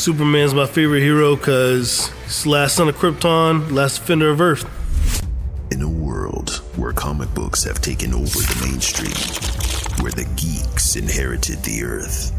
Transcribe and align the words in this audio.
Superman's 0.00 0.54
my 0.54 0.64
favorite 0.64 1.02
hero 1.02 1.36
because 1.36 2.10
he's 2.24 2.44
the 2.44 2.48
last 2.48 2.76
son 2.76 2.88
of 2.88 2.96
Krypton, 2.96 3.70
last 3.70 3.98
defender 3.98 4.30
of 4.30 4.40
Earth. 4.40 4.64
In 5.70 5.82
a 5.82 5.88
world 5.90 6.62
where 6.76 6.94
comic 6.94 7.34
books 7.34 7.64
have 7.64 7.82
taken 7.82 8.14
over 8.14 8.24
the 8.24 8.66
mainstream, 8.66 9.12
where 10.02 10.10
the 10.10 10.24
geeks 10.36 10.96
inherited 10.96 11.62
the 11.64 11.84
earth, 11.84 12.32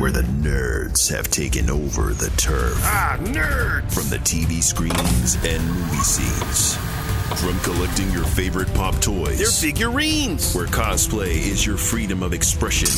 where 0.00 0.12
the 0.12 0.22
nerds 0.22 1.10
have 1.10 1.28
taken 1.28 1.70
over 1.70 2.14
the 2.14 2.30
turf. 2.36 2.78
Ah, 2.82 3.16
nerds! 3.18 3.92
From 3.92 4.08
the 4.08 4.18
TV 4.18 4.62
screens 4.62 5.34
and 5.44 5.66
movie 5.66 5.96
scenes. 5.96 6.89
From 7.36 7.58
collecting 7.60 8.10
your 8.10 8.24
favorite 8.24 8.72
pop 8.74 9.00
toys. 9.00 9.38
They're 9.38 9.46
figurines! 9.46 10.52
Where 10.52 10.66
cosplay 10.66 11.30
is 11.30 11.64
your 11.64 11.76
freedom 11.76 12.24
of 12.24 12.32
expression. 12.32 12.88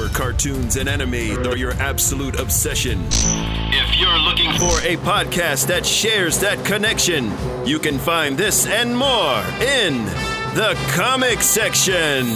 Where 0.00 0.08
cartoons 0.08 0.76
and 0.76 0.88
anime 0.88 1.46
are 1.46 1.56
your 1.56 1.74
absolute 1.74 2.40
obsession. 2.40 3.04
If 3.10 4.00
you're 4.00 4.18
looking 4.18 4.50
for 4.52 4.80
a 4.80 4.96
podcast 5.04 5.66
that 5.66 5.84
shares 5.84 6.40
that 6.40 6.64
connection, 6.64 7.32
you 7.66 7.78
can 7.78 7.98
find 7.98 8.36
this 8.36 8.66
and 8.66 8.96
more 8.96 9.38
in 9.60 10.06
the 10.54 10.74
comic 10.92 11.42
section. 11.42 12.26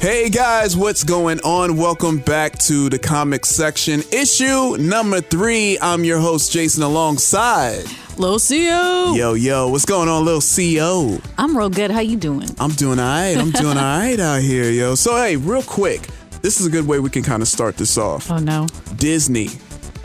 Hey 0.00 0.28
guys, 0.28 0.76
what's 0.76 1.02
going 1.02 1.40
on? 1.40 1.76
Welcome 1.76 2.18
back 2.18 2.58
to 2.60 2.88
the 2.90 2.98
comic 2.98 3.46
section, 3.46 4.02
issue 4.12 4.76
number 4.78 5.22
three. 5.22 5.78
I'm 5.80 6.04
your 6.04 6.20
host, 6.20 6.52
Jason, 6.52 6.82
alongside 6.82 7.84
Lil 8.20 8.38
Xio. 8.38 9.16
Yo, 9.16 9.32
yo, 9.32 9.68
what's 9.70 9.86
going 9.86 10.06
on, 10.06 10.26
little 10.26 10.42
Xio? 10.42 11.24
I'm 11.38 11.56
real 11.56 11.70
good. 11.70 11.90
How 11.90 12.00
you 12.00 12.18
doing? 12.18 12.50
I'm 12.60 12.72
doing 12.72 12.98
all 12.98 13.06
right. 13.06 13.34
I'm 13.34 13.50
doing 13.50 13.78
all 13.78 13.98
right 13.98 14.20
out 14.20 14.42
here, 14.42 14.70
yo. 14.70 14.94
So, 14.94 15.16
hey, 15.16 15.36
real 15.36 15.62
quick, 15.62 16.06
this 16.42 16.60
is 16.60 16.66
a 16.66 16.70
good 16.70 16.86
way 16.86 17.00
we 17.00 17.08
can 17.08 17.22
kind 17.22 17.40
of 17.40 17.48
start 17.48 17.78
this 17.78 17.96
off. 17.96 18.30
Oh 18.30 18.36
no. 18.36 18.66
Disney. 18.96 19.48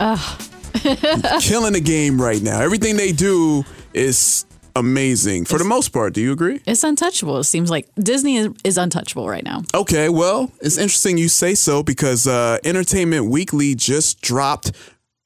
killing 1.42 1.74
the 1.74 1.82
game 1.84 2.18
right 2.18 2.40
now. 2.40 2.58
Everything 2.58 2.96
they 2.96 3.12
do 3.12 3.64
is 3.92 4.46
amazing 4.74 5.44
for 5.44 5.58
the 5.58 5.64
most 5.64 5.90
part. 5.90 6.14
Do 6.14 6.22
you 6.22 6.32
agree? 6.32 6.62
It's 6.64 6.84
untouchable. 6.84 7.36
It 7.36 7.44
seems 7.44 7.70
like 7.70 7.86
Disney 7.96 8.38
is, 8.38 8.48
is 8.64 8.78
untouchable 8.78 9.28
right 9.28 9.44
now. 9.44 9.62
Okay, 9.74 10.08
well, 10.08 10.50
it's 10.62 10.78
interesting 10.78 11.18
you 11.18 11.28
say 11.28 11.54
so 11.54 11.82
because 11.82 12.26
uh, 12.26 12.56
Entertainment 12.64 13.26
Weekly 13.26 13.74
just 13.74 14.22
dropped 14.22 14.72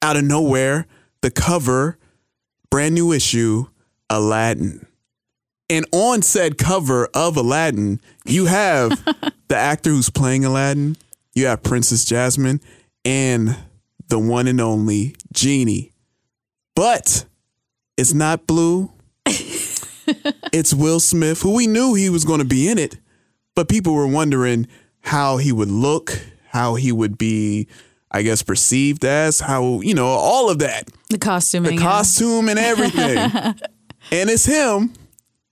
out 0.01 0.17
of 0.17 0.25
nowhere 0.25 0.87
the 1.21 1.31
cover, 1.31 1.97
brand 2.71 2.95
new 2.95 3.11
issue, 3.11 3.65
Aladdin. 4.09 4.87
And 5.69 5.85
on 5.91 6.23
said 6.23 6.57
cover 6.57 7.07
of 7.13 7.37
Aladdin, 7.37 8.01
you 8.25 8.45
have 8.45 8.89
the 9.47 9.55
actor 9.55 9.91
who's 9.91 10.09
playing 10.09 10.43
Aladdin, 10.43 10.97
you 11.35 11.45
have 11.45 11.61
Princess 11.61 12.03
Jasmine, 12.03 12.59
and 13.05 13.55
the 14.07 14.17
one 14.17 14.47
and 14.47 14.59
only 14.59 15.15
Genie. 15.31 15.91
But 16.75 17.25
it's 17.97 18.13
not 18.13 18.47
Blue. 18.47 18.91
it's 19.25 20.73
Will 20.73 20.99
Smith, 20.99 21.41
who 21.41 21.53
we 21.53 21.67
knew 21.67 21.93
he 21.93 22.09
was 22.09 22.25
going 22.25 22.39
to 22.39 22.45
be 22.45 22.67
in 22.67 22.77
it, 22.77 22.97
but 23.55 23.69
people 23.69 23.93
were 23.93 24.07
wondering 24.07 24.67
how 25.01 25.37
he 25.37 25.51
would 25.51 25.71
look, 25.71 26.19
how 26.49 26.75
he 26.75 26.91
would 26.91 27.17
be, 27.17 27.67
I 28.11 28.23
guess, 28.23 28.43
perceived 28.43 29.05
as, 29.05 29.39
how, 29.39 29.79
you 29.81 29.93
know, 29.93 30.05
all 30.07 30.49
of 30.49 30.59
that. 30.59 30.89
The 31.09 31.17
costuming. 31.17 31.75
The 31.75 31.81
yeah. 31.81 31.89
costume 31.89 32.49
and 32.49 32.59
everything. 32.59 33.17
and 34.11 34.29
it's 34.29 34.45
him 34.45 34.93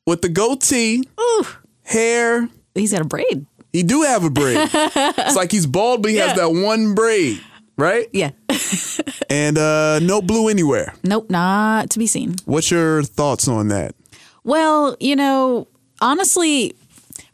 with 0.06 0.22
the 0.22 0.30
goatee, 0.30 1.04
Ooh, 1.20 1.46
hair. 1.84 2.50
he's 2.76 2.92
got 2.92 3.02
a 3.02 3.06
braid. 3.06 3.46
He 3.72 3.84
do 3.84 4.02
have 4.02 4.24
a 4.24 4.30
braid. 4.30 4.70
it's 4.74 5.36
like 5.36 5.52
he's 5.52 5.68
bald, 5.68 6.02
but 6.02 6.12
he 6.12 6.18
has 6.18 6.36
that 6.38 6.52
one 6.52 6.96
braid, 6.96 7.40
right? 7.78 8.08
Yeah. 8.14 8.32
And 9.32 9.60
uh 9.60 10.00
no 10.00 10.24
blue 10.24 10.48
anywhere. 10.50 10.96
nope, 11.04 11.30
not 11.30 11.92
to 11.92 12.00
be 12.00 12.08
seen. 12.08 12.34
What's 12.46 12.72
your 12.72 13.04
thoughts 13.04 13.48
on 13.48 13.68
that? 13.68 13.94
Well, 14.44 14.98
you 15.00 15.16
know, 15.16 15.68
honestly, 16.02 16.76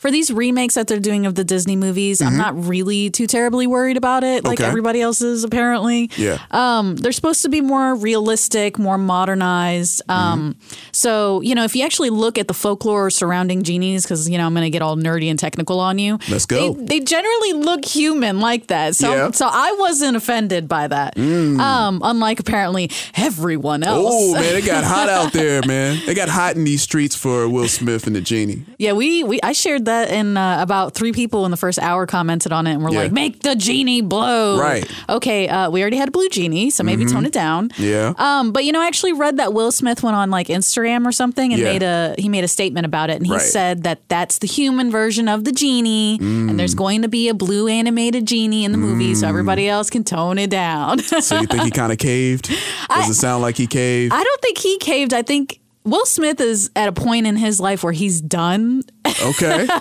for 0.06 0.12
these 0.12 0.30
remakes 0.30 0.76
that 0.76 0.86
they're 0.86 1.00
doing 1.00 1.26
of 1.26 1.34
the 1.34 1.44
Disney 1.44 1.76
movies, 1.76 2.22
I'm 2.22 2.38
not 2.38 2.68
really 2.68 3.10
too 3.10 3.26
terribly 3.26 3.66
worried 3.66 3.98
about 3.98 4.24
it, 4.24 4.44
like 4.44 4.60
Okay. 4.60 4.68
everybody 4.70 5.02
else 5.02 5.20
is 5.20 5.44
apparently. 5.44 6.12
Yeah. 6.16 6.38
Um, 6.52 6.96
they're 6.96 7.12
supposed 7.12 7.42
to 7.42 7.50
be 7.50 7.60
more 7.60 7.96
realistic, 7.96 8.78
more 8.78 9.00
modernized. 9.00 10.04
Um, 10.08 10.58
So, 10.92 11.42
you 11.42 11.56
know, 11.56 11.64
if 11.64 11.76
you 11.76 11.84
actually 11.84 12.12
look 12.12 12.38
at 12.38 12.48
the 12.48 12.54
folklore 12.54 13.10
surrounding 13.10 13.64
genies, 13.64 14.04
because, 14.04 14.30
you 14.30 14.38
know, 14.38 14.46
I'm 14.46 14.54
going 14.54 14.64
to 14.66 14.70
get 14.70 14.84
all 14.84 14.96
nerdy 14.96 15.28
and 15.30 15.40
technical 15.40 15.80
on 15.80 15.98
you. 15.98 16.20
Let's 16.30 16.46
go. 16.46 16.74
They, 16.74 17.00
they 17.00 17.00
generally 17.04 17.54
look 17.54 17.84
human 17.84 18.40
like 18.40 18.68
that. 18.68 18.96
So, 18.96 19.12
Yeah. 19.12 19.32
so 19.32 19.50
I 19.52 19.76
wasn't 19.80 20.16
offended 20.18 20.68
by 20.68 20.88
that. 20.88 21.18
Um, 21.18 22.00
unlike 22.04 22.40
apparently 22.40 22.92
everyone 23.16 23.82
else. 23.82 24.06
Oh 24.08 24.34
man, 24.36 24.56
it 24.56 24.66
got 24.68 24.84
hot 24.84 25.10
out 25.10 25.34
there, 25.34 25.62
man. 25.68 25.98
It 26.08 26.14
got 26.14 26.30
hot 26.30 26.56
in 26.56 26.64
these 26.64 26.84
streets 26.84 27.16
for 27.16 27.50
Will 27.50 27.68
Smith 27.68 28.06
and 28.06 28.16
the 28.16 28.22
genie. 28.22 28.64
Yeah, 28.78 28.94
we, 28.94 29.24
we 29.24 29.40
I 29.42 29.52
shared 29.54 29.86
that 29.86 29.95
and 30.10 30.38
uh, 30.38 30.58
about 30.60 30.94
three 30.94 31.12
people 31.14 31.46
in 31.46 31.52
the 31.52 31.58
first 31.58 31.80
hour 31.80 32.06
commented 32.06 32.52
on 32.52 32.68
it 32.68 32.74
and 32.74 32.84
were 32.84 32.92
Yeah. 32.92 33.00
like, 33.04 33.12
"Make 33.12 33.42
the 33.42 33.56
genie 33.56 34.02
blow." 34.02 34.60
Right. 34.60 34.86
Okay. 35.10 35.48
Uh, 35.48 35.70
we 35.70 35.82
already 35.82 35.98
had 35.98 36.08
a 36.10 36.12
blue 36.12 36.30
genie, 36.30 36.70
so 36.70 36.84
maybe 36.84 37.06
tone 37.06 37.26
it 37.26 37.34
down. 37.34 37.72
Yeah. 37.78 38.14
Um, 38.18 38.52
but 38.52 38.66
you 38.66 38.72
know, 38.72 38.82
I 38.82 38.88
actually 38.88 39.14
read 39.14 39.38
that 39.38 39.54
Will 39.54 39.72
Smith 39.72 40.04
went 40.04 40.16
on 40.16 40.30
like 40.30 40.48
Instagram 40.48 41.06
or 41.06 41.12
something 41.12 41.54
and 41.54 41.62
Yeah. 41.62 41.72
made 41.74 41.84
a 41.84 42.16
he 42.18 42.30
made 42.30 42.44
a 42.44 42.48
statement 42.48 42.86
about 42.86 43.10
it, 43.10 43.18
and 43.18 43.26
he 43.26 43.34
Right. 43.34 43.42
said 43.42 43.84
that 43.84 44.00
that's 44.10 44.40
the 44.40 44.48
human 44.48 44.92
version 44.92 45.28
of 45.28 45.44
the 45.44 45.52
genie, 45.52 46.18
and 46.22 46.52
Mm. 46.52 46.58
there's 46.58 46.76
going 46.76 47.02
to 47.02 47.08
be 47.08 47.30
a 47.30 47.34
blue 47.34 47.68
animated 47.68 48.26
genie 48.26 48.66
in 48.66 48.72
the 48.72 48.78
movie, 48.78 49.16
so 49.16 49.28
everybody 49.28 49.68
else 49.68 49.90
can 49.90 50.04
tone 50.04 50.38
it 50.38 50.50
down. 50.50 51.00
So 51.00 51.40
you 51.40 51.48
think 51.48 51.64
he 51.64 51.72
kind 51.82 51.92
of 51.92 51.98
caved? 51.98 52.50
Does 52.90 53.10
it 53.10 53.14
sound 53.16 53.42
like 53.42 53.58
he 53.58 53.68
caved? 53.68 54.14
I 54.14 54.24
don't 54.24 54.42
think 54.42 54.58
he 54.58 54.78
caved. 54.78 55.14
I 55.14 55.22
think. 55.22 55.60
Will 55.86 56.06
Smith 56.06 56.42
is 56.42 56.72
at 56.76 56.88
a 56.88 56.92
point 56.92 57.28
in 57.28 57.36
his 57.36 57.60
life 57.60 57.84
where 57.84 57.94
he's 57.94 58.20
done. 58.22 58.82
Okay. 59.24 59.68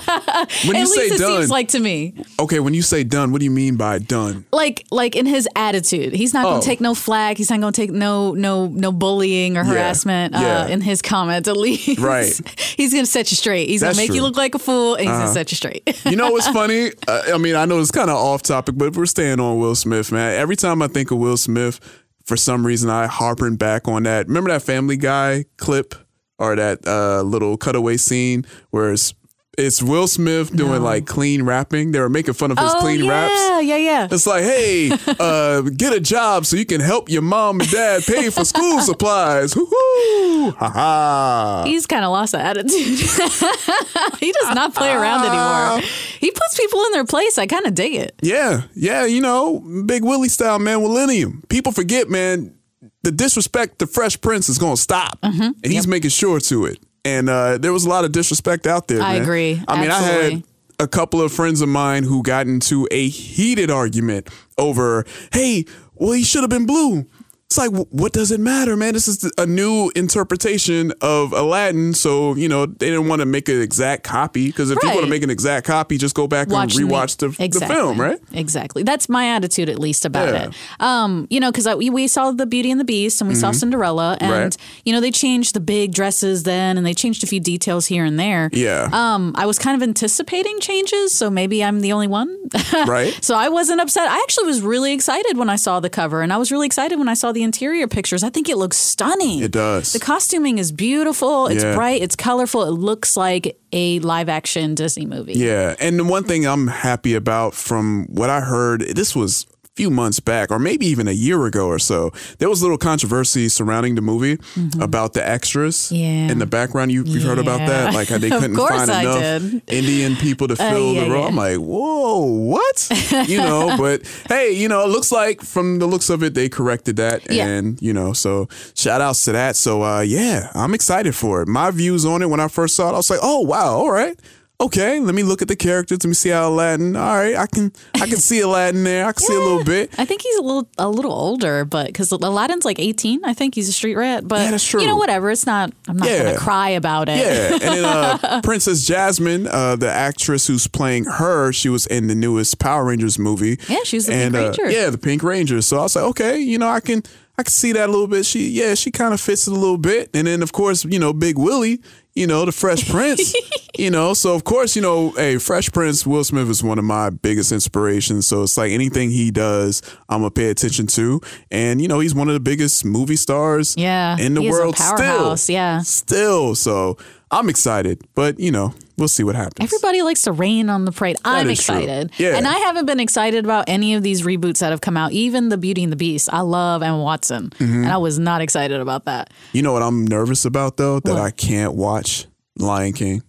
When 0.67 0.77
you 0.77 0.83
At 0.83 0.89
say 0.89 1.07
it 1.07 1.19
done, 1.19 1.39
seems 1.39 1.51
like 1.51 1.69
to 1.69 1.81
me. 1.81 2.15
okay, 2.39 2.61
when 2.61 2.75
you 2.75 2.83
say 2.83 3.05
done, 3.05 3.33
what 3.33 3.39
do 3.39 3.45
you 3.45 3.51
mean 3.51 3.77
by 3.77 3.99
done? 3.99 4.45
like 4.53 4.85
like 4.91 5.17
in 5.17 5.27
his 5.27 5.49
attitude 5.57 6.13
he's 6.13 6.33
not 6.35 6.45
Oh. 6.45 6.51
gonna 6.51 6.63
take 6.63 6.81
no 6.81 6.95
flag 6.95 7.39
he's 7.39 7.51
not 7.51 7.61
gonna 7.61 7.73
take 7.73 7.91
no 7.91 8.33
no 8.33 8.67
no 8.69 8.93
bullying 8.93 9.57
or 9.57 9.65
harassment 9.65 10.35
Yeah. 10.35 10.63
uh, 10.63 10.69
in 10.69 10.81
his 10.81 11.01
comments 11.03 11.49
at 11.49 11.57
least 11.57 11.99
Right. 11.99 12.33
he's 12.77 12.93
gonna 12.93 13.07
set 13.07 13.31
you 13.31 13.37
straight 13.37 13.69
he's 13.69 13.81
That's 13.81 13.97
gonna 13.97 14.03
make 14.09 14.15
you 14.15 14.21
true. 14.21 14.21
Uh-huh. 14.21 14.27
look 14.29 14.37
like 14.37 14.55
a 14.55 14.59
fool 14.59 14.95
and 14.95 15.09
he's 15.09 15.19
gonna 15.19 15.33
set 15.33 15.51
you 15.51 15.57
straight 15.57 15.83
You 16.05 16.17
know 16.17 16.31
what's 16.31 16.49
funny? 16.49 16.93
Uh, 17.09 17.23
I 17.35 17.39
mean, 17.39 17.57
I 17.57 17.65
know 17.65 17.81
it's 17.81 17.91
kind 17.91 18.11
of 18.11 18.17
off 18.17 18.43
topic, 18.43 18.77
but 18.77 18.95
we're 18.97 19.07
staying 19.07 19.41
on 19.41 19.59
Will 19.59 19.75
Smith, 19.75 20.13
man. 20.13 20.39
Every 20.39 20.57
time 20.57 20.83
I 20.83 20.89
think 20.89 21.11
of 21.11 21.19
Will 21.19 21.37
Smith, 21.39 21.81
for 22.25 22.37
some 22.37 22.67
reason, 22.67 22.91
I 22.91 23.07
harping 23.07 23.57
back 23.57 23.87
on 23.87 24.05
that. 24.05 24.27
Remember 24.27 24.51
that 24.51 24.63
Family 24.63 24.97
Guy 24.97 25.45
clip 25.57 25.95
or 26.39 26.57
that 26.57 26.87
uh, 26.87 27.23
little 27.23 27.57
cutaway 27.57 27.97
scene 27.97 28.45
where 28.71 28.93
it's 28.93 29.15
it's 29.59 29.83
Will 29.83 30.07
Smith 30.07 30.55
doing 30.55 30.83
like 30.83 31.07
clean 31.07 31.43
rapping. 31.43 31.93
They 31.93 32.01
were 32.01 32.09
making 32.09 32.35
fun 32.35 32.51
of 32.51 32.59
his 32.59 32.73
oh 32.75 32.81
clean 32.81 33.05
yeah 33.05 33.11
raps. 33.11 33.35
yeah 33.35 33.61
yeah 33.61 33.77
yeah. 33.77 34.09
It's 34.11 34.27
like, 34.27 34.43
hey, 34.43 34.91
uh, 35.21 35.63
get 35.63 35.93
a 35.93 36.01
job 36.01 36.47
so 36.47 36.57
you 36.57 36.67
can 36.67 36.81
help 36.81 37.09
your 37.09 37.23
mom 37.23 37.61
and 37.61 37.71
dad 37.71 38.03
pay 38.05 38.31
for 38.31 38.45
school 38.45 38.81
supplies. 38.81 39.57
Woo-hoo! 39.57 40.51
Ha 40.53 40.71
ha. 40.71 41.63
He's 41.67 41.87
kind 41.87 42.05
of 42.05 42.11
lost 42.11 42.33
that 42.33 42.57
attitude. 42.57 42.71
he 44.21 44.33
does 44.33 44.55
not 44.55 44.75
play 44.75 44.93
around 44.93 45.27
anymore. 45.27 45.89
He 46.21 46.31
puts 46.31 46.59
people 46.59 46.81
in 46.85 46.93
their 46.93 47.05
place. 47.05 47.39
I 47.39 47.47
kind 47.47 47.67
of 47.67 47.75
dig 47.75 47.95
it. 47.95 48.15
Yeah, 48.23 48.63
yeah, 48.75 49.05
you 49.05 49.21
know, 49.21 49.61
Big 49.87 50.05
Willie 50.05 50.29
style, 50.29 50.59
man, 50.59 50.83
Millennium. 50.83 51.43
People 51.49 51.73
forget, 51.73 52.09
man, 52.09 52.55
the 53.03 53.13
disrespect 53.13 53.79
to 53.81 53.87
Fresh 53.87 54.21
Prince 54.21 54.49
is 54.49 54.59
going 54.59 54.77
to 54.77 54.81
stop. 54.81 55.21
Mm-hmm. 55.21 55.43
And 55.63 55.73
he's 55.73 55.87
making 55.87 56.11
sure 56.11 56.41
to 56.41 56.67
it. 56.67 56.79
And 57.05 57.29
uh, 57.29 57.59
there 57.59 57.73
was 57.73 57.85
a 57.85 57.89
lot 57.89 58.05
of 58.05 58.13
disrespect 58.13 58.67
out 58.67 58.89
there. 58.89 59.03
I 59.03 59.15
man. 59.15 59.23
agree. 59.23 59.63
I 59.69 59.81
mean, 59.81 59.91
I 59.91 60.01
had 60.01 60.43
a 60.79 60.89
couple 60.89 61.21
of 61.21 61.33
friends 61.33 61.61
of 61.61 61.69
mine 61.69 62.05
who 62.05 62.23
got 62.23 62.47
into 62.47 62.89
a 62.91 63.09
heated 63.09 63.71
argument 63.71 64.29
over, 64.59 65.05
hey, 65.33 65.65
well, 65.95 66.13
he 66.13 66.25
should 66.25 66.43
have 66.43 66.51
been 66.51 66.67
blue. 66.67 67.07
It's 67.55 67.59
like, 67.73 67.87
what 67.91 68.13
does 68.13 68.33
it 68.33 68.41
matter, 68.41 68.77
man? 68.77 68.95
This 68.95 69.07
is 69.07 69.31
a 69.39 69.47
new 69.47 69.89
interpretation 69.95 70.93
of 71.01 71.33
Aladdin. 71.33 71.95
So, 71.95 72.35
you 72.35 72.49
know, 72.49 72.67
they 72.67 72.91
didn't 72.91 73.07
want 73.07 73.21
to 73.21 73.27
make 73.27 73.49
an 73.49 73.61
exact 73.61 74.03
copy 74.03 74.47
because 74.49 74.73
if 74.73 74.79
you 74.83 74.89
want 74.89 75.03
to 75.03 75.07
make 75.07 75.23
an 75.23 75.31
exact 75.31 75.65
copy, 75.65 75.97
just 75.97 76.17
go 76.17 76.27
back 76.27 76.49
Watch 76.49 76.75
and 76.77 76.91
rewatch 76.91 77.19
the, 77.19 77.29
the 77.29 77.45
exactly. 77.45 77.77
film, 77.77 78.01
right? 78.01 78.19
Exactly. 78.33 78.83
That's 78.83 79.09
my 79.09 79.29
attitude, 79.37 79.69
at 79.69 79.79
least 79.79 80.05
about 80.05 80.31
Yeah. 80.31 80.49
it. 80.49 80.55
Um, 80.81 81.29
you 81.31 81.39
know, 81.39 81.53
because 81.53 81.73
we, 81.77 81.91
we 81.91 82.09
saw 82.09 82.33
the 82.33 82.45
Beauty 82.45 82.73
and 82.73 82.81
the 82.81 82.85
Beast, 82.85 83.21
and 83.21 83.29
we 83.29 83.37
saw 83.37 83.53
Cinderella, 83.53 84.17
and 84.21 84.25
Mm-hmm. 84.35 84.43
Right. 84.43 84.57
you 84.85 84.93
know 84.93 85.01
they 85.01 85.13
changed 85.13 85.55
the 85.55 85.61
big 85.61 85.93
dresses 85.93 86.43
then, 86.43 86.77
and 86.77 86.85
they 86.85 86.93
changed 86.95 87.23
a 87.23 87.27
few 87.29 87.39
details 87.39 87.87
here 87.87 88.05
and 88.05 88.19
there. 88.19 88.51
Yeah. 88.53 88.89
Um, 88.91 89.33
I 89.37 89.47
was 89.47 89.61
kind 89.61 89.81
of 89.81 89.87
anticipating 89.87 90.59
changes, 90.59 91.15
so 91.15 91.31
maybe 91.31 91.63
I'm 91.63 91.83
the 91.83 91.93
only 91.93 92.09
one. 92.09 92.37
right? 92.89 93.17
so 93.23 93.37
I 93.37 93.49
wasn't 93.49 93.81
upset. 93.81 94.09
I 94.11 94.17
actually 94.25 94.47
was 94.47 94.61
really 94.61 94.93
excited 94.93 95.37
when 95.39 95.49
I 95.51 95.55
saw 95.57 95.79
the 95.79 95.91
cover, 95.91 96.21
and 96.21 96.33
I 96.33 96.37
was 96.37 96.51
really 96.51 96.67
excited 96.67 96.99
when 96.99 97.07
I 97.09 97.15
saw 97.15 97.31
the 97.31 97.44
interior 97.45 97.87
pictures. 97.87 98.25
I 98.25 98.31
think 98.31 98.49
it 98.49 98.57
looks 98.57 98.77
stunning. 98.77 99.43
It 99.43 99.53
does. 99.53 99.93
The 99.93 100.01
costuming 100.01 100.59
is 100.59 100.73
beautiful. 100.73 101.47
It's 101.47 101.63
Yeah. 101.63 101.75
bright. 101.75 102.03
It's 102.03 102.17
colorful. 102.17 102.65
It 102.65 102.73
looks 102.73 103.17
like 103.17 103.57
a 103.73 104.01
live 104.01 104.29
action 104.29 104.75
Disney 104.75 105.07
movie. 105.07 105.35
Yeah. 105.35 105.77
And 105.79 105.99
the 105.99 106.05
one 106.05 106.25
thing 106.25 106.47
I'm 106.47 106.67
happy 106.67 107.15
about 107.15 107.55
from 107.55 108.07
what 108.09 108.31
I 108.31 108.41
heard, 108.41 108.81
this 108.97 109.15
was 109.15 109.47
few 109.77 109.91
months 109.91 110.21
back, 110.21 110.51
or 110.53 110.59
maybe 110.61 110.87
even 110.87 111.09
a 111.09 111.13
year 111.13 111.47
ago 111.47 111.67
or 111.67 111.79
so, 111.81 112.13
there 112.39 112.49
was 112.49 112.61
a 112.61 112.65
little 112.65 112.79
controversy 112.79 113.49
surrounding 113.49 113.97
the 113.97 114.01
movie 114.01 114.39
about 114.81 115.15
the 115.15 115.27
extras 115.27 115.65
Mm-hmm. 115.75 115.95
Yeah. 115.97 116.31
in 116.33 116.39
the 116.39 116.47
background. 116.47 116.93
You, 116.93 117.03
you've 117.05 117.23
heard 117.25 117.39
about 117.39 117.59
that? 117.59 117.93
Like 117.95 118.09
how 118.09 118.19
they 118.19 118.31
couldn't 118.41 118.57
find 118.57 118.91
I 118.91 119.03
enough 119.03 119.43
did. 119.43 119.63
Indian 119.67 120.15
people 120.17 120.47
to 120.49 120.57
fill 120.71 120.93
yeah, 120.95 121.05
the 121.05 121.11
role. 121.11 121.23
yeah. 121.23 121.29
I'm 121.29 121.37
like, 121.37 121.57
whoa, 121.59 122.25
what? 122.25 122.89
you 123.29 123.39
know, 123.39 123.77
but 123.79 124.03
hey, 124.29 124.53
you 124.53 124.69
know, 124.69 124.85
it 124.85 124.89
looks 124.89 125.11
like 125.11 125.41
from 125.43 125.79
the 125.81 125.87
looks 125.87 126.09
of 126.11 126.23
it, 126.23 126.35
they 126.35 126.49
corrected 126.49 126.97
that. 126.97 127.31
Yeah. 127.31 127.47
And, 127.47 127.81
you 127.83 127.93
know, 127.93 128.13
so 128.13 128.49
shout 128.75 129.01
outs 129.01 129.25
to 129.25 129.33
that. 129.33 129.57
So, 129.57 129.83
uh, 129.83 130.01
yeah, 130.01 130.51
I'm 130.55 130.75
excited 130.75 131.15
for 131.15 131.43
it. 131.43 131.49
My 131.49 131.71
views 131.71 132.05
on 132.07 132.23
it 132.23 132.31
when 132.31 132.41
I 132.41 132.49
first 132.49 132.77
saw 132.77 132.91
it, 132.91 132.93
I 132.93 132.97
was 132.97 133.11
like, 133.11 133.21
oh, 133.23 133.41
wow, 133.41 133.75
all 133.77 133.91
right. 133.91 134.19
Okay, 134.61 135.01
let 135.01 135.17
me 135.17 135.25
look 135.25 135.43
at 135.43 135.49
the 135.49 135.57
characters. 135.57 135.99
Let 136.05 136.09
me 136.09 136.15
see 136.15 136.29
how 136.29 136.49
Aladdin. 136.49 136.95
All 136.95 137.17
right, 137.17 137.35
I 137.35 137.47
can 137.47 137.73
I 137.95 138.07
can 138.07 138.17
see 138.19 138.39
Aladdin 138.41 138.85
there. 138.85 139.05
I 139.05 139.13
can 139.13 139.21
see 139.27 139.35
a 139.35 139.39
little 139.41 139.65
bit. 139.65 139.91
I 139.99 140.05
think 140.05 140.23
he's 140.23 140.37
a 140.37 140.43
little 140.43 140.69
a 140.79 140.89
little 140.89 141.13
older, 141.13 141.65
but 141.65 141.89
because 141.89 142.13
Aladdin's 142.13 142.65
like 142.65 142.79
18, 142.79 143.25
I 143.25 143.35
think 143.35 143.57
he's 143.57 143.69
a 143.69 143.73
street 143.73 143.97
rat. 143.97 144.29
But 144.29 144.43
Yeah, 144.43 144.51
that's 144.53 144.65
true. 144.67 144.81
you 144.81 144.87
know, 144.87 144.97
whatever. 144.97 145.31
It's 145.33 145.45
not. 145.45 145.73
I'm 145.89 145.97
not 145.97 146.09
Yeah. 146.09 146.23
gonna 146.23 146.39
cry 146.39 146.69
about 146.71 147.09
it. 147.09 147.19
Yeah, 147.19 147.53
and 147.55 147.61
then 147.63 147.85
uh, 147.85 148.41
Princess 148.45 148.87
Jasmine, 148.87 149.49
uh, 149.49 149.75
the 149.75 149.91
actress 149.91 150.47
who's 150.47 150.69
playing 150.69 151.05
her, 151.07 151.53
she 151.53 151.69
was 151.69 151.87
in 151.89 152.07
the 152.07 152.15
newest 152.15 152.61
Power 152.61 152.85
Rangers 152.85 153.19
movie. 153.19 153.59
Yeah, 153.69 153.79
she 153.85 153.97
was 153.97 154.07
the 154.07 154.15
and, 154.15 154.35
Pink 154.35 154.59
uh, 154.59 154.63
Ranger. 154.63 154.71
yeah, 154.81 154.89
the 154.91 154.99
Pink 154.99 155.25
Ranger. 155.25 155.63
So 155.63 155.79
I 155.79 155.83
was 155.83 155.97
like, 155.97 156.05
okay, 156.05 156.39
you 156.39 156.59
know, 156.59 156.69
I 156.69 156.79
can 156.79 157.03
I 157.37 157.43
can 157.43 157.51
see 157.51 157.73
that 157.73 157.89
a 157.89 157.93
little 157.93 158.07
bit. 158.07 158.25
She 158.25 158.51
yeah, 158.51 158.75
she 158.77 158.93
kind 158.93 159.13
of 159.13 159.21
fits 159.21 159.49
it 159.49 159.51
a 159.53 159.57
little 159.57 159.79
bit. 159.79 160.11
And 160.15 160.29
then 160.29 160.43
of 160.43 160.53
course, 160.53 160.85
you 160.85 161.01
know, 161.01 161.13
Big 161.13 161.37
Willie, 161.37 161.81
you 162.15 162.27
know, 162.27 162.45
the 162.45 162.53
Fresh 162.53 162.89
Prince, 162.91 163.35
you 163.79 163.91
know. 163.91 164.15
So 164.15 164.35
of 164.35 164.45
course, 164.45 164.77
you 164.77 164.83
know, 164.83 165.11
hey, 165.13 165.39
Fresh 165.39 165.73
Prince, 165.73 166.07
Will 166.07 166.25
Smith 166.25 166.49
is 166.49 166.63
one 166.63 166.79
of 166.79 166.85
my 166.85 167.11
biggest 167.11 167.51
inspirations. 167.53 168.27
So 168.27 168.43
it's 168.45 168.57
like 168.57 168.71
anything 168.73 169.11
he 169.11 169.31
does, 169.31 169.83
I'm 170.09 170.21
gonna 170.21 170.31
pay 170.31 170.51
attention 170.51 170.87
to. 170.89 171.21
And 171.51 171.81
you 171.83 171.89
know, 171.89 172.01
he's 172.01 172.15
one 172.15 172.29
of 172.29 172.35
the 172.35 172.41
biggest 172.41 172.85
movie 172.85 173.17
stars 173.17 173.75
Yeah, 173.77 174.17
in 174.19 174.35
the 174.35 174.43
he 174.43 174.49
is 174.49 174.57
a 174.57 174.61
world 174.61 174.77
powerhouse, 174.77 175.43
still. 175.43 175.55
yeah. 175.55 175.79
Still. 175.81 176.55
So 176.55 176.97
I'm 177.35 177.49
excited. 177.49 178.01
But 178.15 178.39
you 178.41 178.51
know, 178.51 178.75
we'll 178.97 179.09
see 179.09 179.25
what 179.25 179.35
happens. 179.37 179.57
Everybody 179.61 180.03
likes 180.03 180.23
to 180.23 180.33
rain 180.33 180.71
on 180.71 180.85
the 180.85 180.93
parade. 180.93 181.17
I'm 181.25 181.51
is 181.51 181.63
true. 181.63 181.75
excited. 181.77 182.13
Yeah. 182.19 182.37
And 182.37 182.47
I 182.47 182.55
haven't 182.59 182.87
been 182.87 183.01
excited 183.01 183.45
about 183.45 183.65
any 183.69 183.95
of 183.95 184.03
these 184.03 184.23
reboots 184.23 184.59
that 184.61 184.71
have 184.71 184.81
come 184.81 184.97
out, 184.97 185.13
even 185.13 185.49
the 185.49 185.59
Beauty 185.59 185.83
and 185.83 185.93
the 185.93 185.97
Beast. 185.97 186.29
I 186.33 186.41
love 186.41 186.83
Emma 186.83 187.03
Watson. 187.03 187.51
Mm-hmm. 187.51 187.83
And 187.85 187.87
I 187.93 187.97
was 187.99 188.19
not 188.19 188.41
excited 188.41 188.81
about 188.81 189.05
that. 189.07 189.31
You 189.53 189.63
know 189.63 189.73
what 189.73 189.83
I'm 189.83 190.05
nervous 190.07 190.45
about 190.45 190.77
though? 190.77 191.01
That 191.01 191.15
What? 191.15 191.21
I 191.23 191.31
can't 191.31 191.75
watch 191.75 192.27
Lion 192.57 192.93
King. 192.93 193.23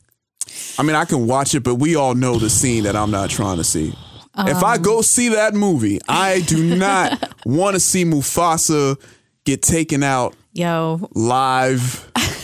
I 0.78 0.84
mean, 0.84 0.96
I 0.96 1.06
can 1.06 1.28
watch 1.28 1.56
it, 1.56 1.64
but 1.64 1.76
we 1.76 1.96
all 1.96 2.14
know 2.16 2.38
the 2.38 2.50
scene 2.50 2.84
that 2.84 2.96
I'm 2.96 3.12
not 3.12 3.30
trying 3.30 3.58
to 3.58 3.64
see. 3.64 3.94
if 4.38 4.64
I 4.64 4.76
Um. 4.76 4.82
go 4.82 5.02
see 5.02 5.30
that 5.30 5.54
movie, 5.54 6.00
I 6.08 6.42
do 6.42 6.76
not 6.78 7.34
want 7.46 7.74
to 7.76 7.80
see 7.80 8.06
Mufasa 8.06 8.98
get 9.46 9.62
taken 9.62 10.04
out 10.04 10.36
Yo, 10.54 11.10
live 11.14 12.10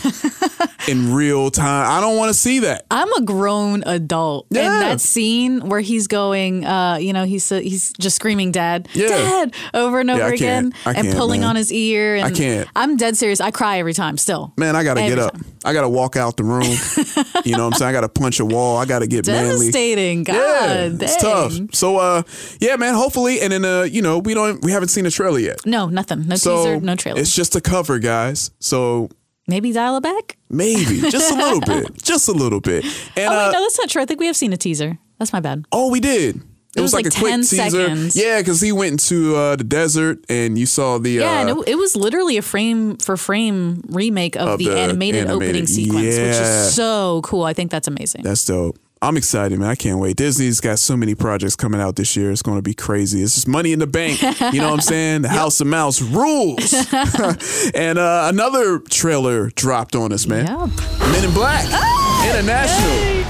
in 0.88 1.14
real 1.14 1.52
time. 1.52 1.90
I 1.90 2.02
don't 2.02 2.18
want 2.18 2.30
to 2.30 2.34
see 2.34 2.60
that. 2.60 2.86
I'm 2.92 3.12
a 3.14 3.22
grown 3.22 3.84
adult, 3.86 4.48
Yeah. 4.50 4.62
and 4.72 4.82
that 4.82 5.02
scene 5.02 5.68
where 5.70 5.80
he's 5.82 6.08
going, 6.08 6.66
uh, 6.66 6.96
you 6.96 7.14
know, 7.14 7.24
he's 7.26 7.48
he's 7.50 7.94
just 8.00 8.16
screaming 8.16 8.52
"Dad, 8.52 8.88
Yeah. 8.94 9.08
Dad" 9.10 9.54
over 9.74 10.00
and 10.00 10.10
over 10.10 10.28
Yeah, 10.30 10.34
again, 10.34 10.74
and 10.86 11.14
pulling 11.14 11.42
man. 11.42 11.50
on 11.52 11.56
his 11.56 11.72
ear. 11.72 12.16
And 12.16 12.26
I 12.26 12.32
can't. 12.32 12.68
I'm 12.76 12.98
dead 12.98 13.18
serious. 13.18 13.42
I 13.42 13.52
cry 13.52 13.80
every 13.80 13.94
time. 13.94 14.18
Still, 14.18 14.54
Man, 14.58 14.76
I 14.76 14.84
got 14.84 14.96
to 14.96 15.02
get 15.02 15.20
up. 15.20 15.34
time. 15.34 15.46
I 15.64 15.74
got 15.74 15.82
to 15.82 15.90
walk 15.90 16.16
out 16.16 16.38
the 16.38 16.44
room. 16.44 16.64
you 17.46 17.56
know 17.56 17.66
what 17.66 17.74
I'm 17.74 17.78
saying? 17.78 17.90
I 17.90 17.92
got 17.94 18.02
to 18.02 18.10
punch 18.10 18.40
a 18.40 18.46
wall. 18.46 18.78
I 18.78 18.86
got 18.86 19.00
to 19.00 19.08
get 19.08 19.28
manly. 19.28 19.50
devastating. 19.68 20.24
God, 20.24 20.36
Yeah, 20.36 20.90
it's 21.00 21.18
tough. 21.18 21.54
So, 21.74 21.98
uh, 21.98 22.24
yeah, 22.60 22.76
man. 22.78 22.96
Hopefully, 22.96 23.42
and 23.42 23.54
then, 23.54 23.64
uh, 23.66 23.84
you 23.84 24.02
know, 24.02 24.18
we 24.18 24.34
don't, 24.34 24.64
we 24.66 24.72
haven't 24.72 24.90
seen 24.90 25.06
a 25.06 25.12
trailer 25.12 25.38
yet. 25.40 25.64
No, 25.66 25.88
nothing. 25.88 26.28
No 26.28 26.36
So 26.36 26.58
teaser. 26.66 26.80
No 26.82 26.96
trailer. 26.96 27.20
It's 27.20 27.36
just 27.36 27.56
a 27.56 27.62
cover, 27.62 28.00
guys. 28.00 28.50
So 28.60 29.10
Maybe 29.48 29.72
dial 29.72 29.98
it 29.98 30.02
back. 30.04 30.38
maybe 30.50 31.02
just 31.10 31.32
a 31.32 31.36
little 31.36 31.60
bit, 31.66 32.04
just 32.04 32.28
a 32.30 32.32
little 32.32 32.62
bit. 32.62 32.86
And 33.18 33.28
Oh 33.28 33.32
wait, 33.32 33.48
uh, 33.48 33.52
no, 33.52 33.62
that's 33.62 33.78
not 33.80 33.90
true. 33.90 34.02
I 34.02 34.06
think 34.06 34.20
we 34.20 34.28
have 34.28 34.36
seen 34.38 34.54
a 34.54 34.58
teaser. 34.58 34.98
That's 35.20 35.34
my 35.34 35.40
bad. 35.40 35.66
oh, 35.72 35.90
we 35.92 36.00
did. 36.00 36.42
It, 36.74 36.80
was 36.80 36.94
like 36.94 37.10
10 37.10 37.44
seconds. 37.44 38.16
Yeah, 38.16 38.40
because 38.40 38.62
he 38.62 38.72
went 38.72 38.94
into 38.94 39.36
uh, 39.36 39.58
the 39.58 39.64
desert 39.66 40.24
and 40.30 40.58
you 40.58 40.66
saw 40.66 41.00
the 41.00 41.12
Yeah, 41.12 41.24
uh, 41.26 41.42
and 41.42 41.50
it, 41.50 41.68
it 41.68 41.76
was 41.76 41.98
literally 41.98 42.38
a 42.38 42.42
frame 42.42 42.96
for 42.96 43.18
frame 43.18 43.84
remake 43.90 44.38
of, 44.38 44.48
Of 44.48 44.60
the, 44.60 44.70
the 44.70 44.80
animated, 44.80 45.26
opening 45.26 45.50
animated- 45.50 45.70
sequence, 45.70 46.06
which 46.16 46.16
is 46.16 46.74
so 46.74 47.20
cool. 47.26 47.44
I 47.44 47.52
think 47.54 47.72
that's 47.72 47.90
amazing. 47.90 48.24
That's 48.24 48.46
dope. 48.46 48.78
I'm 49.04 49.18
excited, 49.18 49.58
man. 49.58 49.68
I 49.68 49.74
can't 49.74 49.98
wait. 49.98 50.16
Disney's 50.16 50.62
got 50.62 50.78
so 50.78 50.96
many 50.96 51.16
projects 51.16 51.56
coming 51.56 51.82
out 51.82 51.96
this 51.96 52.16
year. 52.16 52.30
It's 52.30 52.44
going 52.44 52.60
to 52.60 52.62
be 52.62 52.76
crazy. 52.76 53.24
It's 53.24 53.34
just 53.34 53.48
money 53.48 53.74
in 53.74 53.80
the 53.80 53.88
bank. 53.88 54.22
You 54.22 54.62
know 54.62 54.68
what 54.68 54.74
I'm 54.76 54.82
saying? 54.82 55.24
The 55.24 55.30
House 55.42 55.60
of 55.60 55.66
Mouse 55.66 56.04
rules. 56.04 56.72
and 57.74 57.98
uh, 57.98 58.30
another 58.32 58.78
trailer 58.78 59.48
dropped 59.56 59.96
on 59.96 60.14
us, 60.14 60.28
man. 60.28 60.46
Yep. 60.46 60.70
Men 61.00 61.26
in 61.26 61.34
Black 61.34 61.66
International. 62.30 63.26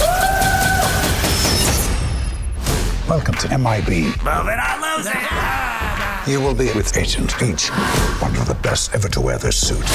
Welcome 3.07 3.35
to 3.35 3.57
MIB. 3.57 4.13
You 6.29 6.41
will 6.41 6.53
be 6.53 6.69
with 6.74 6.97
Agent 6.97 7.41
H, 7.41 7.69
one 8.19 8.35
of 8.35 8.45
the 8.45 8.57
best 8.62 8.94
ever 8.94 9.07
to 9.07 9.21
wear 9.21 9.38
this 9.38 9.56
suit. 9.56 9.85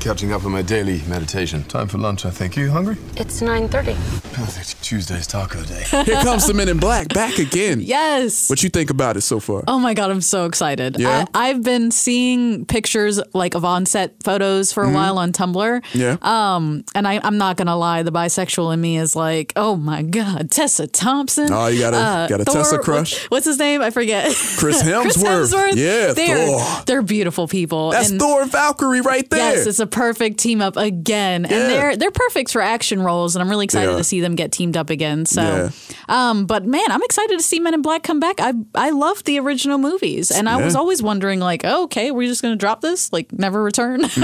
Catching 0.00 0.32
up 0.32 0.46
on 0.46 0.52
my 0.52 0.62
daily 0.62 1.02
meditation. 1.08 1.62
Time 1.64 1.86
for 1.86 1.98
lunch, 1.98 2.24
I 2.24 2.30
think. 2.30 2.56
You 2.56 2.70
hungry? 2.70 2.96
It's 3.18 3.42
9:30. 3.42 3.94
Perfect. 4.32 4.82
Tuesday's 4.82 5.26
taco 5.26 5.62
day. 5.62 5.82
Here 6.04 6.22
comes 6.22 6.46
the 6.46 6.54
Men 6.54 6.70
in 6.70 6.78
Black 6.78 7.08
back 7.08 7.38
again. 7.38 7.80
Yes. 7.80 8.48
What 8.48 8.62
you 8.62 8.70
think 8.70 8.88
about 8.88 9.18
it 9.18 9.20
so 9.20 9.40
far? 9.40 9.62
Oh 9.68 9.78
my 9.78 9.92
god, 9.92 10.10
I'm 10.10 10.22
so 10.22 10.46
excited. 10.46 10.98
Yeah? 10.98 11.26
I, 11.34 11.50
I've 11.50 11.62
been 11.62 11.90
seeing 11.90 12.64
pictures 12.64 13.20
like 13.34 13.54
of 13.54 13.66
on-set 13.66 14.22
photos 14.22 14.72
for 14.72 14.84
a 14.84 14.90
while 14.90 15.18
on 15.18 15.32
Tumblr. 15.32 15.52
Mm-hmm. 15.82 15.98
Yeah. 15.98 16.16
Um, 16.22 16.82
and 16.94 17.06
I, 17.06 17.20
I'm 17.22 17.36
not 17.36 17.58
gonna 17.58 17.76
lie, 17.76 18.02
the 18.02 18.10
bisexual 18.12 18.72
in 18.72 18.80
me 18.80 18.96
is 18.96 19.14
like, 19.14 19.52
oh 19.54 19.76
my 19.76 20.00
god, 20.02 20.50
Tessa 20.50 20.86
Thompson. 20.86 21.52
Oh, 21.52 21.66
you 21.66 21.78
got 21.80 21.92
a- 21.92 21.96
Uh, 21.98 22.26
got 22.28 22.40
a 22.40 22.44
Thor- 22.46 22.54
Tessa 22.54 22.76
what- 22.76 22.84
crush? 22.84 23.26
What's 23.26 23.44
his 23.44 23.58
name? 23.58 23.82
I 23.82 23.90
forget. 23.90 24.34
Chris 24.56 24.82
Hemsworth. 24.82 25.02
Chris 25.02 25.16
Hemsworth. 25.18 25.76
Yeah, 25.76 26.14
they're, 26.14 26.46
Thor. 26.46 26.82
They're 26.86 27.02
beautiful 27.02 27.46
people. 27.46 27.90
That's 27.90 28.10
and 28.10 28.18
Thor 28.18 28.46
Valkyrie 28.46 29.02
right 29.02 29.28
there. 29.28 29.56
Yes, 29.56 29.66
it's 29.66 29.78
a 29.78 29.89
perfect 29.90 30.38
team 30.38 30.60
up 30.62 30.76
again, 30.76 31.46
Yeah. 31.48 31.56
and 31.56 31.70
they're 31.70 31.96
they're 31.96 32.10
perfect 32.10 32.52
for 32.52 32.60
action 32.62 33.02
roles, 33.02 33.34
and 33.36 33.42
I'm 33.42 33.48
really 33.48 33.64
excited 33.64 33.90
Yeah. 33.90 33.96
to 33.98 34.04
see 34.04 34.20
them 34.20 34.34
get 34.36 34.52
teamed 34.52 34.76
up 34.76 34.90
again. 34.90 35.26
So, 35.26 35.42
Yeah. 35.42 35.70
um, 36.30 36.46
but 36.46 36.64
man, 36.64 36.90
I'm 36.90 37.02
excited 37.02 37.36
to 37.36 37.42
see 37.42 37.60
Men 37.60 37.74
in 37.74 37.82
Black 37.82 38.02
come 38.02 38.20
back. 38.20 38.40
I 38.40 38.52
I 38.74 38.90
loved 38.90 39.26
the 39.26 39.38
original 39.40 39.78
movies, 39.78 40.30
and 40.30 40.48
I 40.48 40.62
was 40.64 40.74
always 40.74 41.02
wondering 41.02 41.40
like, 41.40 41.62
oh, 41.64 41.84
okay, 41.84 42.10
we're 42.10 42.28
just 42.28 42.42
gonna 42.42 42.56
drop 42.56 42.80
this, 42.80 43.12
like 43.12 43.32
never 43.32 43.62
return. 43.62 44.00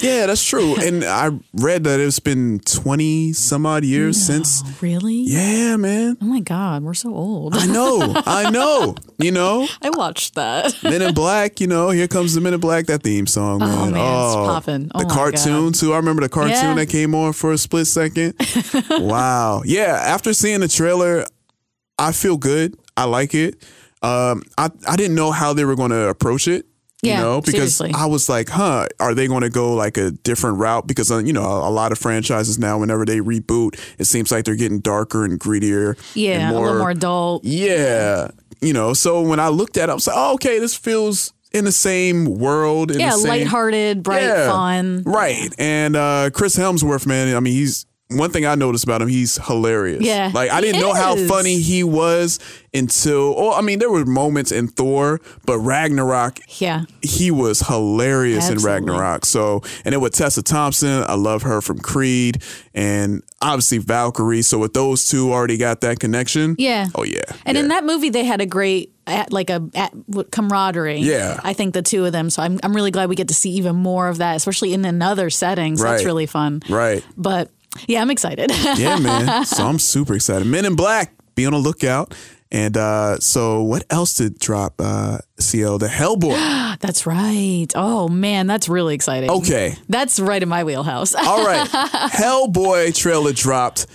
yeah, 0.00 0.26
that's 0.26 0.44
true. 0.44 0.76
And 0.86 1.04
I 1.04 1.30
read 1.54 1.84
that 1.84 1.98
it's 2.00 2.20
been 2.20 2.60
20 2.60 3.32
some 3.32 3.66
odd 3.66 3.84
years 3.84 4.16
since. 4.20 4.62
really? 4.80 5.22
Yeah, 5.26 5.76
man. 5.76 6.16
Oh 6.22 6.24
my 6.26 6.40
God, 6.40 6.82
we're 6.82 6.94
so 6.94 7.14
old. 7.14 7.54
I 7.56 7.66
know. 7.66 8.12
I 8.26 8.50
know. 8.56 8.94
You 9.18 9.32
know? 9.32 9.66
I 9.82 9.90
watched 9.90 10.34
that. 10.36 10.74
Men 10.82 11.02
in 11.02 11.14
Black, 11.14 11.60
you 11.60 11.66
know, 11.66 11.90
here 11.90 12.06
comes 12.08 12.34
the 12.34 12.40
Men 12.40 12.54
in 12.54 12.60
Black, 12.60 12.86
that 12.86 13.02
theme 13.02 13.26
song, 13.26 13.58
man. 13.60 13.92
man, 13.92 14.24
it's 14.26 14.36
Oh 14.94 15.00
the 15.00 15.04
cartoon, 15.06 15.66
God. 15.66 15.74
too. 15.74 15.92
I 15.92 15.96
remember 15.96 16.22
the 16.22 16.28
cartoon 16.28 16.52
Yeah. 16.52 16.74
that 16.74 16.86
came 16.88 17.14
on 17.14 17.32
for 17.32 17.52
a 17.52 17.58
split 17.58 17.86
second. 17.86 18.34
wow. 18.90 19.62
Yeah, 19.64 19.98
after 20.02 20.32
seeing 20.32 20.60
the 20.60 20.68
trailer, 20.68 21.24
I 21.98 22.12
feel 22.12 22.36
good. 22.36 22.76
I 22.96 23.04
like 23.04 23.34
it. 23.34 23.62
Um, 24.02 24.42
I, 24.58 24.70
I 24.86 24.96
didn't 24.96 25.14
know 25.16 25.30
how 25.32 25.52
they 25.52 25.64
were 25.64 25.76
going 25.76 25.90
to 25.90 26.08
approach 26.08 26.48
it. 26.48 26.66
You 27.02 27.10
Yeah, 27.10 27.20
know, 27.20 27.40
because 27.42 27.76
seriously. 27.76 27.92
I 27.94 28.06
was 28.06 28.28
like, 28.28 28.48
huh, 28.48 28.86
are 29.00 29.14
they 29.14 29.26
going 29.28 29.42
to 29.42 29.50
go 29.50 29.74
like 29.74 29.96
a 29.98 30.10
different 30.12 30.58
route? 30.58 30.86
Because, 30.86 31.10
uh, 31.10 31.18
you 31.18 31.32
know, 31.32 31.42
a, 31.42 31.68
a 31.68 31.70
lot 31.70 31.92
of 31.92 31.98
franchises 31.98 32.58
now, 32.58 32.78
whenever 32.78 33.04
they 33.04 33.18
reboot, 33.18 33.78
it 33.98 34.06
seems 34.06 34.32
like 34.32 34.44
they're 34.46 34.56
getting 34.56 34.80
darker 34.80 35.24
and 35.24 35.38
grittier. 35.38 35.98
yeah, 36.14 36.48
and 36.48 36.56
a 36.56 36.60
little 36.60 36.78
more 36.78 36.90
adult. 36.90 37.44
yeah. 37.44 38.28
You 38.62 38.72
know, 38.72 38.94
so 38.94 39.20
when 39.20 39.38
I 39.38 39.48
looked 39.48 39.76
at 39.76 39.90
it, 39.90 39.92
I 39.92 39.94
was 39.94 40.06
like, 40.06 40.16
oh, 40.18 40.34
okay, 40.34 40.58
this 40.58 40.74
feels 40.74 41.34
in 41.56 41.64
the 41.64 41.72
same 41.72 42.24
world. 42.38 42.90
In 42.90 43.00
Yeah, 43.00 43.10
the 43.12 43.18
same, 43.18 43.28
lighthearted, 43.30 44.02
bright, 44.02 44.22
Yeah. 44.22 44.48
fun. 44.50 45.02
Right. 45.06 45.52
And 45.58 45.96
uh, 45.96 46.30
Chris 46.32 46.56
Hemsworth, 46.56 47.06
man, 47.06 47.34
I 47.34 47.40
mean, 47.40 47.54
he's 47.54 47.86
one 48.08 48.30
thing 48.30 48.46
I 48.46 48.54
noticed 48.54 48.84
about 48.84 49.02
him, 49.02 49.08
he's 49.08 49.36
hilarious. 49.46 50.02
Yeah, 50.04 50.30
Like, 50.32 50.50
I 50.50 50.60
didn't 50.60 50.80
know 50.80 50.94
how 50.94 51.16
funny 51.26 51.60
he 51.60 51.82
was 51.82 52.38
until, 52.72 53.34
oh, 53.36 53.52
I 53.52 53.62
mean, 53.62 53.80
there 53.80 53.90
were 53.90 54.04
moments 54.04 54.52
in 54.52 54.68
Thor, 54.68 55.20
but 55.44 55.58
Ragnarok, 55.58 56.38
Yeah. 56.60 56.84
he 57.02 57.30
was 57.32 57.60
hilarious 57.60 58.48
Absolutely. 58.48 58.62
in 58.62 58.74
Ragnarok. 58.74 59.24
So, 59.24 59.62
and 59.84 59.92
then 59.92 60.00
with 60.00 60.12
Tessa 60.14 60.42
Thompson, 60.42 61.04
I 61.08 61.14
love 61.14 61.42
her 61.42 61.60
from 61.60 61.78
Creed, 61.80 62.42
and 62.74 63.22
obviously 63.42 63.78
Valkyrie. 63.78 64.42
So 64.42 64.58
with 64.58 64.74
those 64.74 65.08
two, 65.08 65.32
already 65.32 65.56
got 65.56 65.80
that 65.80 65.98
connection. 65.98 66.54
Yeah. 66.58 66.86
Oh 66.94 67.02
yeah. 67.02 67.22
And 67.44 67.56
yeah. 67.56 67.62
in 67.62 67.68
that 67.68 67.84
movie, 67.84 68.10
they 68.10 68.24
had 68.24 68.40
a 68.40 68.46
great, 68.46 68.92
at, 69.06 69.32
like 69.32 69.50
a 69.50 69.68
at, 69.74 69.92
camaraderie. 70.30 70.98
Yeah. 70.98 71.40
I 71.42 71.52
think 71.54 71.74
the 71.74 71.82
two 71.82 72.04
of 72.04 72.12
them. 72.12 72.28
So 72.30 72.42
I'm, 72.42 72.58
I'm 72.62 72.74
really 72.74 72.90
glad 72.90 73.08
we 73.08 73.14
get 73.16 73.28
to 73.28 73.34
see 73.34 73.50
even 73.52 73.76
more 73.76 74.08
of 74.08 74.18
that, 74.18 74.36
especially 74.36 74.74
in 74.74 74.84
another 74.84 75.30
setting. 75.30 75.76
So 75.76 75.84
that's 75.84 76.04
really 76.04 76.26
fun. 76.26 76.62
Right. 76.68 77.04
But 77.16 77.50
Yeah, 77.86 78.00
I'm 78.02 78.10
excited. 78.10 78.50
Yeah, 78.76 78.98
man. 78.98 79.44
so 79.44 79.64
I'm 79.66 79.78
super 79.78 80.14
excited. 80.14 80.46
Men 80.46 80.64
in 80.64 80.76
Black, 80.76 81.12
be 81.34 81.46
on 81.46 81.52
the 81.52 81.58
lookout. 81.58 82.14
And 82.52 82.76
uh, 82.76 83.18
so, 83.18 83.62
what 83.62 83.84
else 83.90 84.14
did 84.14 84.38
drop? 84.38 84.74
Uh, 84.80 85.18
CL, 85.38 85.78
the 85.78 85.88
Hellboy. 85.88 86.78
that's 86.80 87.04
right. 87.06 87.66
Oh 87.74 88.08
man, 88.08 88.46
that's 88.46 88.68
really 88.68 88.94
exciting. 88.94 89.30
Okay. 89.30 89.74
That's 89.88 90.20
right 90.20 90.42
in 90.42 90.48
my 90.48 90.62
wheelhouse. 90.64 91.14
All 91.16 91.44
right. 91.44 91.66
Hellboy 91.68 92.96
trailer 92.96 93.32
dropped. 93.32 93.86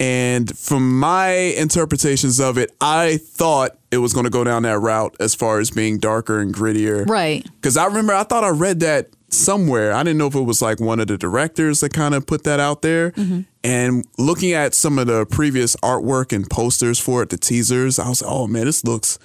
And 0.00 0.56
from 0.58 0.98
my 0.98 1.28
interpretations 1.30 2.40
of 2.40 2.58
it, 2.58 2.72
I 2.80 3.18
thought 3.18 3.78
it 3.92 3.98
was 3.98 4.12
going 4.12 4.24
to 4.24 4.30
go 4.30 4.42
down 4.42 4.64
that 4.64 4.78
route 4.80 5.14
as 5.20 5.34
far 5.36 5.60
as 5.60 5.70
being 5.70 5.98
darker 5.98 6.40
and 6.40 6.52
grittier. 6.52 7.08
right. 7.08 7.46
Because 7.54 7.76
I 7.76 7.86
remember, 7.86 8.12
I 8.12 8.24
thought 8.24 8.42
I 8.42 8.48
read 8.48 8.80
that 8.80 9.10
somewhere. 9.32 9.92
I 9.92 10.02
didn't 10.02 10.18
know 10.18 10.26
if 10.26 10.34
it 10.34 10.40
was 10.40 10.62
like 10.62 10.80
one 10.80 11.00
of 11.00 11.06
the 11.06 11.18
directors 11.18 11.80
that 11.80 11.92
kind 11.92 12.14
of 12.14 12.26
put 12.26 12.44
that 12.44 12.60
out 12.60 12.82
there. 12.82 13.12
Mm-hmm. 13.12 13.40
And 13.64 14.06
looking 14.18 14.52
at 14.52 14.74
some 14.74 14.98
of 14.98 15.06
the 15.06 15.26
previous 15.26 15.76
artwork 15.76 16.32
and 16.34 16.48
posters 16.48 16.98
for 16.98 17.22
it, 17.22 17.30
the 17.30 17.36
teasers, 17.36 17.98
I 17.98 18.08
was 18.08 18.22
like, 18.22 18.30
oh 18.30 18.46
man, 18.46 18.66
this 18.66 18.84
looks, 18.84 19.18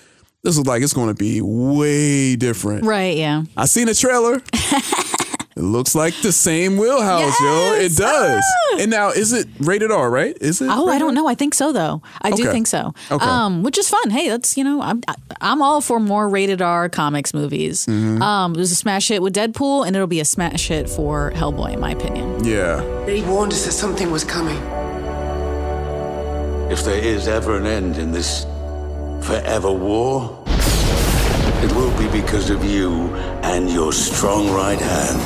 this 0.43 0.57
looks 0.57 0.67
like 0.67 0.83
it's 0.83 0.93
going 0.93 1.09
to 1.09 1.15
be 1.15 1.41
way 1.41 2.35
different. 2.35 2.85
Right, 2.85 3.17
yeah. 3.17 3.43
I 3.55 3.65
seen 3.65 3.89
a 3.89 3.93
trailer. 3.93 4.41
it 5.57 5.63
looks 5.63 5.95
like 5.95 6.13
the 6.21 6.31
same 6.31 6.77
wheelhouse, 6.77 7.39
yo. 7.41 7.73
It 7.73 7.81
Yes! 7.83 7.95
does. 7.97 8.43
Ah! 8.73 8.77
And 8.79 8.91
now, 8.91 9.09
is 9.09 9.33
it 9.33 9.47
rated 9.59 9.91
R? 9.91 10.09
Right? 10.09 10.37
Is 10.39 10.61
it? 10.61 10.67
Oh, 10.69 10.87
I 10.87 10.91
rated 10.91 10.99
don't 10.99 11.13
know. 11.15 11.27
I 11.27 11.35
think 11.35 11.53
so, 11.55 11.73
though. 11.73 12.01
I 12.21 12.29
do 12.31 12.43
Okay. 12.43 12.51
think 12.51 12.67
so. 12.67 12.93
Okay. 13.11 13.25
Um, 13.25 13.63
which 13.63 13.77
is 13.77 13.89
fun. 13.89 14.09
Hey, 14.11 14.29
that's 14.29 14.55
you 14.57 14.63
know, 14.63 14.81
I'm 14.81 15.01
I'm 15.41 15.61
all 15.61 15.81
for 15.81 15.99
more 15.99 16.29
rated 16.29 16.61
R 16.61 16.89
comics 16.89 17.33
movies. 17.33 17.85
Mm-hmm. 17.87 18.21
Um, 18.21 18.53
it 18.53 18.57
was 18.59 18.71
a 18.71 18.75
smash 18.75 19.07
hit 19.07 19.21
with 19.21 19.33
Deadpool, 19.35 19.85
and 19.87 19.95
it'll 19.95 20.07
be 20.07 20.19
a 20.19 20.25
smash 20.25 20.67
hit 20.67 20.89
for 20.89 21.31
Hellboy, 21.35 21.73
in 21.73 21.79
my 21.79 21.91
opinion. 21.91 22.43
Yeah. 22.45 22.77
They 23.05 23.21
warned 23.23 23.51
us 23.53 23.65
that 23.65 23.71
something 23.73 24.11
was 24.11 24.23
coming. 24.23 24.57
If 26.71 26.83
there 26.83 26.99
is 27.03 27.27
ever 27.27 27.55
an 27.57 27.65
end 27.65 27.97
in 27.97 28.11
this 28.11 28.45
forever 29.21 29.71
war, 29.71 30.43
it 32.00 32.12
be 32.12 32.22
because 32.22 32.50
of 32.50 32.63
you 32.63 32.92
and 33.44 33.70
your 33.70 33.92
strong 33.92 34.50
right 34.51 34.80
hand. 34.80 35.22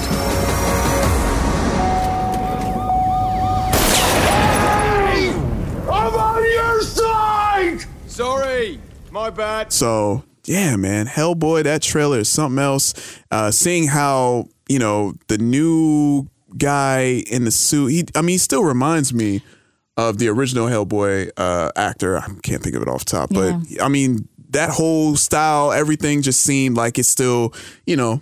I'm 5.89 6.13
on 6.13 6.43
your 6.43 6.81
side! 6.81 7.85
Sorry, 8.07 8.79
my 9.11 9.29
bad. 9.29 9.73
So 9.73 10.23
yeah, 10.45 10.75
man, 10.75 11.05
Hellboy, 11.07 11.63
that 11.63 11.81
trailer 11.81 12.19
is 12.19 12.29
something 12.29 12.59
else. 12.59 12.93
Uh, 13.29 13.51
seeing 13.51 13.87
how 13.87 14.47
you 14.67 14.79
know 14.79 15.13
the 15.27 15.37
new 15.37 16.27
guy 16.57 17.23
in 17.29 17.45
the 17.45 17.51
suit, 17.51 17.87
he, 17.87 18.05
I 18.15 18.21
mean, 18.21 18.33
he 18.33 18.37
still 18.37 18.63
reminds 18.63 19.13
me 19.13 19.41
of 19.97 20.17
the 20.17 20.29
original 20.29 20.67
Hellboy 20.67 21.31
uh, 21.37 21.71
actor. 21.75 22.17
I 22.17 22.27
can't 22.41 22.63
think 22.63 22.75
of 22.75 22.81
it 22.81 22.87
off 22.87 23.05
top, 23.05 23.29
but 23.31 23.55
I 23.81 23.87
mean, 23.87 24.27
that 24.51 24.69
whole 24.69 25.15
style, 25.15 25.71
everything 25.71 26.21
just 26.21 26.41
seemed 26.41 26.77
like 26.77 26.97
it's 26.97 27.09
still, 27.09 27.53
you 27.85 27.95
know, 27.95 28.21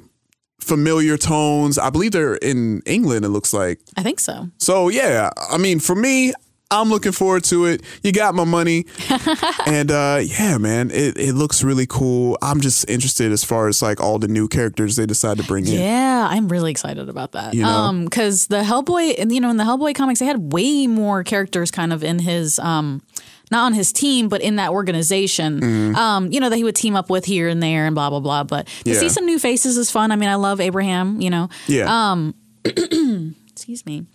familiar 0.60 1.18
tones. 1.18 1.78
I 1.78 1.90
believe 1.90 2.12
they're 2.12 2.36
in 2.36 2.82
England. 2.86 3.26
It 3.26 3.30
looks 3.30 3.54
like. 3.54 3.80
I 3.98 4.04
think 4.04 4.20
so. 4.20 4.50
So 4.58 4.90
yeah, 4.90 5.30
I 5.52 5.58
mean, 5.58 5.80
for 5.80 5.96
me, 5.96 6.34
I'm 6.72 6.90
looking 6.90 7.14
forward 7.14 7.44
to 7.46 7.66
it. 7.66 7.82
You 8.04 8.12
got 8.12 8.36
my 8.36 8.44
money, 8.44 8.86
and 9.66 9.90
uh, 9.90 10.20
yeah, 10.22 10.60
man, 10.60 10.92
it, 10.92 11.18
it 11.18 11.34
looks 11.34 11.64
really 11.64 11.88
cool. 11.88 12.38
I'm 12.44 12.62
just 12.62 12.88
interested 12.88 13.32
as 13.32 13.44
far 13.44 13.68
as 13.68 13.82
like 13.82 14.00
all 14.00 14.20
the 14.20 14.28
new 14.28 14.48
characters 14.48 14.96
they 14.96 15.08
decide 15.08 15.38
to 15.38 15.44
bring 15.44 15.66
in. 15.66 15.74
Yeah, 15.74 16.28
I'm 16.30 16.48
really 16.48 16.70
excited 16.70 17.10
about 17.10 17.32
that. 17.32 17.56
You 17.56 17.64
know? 17.64 17.70
Um, 17.70 18.06
because 18.06 18.48
the 18.48 18.62
Hellboy, 18.62 19.16
and 19.18 19.32
you 19.32 19.42
know, 19.42 19.50
in 19.50 19.58
the 19.58 19.64
Hellboy 19.64 19.96
comics, 19.96 20.20
they 20.20 20.28
had 20.28 20.54
way 20.54 20.86
more 20.86 21.24
characters 21.24 21.72
kind 21.72 21.92
of 21.92 22.04
in 22.04 22.20
his 22.20 22.60
um. 22.60 23.02
Not 23.52 23.66
on 23.66 23.74
his 23.74 23.92
team, 23.92 24.30
but 24.30 24.42
in 24.42 24.58
that 24.58 24.70
organization, 24.70 25.60
Mm-hmm. 25.60 25.96
um, 25.96 26.32
you 26.32 26.40
know 26.40 26.50
that 26.50 26.56
he 26.58 26.64
would 26.64 26.76
team 26.76 26.96
up 26.96 27.10
with 27.10 27.26
here 27.26 27.48
and 27.48 27.62
there 27.64 27.86
and 27.88 27.96
blah 27.96 28.10
blah 28.10 28.20
blah. 28.20 28.44
But 28.44 28.68
to 28.86 28.92
Yeah. 28.92 29.00
see 29.00 29.10
some 29.10 29.26
new 29.26 29.40
faces 29.40 29.78
is 29.78 29.90
fun. 29.92 30.12
I 30.12 30.16
mean, 30.16 30.30
I 30.30 30.36
love 30.36 30.60
Abraham. 30.62 31.20
You 31.22 31.30
know, 31.32 31.50
Yeah, 31.68 32.12
Um, 32.12 32.36
excuse 32.66 33.86
me. 33.86 34.06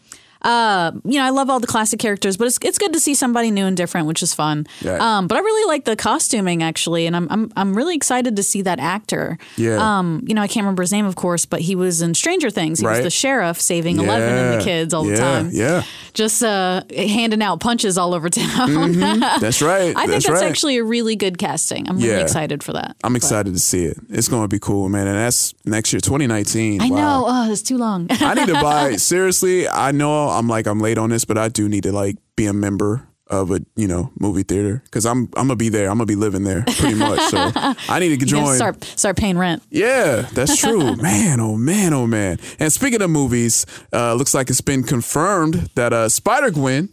Uh, 0.45 0.93
you 1.05 1.19
know, 1.19 1.25
I 1.25 1.31
love 1.31 1.49
all 1.51 1.59
the 1.59 1.67
classic 1.67 1.99
characters, 1.99 2.37
but 2.37 2.47
it's 2.47 2.59
it's 2.63 2.79
good 2.79 2.93
to 2.93 3.01
see 3.01 3.15
somebody 3.15 3.51
new 3.51 3.65
and 3.67 3.77
different, 3.77 4.07
which 4.07 4.23
is 4.23 4.35
fun. 4.35 4.67
Right. 4.85 5.01
Um, 5.01 5.27
but 5.27 5.37
I 5.37 5.41
really 5.41 5.67
like 5.67 5.85
the 5.85 5.97
costuming 5.97 6.63
actually, 6.63 7.07
and 7.07 7.17
I'm 7.17 7.27
I'm 7.31 7.53
I'm 7.57 7.75
really 7.75 7.97
excited 7.97 8.37
to 8.37 8.43
see 8.43 8.63
that 8.63 8.79
actor. 8.79 9.39
Yeah. 9.57 9.79
Um, 9.81 10.23
you 10.27 10.35
know, 10.35 10.43
I 10.43 10.47
can't 10.47 10.65
remember 10.65 10.83
his 10.83 10.93
name, 10.93 11.07
of 11.07 11.17
course, 11.17 11.47
but 11.47 11.61
he 11.61 11.75
was 11.75 12.03
in 12.03 12.15
Stranger 12.15 12.51
Things. 12.51 12.81
He 12.81 12.87
Right. 12.87 12.97
was 12.99 13.05
the 13.05 13.11
sheriff 13.11 13.61
saving 13.61 13.99
Eleven 13.99 14.29
and 14.37 14.61
the 14.61 14.65
kids 14.65 14.93
all 14.93 15.07
yeah, 15.07 15.15
the 15.15 15.21
time. 15.21 15.51
Yeah, 15.53 15.83
Just 16.13 16.43
uh, 16.43 16.83
handing 16.95 17.43
out 17.43 17.61
punches 17.61 17.97
all 17.97 18.13
over 18.15 18.29
town. 18.29 18.93
that's 19.41 19.63
right. 19.63 19.97
I 19.97 20.01
think 20.07 20.11
that's, 20.11 20.27
that's, 20.27 20.43
right. 20.43 20.51
actually 20.51 20.77
a 20.77 20.85
really 20.85 21.17
good 21.17 21.39
casting. 21.39 21.89
I'm 21.89 21.97
really 21.99 22.21
excited 22.21 22.63
for 22.63 22.73
that. 22.75 22.97
I'm 23.03 23.15
But- 23.15 23.17
excited 23.23 23.55
to 23.55 23.61
see 23.61 23.85
it. 23.85 23.97
It's 24.11 24.29
going 24.29 24.43
to 24.43 24.49
be 24.49 24.59
cool, 24.59 24.89
man. 24.91 25.07
And 25.07 25.17
that's 25.17 25.55
next 25.65 25.93
year, 25.93 26.01
2019. 26.01 26.81
I 26.83 26.89
Wow. 26.91 26.97
know. 26.97 27.25
Oh, 27.29 27.51
it's 27.53 27.63
too 27.63 27.79
long. 27.79 28.07
I 28.11 28.35
need 28.35 28.49
to 28.49 28.55
buy. 28.61 28.97
Seriously, 28.97 29.67
I 29.69 29.91
know 29.93 30.29
I'm 30.35 30.49
like 30.49 30.67
I'm 30.67 30.81
late 30.81 30.99
on 30.99 31.11
this, 31.11 31.25
but 31.25 31.39
I 31.39 31.49
do 31.49 31.69
need 31.69 31.83
to 31.85 31.93
like 31.93 32.17
be 32.37 32.47
a 32.47 32.53
member 32.53 33.09
of 33.29 33.51
a 33.51 33.61
you 33.75 33.89
know 33.89 34.11
movie 34.21 34.43
theater 34.43 34.83
because 34.85 35.07
I'm 35.07 35.25
I'm 35.37 35.47
gonna 35.49 35.57
be 35.57 35.69
there. 35.71 35.89
I'm 35.91 35.97
gonna 35.97 36.07
be 36.07 36.15
living 36.15 36.45
there 36.45 36.63
pretty 36.77 36.95
much. 36.95 37.21
So 37.31 37.39
I 37.89 37.99
need 37.99 38.09
to 38.09 38.27
You 38.27 38.33
gotta 38.33 38.47
join. 38.47 38.57
start 38.57 38.85
start 38.85 39.17
paying 39.17 39.39
rent. 39.39 39.63
Yeah, 39.71 40.23
that's 40.33 40.57
true. 40.61 40.97
man, 40.97 41.41
oh 41.41 41.57
man, 41.57 41.95
oh 41.95 42.07
man. 42.07 42.39
And 42.59 42.73
speaking 42.73 43.01
of 43.01 43.11
movies, 43.11 43.65
uh, 43.93 44.15
looks 44.15 44.35
like 44.35 44.51
it's 44.51 44.61
been 44.61 44.83
confirmed 44.83 45.71
that 45.75 45.93
uh, 45.93 46.09
Spider 46.11 46.51
Gwen 46.51 46.91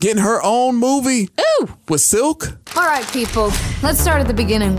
getting 0.00 0.22
her 0.22 0.42
own 0.42 0.76
movie. 0.76 1.30
Ooh. 1.40 1.68
With 1.88 2.02
Silk. 2.02 2.48
All 2.76 2.82
right, 2.82 3.06
people, 3.12 3.50
let's 3.82 3.98
start 3.98 4.20
at 4.20 4.26
the 4.26 4.34
beginning. 4.34 4.74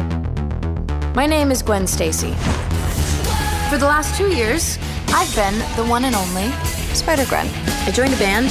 My 1.15 1.25
name 1.25 1.50
is 1.50 1.63
Gwen 1.63 1.88
Stacy. 1.88 2.34
For 3.72 3.77
the 3.79 3.86
last 3.88 4.15
two 4.15 4.27
years, 4.29 4.77
I've 5.08 5.34
been 5.36 5.58
the 5.75 5.84
one 5.89 6.06
and 6.06 6.15
only 6.15 6.50
Spider 6.97 7.25
Gwen. 7.25 7.47
I 7.85 7.91
joined 7.91 8.13
a 8.13 8.17
band, 8.17 8.49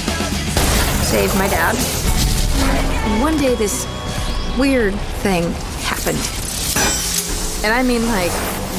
saved 1.04 1.34
my 1.36 1.48
dad, 1.48 1.74
and 3.04 3.20
one 3.20 3.36
day 3.36 3.54
this 3.56 3.86
weird 4.56 4.94
thing 5.22 5.50
happened. 5.82 6.18
And 7.64 7.74
I 7.74 7.82
mean, 7.82 8.06
like, 8.06 8.30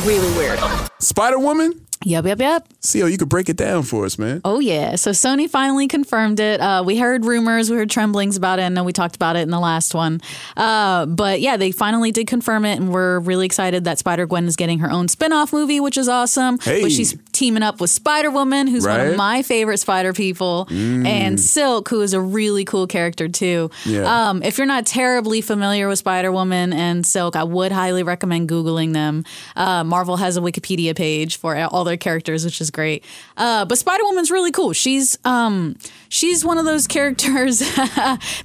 really 0.05 0.36
weird. 0.38 0.59
Spider 1.00 1.38
Woman. 1.38 1.87
Yep, 2.06 2.25
yep, 2.25 2.39
yep. 2.39 2.68
Xio, 2.82 3.12
you 3.12 3.18
could 3.18 3.30
break 3.30 3.50
it 3.50 3.58
down 3.58 3.84
for 3.84 4.06
us, 4.06 4.20
man. 4.20 4.42
Oh 4.46 4.60
yeah. 4.60 4.96
So 4.96 5.12
Sony 5.12 5.50
finally 5.50 5.88
confirmed 5.88 6.39
it. 6.39 6.62
Uh, 6.62 6.84
we 6.86 6.98
heard 6.98 7.25
rumors, 7.25 7.70
we 7.70 7.77
heard 7.77 7.89
tremblings 7.89 8.38
about 8.38 8.60
it. 8.60 8.63
and 8.63 8.86
we 8.86 8.94
talked 8.94 9.16
about 9.16 9.36
it 9.36 9.39
in 9.42 9.50
the 9.50 9.60
last 9.60 9.94
one. 9.96 10.22
Uh, 10.56 11.06
but 11.08 11.42
yeah, 11.42 11.58
they 11.58 11.72
finally 11.72 12.12
did 12.12 12.27
confirm 12.27 12.66
it, 12.66 12.77
and 12.80 12.94
we're 12.94 13.20
really 13.20 13.46
excited 13.46 13.84
that 13.86 13.98
Spider 13.98 14.25
Gwen 14.27 14.46
is 14.46 14.56
getting 14.56 14.80
her 14.80 14.92
own 14.92 15.08
spin-off 15.08 15.51
movie, 15.51 15.80
which 15.80 15.98
is 15.98 16.08
awesome. 16.08 16.60
Hey. 16.60 16.82
But 16.82 16.92
she's 16.92 17.18
teaming 17.32 17.63
up 17.63 17.82
with 17.82 17.89
Spider 17.89 18.30
Woman, 18.30 18.68
who's 18.68 18.86
one 18.86 19.00
of 19.00 19.16
my 19.16 19.42
favorite 19.42 19.80
Spider 19.80 20.13
people, 20.13 20.68
and 20.70 21.39
Silk, 21.39 21.89
who 21.89 22.01
is 22.01 22.13
a 22.13 22.22
really 22.22 22.63
cool 22.66 22.88
character 22.88 23.27
too. 23.27 23.72
Yeah. 23.86 24.30
Um, 24.30 24.44
if 24.44 24.58
you're 24.58 24.68
not 24.68 24.86
terribly 24.86 25.42
familiar 25.42 25.88
with 25.88 26.00
Spider 26.00 26.32
Woman 26.32 26.74
and 26.74 27.06
Silk, 27.06 27.36
I 27.36 27.44
would 27.44 27.72
highly 27.72 28.04
recommend 28.04 28.50
googling 28.50 28.94
them. 28.94 29.25
Uh, 29.56 29.84
Marvel 29.84 30.18
has 30.18 30.38
a 30.38 30.42
Wikipedia 30.42 30.96
page 30.96 31.38
for 31.38 31.58
all 31.58 31.87
their 31.88 31.98
characters, 31.98 32.46
which 32.46 32.62
is 32.62 32.70
great. 32.72 33.03
Uh, 33.36 33.65
but 33.65 33.77
Spider 33.77 34.03
Woman's 34.03 34.29
really 34.29 34.51
cool. 34.51 34.74
She's 34.74 35.17
um, 35.25 35.75
she's 36.10 36.46
one 36.46 36.58
of 36.58 36.65
those 36.65 36.86
characters 36.88 37.60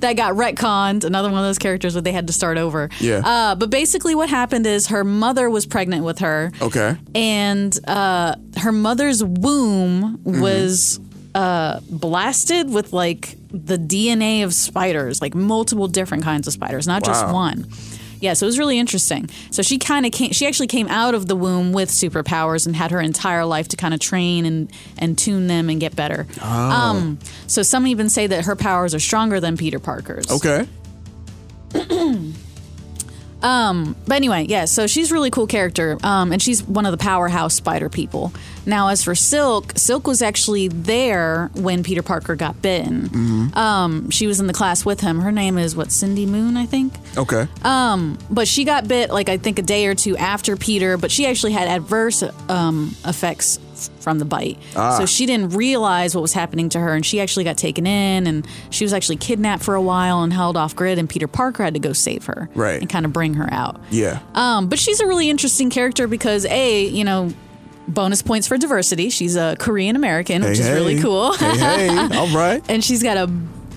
that 0.01 0.15
got 0.17 0.35
retconned. 0.35 1.05
Another 1.05 1.29
one 1.31 1.39
of 1.39 1.45
those 1.45 1.59
characters 1.59 1.95
where 1.95 2.03
they 2.03 2.13
had 2.13 2.27
to 2.29 2.33
start 2.33 2.59
over. 2.59 2.89
Yeah. 3.01 3.21
Uh, 3.25 3.55
but 3.55 3.71
basically, 3.71 4.15
what 4.15 4.29
happened 4.31 4.67
is 4.67 4.87
her 4.89 5.05
mother 5.05 5.51
was 5.51 5.67
pregnant 5.67 6.05
with 6.05 6.21
her 6.21 6.53
Okay. 6.61 6.97
and 7.15 7.79
uh, 7.89 8.37
her 8.59 8.73
mother's 8.73 9.23
womb 9.23 10.19
Mm-hmm. 10.23 10.41
was 10.41 11.01
uh, 11.35 11.81
blasted 11.91 12.71
with 12.71 12.93
like 12.93 13.37
the 13.51 13.77
DNA 13.77 14.45
of 14.45 14.55
spiders, 14.55 15.21
like 15.21 15.35
multiple 15.35 15.89
different 15.89 16.23
kinds 16.25 16.47
of 16.47 16.53
spiders, 16.53 16.87
not 16.87 17.05
just 17.05 17.27
one. 17.29 17.67
Yeah, 18.23 18.35
so 18.35 18.47
it 18.47 18.49
was 18.49 18.59
really 18.59 18.79
interesting. 18.79 19.29
So 19.51 19.63
she 19.63 19.79
kind 19.79 20.07
of 20.07 20.13
came. 20.13 20.31
She 20.31 20.47
actually 20.47 20.69
came 20.69 20.87
out 20.87 21.17
of 21.17 21.27
the 21.27 21.35
womb 21.35 21.73
with 21.73 21.91
superpowers 21.91 22.67
and 22.67 22.77
had 22.77 22.93
her 22.93 23.01
entire 23.01 23.45
life 23.45 23.67
to 23.69 23.77
kind 23.77 23.93
of 23.93 23.99
train 23.99 24.47
and 24.47 24.71
and 24.97 25.19
tune 25.19 25.49
them 25.49 25.69
and 25.69 25.81
get 25.81 25.97
better. 25.97 26.29
Oh. 26.41 26.47
Um, 26.47 27.19
so 27.49 27.65
some 27.65 27.85
even 27.89 28.09
say 28.09 28.29
that 28.29 28.45
her 28.45 28.55
powers 28.55 28.95
are 28.95 29.01
stronger 29.01 29.41
than 29.41 29.57
Peter 29.57 29.81
Parker's. 29.81 30.31
Okay. 30.31 30.69
But 33.43 34.15
anyway, 34.15 34.47
yeah, 34.49 34.65
so 34.67 34.87
she's 34.87 35.11
a 35.11 35.15
really 35.15 35.31
cool 35.31 35.47
character, 35.47 35.99
um, 36.03 36.33
and 36.33 36.41
she's 36.41 36.63
one 36.63 36.87
of 36.87 36.93
the 36.93 36.99
powerhouse 36.99 37.55
spider 37.55 37.89
people. 37.89 38.33
Now, 38.65 38.89
as 38.89 39.03
for 39.03 39.15
Silk, 39.17 39.73
Silk 39.77 40.07
was 40.07 40.23
actually 40.23 40.69
there 40.69 41.51
when 41.55 41.83
Peter 41.83 42.03
Parker 42.03 42.37
got 42.37 42.63
bitten. 42.63 43.51
Um, 43.55 44.11
she 44.11 44.27
was 44.29 44.39
in 44.39 44.47
the 44.47 44.53
class 44.53 44.85
with 44.85 45.01
him. 45.01 45.21
Her 45.21 45.33
name 45.33 45.59
is 45.59 45.75
what, 45.75 45.91
Cindy 45.91 46.27
Moon, 46.27 46.57
I 46.57 46.67
think. 46.67 46.93
Okay. 47.17 47.49
Um, 47.65 48.19
But 48.31 48.47
she 48.47 48.65
got 48.65 48.87
bit, 48.87 49.11
like 49.11 49.29
I 49.29 49.37
think 49.37 49.59
a 49.59 49.63
day 49.63 49.87
or 49.87 49.95
two 49.97 50.17
after 50.17 50.57
Peter. 50.57 50.97
But 50.97 51.11
she 51.11 51.27
actually 51.27 51.53
had 51.53 51.67
adverse 51.69 52.23
um, 52.49 52.95
effects 53.05 53.59
from 54.01 54.19
the 54.19 54.25
bite. 54.25 54.59
Ah. 54.77 54.99
So 54.99 55.07
she 55.07 55.27
didn't 55.27 55.51
realize 55.57 56.15
what 56.15 56.23
was 56.23 56.33
happening 56.33 56.69
to 56.71 56.81
her, 56.81 56.95
and 56.95 57.05
she 57.05 57.21
actually 57.21 57.45
got 57.45 57.57
taken 57.57 57.87
in, 57.87 58.27
and 58.27 58.47
she 58.71 58.85
was 58.85 58.93
actually 58.93 59.17
kidnapped 59.17 59.63
for 59.63 59.75
a 59.75 59.83
while 59.83 60.23
and 60.23 60.33
held 60.33 60.57
off 60.57 60.75
grid. 60.77 60.99
And 60.99 61.09
Peter 61.09 61.27
Parker 61.29 61.65
had 61.65 61.75
to 61.75 61.81
go 61.81 61.93
save 61.93 62.27
her, 62.27 62.49
Right. 62.55 62.81
and 62.81 62.89
kind 62.91 63.05
of 63.07 63.13
bring 63.13 63.35
her 63.35 63.49
out. 63.53 63.81
Yeah. 63.91 64.21
Um, 64.35 64.69
but 64.69 64.79
she's 64.79 65.01
a 65.01 65.07
really 65.07 65.31
interesting 65.31 65.71
character 65.71 66.07
because 66.07 66.45
a 66.47 66.85
you 66.87 67.05
know. 67.05 67.33
Bonus 67.89 68.23
points 68.23 68.47
for 68.47 68.57
diversity. 68.57 69.11
She's 69.11 69.35
a 69.35 69.57
Korean 69.59 69.97
American, 69.97 70.43
which 70.45 70.59
Hey, 70.59 70.65
is 70.65 70.71
really 70.71 71.01
cool. 71.01 71.33
Hey, 71.35 71.59
hey. 71.59 71.89
All 72.17 72.29
right. 72.29 72.63
and 72.69 72.83
she's 72.83 73.03
got 73.03 73.17
a 73.17 73.27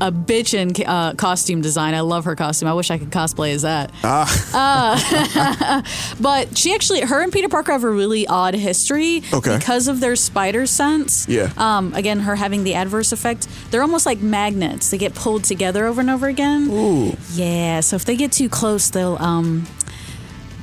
a 0.01 0.11
bitchin' 0.11 0.83
uh, 0.85 1.13
costume 1.15 1.61
design. 1.61 1.93
I 1.93 2.01
love 2.01 2.25
her 2.25 2.35
costume. 2.35 2.67
I 2.67 2.73
wish 2.73 2.91
I 2.91 2.97
could 2.97 3.11
cosplay 3.11 3.53
as 3.53 3.61
that. 3.63 3.91
Uh, 4.03 5.81
but 6.19 6.57
she 6.57 6.73
actually, 6.73 7.01
her 7.01 7.21
and 7.21 7.31
Peter 7.31 7.49
Parker 7.49 7.71
have 7.71 7.83
a 7.83 7.89
really 7.89 8.27
odd 8.27 8.53
history 8.55 9.23
Okay. 9.33 9.57
because 9.57 9.87
of 9.87 9.99
their 9.99 10.15
spider 10.15 10.65
sense. 10.65 11.27
Yeah. 11.27 11.51
Um, 11.57 11.93
again, 11.93 12.19
her 12.21 12.35
having 12.35 12.63
the 12.63 12.75
adverse 12.75 13.11
effect. 13.11 13.47
They're 13.71 13.81
almost 13.81 14.05
like 14.05 14.19
magnets. 14.19 14.89
They 14.91 14.97
get 14.97 15.15
pulled 15.15 15.43
together 15.43 15.85
over 15.85 16.01
and 16.01 16.09
over 16.09 16.27
again. 16.27 16.67
Ooh. 16.69 17.15
Yeah. 17.33 17.79
So 17.81 17.95
if 17.95 18.05
they 18.05 18.15
get 18.15 18.31
too 18.31 18.49
close, 18.49 18.89
they'll 18.89 19.17
um, 19.21 19.65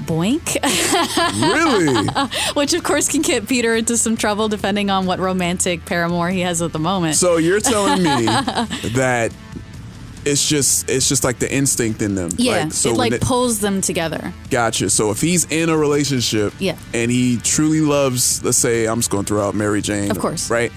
boink. 0.02 0.56
Really? 1.40 2.06
Which 2.54 2.74
of 2.74 2.82
course 2.84 3.08
can 3.08 3.22
get 3.22 3.48
Peter 3.48 3.74
into 3.74 3.96
some 3.96 4.16
trouble 4.16 4.48
depending 4.48 4.90
on 4.90 5.06
what 5.06 5.18
romantic 5.18 5.84
paramour 5.84 6.30
he 6.30 6.40
has 6.40 6.62
at 6.62 6.72
the 6.72 6.78
moment. 6.78 7.16
So 7.16 7.36
you're 7.36 7.60
telling 7.60 8.02
me 8.02 8.24
that 8.94 9.32
it's 10.24 10.48
just 10.48 10.88
it's 10.88 11.08
just 11.08 11.24
like 11.24 11.38
the 11.40 11.52
instinct 11.52 12.00
in 12.00 12.14
them. 12.14 12.30
yeah, 12.36 12.64
Like, 12.64 12.72
so 12.72 12.90
it 12.90 12.96
like 12.96 13.12
it- 13.12 13.20
pulls 13.22 13.58
them 13.60 13.80
together. 13.80 14.32
Gotcha. 14.50 14.88
So 14.90 15.10
if 15.10 15.20
he's 15.20 15.50
in 15.50 15.68
a 15.68 15.76
relationship, 15.76 16.54
Yeah. 16.60 16.76
and 16.94 17.10
he 17.10 17.38
truly 17.38 17.80
loves, 17.80 18.42
let's 18.44 18.58
say, 18.58 18.86
I'm 18.86 18.98
just 19.00 19.10
going 19.10 19.24
to 19.24 19.28
throw 19.28 19.46
out 19.48 19.54
Mary 19.56 19.82
Jane, 19.82 20.10
Of 20.12 20.18
course. 20.20 20.48
right? 20.48 20.70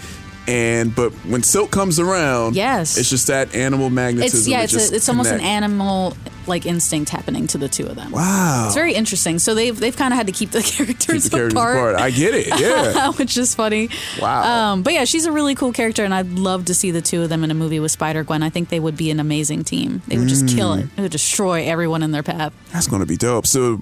And 0.48 0.94
but 0.96 1.12
when 1.26 1.42
Silk 1.44 1.72
comes 1.72 2.00
around, 2.00 2.56
Yes. 2.56 2.98
it's 2.98 3.10
just 3.10 3.28
that 3.28 3.56
animal 3.56 3.90
magnetism. 3.90 4.40
It's 4.40 4.48
yeah, 4.48 4.62
it's 4.64 4.92
a, 4.92 4.96
it's 4.96 5.10
almost 5.10 5.32
an 5.32 5.40
animal 5.42 6.16
like 6.48 6.68
instinct 6.68 7.10
happening 7.10 7.48
to 7.48 7.58
the 7.58 7.68
two 7.68 7.88
of 7.88 7.96
them. 7.96 8.12
Wow. 8.12 8.66
It's 8.68 8.76
very 8.76 8.94
interesting. 8.94 9.40
So 9.40 9.56
they've 9.56 9.78
they've 9.80 9.96
kind 9.98 10.14
of 10.14 10.18
had 10.18 10.28
to 10.28 10.34
keep 10.34 10.52
the 10.52 10.62
characters, 10.64 11.24
Keep 11.24 11.32
the 11.32 11.38
characters 11.38 11.54
apart. 11.54 11.76
apart. 11.78 11.96
I 11.96 12.12
get 12.12 12.36
it. 12.36 12.48
Yeah. 12.60 13.12
Which 13.18 13.36
is 13.38 13.56
funny. 13.56 13.90
Wow. 14.22 14.74
Um, 14.74 14.84
but 14.84 14.94
yeah, 14.94 15.06
she's 15.06 15.26
a 15.26 15.32
really 15.32 15.56
cool 15.56 15.74
character, 15.74 16.04
and 16.04 16.14
I'd 16.14 16.30
love 16.34 16.66
to 16.66 16.76
see 16.76 16.92
the 16.92 17.02
two 17.02 17.24
of 17.24 17.30
them 17.30 17.44
in 17.44 17.50
a 17.50 17.56
movie 17.56 17.80
with 17.80 17.92
Spider 17.92 18.24
Gwen. 18.24 18.44
I 18.44 18.52
think 18.52 18.70
they 18.70 18.80
would 18.80 18.96
be 18.96 19.10
an 19.10 19.20
amazing 19.20 19.64
team. 19.64 20.04
They 20.08 20.18
would 20.20 20.28
just 20.28 20.48
kill 20.48 20.76
Mm. 20.76 20.84
it. 20.84 20.90
It 20.98 21.02
would 21.02 21.12
destroy 21.12 21.66
everyone 21.66 22.04
in 22.04 22.12
their 22.12 22.22
path. 22.24 22.54
That's 22.72 22.86
going 22.88 23.00
to 23.00 23.08
be 23.08 23.18
dope. 23.18 23.48
So 23.48 23.82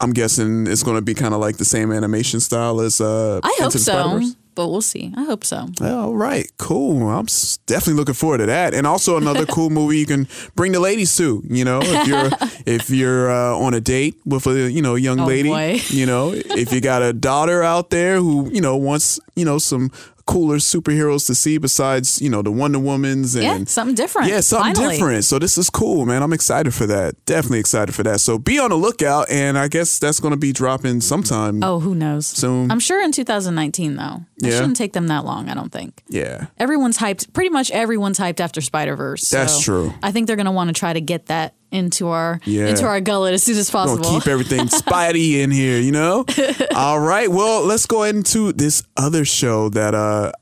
I'm 0.00 0.12
guessing 0.14 0.66
it's 0.66 0.82
going 0.82 0.96
to 0.96 1.02
be 1.02 1.12
kind 1.12 1.34
of 1.34 1.40
like 1.40 1.58
the 1.58 1.66
same 1.66 1.92
animation 1.92 2.40
style 2.40 2.80
as 2.80 3.02
uh, 3.02 3.40
I 3.44 3.56
hope 3.60 3.72
so? 3.72 4.22
But 4.54 4.68
we'll 4.68 4.82
see. 4.82 5.12
I 5.16 5.24
hope 5.24 5.44
so. 5.44 5.66
All 5.80 6.14
right, 6.14 6.50
cool. 6.58 7.08
I'm 7.08 7.26
definitely 7.66 7.94
looking 7.94 8.14
forward 8.14 8.38
to 8.38 8.46
that, 8.46 8.74
and 8.74 8.86
also 8.86 9.16
another 9.16 9.46
cool 9.56 9.70
movie 9.70 9.98
you 9.98 10.06
can 10.06 10.28
bring 10.54 10.72
the 10.72 10.80
ladies 10.80 11.16
to. 11.16 11.42
You 11.48 11.64
know, 11.64 11.80
if 11.82 12.06
you're 12.06 12.30
if 12.66 12.90
you're 12.90 13.30
uh, 13.30 13.56
on 13.56 13.74
a 13.74 13.80
date 13.80 14.16
with 14.24 14.46
a 14.46 14.70
you 14.70 14.82
know 14.82 14.94
young 14.94 15.20
Oh, 15.20 15.26
lady, 15.26 15.48
boy. 15.48 15.78
you 15.88 16.06
know, 16.06 16.32
if 16.34 16.72
you 16.72 16.80
got 16.80 17.02
a 17.02 17.12
daughter 17.12 17.62
out 17.62 17.90
there 17.90 18.16
who 18.16 18.50
you 18.52 18.60
know 18.60 18.76
wants 18.76 19.18
you 19.36 19.44
know 19.44 19.58
some 19.58 19.90
cooler 20.30 20.56
superheroes 20.58 21.26
to 21.26 21.34
see 21.34 21.58
besides 21.58 22.20
you 22.22 22.30
know 22.30 22.40
the 22.42 22.50
Wonder 22.52 22.78
Womans 22.78 23.34
and 23.34 23.42
yeah, 23.44 23.64
something 23.66 23.94
different. 23.96 24.28
yeah, 24.28 24.40
something 24.40 24.74
Finally. 24.74 24.96
different. 24.96 25.24
So 25.24 25.38
this 25.38 25.58
is 25.58 25.68
cool, 25.70 26.06
man. 26.06 26.22
I'm 26.22 26.32
excited 26.32 26.72
for 26.72 26.86
that. 26.86 27.14
Definitely 27.26 27.58
excited 27.58 27.94
for 27.94 28.02
that. 28.04 28.20
So 28.20 28.38
be 28.38 28.58
on 28.58 28.70
the 28.70 28.76
lookout, 28.76 29.28
and 29.30 29.58
I 29.58 29.68
guess 29.68 29.98
that's 29.98 30.20
going 30.20 30.32
to 30.32 30.38
be 30.38 30.52
dropping 30.52 31.00
sometime. 31.00 31.62
Oh, 31.64 31.80
who 31.80 31.94
knows? 31.94 32.26
Soon. 32.26 32.70
I'm 32.70 32.80
sure 32.80 33.02
in 33.02 33.12
2019 33.12 33.96
though. 33.96 34.20
It 34.42 34.46
Yeah. 34.46 34.50
shouldn't 34.58 34.76
take 34.76 34.92
them 34.92 35.08
that 35.08 35.24
long. 35.24 35.48
I 35.48 35.54
don't 35.54 35.72
think. 35.72 36.02
Yeah. 36.08 36.46
Everyone's 36.58 36.98
hyped. 36.98 37.32
Pretty 37.32 37.50
much 37.50 37.70
everyone's 37.72 38.18
hyped 38.18 38.40
after 38.40 38.60
Spider 38.60 38.96
Verse. 38.96 39.28
That's 39.30 39.60
true. 39.60 39.92
I 40.02 40.12
think 40.12 40.26
they're 40.26 40.36
going 40.36 40.46
to 40.46 40.52
want 40.52 40.68
to 40.68 40.74
try 40.74 40.92
to 40.92 41.00
get 41.00 41.26
that 41.26 41.54
into 41.72 42.08
our 42.08 42.40
Yeah. 42.44 42.66
into 42.66 42.86
our 42.86 43.00
gullet 43.00 43.34
as 43.34 43.42
soon 43.42 43.56
as 43.58 43.70
possible. 43.70 44.04
keep 44.10 44.26
everything 44.26 44.60
Spidey 44.68 45.40
in 45.40 45.50
here, 45.50 45.78
you 45.78 45.92
know? 45.92 46.24
All 46.74 47.00
right. 47.00 47.30
Well, 47.30 47.62
let's 47.64 47.86
go 47.86 48.02
into 48.04 48.52
this 48.52 48.82
other 48.96 49.24
show 49.24 49.68
that 49.70 49.94
uh 49.94 50.32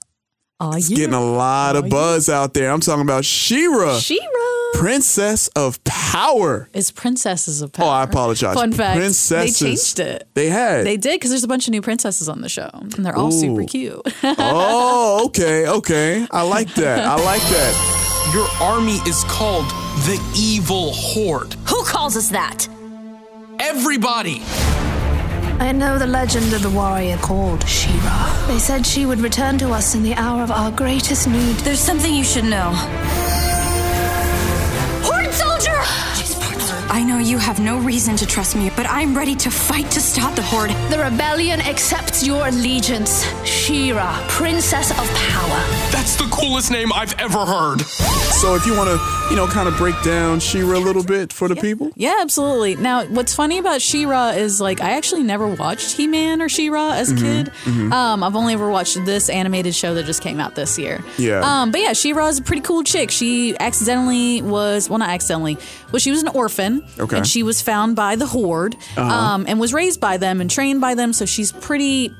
oh, 0.61 0.73
is 0.75 0.91
yeah. 0.91 0.97
getting 0.97 1.15
a 1.15 1.25
lot 1.25 1.77
of 1.77 1.89
buzz 1.89 2.29
out 2.29 2.55
there. 2.55 2.71
I'm 2.71 2.81
talking 2.81 3.03
about 3.03 3.25
She-Ra, 3.25 3.99
She-Ra. 3.99 4.49
Princess 4.75 5.49
of 5.49 5.83
Power. 5.85 6.69
It's 6.75 6.91
princesses 6.91 7.63
of 7.63 7.73
power. 7.73 7.87
Oh, 7.87 7.91
I 7.91 8.03
apologize. 8.05 8.55
Fun 8.55 8.73
fact: 8.73 8.99
Princesses. 8.99 9.59
they 9.59 9.67
changed 9.67 9.99
it. 9.99 10.29
They 10.35 10.49
had. 10.49 10.85
They 10.87 10.97
did 10.97 11.15
because 11.15 11.31
there's 11.31 11.45
a 11.45 11.49
bunch 11.49 11.67
of 11.69 11.73
new 11.73 11.83
princesses 11.83 12.29
on 12.29 12.43
the 12.43 12.49
show, 12.49 12.69
and 12.73 12.93
they're 12.93 13.17
all 13.17 13.33
super 13.33 13.65
cute. 13.65 14.01
oh, 14.23 15.25
okay, 15.27 15.67
okay. 15.67 16.27
I 16.31 16.43
like 16.43 16.75
that. 16.75 17.05
I 17.07 17.15
like 17.25 17.43
that. 17.43 18.08
Your 18.33 18.47
army 18.61 18.99
is 19.07 19.25
called 19.25 19.65
the 20.05 20.21
Evil 20.37 20.93
Horde. 20.93 21.55
Who 21.69 21.83
calls 21.85 22.17
us 22.17 22.29
that? 22.29 22.69
Everybody! 23.59 24.43
I 25.61 25.73
know 25.73 25.99
the 25.99 26.07
legend 26.07 26.53
of 26.53 26.63
the 26.63 26.71
warrior 26.71 27.17
called 27.17 27.67
She-Ra. 27.67 28.47
They 28.47 28.59
said 28.59 28.87
she 28.87 29.07
would 29.07 29.21
return 29.21 29.59
to 29.59 29.71
us 29.71 29.95
in 29.95 30.03
the 30.03 30.15
hour 30.15 30.43
of 30.43 30.51
our 30.51 30.71
greatest 30.71 31.27
need. 31.27 31.57
There's 31.57 31.81
something 31.81 32.15
you 32.15 32.23
should 32.23 32.45
know. 32.45 32.73
I 36.91 37.05
know 37.05 37.19
you 37.19 37.37
have 37.39 37.61
no 37.61 37.79
reason 37.79 38.17
to 38.17 38.27
trust 38.27 38.57
me, 38.57 38.71
but 38.75 38.87
I'm 38.89 39.15
ready 39.17 39.35
to 39.37 39.51
fight 39.51 39.91
to 39.91 40.01
stop 40.01 40.35
the 40.35 40.43
Horde. 40.43 40.71
The 40.91 40.99
rebellion 40.99 41.61
accepts 41.61 42.27
your 42.27 42.49
allegiance. 42.49 43.25
She-Ra, 43.45 44.25
Princess 44.29 44.91
of 44.93 44.97
Power. 44.97 45.61
That's 45.93 46.17
the 46.17 46.25
coolest 46.33 46.71
name 46.71 46.91
I've 46.93 47.13
ever 47.21 47.45
heard. 47.45 47.83
So 47.83 48.55
if 48.55 48.65
you 48.67 48.75
want 48.75 48.89
to, 48.89 49.29
you 49.31 49.37
know, 49.37 49.47
kind 49.47 49.69
of 49.69 49.77
break 49.77 50.01
down 50.03 50.41
She-Ra 50.41 50.79
a 50.79 50.81
little 50.81 51.05
bit 51.05 51.31
for 51.33 51.47
the 51.47 51.57
people. 51.57 51.91
Yeah, 51.95 52.17
absolutely. 52.21 52.77
Now, 52.77 53.05
what's 53.05 53.35
funny 53.35 53.59
about 53.59 53.83
She-Ra 53.83 54.31
is 54.31 54.59
like 54.61 54.81
I 54.81 54.93
actually 54.93 55.23
never 55.25 55.47
watched 55.47 55.93
He-Man 55.95 56.41
or 56.41 56.49
She-Ra 56.49 56.93
as 56.93 57.11
a 57.13 57.15
Mhm, 57.15 57.21
kid. 57.21 57.53
mhm. 57.65 57.93
Um, 57.93 58.25
I've 58.25 58.35
only 58.35 58.55
ever 58.55 58.71
watched 58.71 59.05
this 59.05 59.29
animated 59.29 59.75
show 59.75 59.93
that 59.95 60.07
just 60.07 60.23
came 60.23 60.41
out 60.41 60.55
this 60.55 60.79
year. 60.79 61.05
Yeah. 61.19 61.41
Um, 61.45 61.71
but 61.71 61.81
yeah, 61.83 61.93
She-Ra 61.93 62.29
is 62.29 62.39
a 62.39 62.43
pretty 62.43 62.63
cool 62.63 62.83
chick. 62.83 63.11
She 63.11 63.57
accidentally 63.59 64.41
was 64.41 64.89
well, 64.89 64.99
not 64.99 65.11
accidentally, 65.11 65.59
well, 65.93 66.01
she 66.01 66.11
was 66.11 66.23
an 66.23 66.29
orphan. 66.29 66.78
Okay. 66.99 67.17
And 67.19 67.27
she 67.27 67.43
was 67.43 67.61
found 67.63 67.97
by 67.97 68.17
the 68.17 68.27
Horde, 68.27 68.75
Uh-huh. 68.97 69.03
um, 69.03 69.45
and 69.49 69.59
was 69.61 69.73
raised 69.73 70.01
by 70.01 70.17
them 70.17 70.41
and 70.41 70.51
trained 70.51 70.81
by 70.81 70.95
them. 70.95 71.13
So 71.13 71.25
she's 71.27 71.53
pretty. 71.53 72.15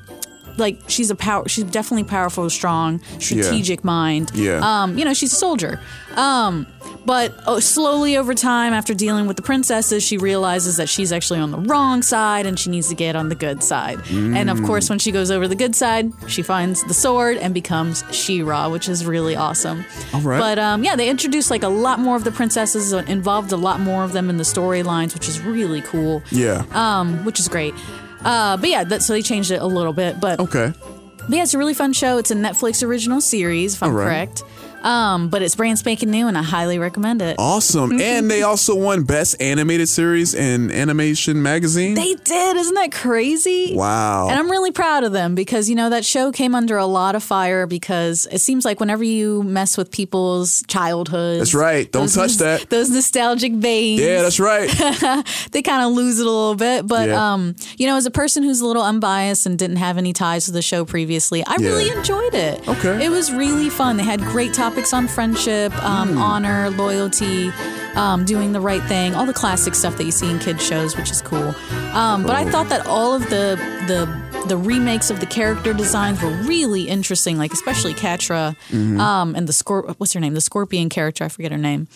Like 0.59 0.77
she's 0.87 1.09
a 1.09 1.15
power, 1.15 1.47
she's 1.47 1.63
definitely 1.65 2.03
powerful, 2.03 2.49
strong, 2.49 2.99
strategic 3.19 3.83
mind. 3.83 4.31
Yeah. 4.33 4.59
Um, 4.61 4.97
you 4.97 5.05
know, 5.05 5.13
she's 5.13 5.31
a 5.33 5.35
soldier. 5.37 5.79
Um, 6.15 6.67
but 7.05 7.33
oh, 7.47 7.59
slowly 7.59 8.17
over 8.17 8.33
time, 8.33 8.73
after 8.73 8.93
dealing 8.93 9.25
with 9.27 9.37
the 9.37 9.41
princesses, 9.43 10.03
she 10.03 10.17
realizes 10.17 10.77
that 10.77 10.89
she's 10.89 11.11
actually 11.11 11.39
on 11.39 11.51
the 11.51 11.57
wrong 11.59 12.01
side 12.01 12.45
and 12.45 12.59
she 12.59 12.69
needs 12.69 12.89
to 12.89 12.95
get 12.95 13.15
on 13.15 13.29
the 13.29 13.35
good 13.35 13.63
side. 13.63 13.99
And 14.09 14.49
of 14.49 14.59
Mm. 14.59 14.65
course, 14.67 14.89
when 14.89 14.99
she 14.99 15.11
goes 15.11 15.31
over 15.31 15.47
the 15.47 15.55
good 15.55 15.75
side, 15.75 16.11
she 16.27 16.41
finds 16.41 16.83
the 16.85 16.93
sword 16.93 17.37
and 17.37 17.53
becomes 17.53 18.03
She-Ra, 18.11 18.69
which 18.69 18.89
is 18.89 19.05
really 19.05 19.35
awesome. 19.35 19.85
All 20.13 20.21
right. 20.21 20.39
But 20.39 20.59
um, 20.59 20.83
yeah, 20.83 20.95
they 20.95 21.09
introduced 21.09 21.49
like 21.49 21.63
a 21.63 21.69
lot 21.69 21.99
more 21.99 22.15
of 22.15 22.23
the 22.25 22.31
princesses, 22.31 22.93
uh, 22.93 23.03
involved 23.07 23.51
a 23.51 23.57
lot 23.57 23.79
more 23.79 24.03
of 24.03 24.11
them 24.13 24.29
in 24.29 24.37
the 24.37 24.43
storylines, 24.43 25.13
which 25.13 25.27
is 25.29 25.39
really 25.41 25.81
cool. 25.81 26.21
Yeah. 26.31 26.63
Um, 26.73 27.23
which 27.23 27.39
is 27.39 27.47
great. 27.47 27.73
Uh, 28.23 28.57
but 28.57 28.69
yeah, 28.69 28.83
that, 28.83 29.01
so 29.01 29.13
they 29.13 29.21
changed 29.21 29.51
it 29.51 29.61
a 29.61 29.65
little 29.67 29.93
bit. 29.93 30.19
But 30.19 30.39
Okay. 30.39 30.73
but 31.19 31.29
yeah, 31.29 31.43
it's 31.43 31.53
a 31.53 31.57
really 31.57 31.73
fun 31.73 31.93
show. 31.93 32.17
It's 32.17 32.31
a 32.31 32.35
Netflix 32.35 32.85
original 32.85 33.21
series, 33.21 33.75
if 33.75 33.83
I'm 33.83 33.89
All 33.91 33.95
right. 33.95 34.27
correct. 34.27 34.43
Um, 34.83 35.29
but 35.29 35.41
it's 35.41 35.55
brand 35.55 35.77
spanking 35.79 36.09
new, 36.11 36.27
and 36.27 36.37
I 36.37 36.43
highly 36.43 36.79
recommend 36.79 37.21
it. 37.21 37.35
Awesome. 37.39 37.91
and 38.01 38.29
they 38.29 38.41
also 38.43 38.75
won 38.75 39.03
Best 39.03 39.41
Animated 39.41 39.89
Series 39.89 40.33
in 40.33 40.71
Animation 40.71 41.41
Magazine. 41.43 41.95
They 41.95 42.13
did, 42.15 42.55
isn't 42.57 42.75
that 42.75 42.91
crazy? 42.91 43.73
wow. 43.75 44.29
And 44.29 44.39
I'm 44.39 44.49
really 44.49 44.71
proud 44.71 45.03
of 45.03 45.11
them 45.11 45.35
because 45.35 45.69
you 45.69 45.75
know 45.75 45.89
that 45.89 46.05
show 46.05 46.31
came 46.31 46.55
under 46.55 46.77
a 46.77 46.85
lot 46.85 47.15
of 47.15 47.23
fire 47.23 47.67
because 47.67 48.27
it 48.31 48.39
seems 48.39 48.65
like 48.65 48.79
whenever 48.79 49.03
you 49.03 49.43
mess 49.43 49.77
with 49.77 49.91
people's 49.91 50.63
childhoods, 50.67 51.39
That's 51.39 51.53
right. 51.53 51.91
Don't 51.91 52.07
touch 52.07 52.29
nos- 52.31 52.37
that. 52.37 52.69
Those 52.69 52.89
nostalgic 52.89 53.53
veins. 53.53 54.01
yeah, 54.01 54.21
that's 54.21 54.39
right. 54.39 54.69
they 55.51 55.61
kind 55.61 55.83
of 55.83 55.91
lose 55.93 56.19
it 56.19 56.25
a 56.25 56.29
little 56.29 56.55
bit. 56.55 56.87
But 56.87 57.09
Yeah. 57.09 57.33
um, 57.33 57.55
you 57.77 57.87
know, 57.87 57.95
as 57.97 58.05
a 58.05 58.11
person 58.11 58.43
who's 58.43 58.61
a 58.61 58.65
little 58.65 58.83
unbiased 58.83 59.45
and 59.45 59.57
didn't 59.57 59.77
have 59.77 59.97
any 59.97 60.13
ties 60.13 60.45
to 60.45 60.51
the 60.51 60.61
show 60.61 60.85
previously, 60.85 61.43
I 61.45 61.55
Yeah. 61.59 61.67
really 61.67 61.89
enjoyed 61.89 62.33
it. 62.33 62.67
Okay. 62.67 63.05
It 63.05 63.09
was 63.09 63.31
really 63.33 63.69
fun. 63.69 63.97
They 63.97 64.03
had 64.03 64.21
great 64.21 64.53
topics 64.53 64.68
on 64.93 65.07
friendship, 65.07 65.73
um, 65.83 66.09
Hmm. 66.13 66.17
honor, 66.19 66.69
loyalty, 66.71 67.51
um, 67.95 68.23
doing 68.25 68.53
the 68.53 68.61
right 68.61 68.83
thing, 68.83 69.13
all 69.15 69.25
the 69.25 69.33
classic 69.33 69.75
stuff 69.75 69.97
that 69.97 70.03
you 70.05 70.11
see 70.11 70.29
in 70.29 70.39
kids 70.39 70.63
shows, 70.65 70.95
which 70.95 71.11
is 71.11 71.21
cool. 71.21 71.53
Um, 71.93 72.23
But 72.23 72.35
I 72.35 72.49
thought 72.49 72.69
that 72.69 72.85
all 72.87 73.13
of 73.15 73.29
the 73.29 73.57
the 73.87 74.07
the 74.47 74.55
remakes 74.55 75.09
of 75.11 75.19
the 75.19 75.25
character 75.25 75.73
designs 75.73 76.21
were 76.21 76.31
really 76.43 76.83
interesting, 76.87 77.37
like 77.37 77.51
especially 77.51 77.93
Catra 77.93 78.55
Mhm. 78.71 78.97
um, 78.99 79.35
and 79.35 79.47
the 79.47 79.51
Scor- 79.53 79.93
what's 79.97 80.13
her 80.13 80.19
name, 80.21 80.33
the 80.33 80.39
Scorpion 80.41 80.87
character, 80.87 81.25
I 81.25 81.27
forget 81.27 81.51
her 81.51 81.57
name. 81.57 81.87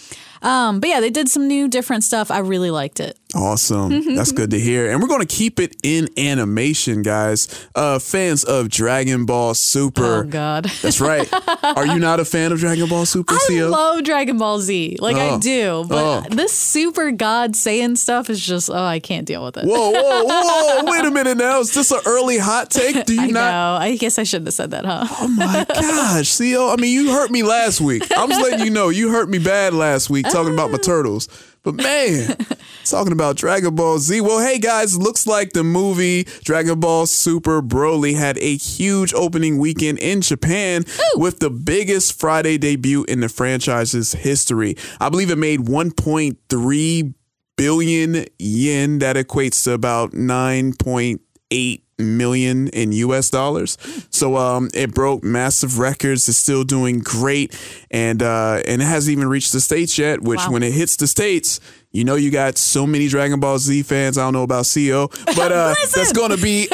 Um, 0.44 0.80
but 0.80 0.90
yeah, 0.90 1.00
they 1.00 1.10
did 1.10 1.30
some 1.30 1.48
new 1.48 1.68
different 1.68 2.04
stuff. 2.04 2.30
I 2.30 2.40
really 2.40 2.70
liked 2.72 3.00
it. 3.00 3.18
Awesome. 3.36 4.16
That's 4.16 4.32
good 4.32 4.52
to 4.52 4.60
hear. 4.60 4.92
And 4.92 5.02
we're 5.02 5.08
going 5.08 5.26
to 5.26 5.36
keep 5.36 5.60
it 5.60 5.76
in 5.82 6.08
animation, 6.20 7.02
guys. 7.02 7.48
Uh, 7.74 7.98
fans 7.98 8.44
of 8.44 8.70
Dragon 8.70 9.26
Ball 9.26 9.56
Super. 9.56 10.18
Oh 10.20 10.24
God. 10.24 10.66
That's 10.84 11.02
right. 11.02 11.28
Are 11.64 11.86
you 11.88 11.98
not 11.98 12.20
a 12.20 12.26
fan 12.26 12.52
of 12.52 12.60
Dragon 12.60 12.88
Ball 12.88 13.06
Super, 13.08 13.34
I 13.34 13.38
Xio? 13.50 13.72
love 13.72 14.04
Dragon 14.04 14.38
Ball 14.38 14.60
Z. 14.60 14.98
Like 15.00 15.16
I 15.16 15.30
Oh. 15.32 15.40
do. 15.40 15.86
But 15.88 16.04
Oh. 16.04 16.22
this 16.30 16.52
super 16.54 17.10
God 17.12 17.54
Saiyan 17.54 17.98
stuff 17.98 18.30
is 18.30 18.40
just 18.46 18.70
oh, 18.70 18.74
I 18.76 19.00
can't 19.00 19.26
deal 19.26 19.44
with 19.44 19.58
it. 19.58 19.66
Whoa, 19.66 19.90
whoa, 19.92 20.24
whoa. 20.26 20.84
Wait 20.92 21.04
a 21.06 21.10
minute 21.10 21.38
now. 21.38 21.60
Is 21.62 21.74
this 21.74 21.90
an 21.92 22.02
early 22.06 22.38
hot 22.38 22.70
take? 22.70 23.06
Do 23.06 23.16
you 23.16 23.22
I 23.22 23.28
not? 23.28 23.34
know. 23.52 23.78
I 23.86 23.96
guess 23.96 24.20
I 24.20 24.24
shouldn't 24.24 24.48
have 24.48 24.54
said 24.54 24.72
that, 24.72 24.86
huh? 24.86 25.06
Oh 25.10 25.28
my 25.30 25.66
gosh, 25.68 26.30
Xio. 26.30 26.72
I 26.72 26.80
mean, 26.80 26.94
you 26.94 27.12
hurt 27.14 27.32
me 27.32 27.42
last 27.42 27.82
week. 27.82 28.04
I'm 28.16 28.30
just 28.30 28.42
letting 28.42 28.64
you 28.66 28.72
know, 28.72 28.90
you 28.90 29.10
hurt 29.10 29.28
me 29.30 29.40
bad 29.40 29.74
last 29.74 30.10
week 30.12 30.28
talking 30.34 30.54
about 30.54 30.72
my 30.72 30.78
turtles. 30.84 31.30
But 31.64 31.76
man, 31.76 32.36
talking 32.86 33.14
about 33.14 33.38
Dragon 33.38 33.74
Ball 33.76 34.00
Z. 34.00 34.20
Well, 34.20 34.46
hey 34.46 34.60
guys, 34.60 34.98
looks 34.98 35.26
like 35.26 35.54
the 35.54 35.64
movie 35.64 36.24
Dragon 36.44 36.80
Ball 36.80 37.06
Super 37.06 37.62
Broly 37.62 38.16
had 38.16 38.38
a 38.40 38.58
huge 38.58 39.14
opening 39.14 39.58
weekend 39.58 40.00
in 40.00 40.22
Japan 40.22 40.84
with 41.16 41.40
the 41.40 41.50
biggest 41.50 42.20
Friday 42.20 42.58
debut 42.58 43.06
in 43.06 43.22
the 43.22 43.30
franchise's 43.30 44.12
history. 44.12 44.76
I 45.00 45.08
believe 45.08 45.32
it 45.32 45.38
made 45.38 45.62
1.3 45.62 47.14
billion 47.56 48.26
yen. 48.40 49.00
That 49.00 49.16
equates 49.16 49.64
to 49.64 49.72
about 49.72 50.12
9.8 50.12 51.83
million 52.00 52.68
in 52.70 52.92
US 52.92 53.30
dollars. 53.30 53.78
So 54.10 54.36
um 54.38 54.70
it 54.74 54.94
broke 54.94 55.24
massive 55.24 55.78
records. 55.80 56.28
It's 56.28 56.38
still 56.38 56.64
doing 56.64 57.00
great 57.00 57.58
and 57.92 58.22
uh 58.24 58.62
and 58.68 58.82
it 58.82 58.86
hasn't 58.86 59.12
even 59.12 59.28
reached 59.28 59.52
the 59.54 59.62
states 59.62 59.98
yet, 59.98 60.22
which 60.22 60.40
Wow. 60.40 60.52
when 60.54 60.64
it 60.64 60.74
hits 60.74 60.96
the 60.98 61.08
states, 61.08 61.60
you 61.92 62.04
know 62.04 62.16
you 62.16 62.32
got 62.32 62.58
so 62.58 62.88
many 62.88 63.08
Dragon 63.08 63.40
Ball 63.40 63.60
Z 63.60 63.84
fans. 63.84 64.18
I 64.18 64.24
don't 64.24 64.34
know 64.34 64.44
about 64.44 64.66
Xio, 64.66 65.10
but 65.36 65.52
uh 65.52 65.74
that's 65.96 66.12
going 66.14 66.32
to 66.32 66.42
be 66.42 66.68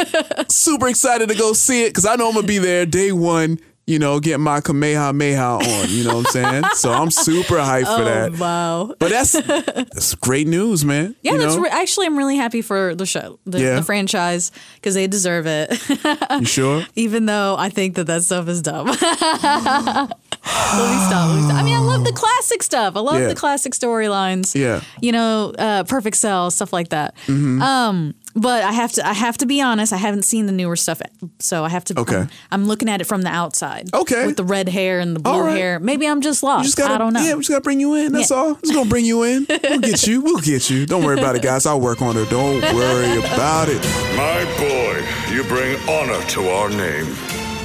super 0.49 0.88
excited 0.88 1.29
to 1.29 1.36
go 1.36 1.53
see 1.53 1.84
it 1.84 1.93
cuz 1.93 2.05
I 2.05 2.15
know 2.15 2.27
I'm 2.27 2.34
going 2.34 2.43
to 2.45 2.47
be 2.47 2.58
there 2.60 2.86
day 2.86 3.12
1 3.12 3.60
you 3.89 3.97
know, 3.99 4.19
get 4.19 4.39
my 4.39 4.62
Kamehameha 4.62 5.41
on, 5.41 5.89
you 5.89 6.04
know 6.04 6.17
what 6.17 6.28
I'm 6.28 6.32
saying? 6.32 6.63
So 6.75 6.91
I'm 6.93 7.10
super 7.12 7.56
hyped 7.58 7.86
for 7.86 8.02
oh 8.02 8.06
that. 8.06 8.39
wow. 8.39 8.93
But 8.99 9.10
that's 9.10 9.32
that's 9.93 10.15
great 10.15 10.47
news, 10.47 10.86
man. 10.86 11.15
Yeah, 11.23 11.34
you 11.34 11.39
that's 11.39 11.56
re- 11.58 11.69
actually 11.69 12.06
I'm 12.06 12.17
really 12.17 12.38
happy 12.38 12.62
for 12.62 12.93
the 12.95 13.06
show, 13.06 13.39
the, 13.45 13.60
Yeah. 13.60 13.75
the 13.75 13.84
franchise, 13.84 14.52
because 14.75 14.93
they 14.93 15.08
deserve 15.08 15.45
it. 15.47 15.67
You 16.39 16.45
sure? 16.45 16.86
Even 16.95 17.25
though 17.25 17.56
I 17.58 17.69
think 17.69 17.95
that 17.95 18.06
that 18.08 18.23
stuff 18.23 18.47
is 18.47 18.62
dumb. 18.62 18.88
let 18.88 18.95
me 18.95 18.99
stop. 19.02 20.10
Let 21.30 21.36
me 21.36 21.41
stop. 21.43 21.56
I 21.56 21.63
mean, 21.63 21.75
I 21.75 21.80
love 21.82 22.04
the 22.06 22.13
classic 22.13 22.63
stuff. 22.63 22.95
I 22.95 22.99
love 23.02 23.19
Yeah. 23.19 23.28
the 23.28 23.36
classic 23.36 23.73
storylines. 23.73 24.56
Yeah. 24.56 24.82
You 25.02 25.12
know, 25.12 25.54
uh, 25.58 25.84
Perfect 25.84 26.17
Cell, 26.17 26.52
stuff 26.52 26.71
like 26.71 26.89
that. 26.89 27.15
Mhm. 27.28 27.62
Um, 27.62 28.13
but 28.35 28.63
I 28.63 28.71
have 28.71 28.91
to. 28.93 29.05
I 29.07 29.13
have 29.13 29.37
to 29.39 29.45
be 29.45 29.61
honest. 29.61 29.91
I 29.93 29.97
haven't 29.97 30.23
seen 30.23 30.45
the 30.45 30.51
newer 30.51 30.75
stuff, 30.75 31.01
so 31.39 31.63
I 31.65 31.69
have 31.69 31.83
to. 31.85 31.99
Okay. 31.99 32.17
I'm, 32.17 32.29
I'm 32.51 32.65
looking 32.67 32.89
at 32.89 33.01
it 33.01 33.05
from 33.05 33.21
the 33.23 33.29
outside. 33.29 33.89
Okay. 33.93 34.27
With 34.27 34.37
the 34.37 34.43
red 34.43 34.69
hair 34.69 34.99
and 34.99 35.15
the 35.15 35.19
blue 35.19 35.31
All 35.31 35.41
right. 35.43 35.57
hair. 35.57 35.79
Maybe 35.79 36.07
I'm 36.07 36.21
just 36.21 36.43
lost. 36.43 36.65
Just 36.65 36.77
gotta, 36.77 36.93
I 36.93 36.97
don't 36.97 37.13
know. 37.13 37.21
Yeah, 37.21 37.33
we 37.33 37.39
just 37.41 37.49
gotta 37.49 37.61
bring 37.61 37.79
you 37.79 37.95
in. 37.95 38.11
That's 38.11 38.31
Yeah. 38.31 38.37
all. 38.37 38.55
Just 38.55 38.73
gonna 38.73 38.89
bring 38.89 39.05
you 39.05 39.23
in. 39.23 39.47
We'll 39.49 39.79
get 39.79 40.05
you. 40.07 40.21
We'll 40.21 40.39
get 40.41 40.69
you. 40.69 40.85
Don't 40.85 41.03
worry 41.03 41.19
about 41.19 41.35
it, 41.35 41.41
guys. 41.41 41.65
I'll 41.65 41.81
work 41.81 42.01
on 42.01 42.17
it. 42.17 42.29
Don't 42.29 42.61
worry 42.73 43.17
about 43.19 43.67
it. 43.69 43.83
My 44.15 44.43
boy, 44.57 45.05
you 45.33 45.43
bring 45.43 45.77
honor 45.89 46.21
to 46.29 46.49
our 46.49 46.69
name. 46.69 47.07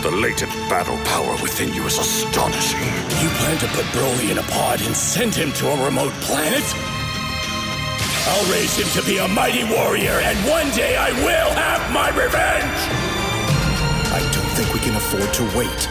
The 0.03 0.11
latent 0.11 0.51
battle 0.69 0.99
power 1.05 1.33
within 1.41 1.73
you 1.73 1.83
is 1.87 1.99
astonishing. 1.99 2.79
You 3.23 3.29
plan 3.41 3.57
to 3.59 3.67
put 3.69 3.85
Broly 3.87 4.31
in 4.31 4.39
a 4.39 4.43
pod 4.43 4.83
and 4.83 4.95
send 4.95 5.35
him 5.35 5.51
to 5.55 5.71
a 5.71 5.85
remote 5.85 6.13
planet? 6.21 6.63
I'll 8.27 8.51
raise 8.51 8.75
him 8.79 8.89
to 8.99 9.07
be 9.07 9.19
a 9.19 9.29
mighty 9.29 9.65
warrior, 9.65 10.19
and 10.23 10.39
one 10.49 10.71
day 10.75 10.97
I 10.97 11.13
will 11.13 11.51
have 11.51 11.93
my 11.93 12.09
revenge! 12.09 12.81
I 14.13 14.21
don't 14.33 14.51
think 14.57 14.73
we 14.73 14.81
can 14.81 14.97
afford 14.97 15.31
to 15.35 15.43
wait. 15.57 15.89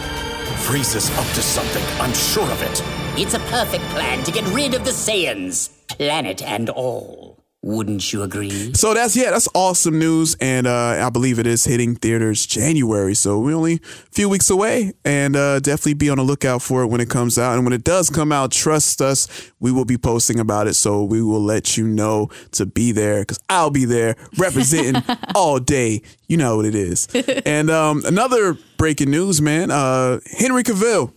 Frieza's 0.66 1.10
up 1.16 1.26
to 1.34 1.42
something, 1.42 1.84
I'm 2.00 2.12
sure 2.12 2.50
of 2.50 2.60
it. 2.62 2.82
It's 3.16 3.34
a 3.34 3.38
perfect 3.38 3.84
plan 3.90 4.24
to 4.24 4.32
get 4.32 4.44
rid 4.48 4.74
of 4.74 4.84
the 4.84 4.90
Saiyans, 4.90 5.70
planet 5.86 6.42
and 6.42 6.70
all. 6.70 7.23
Wouldn't 7.64 8.12
you 8.12 8.22
agree? 8.22 8.74
So 8.74 8.92
that's 8.92 9.16
yeah, 9.16 9.30
that's 9.30 9.48
awesome 9.54 9.98
news, 9.98 10.36
and 10.38 10.66
uh, 10.66 11.02
I 11.02 11.08
believe 11.08 11.38
it 11.38 11.46
is 11.46 11.64
hitting 11.64 11.96
theaters 11.96 12.44
January. 12.44 13.14
So 13.14 13.40
we're 13.40 13.56
only 13.56 13.76
a 13.76 14.10
few 14.12 14.28
weeks 14.28 14.50
away, 14.50 14.92
and 15.02 15.34
uh, 15.34 15.60
definitely 15.60 15.94
be 15.94 16.10
on 16.10 16.18
the 16.18 16.24
lookout 16.24 16.60
for 16.60 16.82
it 16.82 16.88
when 16.88 17.00
it 17.00 17.08
comes 17.08 17.38
out. 17.38 17.54
And 17.54 17.64
when 17.64 17.72
it 17.72 17.82
does 17.82 18.10
come 18.10 18.32
out, 18.32 18.52
trust 18.52 19.00
us, 19.00 19.50
we 19.60 19.72
will 19.72 19.86
be 19.86 19.96
posting 19.96 20.38
about 20.38 20.66
it. 20.66 20.74
So 20.74 21.04
we 21.04 21.22
will 21.22 21.40
let 21.40 21.78
you 21.78 21.88
know 21.88 22.28
to 22.52 22.66
be 22.66 22.92
there 22.92 23.22
because 23.22 23.40
I'll 23.48 23.70
be 23.70 23.86
there 23.86 24.16
representing 24.36 25.02
all 25.34 25.58
day. 25.58 26.02
You 26.28 26.36
know 26.36 26.56
what 26.56 26.66
it 26.66 26.74
is. 26.74 27.08
and 27.46 27.70
um, 27.70 28.02
another 28.04 28.58
breaking 28.76 29.10
news, 29.10 29.40
man. 29.40 29.70
Uh, 29.70 30.20
Henry 30.36 30.64
Cavill, 30.64 31.14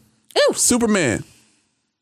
Superman. 0.53 1.25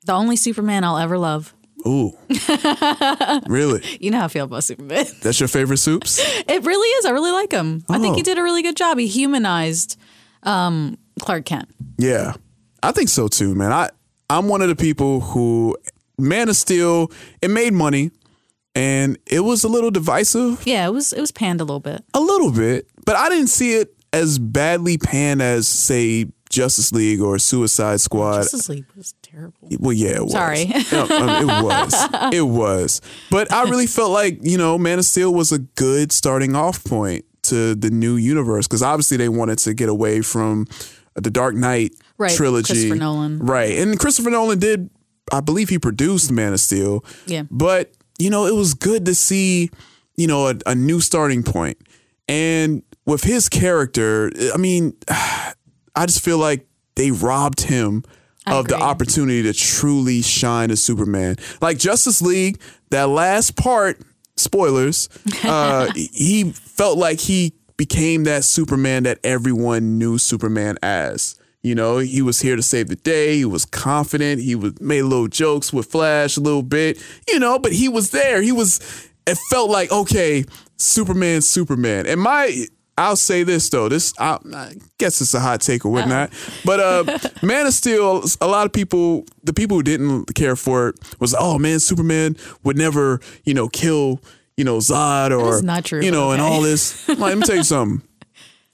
The 0.03 0.13
only 0.13 0.36
Superman 0.36 0.84
I'll 0.84 0.99
ever 0.99 1.17
love. 1.17 1.55
Ooh, 1.87 2.11
really? 3.47 3.81
You 3.99 4.11
know 4.11 4.19
how 4.19 4.25
I 4.25 4.27
feel 4.29 4.45
about 4.45 4.63
Superman. 4.63 5.05
That's 5.21 5.39
your 5.39 5.47
favorite 5.47 5.77
soups? 5.77 6.19
It 6.47 6.63
really 6.63 6.87
is. 6.87 7.05
I 7.05 7.11
really 7.11 7.31
like 7.31 7.51
him. 7.51 7.83
I 7.89 7.99
think 7.99 8.15
he 8.15 8.21
Oh. 8.21 8.23
did 8.23 8.37
a 8.37 8.43
really 8.43 8.61
good 8.63 8.75
job. 8.75 8.97
He 8.97 9.07
humanized 9.07 9.97
um, 10.43 10.97
Clark 11.19 11.45
Kent. 11.45 11.69
Yeah, 11.97 12.33
I 12.83 12.91
think 12.91 13.09
so 13.09 13.27
too, 13.27 13.55
man. 13.55 13.71
I 13.71 13.89
I'm 14.29 14.47
one 14.47 14.61
of 14.61 14.67
the 14.69 14.75
people 14.75 15.21
who 15.21 15.77
Man 16.17 16.49
of 16.49 16.55
Steel 16.57 17.11
it 17.41 17.49
made 17.49 17.73
money, 17.73 18.11
and 18.73 19.17
it 19.27 19.41
was 19.41 19.63
a 19.63 19.67
little 19.67 19.91
divisive, 19.91 20.63
Yeah, 20.65 20.87
it 20.87 20.91
was 20.91 21.13
it 21.13 21.19
was 21.21 21.31
panned 21.31 21.61
a 21.61 21.63
little 21.63 21.79
bit. 21.79 22.03
a 22.13 22.19
little 22.19 22.51
bit, 22.51 22.87
but 23.05 23.15
I 23.15 23.29
didn't 23.29 23.47
see 23.49 23.73
it 23.75 23.93
as 24.13 24.39
badly 24.39 24.97
panned 24.97 25.41
as 25.41 25.67
say 25.67 26.25
Justice 26.49 26.91
League 26.91 27.21
or 27.21 27.37
Suicide 27.37 28.01
Squad. 28.01 28.37
Justice 28.37 28.69
League 28.69 28.85
was 28.95 29.13
terrible. 29.35 29.69
Well, 29.79 29.93
yeah, 29.93 30.15
it 30.15 30.23
was. 30.23 30.31
Sorry. 30.31 30.65
It 30.67 31.63
was. 31.63 32.09
It 32.33 32.41
was. 32.41 33.01
But 33.29 33.51
I 33.51 33.63
really 33.63 33.87
felt 33.87 34.11
like, 34.11 34.39
you 34.41 34.57
know, 34.57 34.77
Man 34.77 34.99
of 34.99 35.05
Steel 35.05 35.33
was 35.33 35.51
a 35.51 35.59
good 35.59 36.11
starting 36.11 36.55
off 36.55 36.83
point 36.83 37.25
to 37.43 37.75
the 37.75 37.89
new 37.89 38.15
universe 38.15 38.67
because 38.67 38.81
obviously 38.81 39.17
they 39.17 39.29
wanted 39.29 39.59
to 39.59 39.73
get 39.73 39.89
away 39.89 40.21
from 40.21 40.65
the 41.15 41.29
Dark 41.29 41.55
Knight 41.55 41.91
Right, 42.17 42.31
trilogy. 42.35 42.73
Christopher 42.73 42.95
Nolan. 42.95 43.39
Right. 43.39 43.77
And 43.77 43.99
Christopher 43.99 44.29
Nolan 44.31 44.59
did, 44.59 44.89
I 45.31 45.41
believe 45.41 45.69
he 45.69 45.77
produced 45.79 46.31
Man 46.31 46.53
of 46.53 46.59
Steel. 46.59 47.03
Yeah. 47.27 47.43
But, 47.51 47.91
you 48.17 48.29
know, 48.29 48.45
it 48.47 48.55
was 48.55 48.73
good 48.73 49.05
to 49.05 49.15
see, 49.15 49.69
you 50.15 50.27
know, 50.27 50.47
a, 50.47 50.55
a 50.65 50.75
new 50.75 50.99
starting 51.01 51.43
point. 51.43 51.77
And 52.27 52.81
with 53.05 53.23
his 53.23 53.49
character, 53.49 54.31
I 54.53 54.57
mean, 54.57 54.95
I 55.09 56.05
just 56.05 56.23
feel 56.23 56.37
like 56.37 56.67
they 56.95 57.11
robbed 57.11 57.61
him 57.61 58.03
of 58.47 58.67
the 58.67 58.75
opportunity 58.75 59.43
to 59.43 59.53
truly 59.53 60.21
shine 60.21 60.71
as 60.71 60.81
Superman. 60.81 61.38
Like 61.62 61.77
Justice 61.77 62.21
League, 62.21 62.60
that 62.91 63.10
last 63.10 63.55
part, 63.55 63.99
spoilers, 64.36 65.10
uh, 65.43 65.91
he 65.93 66.51
felt 66.51 66.97
like 66.97 67.19
he 67.19 67.53
became 67.77 68.23
that 68.23 68.43
Superman 68.43 69.03
that 69.03 69.19
everyone 69.23 69.97
knew 69.97 70.17
Superman 70.17 70.77
as. 70.81 71.36
You 71.62 71.73
know, 71.73 71.97
he 71.97 72.21
was 72.21 72.39
here 72.39 72.55
to 72.55 72.62
save 72.62 72.89
the 72.89 72.95
day. 72.95 73.38
He 73.38 73.45
was 73.45 73.65
confident. 73.65 74.39
He 74.39 74.53
was 74.53 74.79
made 74.79 75.01
little 75.01 75.27
jokes 75.27 75.73
with 75.73 75.88
Flash 75.88 76.38
a 76.38 76.39
little 76.39 76.62
bit, 76.62 77.03
you 77.27 77.39
know, 77.39 77.58
but 77.58 77.73
he 77.73 77.89
was 77.89 78.12
there. 78.12 78.41
He 78.41 78.51
was, 78.51 79.10
it 79.25 79.38
felt 79.49 79.71
like, 79.71 79.91
okay, 79.91 80.45
Superman, 80.77 81.41
Superman. 81.41 82.05
And 82.05 82.21
my, 82.21 82.67
I'll 82.97 83.15
say 83.17 83.43
this 83.43 83.69
though, 83.69 83.89
this, 83.89 84.13
I, 84.17 84.38
I 84.53 84.75
guess 84.97 85.19
it's 85.19 85.34
a 85.34 85.39
hot 85.39 85.62
take 85.62 85.86
or 85.86 85.91
whatnot, 85.91 86.31
but 86.63 86.79
uh, 86.79 87.19
Man 87.43 87.65
of 87.65 87.73
Steel, 87.73 88.23
a 88.39 88.47
lot 88.47 88.65
of 88.65 88.71
people, 88.71 89.25
the 89.43 89.53
people 89.53 89.77
who 89.77 89.84
didn't 89.84 90.34
care 90.34 90.55
for 90.55 90.89
it 90.89 91.19
was, 91.19 91.36
oh 91.38 91.60
man, 91.60 91.79
Superman 91.79 92.38
would 92.63 92.77
never, 92.77 93.19
you 93.43 93.53
know, 93.53 93.67
kill, 93.67 94.21
you 94.55 94.63
know, 94.63 94.77
Zod 94.77 95.38
or, 95.38 95.62
not 95.62 95.84
true, 95.84 96.01
you 96.01 96.12
know, 96.12 96.29
but 96.29 96.34
and 96.34 96.41
all 96.41 96.62
this. 96.62 97.05
Like, 97.10 97.19
let 97.19 97.38
me 97.38 97.43
tell 97.45 97.58
you 97.58 97.63
something. 97.63 98.08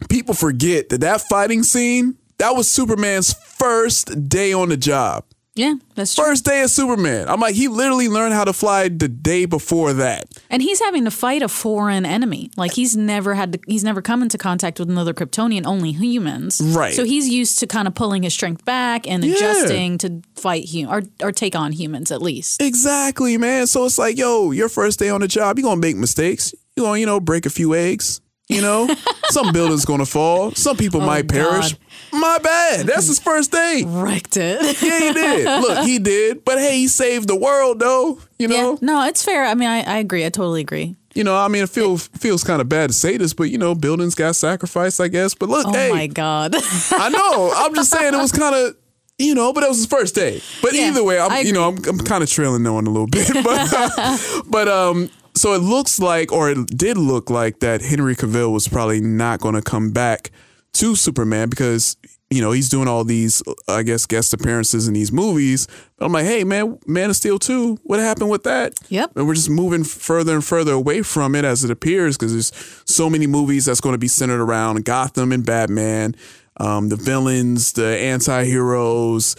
People 0.09 0.33
forget 0.33 0.89
that 0.89 1.01
that 1.01 1.21
fighting 1.21 1.63
scene 1.63 2.17
that 2.41 2.55
was 2.55 2.69
Superman's 2.69 3.33
first 3.33 4.27
day 4.27 4.51
on 4.51 4.69
the 4.69 4.77
job. 4.77 5.25
Yeah, 5.53 5.73
that's 5.95 6.15
true. 6.15 6.23
First 6.23 6.45
day 6.45 6.61
of 6.61 6.69
Superman. 6.69 7.27
I'm 7.27 7.41
like, 7.41 7.55
he 7.55 7.67
literally 7.67 8.07
learned 8.07 8.33
how 8.33 8.45
to 8.45 8.53
fly 8.53 8.87
the 8.87 9.09
day 9.09 9.43
before 9.45 9.91
that. 9.93 10.27
And 10.49 10.61
he's 10.61 10.79
having 10.79 11.03
to 11.03 11.11
fight 11.11 11.41
a 11.41 11.49
foreign 11.49 12.05
enemy. 12.05 12.51
Like 12.55 12.71
he's 12.71 12.95
never 12.95 13.33
had 13.33 13.53
to, 13.53 13.59
he's 13.67 13.83
never 13.83 14.01
come 14.01 14.21
into 14.21 14.37
contact 14.37 14.79
with 14.79 14.89
another 14.89 15.13
Kryptonian, 15.13 15.65
only 15.65 15.91
humans. 15.91 16.61
Right. 16.63 16.93
So 16.93 17.03
he's 17.03 17.27
used 17.27 17.59
to 17.59 17.67
kind 17.67 17.85
of 17.85 17.93
pulling 17.95 18.23
his 18.23 18.33
strength 18.33 18.63
back 18.63 19.05
and 19.07 19.25
Yeah. 19.25 19.33
adjusting 19.35 19.97
to 19.99 20.21
fight 20.35 20.69
hum- 20.71 20.87
or 20.89 21.01
or 21.21 21.33
take 21.33 21.55
on 21.55 21.73
humans 21.73 22.11
at 22.13 22.21
least. 22.21 22.61
Exactly, 22.61 23.37
man. 23.37 23.67
So 23.67 23.83
it's 23.85 23.97
like, 23.97 24.17
yo, 24.17 24.51
your 24.51 24.69
first 24.69 24.99
day 24.99 25.09
on 25.09 25.19
the 25.19 25.27
job, 25.27 25.59
you're 25.59 25.67
gonna 25.67 25.81
make 25.81 25.97
mistakes. 25.97 26.53
You're 26.77 26.85
gonna, 26.85 26.99
you 26.99 27.05
know, 27.05 27.19
break 27.19 27.45
a 27.45 27.49
few 27.49 27.75
eggs. 27.75 28.21
You 28.51 28.61
know, 28.61 28.89
some 29.29 29.51
buildings 29.53 29.85
gonna 29.85 30.05
fall. 30.05 30.51
Some 30.51 30.77
people 30.77 31.01
Oh, 31.01 31.05
might 31.05 31.27
perish. 31.27 31.73
God. 31.73 31.79
My 32.13 32.37
bad. 32.43 32.85
That's 32.87 33.07
his 33.07 33.19
first 33.19 33.51
day. 33.51 33.83
Wrecked 33.85 34.35
it. 34.35 34.61
Yeah, 34.83 34.99
he 34.99 35.13
did. 35.13 35.45
Look, 35.61 35.85
he 35.85 35.97
did. 35.99 36.43
But 36.43 36.59
hey, 36.59 36.77
he 36.79 36.87
saved 36.89 37.27
the 37.29 37.35
world, 37.37 37.79
though. 37.79 38.19
You 38.37 38.49
know. 38.49 38.71
Yeah. 38.73 38.77
No, 38.81 39.05
it's 39.07 39.23
fair. 39.23 39.45
I 39.45 39.53
mean, 39.55 39.69
I, 39.69 39.81
I 39.83 39.97
agree. 39.99 40.25
I 40.25 40.29
totally 40.29 40.59
agree. 40.61 40.95
You 41.13 41.23
know, 41.23 41.35
I 41.37 41.47
mean, 41.47 41.63
it 41.63 41.69
feels 41.69 42.07
feels 42.07 42.43
kind 42.43 42.61
of 42.61 42.67
bad 42.69 42.89
to 42.89 42.93
say 42.93 43.17
this, 43.17 43.33
but 43.33 43.43
you 43.45 43.57
know, 43.57 43.75
buildings 43.75 44.15
got 44.15 44.35
sacrificed, 44.35 44.99
I 45.01 45.07
guess. 45.07 45.33
But 45.33 45.49
look, 45.49 45.67
Oh 45.67 45.73
hey, 45.73 45.89
my 45.91 46.07
God. 46.07 46.53
I 46.55 47.09
know. 47.09 47.53
I'm 47.55 47.73
just 47.75 47.91
saying 47.91 48.13
it 48.13 48.17
was 48.17 48.31
kind 48.31 48.55
of, 48.55 48.75
you 49.17 49.35
know, 49.35 49.51
but 49.53 49.63
it 49.63 49.69
was 49.69 49.77
his 49.77 49.85
first 49.87 50.15
day. 50.15 50.41
But 50.61 50.73
Yeah, 50.73 50.87
either 50.87 51.03
way, 51.03 51.19
I'm, 51.19 51.45
you 51.45 51.51
know, 51.53 51.67
I'm, 51.69 51.77
I'm 51.87 51.99
kind 51.99 52.23
of 52.23 52.29
trailing 52.29 52.65
on 52.67 52.87
a 52.87 52.89
little 52.89 53.07
bit. 53.07 53.29
But, 53.43 54.43
but 54.47 54.67
um, 54.69 55.09
so 55.35 55.53
it 55.53 55.59
looks 55.59 55.99
like, 55.99 56.31
or 56.31 56.49
it 56.51 56.67
did 56.67 56.97
look 56.97 57.29
like 57.29 57.59
that 57.59 57.81
Henry 57.81 58.15
Cavill 58.15 58.51
was 58.51 58.67
probably 58.67 59.01
not 59.01 59.39
going 59.39 59.55
to 59.55 59.61
come 59.61 59.91
back 59.91 60.31
to 60.73 60.95
Superman 60.95 61.49
because 61.49 61.97
you 62.29 62.41
know 62.41 62.51
he's 62.51 62.69
doing 62.69 62.87
all 62.87 63.03
these, 63.03 63.43
I 63.67 63.83
guess, 63.83 64.05
guest 64.05 64.33
appearances 64.33 64.87
in 64.87 64.93
these 64.93 65.11
movies. 65.11 65.67
But 65.97 66.05
I'm 66.05 66.11
like, 66.13 66.25
hey, 66.25 66.43
man, 66.43 66.79
Man 66.87 67.09
of 67.09 67.15
Steel 67.15 67.39
two, 67.39 67.77
what 67.83 67.99
happened 67.99 68.29
with 68.29 68.43
that? 68.43 68.73
Yep. 68.89 69.11
And 69.15 69.27
we're 69.27 69.35
just 69.35 69.49
moving 69.49 69.83
further 69.83 70.33
and 70.33 70.43
further 70.43 70.71
away 70.71 71.01
from 71.01 71.35
it 71.35 71.43
as 71.43 71.63
it 71.63 71.71
appears 71.71 72.17
because 72.17 72.31
there's 72.31 72.83
so 72.85 73.09
many 73.09 73.27
movies 73.27 73.65
that's 73.65 73.81
going 73.81 73.93
to 73.93 73.99
be 73.99 74.07
centered 74.07 74.41
around 74.41 74.85
Gotham 74.85 75.31
and 75.31 75.45
Batman, 75.45 76.15
um, 76.57 76.89
the 76.89 76.95
villains, 76.95 77.73
the 77.73 77.97
anti-heroes, 77.97 79.35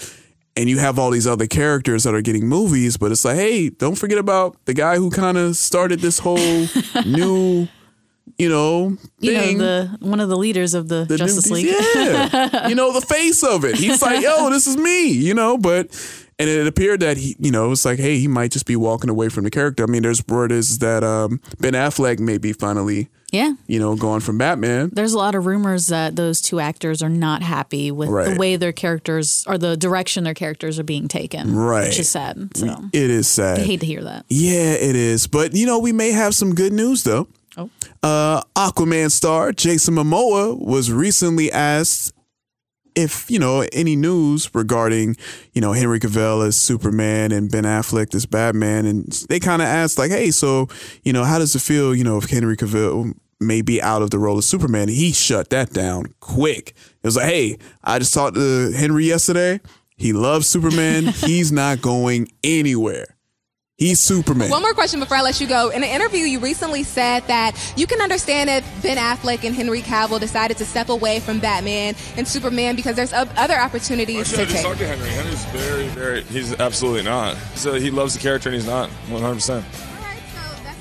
and 0.57 0.69
you 0.69 0.79
have 0.79 0.99
all 0.99 1.11
these 1.11 1.27
other 1.27 1.47
characters 1.47 2.05
that 2.05 2.15
are 2.15 2.21
getting 2.23 2.47
movies, 2.47 2.97
but 2.97 3.11
it's 3.13 3.25
like, 3.25 3.37
hey, 3.37 3.71
don't 3.71 3.95
forget 3.97 4.19
about 4.19 4.57
the 4.67 4.75
guy 4.75 4.97
who 4.97 5.11
kind 5.11 5.39
of 5.39 5.57
started 5.57 6.01
this 6.01 6.19
whole 6.19 6.37
new, 7.07 7.67
you 8.39 8.49
know, 8.49 8.97
You 9.21 9.33
thing. 9.35 9.59
know, 9.59 9.85
the 9.85 10.07
one 10.07 10.21
of 10.21 10.29
the 10.29 10.37
leaders 10.37 10.75
of 10.75 10.89
the, 10.89 11.05
The 11.05 11.17
Justice 11.17 11.49
new- 11.49 11.55
League. 11.55 11.67
Yeah. 11.95 12.69
you 12.69 12.75
know, 12.75 12.93
the 12.93 13.01
face 13.07 13.43
of 13.43 13.65
it. 13.65 13.77
He's 13.77 14.03
like, 14.03 14.23
yo, 14.23 14.51
this 14.51 14.67
is 14.67 14.77
me, 14.77 15.09
you 15.11 15.35
know, 15.35 15.57
but 15.59 15.89
and 16.43 16.51
it 16.61 16.67
appeared 16.67 17.01
that 17.01 17.17
he, 17.17 17.37
you 17.39 17.51
know, 17.51 17.73
it's 17.73 17.85
like, 17.85 17.99
hey, 17.99 18.19
he 18.19 18.29
might 18.29 18.51
just 18.53 18.67
be 18.67 18.77
walking 18.77 19.11
away 19.11 19.29
from 19.29 19.45
the 19.45 19.51
character. 19.51 19.83
I 19.85 19.87
mean, 19.87 20.03
there's 20.03 20.27
word 20.27 20.53
is 20.53 20.79
that 20.79 21.03
um, 21.05 21.41
Ben 21.61 21.73
Affleck 21.75 22.19
may 22.19 22.39
be 22.39 22.53
finally, 22.53 23.09
yeah. 23.31 23.53
you 23.67 23.79
know, 23.79 23.97
going 23.97 24.21
from 24.21 24.39
Batman. 24.39 24.91
There's 24.93 25.13
a 25.15 25.19
lot 25.19 25.35
of 25.35 25.47
rumors 25.47 25.87
that 25.87 26.17
those 26.17 26.41
two 26.41 26.61
actors 26.61 27.03
are 27.03 27.09
not 27.09 27.43
happy 27.43 27.91
with 27.91 28.09
Right. 28.09 28.29
the 28.33 28.37
way 28.39 28.57
their 28.57 28.73
characters 28.73 29.45
or 29.47 29.57
the 29.59 29.77
direction 29.77 30.25
their 30.25 30.35
characters 30.35 30.79
are 30.79 30.85
being 30.85 31.09
taken. 31.09 31.55
Right. 31.55 31.89
Which 31.89 31.99
is 31.99 32.09
sad. 32.09 32.57
So 32.57 32.67
It 32.93 33.11
is 33.11 33.29
sad. 33.29 33.59
I 33.61 33.63
hate 33.63 33.81
to 33.81 33.87
hear 33.87 34.03
that. 34.05 34.25
Yeah, 34.29 34.73
it 34.73 34.97
is. 34.97 35.27
But 35.27 35.55
you 35.55 35.67
know, 35.67 35.79
we 35.79 35.93
may 35.93 36.11
have 36.13 36.35
some 36.35 36.55
good 36.55 36.73
news 36.73 37.05
though. 37.05 37.29
Oh. 37.57 37.69
Uh, 38.03 38.43
Aquaman 38.57 39.11
star 39.11 39.53
Jason 39.53 39.95
Momoa 39.95 40.59
was 40.59 40.91
recently 40.91 41.53
asked 41.53 42.12
if 42.95 43.31
you 43.31 43.39
know 43.39 43.67
any 43.73 43.97
news 43.97 44.55
regarding 44.55 45.17
you 45.53 45.61
know 45.61 45.73
Henry 45.73 46.01
Cavill 46.01 46.47
as 46.47 46.57
Superman 46.57 47.33
and 47.33 47.51
Ben 47.51 47.65
Affleck 47.65 48.15
as 48.15 48.27
Batman, 48.27 48.87
and 48.87 49.07
they 49.29 49.41
kind 49.41 49.63
of 49.63 49.69
asked 49.69 49.99
like, 49.99 50.11
hey, 50.11 50.31
so 50.31 50.69
you 51.03 51.13
know, 51.13 51.25
how 51.25 51.39
does 51.39 51.55
it 51.55 51.63
feel, 51.63 51.95
you 51.95 52.05
know, 52.05 52.19
if 52.19 52.29
Henry 52.31 52.57
Cavill 52.57 53.15
may 53.41 53.63
be 53.63 53.83
out 53.83 54.03
of 54.03 54.11
the 54.11 54.19
role 54.19 54.39
of 54.39 54.45
Superman? 54.45 54.89
He 54.89 55.13
shut 55.13 55.51
that 55.51 55.71
down 55.71 56.15
quick. 56.21 56.71
It 56.71 57.07
was 57.07 57.17
like, 57.17 57.27
hey, 57.27 57.59
I 57.83 57.99
just 57.99 58.15
talked 58.15 58.37
to 58.37 58.73
Henry 58.73 59.07
yesterday. 59.07 59.61
He 59.97 60.13
loves 60.13 60.49
Superman. 60.49 61.07
He's 61.07 61.53
not 61.53 61.81
going 61.83 62.29
anywhere. 62.43 63.12
He's 63.83 63.99
Superman. 63.99 64.49
One 64.49 64.63
more 64.63 64.75
question 64.75 65.01
before 65.01 65.17
I 65.17 65.23
let 65.23 65.41
you 65.41 65.49
go. 65.49 65.71
In 65.71 65.83
an 65.83 65.91
interview, 65.91 66.21
you 66.21 66.39
recently 66.39 66.85
said 66.85 67.27
that 67.27 67.57
you 67.77 67.89
can 67.89 68.01
understand 68.01 68.49
if 68.49 68.65
Ben 68.81 68.97
Affleck 68.97 69.43
and 69.43 69.57
Henry 69.57 69.83
Cavill 69.83 70.21
decided 70.21 70.57
to 70.59 70.65
step 70.65 70.89
away 70.89 71.19
from 71.19 71.41
Batman 71.41 71.97
and 72.17 72.29
Superman 72.29 72.77
because 72.77 72.95
there's 72.95 73.13
other 73.13 73.59
opportunities 73.59 74.29
Should 74.29 74.37
to 74.37 74.43
I 74.43 74.45
just 74.45 74.57
take. 74.59 74.65
talk 74.67 74.79
to 74.79 74.87
Henry? 74.87 75.09
Henry's 75.09 75.45
very, 75.47 75.89
very. 75.89 76.23
He's 76.23 76.53
absolutely 76.61 77.03
not. 77.03 77.37
So 77.57 77.75
he 77.75 77.91
loves 77.91 78.15
the 78.15 78.21
character 78.21 78.51
and 78.51 78.55
he's 78.55 78.69
not. 78.69 78.89
One 79.09 79.21
hundred 79.21 79.35
percent. 79.35 79.65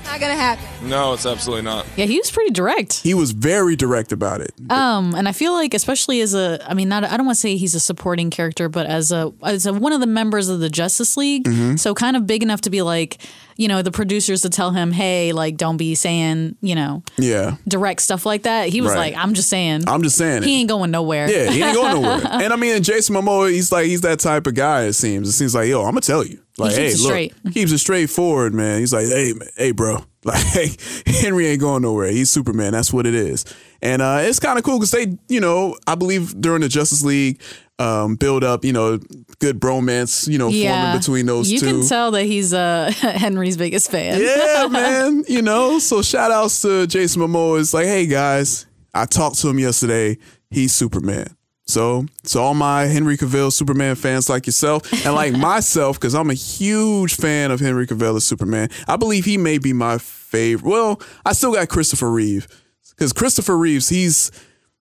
Not 0.04 0.20
gonna 0.20 0.34
happen. 0.36 0.88
No, 0.88 1.14
it's 1.14 1.24
absolutely 1.26 1.62
not. 1.64 1.86
Yeah, 1.96 2.04
he 2.06 2.18
was 2.18 2.30
pretty 2.30 2.50
direct. 2.50 3.00
He 3.02 3.14
was 3.14 3.30
very 3.32 3.76
direct 3.76 4.12
about 4.12 4.40
it. 4.40 4.52
Um, 4.68 5.14
and 5.14 5.28
I 5.28 5.32
feel 5.32 5.52
like, 5.52 5.74
especially 5.74 6.20
as 6.20 6.34
a, 6.34 6.58
I 6.68 6.74
mean, 6.74 6.88
not, 6.88 7.04
I 7.04 7.16
don't 7.16 7.24
want 7.24 7.36
to 7.36 7.40
say 7.40 7.56
he's 7.56 7.74
a 7.74 7.80
supporting 7.80 8.28
character, 8.30 8.68
but 8.68 8.86
as 8.86 9.10
a, 9.12 9.32
as 9.42 9.64
a, 9.64 9.72
one 9.72 9.92
of 9.92 10.00
the 10.00 10.06
members 10.06 10.48
of 10.48 10.60
the 10.60 10.68
Justice 10.68 11.16
League, 11.16 11.44
Mhm. 11.44 11.78
so 11.78 11.94
kind 11.94 12.16
of 12.16 12.26
big 12.26 12.42
enough 12.42 12.60
to 12.62 12.70
be 12.70 12.82
like, 12.82 13.18
you 13.56 13.68
know, 13.68 13.80
the 13.80 13.90
producers 13.92 14.42
to 14.42 14.50
tell 14.50 14.72
him, 14.72 14.92
hey, 14.92 15.32
like, 15.32 15.56
don't 15.56 15.76
be 15.76 15.94
saying, 15.94 16.56
you 16.60 16.74
know, 16.74 17.02
Yeah. 17.16 17.56
direct 17.68 18.02
stuff 18.02 18.26
like 18.26 18.42
that. 18.42 18.68
He 18.70 18.80
was 18.80 18.90
Right. 18.92 19.14
like, 19.14 19.16
I'm 19.16 19.34
just 19.34 19.48
saying, 19.48 19.84
I'm 19.86 20.02
just 20.02 20.16
saying 20.16 20.38
it. 20.42 20.44
he 20.44 20.60
ain't 20.60 20.68
going 20.68 20.90
nowhere. 20.90 21.30
Yeah, 21.30 21.50
he 21.50 21.62
ain't 21.62 21.74
going 21.76 22.02
nowhere. 22.02 22.20
and 22.42 22.52
I 22.52 22.56
mean, 22.56 22.82
Jason 22.82 23.14
Momoa, 23.14 23.50
he's 23.50 23.70
like, 23.70 23.86
he's 23.86 24.00
that 24.02 24.18
type 24.20 24.46
of 24.46 24.54
guy. 24.54 24.84
It 24.84 24.94
seems. 24.94 25.28
It 25.28 25.32
seems 25.32 25.54
like, 25.54 25.68
yo, 25.68 25.80
I'm 25.84 25.90
gonna 25.92 26.00
tell 26.00 26.24
you. 26.26 26.38
Like, 26.58 26.76
keeps 26.76 27.02
hey, 27.06 27.30
look, 27.30 27.32
he 27.44 27.50
keeps 27.50 27.72
it 27.72 27.78
straightforward, 27.78 28.52
man. 28.52 28.80
He's 28.80 28.92
like, 28.92 29.06
hey, 29.06 29.32
man, 29.32 29.48
hey, 29.56 29.72
bro, 29.72 30.04
like, 30.24 30.42
hey, 30.44 30.68
Henry 31.06 31.46
ain't 31.46 31.60
going 31.60 31.82
nowhere. 31.82 32.08
He's 32.08 32.30
Superman. 32.30 32.72
That's 32.72 32.92
what 32.92 33.06
it 33.06 33.14
is. 33.14 33.44
And 33.80 34.02
uh, 34.02 34.18
it's 34.22 34.38
kind 34.38 34.58
of 34.58 34.64
cool 34.64 34.78
because 34.78 34.90
they, 34.90 35.16
you 35.28 35.40
know, 35.40 35.76
I 35.86 35.94
believe 35.94 36.40
during 36.40 36.60
the 36.60 36.68
Justice 36.68 37.02
League 37.02 37.40
um, 37.78 38.16
build 38.16 38.44
up, 38.44 38.64
you 38.64 38.72
know, 38.72 38.98
good 39.40 39.60
bromance, 39.60 40.28
you 40.28 40.38
know, 40.38 40.50
forming 40.50 40.98
between 40.98 41.26
those 41.26 41.50
you 41.50 41.58
two. 41.58 41.66
can 41.66 41.88
tell 41.88 42.10
that 42.12 42.24
he's 42.24 42.52
uh, 42.52 42.92
Henry's 42.96 43.56
biggest 43.56 43.90
fan. 43.90 44.20
Yeah, 44.20 44.68
man. 44.70 45.24
You 45.28 45.42
know, 45.42 45.78
so 45.78 46.02
shout 46.02 46.30
outs 46.30 46.62
to 46.62 46.86
Jason 46.86 47.22
Momoa. 47.22 47.60
It's 47.60 47.74
like, 47.74 47.86
hey 47.86 48.06
guys, 48.06 48.66
I 48.94 49.06
talked 49.06 49.38
to 49.40 49.48
him 49.48 49.58
yesterday. 49.58 50.18
He's 50.50 50.72
Superman. 50.72 51.34
So, 51.72 52.04
so 52.24 52.42
all 52.42 52.54
my 52.54 52.84
Henry 52.84 53.16
Cavill 53.16 53.50
Superman 53.52 53.94
fans 53.96 54.28
like 54.28 54.46
yourself 54.46 54.90
and 55.06 55.14
like 55.14 55.32
myself, 55.36 55.98
because 55.98 56.14
I'm 56.14 56.28
a 56.30 56.34
huge 56.34 57.14
fan 57.16 57.50
of 57.50 57.60
Henry 57.60 57.86
Cavill 57.86 58.16
as 58.16 58.24
Superman. 58.24 58.68
I 58.86 58.96
believe 58.96 59.24
he 59.24 59.38
may 59.38 59.56
be 59.58 59.72
my 59.72 59.96
favorite. 59.98 60.68
Well, 60.70 61.00
I 61.24 61.32
still 61.32 61.52
got 61.54 61.68
Christopher 61.68 62.10
Reeve 62.10 62.46
because 62.90 63.12
Christopher 63.12 63.56
Reeves, 63.56 63.88
he's 63.88 64.30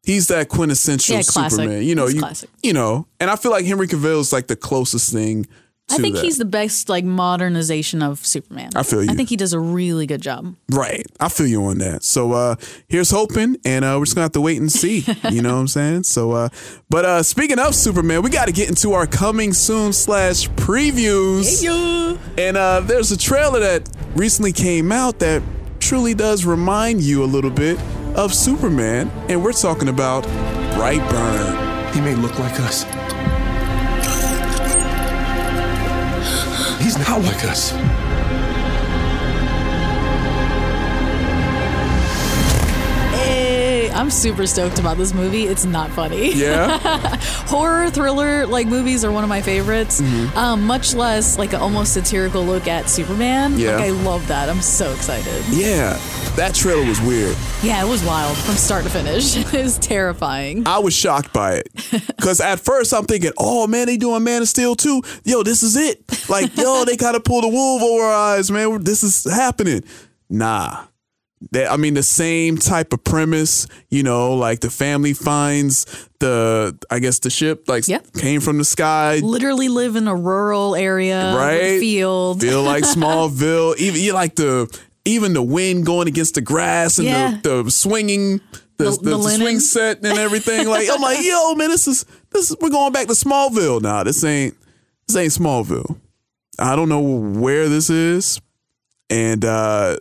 he's 0.04 0.28
that 0.28 0.50
quintessential 0.50 1.16
Yeah. 1.16 1.22
Superman. 1.22 1.84
You 1.84 1.96
know, 1.96 2.06
He's 2.08 2.16
you 2.16 2.22
classic. 2.22 2.50
you 2.62 2.74
know, 2.74 3.08
and 3.20 3.30
I 3.30 3.36
feel 3.38 3.52
like 3.52 3.66
Henry 3.66 3.88
Cavill 3.88 4.20
is 4.20 4.34
like 4.34 4.48
the 4.48 4.56
closest 4.58 5.14
thing. 5.14 5.46
To 5.92 5.98
I 5.98 6.02
think 6.02 6.16
that. 6.16 6.24
he's 6.24 6.38
the 6.38 6.46
best 6.46 6.90
like 6.90 7.04
modernization 7.06 8.02
of 8.02 8.26
Superman. 8.26 8.72
I 8.76 8.84
feel 8.84 9.04
you. 9.04 9.12
I 9.12 9.16
think 9.16 9.30
he 9.30 9.36
does 9.38 9.54
a 9.54 9.60
really 9.60 10.06
good 10.08 10.22
job. 10.22 10.56
Right. 10.70 11.06
I 11.20 11.30
feel 11.30 11.48
you 11.48 11.64
on 11.66 11.78
that. 11.80 12.04
So 12.04 12.34
uh 12.34 12.56
here's 12.88 13.12
hoping 13.12 13.58
and 13.66 13.86
uh 13.86 13.96
we're 14.00 14.06
just 14.06 14.16
gonna 14.16 14.26
have 14.26 14.32
to 14.34 14.42
wait 14.42 14.60
and 14.60 14.72
see. 14.72 15.06
you 15.32 15.42
know 15.42 15.54
what 15.54 15.62
I'm 15.62 15.68
saying? 15.68 16.04
So 16.04 16.32
uh 16.32 16.50
but 16.90 17.06
uh 17.06 17.24
speaking 17.24 17.60
of 17.60 17.76
Superman, 17.76 18.22
we 18.22 18.30
gotta 18.30 18.52
get 18.52 18.70
into 18.70 18.94
our 18.94 19.08
coming 19.08 19.54
soon 19.54 19.94
slash 19.94 20.50
previews. 20.52 21.64
And 22.38 22.58
uh 22.58 22.82
there's 22.82 23.12
a 23.12 23.18
trailer 23.18 23.60
that 23.60 23.90
recently 24.16 24.52
came 24.54 24.92
out 24.92 25.20
that 25.20 25.42
truly 25.80 26.14
does 26.14 26.46
remind 26.46 27.02
you 27.02 27.24
a 27.24 27.26
little 27.26 27.50
bit 27.52 27.80
of 28.16 28.34
Superman, 28.34 29.10
and 29.30 29.44
we're 29.44 29.54
talking 29.54 29.90
about 29.90 30.24
Brightburn. 30.76 31.94
He 31.94 32.02
may 32.02 32.16
look 32.16 32.38
like 32.40 32.60
us. 32.62 32.86
He's 36.82 36.98
not 36.98 37.22
like 37.22 37.46
us. 37.46 37.91
I'm 43.94 44.10
super 44.10 44.46
stoked 44.48 44.80
about 44.80 44.98
this 44.98 45.14
movie. 45.14 45.44
It's 45.48 45.66
not 45.66 45.90
funny. 45.92 46.34
Yeah? 46.34 46.78
Horror 47.48 47.90
thriller 47.90 48.46
like 48.46 48.68
movies 48.68 49.04
are 49.06 49.12
one 49.12 49.24
of 49.24 49.30
my 49.30 49.42
favorites. 49.42 50.02
Mhm. 50.02 50.36
Um, 50.36 50.64
much 50.66 50.94
less 50.94 51.38
like 51.38 51.54
an 51.54 51.60
almost 51.62 51.94
satirical 51.94 52.44
look 52.46 52.68
at 52.68 52.90
Superman. 52.90 53.58
Yeah. 53.58 53.76
Like 53.76 53.86
I 53.86 53.90
love 53.90 54.28
that. 54.28 54.50
I'm 54.50 54.62
so 54.62 54.92
excited. 54.94 55.44
Yeah. 55.50 56.00
That 56.36 56.56
trailer 56.56 56.86
was 56.86 57.02
weird. 57.02 57.36
Yeah, 57.62 57.84
it 57.86 57.90
was 57.90 58.04
wild 58.06 58.38
from 58.38 58.56
start 58.56 58.84
to 58.86 58.90
finish. 58.90 59.36
it 59.54 59.64
was 59.64 59.78
terrifying. 59.80 60.64
I 60.66 60.80
was 60.80 60.94
shocked 60.94 61.34
by 61.34 61.56
it. 61.56 61.70
Cause 62.22 62.40
at 62.40 62.60
first 62.60 62.94
I'm 62.94 63.06
thinking, 63.06 63.32
oh 63.38 63.68
man, 63.68 63.88
they 63.88 63.98
doing 63.98 64.24
Man 64.24 64.42
of 64.42 64.48
Steel 64.48 64.76
too. 64.76 65.02
Yo, 65.26 65.44
this 65.44 65.62
is 65.64 65.76
it. 65.76 66.04
Like, 66.30 66.56
yo, 66.56 66.86
they 66.86 66.96
gotta 66.96 67.20
pull 67.20 67.42
the 67.42 67.48
wool 67.50 67.84
over 67.84 68.04
our 68.06 68.36
eyes, 68.38 68.50
man. 68.50 68.84
This 68.84 69.04
is 69.04 69.24
happening. 69.30 69.84
Nah. 70.30 70.86
That 71.54 71.72
I 71.72 71.78
mean 71.78 71.96
the 71.96 72.04
same 72.04 72.58
type 72.58 72.94
of 72.94 73.04
premise, 73.04 73.66
you 73.90 74.04
know, 74.04 74.36
like 74.36 74.60
the 74.60 74.70
family 74.70 75.14
finds 75.14 75.86
the 76.20 76.78
I 76.92 77.00
guess 77.00 77.18
the 77.20 77.32
ship 77.32 77.68
like 77.68 77.86
came 78.16 78.42
from 78.42 78.60
the 78.60 78.64
sky. 78.64 79.18
Literally 79.24 79.68
live 79.68 79.96
in 79.96 80.08
a 80.08 80.16
rural 80.16 80.76
area, 80.76 81.36
right? 81.36 81.80
field. 81.80 82.42
Feel 82.42 82.62
like 82.62 82.84
Smallville. 82.96 83.76
even 83.78 84.00
you 84.02 84.14
like 84.14 84.36
the 84.36 84.68
even 85.04 85.34
the 85.34 85.42
wind 85.42 85.84
going 85.84 86.08
against 86.08 86.36
the 86.36 86.42
grass 86.42 87.00
and 87.00 87.08
Yeah. 87.08 87.40
the, 87.42 87.64
the 87.64 87.72
swinging 87.72 88.40
the, 88.78 88.84
The- 88.84 88.92
the, 88.92 89.10
the 89.10 89.18
the 89.18 89.30
swing 89.30 89.60
set 89.60 89.98
and 90.06 90.20
everything. 90.20 90.68
Like 90.68 90.88
I'm 90.92 91.02
like, 91.02 91.18
yo, 91.24 91.56
man, 91.56 91.70
this 91.70 91.88
is 91.88 92.06
this 92.30 92.52
is 92.52 92.58
we're 92.62 92.70
going 92.70 92.94
back 92.94 93.08
to 93.08 93.14
Smallville 93.14 93.82
now. 93.82 94.04
This 94.04 94.24
ain't 94.24 94.56
this 95.08 95.18
ain't 95.18 95.34
Smallville. 95.34 95.98
I 96.60 96.76
don't 96.76 96.88
know 96.90 97.02
where 97.02 97.68
this 97.68 97.90
is, 97.90 98.40
and 99.10 99.44
uh 99.44 99.98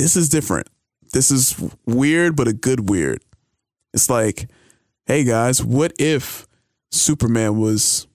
this 0.00 0.16
is 0.16 0.28
different. 0.28 0.68
this 1.12 1.30
is 1.30 1.56
weird, 1.86 2.36
but 2.36 2.48
a 2.48 2.52
good 2.52 2.88
weird. 2.88 3.20
It's 3.94 4.10
like, 4.10 4.48
hey 5.06 5.24
guys, 5.24 5.62
what 5.62 5.92
if 5.98 6.46
Superman 6.90 7.58
was 7.58 8.06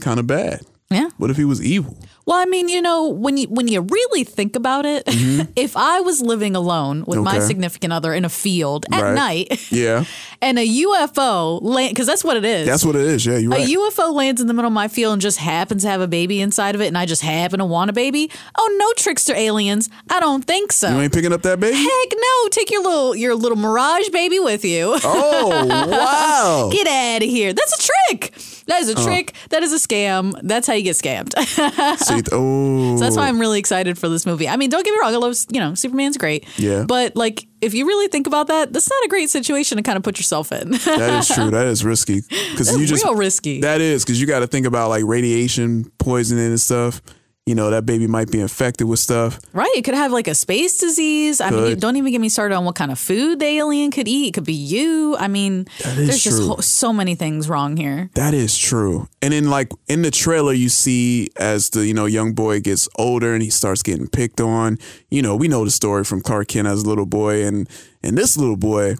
kind 0.00 0.18
of 0.18 0.26
bad? 0.26 0.62
Yeah. 0.90 1.10
What 1.18 1.30
if 1.30 1.36
he 1.36 1.44
was 1.44 1.62
evil? 1.62 1.96
Well, 2.30 2.38
I 2.38 2.44
mean, 2.44 2.68
you 2.68 2.80
know, 2.80 3.08
when 3.08 3.36
you 3.36 3.48
when 3.48 3.66
you 3.66 3.80
really 3.80 4.22
think 4.22 4.54
about 4.54 4.86
it, 4.86 5.02
if 5.56 5.76
I 5.76 5.98
was 6.00 6.20
living 6.20 6.54
alone 6.54 7.02
with 7.08 7.18
my 7.18 7.38
Mm-hmm. 7.38 7.46
Significant 7.48 7.92
other 7.92 8.14
in 8.14 8.24
a 8.24 8.28
field 8.28 8.86
at 8.92 9.02
Right. 9.02 9.14
night 9.14 9.72
Yeah, 9.72 10.04
and 10.40 10.58
a 10.60 10.68
UFO 10.68 11.58
land 11.60 11.90
because 11.90 12.06
that's 12.06 12.22
what 12.22 12.36
it 12.36 12.44
is. 12.44 12.66
that's 12.68 12.84
what 12.84 12.94
it 12.94 13.02
is. 13.02 13.26
Yeah, 13.26 13.38
you're 13.38 13.50
right. 13.50 13.66
A 13.68 13.72
UFO 13.72 14.12
lands 14.14 14.40
in 14.40 14.46
the 14.46 14.54
middle 14.54 14.68
of 14.68 14.72
my 14.72 14.86
field 14.86 15.14
and 15.14 15.22
just 15.22 15.38
happens 15.38 15.82
to 15.82 15.88
have 15.88 16.00
a 16.00 16.06
baby 16.06 16.40
inside 16.40 16.74
of 16.76 16.80
it, 16.80 16.86
and 16.86 16.96
I 16.96 17.04
just 17.06 17.22
happen 17.22 17.58
to 17.58 17.64
want 17.64 17.90
a 17.90 17.92
baby. 17.92 18.30
Oh 18.56 18.76
no, 18.78 18.92
trickster 19.02 19.34
aliens! 19.34 19.90
I 20.08 20.20
don't 20.20 20.44
think 20.44 20.70
so. 20.72 20.88
you 20.90 21.00
ain't 21.00 21.12
picking 21.12 21.32
up 21.32 21.42
that 21.42 21.58
baby? 21.58 21.76
Heck 21.76 22.12
no! 22.16 22.48
Take 22.50 22.70
your 22.70 22.82
little 22.84 23.16
your 23.16 23.34
little 23.34 23.58
mirage 23.58 24.08
baby 24.10 24.38
with 24.38 24.64
you. 24.64 24.96
Oh, 25.02 25.66
wow. 25.90 26.70
Get 26.72 26.86
out 26.86 27.22
of 27.24 27.28
here! 27.28 27.52
That's 27.52 27.74
a 27.84 27.90
trick. 28.08 28.32
That 28.70 28.80
is 28.82 28.88
a 28.88 28.94
Oh. 28.98 29.04
trick. 29.04 29.34
That 29.50 29.62
is 29.62 29.72
a 29.72 29.76
scam. 29.76 30.32
That's 30.42 30.66
how 30.66 30.72
you 30.74 30.82
get 30.82 30.96
scammed. 30.96 31.34
Oh, 32.32 32.96
So 32.96 33.04
that's 33.04 33.16
why 33.16 33.28
I'm 33.28 33.38
really 33.38 33.58
excited 33.58 33.98
for 33.98 34.08
this 34.08 34.24
movie. 34.26 34.48
I 34.48 34.56
mean, 34.56 34.70
don't 34.70 34.84
get 34.84 34.92
me 34.92 34.98
wrong. 35.00 35.12
I 35.12 35.16
love, 35.16 35.36
you 35.50 35.60
know, 35.60 35.74
Superman's 35.74 36.16
great. 36.16 36.46
Yeah. 36.58 36.84
But 36.86 37.16
like, 37.16 37.46
if 37.60 37.74
you 37.74 37.86
really 37.86 38.08
think 38.08 38.26
about 38.26 38.46
that, 38.48 38.72
that's 38.72 38.88
not 38.88 39.04
a 39.04 39.08
great 39.08 39.28
situation 39.30 39.76
to 39.76 39.82
kind 39.82 39.96
of 39.96 40.02
put 40.02 40.18
yourself 40.18 40.52
in. 40.52 40.70
that 40.86 41.18
is 41.20 41.28
true. 41.28 41.50
That 41.50 41.66
is 41.66 41.84
risky 41.84 42.22
because 42.50 42.76
you 42.78 42.86
just 42.86 43.04
real 43.04 43.14
risky. 43.14 43.60
That 43.60 43.80
is 43.80 44.04
because 44.04 44.20
you 44.20 44.26
got 44.26 44.40
to 44.40 44.46
think 44.46 44.66
about 44.66 44.88
like 44.88 45.04
radiation 45.04 45.90
poisoning 45.98 46.46
and 46.46 46.60
stuff. 46.60 47.02
You 47.46 47.54
know 47.56 47.70
that 47.70 47.84
baby 47.86 48.06
might 48.06 48.30
be 48.30 48.38
infected 48.40 48.86
with 48.86 48.98
stuff. 49.00 49.40
Right. 49.52 49.70
It 49.74 49.82
could 49.82 49.94
have 49.94 50.12
like 50.12 50.28
a 50.28 50.34
space 50.34 50.78
disease. 50.78 51.40
I 51.40 51.50
mean, 51.50 51.78
don't 51.78 51.96
even 51.96 52.12
get 52.12 52.20
me 52.20 52.28
started 52.28 52.54
on 52.54 52.64
what 52.64 52.76
kind 52.76 52.92
of 52.92 52.98
food 52.98 53.40
the 53.40 53.46
alien 53.46 53.90
could 53.90 54.06
eat. 54.06 54.28
It 54.28 54.34
could 54.34 54.44
be 54.44 54.52
you. 54.52 55.16
I 55.18 55.26
mean, 55.26 55.66
there's 55.82 56.22
just 56.22 56.42
ho- 56.42 56.60
so 56.60 56.92
many 56.92 57.14
things 57.16 57.48
wrong 57.48 57.76
here. 57.76 58.10
That 58.14 58.34
is 58.34 58.56
true. 58.56 59.08
And 59.20 59.32
then 59.32 59.48
like 59.50 59.72
in 59.88 60.02
the 60.02 60.10
trailer 60.12 60.52
you 60.52 60.68
see 60.68 61.28
as 61.36 61.70
the, 61.70 61.84
you 61.84 61.94
know, 61.94 62.04
young 62.06 62.34
boy 62.34 62.60
gets 62.60 62.88
older 62.98 63.32
and 63.34 63.42
he 63.42 63.50
starts 63.50 63.82
getting 63.82 64.06
picked 64.06 64.40
on. 64.40 64.78
You 65.10 65.22
know, 65.22 65.34
we 65.34 65.48
know 65.48 65.64
the 65.64 65.70
story 65.72 66.04
from 66.04 66.20
Clark 66.20 66.48
Kent 66.48 66.68
as 66.68 66.82
a 66.82 66.88
little 66.88 67.06
boy 67.06 67.44
and 67.44 67.68
and 68.02 68.16
this 68.16 68.36
little 68.36 68.56
boy, 68.58 68.96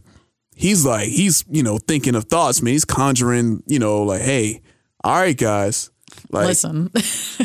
he's 0.57 0.85
like 0.85 1.09
he's, 1.09 1.45
you 1.51 1.63
know, 1.63 1.79
thinking 1.79 2.17
of 2.17 2.25
thoughts, 2.25 2.63
man. 2.63 2.73
He's 2.73 2.87
conjuring, 2.87 3.63
you 3.67 3.79
know, 3.79 4.03
like, 4.03 4.23
hey, 4.23 4.63
all 5.05 5.21
right, 5.21 5.37
guys. 5.37 5.91
Like 6.31 6.47
Listen, 6.49 6.91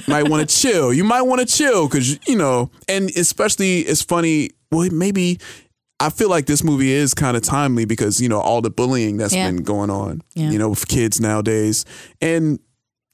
might 0.08 0.28
want 0.30 0.48
to 0.50 0.56
chill. 0.56 0.94
You 0.94 1.04
might 1.04 1.22
want 1.24 1.40
to 1.42 1.46
chill 1.48 1.88
because 1.88 2.20
you 2.28 2.36
know, 2.38 2.70
and 2.88 3.10
especially 3.18 3.80
it's 3.82 4.02
funny. 4.02 4.52
Well, 4.72 4.90
maybe 4.92 5.40
I 6.00 6.10
feel 6.10 6.30
like 6.30 6.46
this 6.46 6.64
movie 6.64 6.92
is 6.92 7.14
kind 7.14 7.38
of 7.38 7.44
timely 7.44 7.86
because 7.86 8.20
you 8.22 8.28
know 8.30 8.40
all 8.40 8.62
the 8.62 8.70
bullying 8.70 9.18
that's 9.18 9.34
Yeah. 9.34 9.48
been 9.50 9.64
going 9.64 9.90
on. 9.90 10.22
Yeah. 10.34 10.52
You 10.52 10.58
know, 10.60 10.70
with 10.70 10.88
kids 10.88 11.20
nowadays, 11.22 11.86
and 12.22 12.60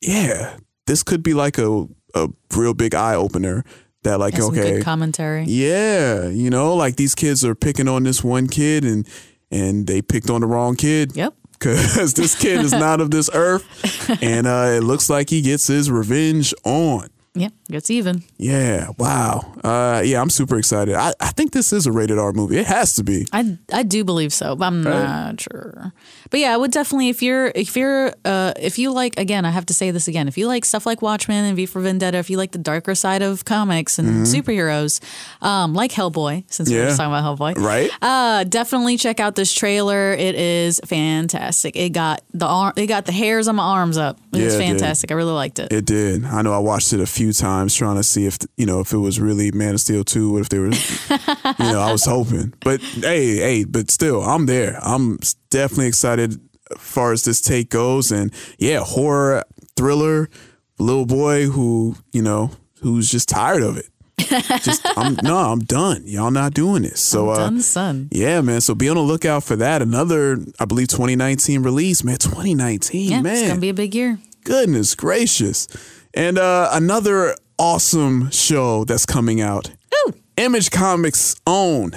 yeah, 0.02 0.58
this 0.88 1.04
could 1.04 1.24
be 1.24 1.34
like 1.34 1.58
a 1.58 1.88
a 2.16 2.28
real 2.56 2.74
big 2.74 2.96
eye 2.96 3.16
opener. 3.16 3.64
That 4.04 4.20
like 4.20 4.40
okay, 4.40 4.78
good 4.78 4.84
commentary. 4.84 5.44
yeah, 5.44 6.28
you 6.28 6.50
know, 6.50 6.74
like 6.76 6.96
these 6.96 7.14
kids 7.14 7.46
are 7.46 7.54
picking 7.54 7.88
on 7.88 8.02
this 8.04 8.24
one 8.24 8.48
kid 8.48 8.84
and 8.84 9.08
and 9.52 9.86
they 9.86 10.02
picked 10.02 10.30
on 10.32 10.42
the 10.42 10.48
wrong 10.48 10.76
kid. 10.76 11.16
Yep. 11.16 11.36
Cause 11.62 12.14
this 12.16 12.34
kid 12.36 12.62
is 12.62 12.72
not 12.72 13.02
of 13.02 13.12
this 13.12 13.30
earth, 13.34 13.64
and 14.24 14.48
uh, 14.48 14.74
it 14.76 14.84
looks 14.84 15.10
like 15.10 15.30
he 15.30 15.42
gets 15.42 15.68
his 15.68 15.92
revenge 15.92 16.54
on. 16.64 17.08
Yep. 17.36 17.54
Gets 17.72 17.90
even. 17.90 18.24
Yeah, 18.38 18.90
wow. 18.98 19.54
Uh, 19.64 20.02
yeah, 20.04 20.20
I'm 20.22 20.30
super 20.30 20.58
excited. 20.58 20.94
I, 20.94 21.14
I 21.22 21.30
think 21.30 21.54
this 21.54 21.72
is 21.72 21.88
a 21.88 21.92
rated 21.92 22.18
R 22.20 22.34
movie. 22.34 22.58
It 22.58 22.66
has 22.68 22.96
to 22.96 23.04
be. 23.04 23.26
I, 23.32 23.58
I 23.72 23.84
do 23.84 24.04
believe 24.04 24.34
so, 24.34 24.56
but 24.58 24.66
I'm 24.66 24.84
Right. 24.84 25.04
not 25.04 25.40
sure. 25.40 25.94
But 26.30 26.40
yeah, 26.42 26.54
I 26.54 26.58
would 26.58 26.72
definitely 26.72 27.08
if 27.10 27.22
you're 27.24 27.48
if 27.56 27.78
you're 27.78 28.14
uh 28.26 28.52
if 28.60 28.78
you 28.78 28.92
like 28.92 29.18
again, 29.18 29.46
I 29.46 29.52
have 29.52 29.66
to 29.68 29.74
say 29.74 29.92
this 29.92 30.08
again. 30.10 30.28
If 30.28 30.38
you 30.38 30.48
like 30.48 30.66
stuff 30.66 30.86
like 30.86 31.02
Watchmen 31.02 31.46
and 31.46 31.56
V 31.56 31.66
for 31.66 31.80
Vendetta, 31.82 32.18
if 32.18 32.30
you 32.30 32.38
like 32.38 32.52
the 32.52 32.58
darker 32.58 32.94
side 32.96 33.22
of 33.22 33.46
comics 33.46 33.98
and 34.00 34.26
Mhm. 34.26 34.42
superheroes, 34.44 35.00
um, 35.42 35.74
like 35.74 35.92
Hellboy, 35.92 36.44
since 36.48 36.70
we 36.70 36.76
were 36.78 36.86
just 36.86 36.98
talking 36.98 37.14
about 37.14 37.24
Hellboy, 37.40 37.58
Right. 37.58 37.90
Uh, 38.02 38.44
definitely 38.44 38.98
check 38.98 39.20
out 39.22 39.36
this 39.36 39.54
trailer. 39.54 40.12
It 40.14 40.36
is 40.36 40.80
fantastic. 40.86 41.76
It 41.76 41.90
got 41.94 42.22
the 42.34 42.46
arm, 42.48 42.74
it 42.76 42.88
got 42.88 43.06
the 43.06 43.12
hairs 43.12 43.48
on 43.48 43.56
my 43.56 43.64
arms 43.64 43.98
up. 43.98 44.18
It 44.34 44.42
was 44.44 44.54
Yeah, 44.56 44.60
it 44.60 44.68
fantastic. 44.68 45.12
I 45.12 45.16
really 45.16 45.32
liked 45.34 45.60
it. 45.60 45.72
It 45.72 45.86
did. 45.86 46.26
I 46.26 46.42
know. 46.42 46.54
I 46.54 46.58
watched 46.60 46.92
it 46.94 47.00
a 47.00 47.06
few 47.06 47.32
times 47.34 47.61
trying 47.70 47.96
to 47.98 48.04
see 48.04 48.26
if 48.26 48.38
you 48.58 48.66
know 48.66 48.80
if 48.80 48.94
it 48.94 48.98
was 48.98 49.20
really 49.20 49.52
Man 49.52 49.74
of 49.74 49.82
Steel 49.82 50.04
two. 50.04 50.32
What 50.32 50.42
if 50.42 50.50
they 50.50 50.60
were? 50.60 50.68
you 50.72 51.72
know, 51.72 51.80
I 51.80 51.92
was 51.92 52.06
hoping. 52.06 52.54
But 52.64 52.82
hey, 52.82 53.36
hey, 53.38 53.64
but 53.66 53.90
still, 53.92 54.22
I'm 54.24 54.46
there. 54.46 54.78
I'm 54.82 55.20
definitely 55.50 55.88
excited 55.88 56.40
as 56.72 56.78
far 56.78 57.12
as 57.12 57.24
this 57.24 57.42
take 57.42 57.70
goes. 57.70 58.12
And 58.12 58.34
yeah, 58.58 58.80
horror 58.80 59.44
thriller, 59.76 60.30
little 60.80 61.06
boy 61.06 61.48
who 61.48 61.96
you 62.14 62.22
know 62.22 62.52
who's 62.82 63.10
just 63.10 63.30
tired 63.30 63.64
of 63.64 63.78
it. 63.78 63.88
just 64.64 64.82
I'm 64.98 65.18
no, 65.24 65.38
I'm 65.38 65.60
done. 65.60 66.04
Y'all 66.06 66.32
not 66.32 66.54
doing 66.54 66.84
this. 66.84 67.02
So 67.02 67.30
I'm 67.30 67.30
uh, 67.30 67.38
done, 67.38 67.62
son. 67.62 68.08
Yeah, 68.12 68.42
man. 68.42 68.62
So 68.62 68.76
be 68.76 68.88
on 68.88 68.96
the 68.96 69.02
lookout 69.02 69.44
for 69.44 69.56
that. 69.56 69.82
Another, 69.82 70.38
I 70.60 70.66
believe, 70.66 70.88
2019 70.90 71.64
release, 71.64 72.04
man. 72.04 72.18
2019, 72.18 73.10
Yeah, 73.10 73.22
man. 73.22 73.34
it's 73.36 73.48
gonna 73.48 73.60
be 73.60 73.70
a 73.70 73.74
big 73.74 73.96
year. 73.96 74.20
Goodness 74.44 74.96
gracious. 74.96 75.68
And 76.14 76.38
uh, 76.38 76.70
another 76.74 77.36
awesome 77.62 78.28
show 78.32 78.84
that's 78.86 79.06
coming 79.06 79.40
out. 79.40 79.70
Image 80.36 80.72
Comics' 80.72 81.36
own 81.46 81.92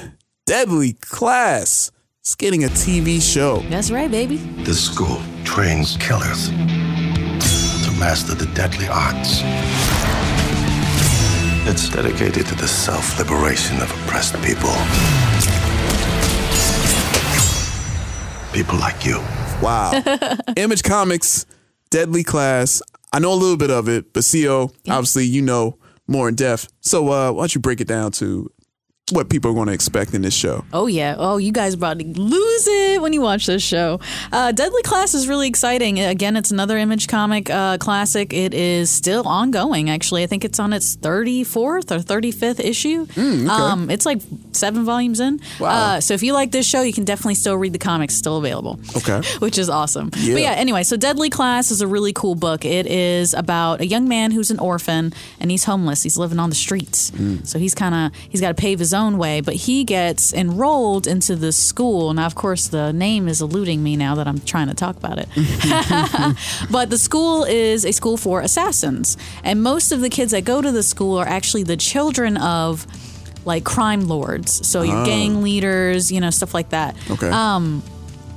Deadly 0.45 0.93
Class. 0.93 1.91
It's 2.21 2.35
getting 2.35 2.65
a 2.65 2.69
TV 2.69 3.23
show. 3.23 3.61
That's 3.71 3.91
right, 3.91 4.11
baby. 4.11 4.37
This 4.37 4.85
school 4.85 5.23
trains 5.43 5.97
killers 5.97 6.49
to 6.49 7.91
master 7.99 8.35
the 8.35 8.45
deadly 8.55 8.89
arts. 8.91 9.41
It's 11.67 11.89
dedicated 11.89 12.45
to 12.49 12.55
the 12.57 12.69
self 12.69 13.19
liberation 13.19 13.81
of 13.81 13.91
oppressed 14.03 14.35
people. 14.43 14.75
People 18.53 18.79
like 18.79 19.07
you. 19.07 19.21
Wow. 19.63 19.93
Image 20.59 20.83
Comics, 20.83 21.47
Deadly 21.89 22.23
Class. 22.23 22.83
I 23.15 23.21
know 23.21 23.33
a 23.33 23.35
little 23.35 23.57
bit 23.57 23.71
of 23.71 23.89
it, 23.89 24.13
but 24.13 24.25
Xio, 24.25 24.75
obviously, 24.91 25.25
you 25.25 25.41
know 25.41 25.79
more 26.09 26.29
in 26.29 26.35
depth. 26.35 26.67
So 26.81 27.13
uh, 27.13 27.31
why 27.31 27.43
don't 27.43 27.55
you 27.55 27.61
break 27.61 27.81
it 27.81 27.87
down 27.87 28.11
to 28.13 28.51
what 29.11 29.29
people 29.29 29.51
are 29.51 29.55
going 29.55 29.67
to 29.67 29.75
expect 29.75 30.15
in 30.15 30.23
this 30.23 30.33
show? 30.33 30.65
Oh 30.73 30.87
yeah. 30.87 31.15
Oh, 31.19 31.37
you 31.37 31.53
guys 31.53 31.75
about 31.75 31.99
to 31.99 32.07
lose 32.07 32.67
it 32.67 33.03
when 33.03 33.13
you 33.13 33.21
watch 33.21 33.45
this 33.45 33.63
show. 33.63 34.01
Uh, 34.33 34.51
Deadly 34.51 34.81
Class 34.83 35.13
is 35.13 35.29
really 35.29 35.47
exciting. 35.47 36.01
Again, 36.01 36.37
it's 36.37 36.51
another 36.51 36.79
Image 36.79 37.07
comic 37.07 37.51
uh, 37.51 37.77
classic. 37.77 38.33
It 38.33 38.55
is 38.55 38.91
still 38.91 39.29
ongoing. 39.29 39.91
Actually, 39.91 40.23
I 40.23 40.27
think 40.27 40.43
it's 40.43 40.59
on 40.59 40.73
its 40.73 40.95
thirty 40.95 41.45
fourth 41.45 41.93
or 41.93 42.01
thirty 42.01 42.31
fifth 42.31 42.61
issue. 42.61 43.05
Mm, 43.07 43.43
okay. 43.43 43.51
Um, 43.51 43.91
it's 43.91 44.07
like 44.07 44.23
seven 44.53 44.87
volumes 44.87 45.21
in. 45.21 45.39
Wow. 45.61 45.97
Uh, 45.97 46.01
so 46.01 46.15
if 46.15 46.23
you 46.23 46.33
like 46.33 46.51
this 46.51 46.67
show, 46.67 46.81
you 46.81 46.95
can 46.95 47.05
definitely 47.05 47.35
still 47.35 47.59
read 47.59 47.75
the 47.75 47.79
comics. 47.79 48.15
Still 48.15 48.39
available. 48.39 48.81
Okay. 48.97 49.21
Which 49.41 49.59
is 49.59 49.69
awesome. 49.69 50.11
Yeah. 50.17 50.35
But 50.35 50.43
yeah, 50.43 50.53
anyway, 50.53 50.83
so 50.83 50.97
Deadly 50.97 51.29
Class 51.29 51.71
is 51.71 51.83
a 51.83 51.87
really 51.87 52.15
cool 52.15 52.37
book. 52.37 52.65
It 52.65 52.87
is 52.87 53.35
about 53.35 53.83
a 53.83 53.87
young 53.87 54.09
man 54.09 54.31
who's 54.31 54.51
an 54.51 54.59
orphan 54.59 55.13
and 55.41 55.51
he's 55.51 55.65
homeless. 55.65 56.03
He's 56.03 56.17
living 56.17 56.39
on 56.39 56.49
the 56.49 56.57
streets. 56.57 57.11
Mm. 57.11 57.47
So 57.47 57.59
he's 57.59 57.75
kind 57.75 57.95
of 57.95 58.19
he's 58.31 58.41
got 58.41 58.49
to 58.49 58.55
pave 58.55 58.79
his 58.79 58.94
own 58.95 59.19
way, 59.19 59.41
but 59.41 59.55
he 59.55 59.85
gets 59.85 60.33
enrolled 60.33 61.07
into 61.07 61.37
this 61.37 61.57
school. 61.57 62.13
Now, 62.15 62.27
of 62.27 62.35
course, 62.35 62.69
the 62.69 62.93
name 62.93 63.29
is 63.29 63.43
eluding 63.43 63.83
me 63.83 63.97
now 63.97 64.15
that 64.15 64.27
I'm 64.27 64.41
trying 64.41 64.69
to 64.69 64.75
talk 64.75 64.97
about 64.97 65.19
it. 65.19 65.29
but 66.71 66.91
the 66.91 66.99
school 66.99 67.45
is 67.45 67.85
a 67.85 67.93
school 67.93 68.17
for 68.17 68.41
assassins, 68.41 69.17
and 69.43 69.63
most 69.63 69.93
of 69.93 70.01
the 70.01 70.09
kids 70.11 70.33
that 70.33 70.45
go 70.45 70.63
to 70.63 70.71
the 70.73 70.83
school 70.83 71.19
are 71.19 71.27
actually 71.27 71.65
the 71.65 71.77
children 71.77 72.37
of 72.39 72.87
like 73.45 73.65
crime 73.65 74.09
lords. 74.09 74.67
So 74.67 74.81
your 74.83 74.97
Oh. 75.03 75.05
gang 75.05 75.43
leaders, 75.43 76.11
you 76.11 76.21
know, 76.21 76.31
stuff 76.31 76.55
like 76.55 76.71
that. 76.71 76.97
Okay. 77.11 77.29
Um, 77.29 77.83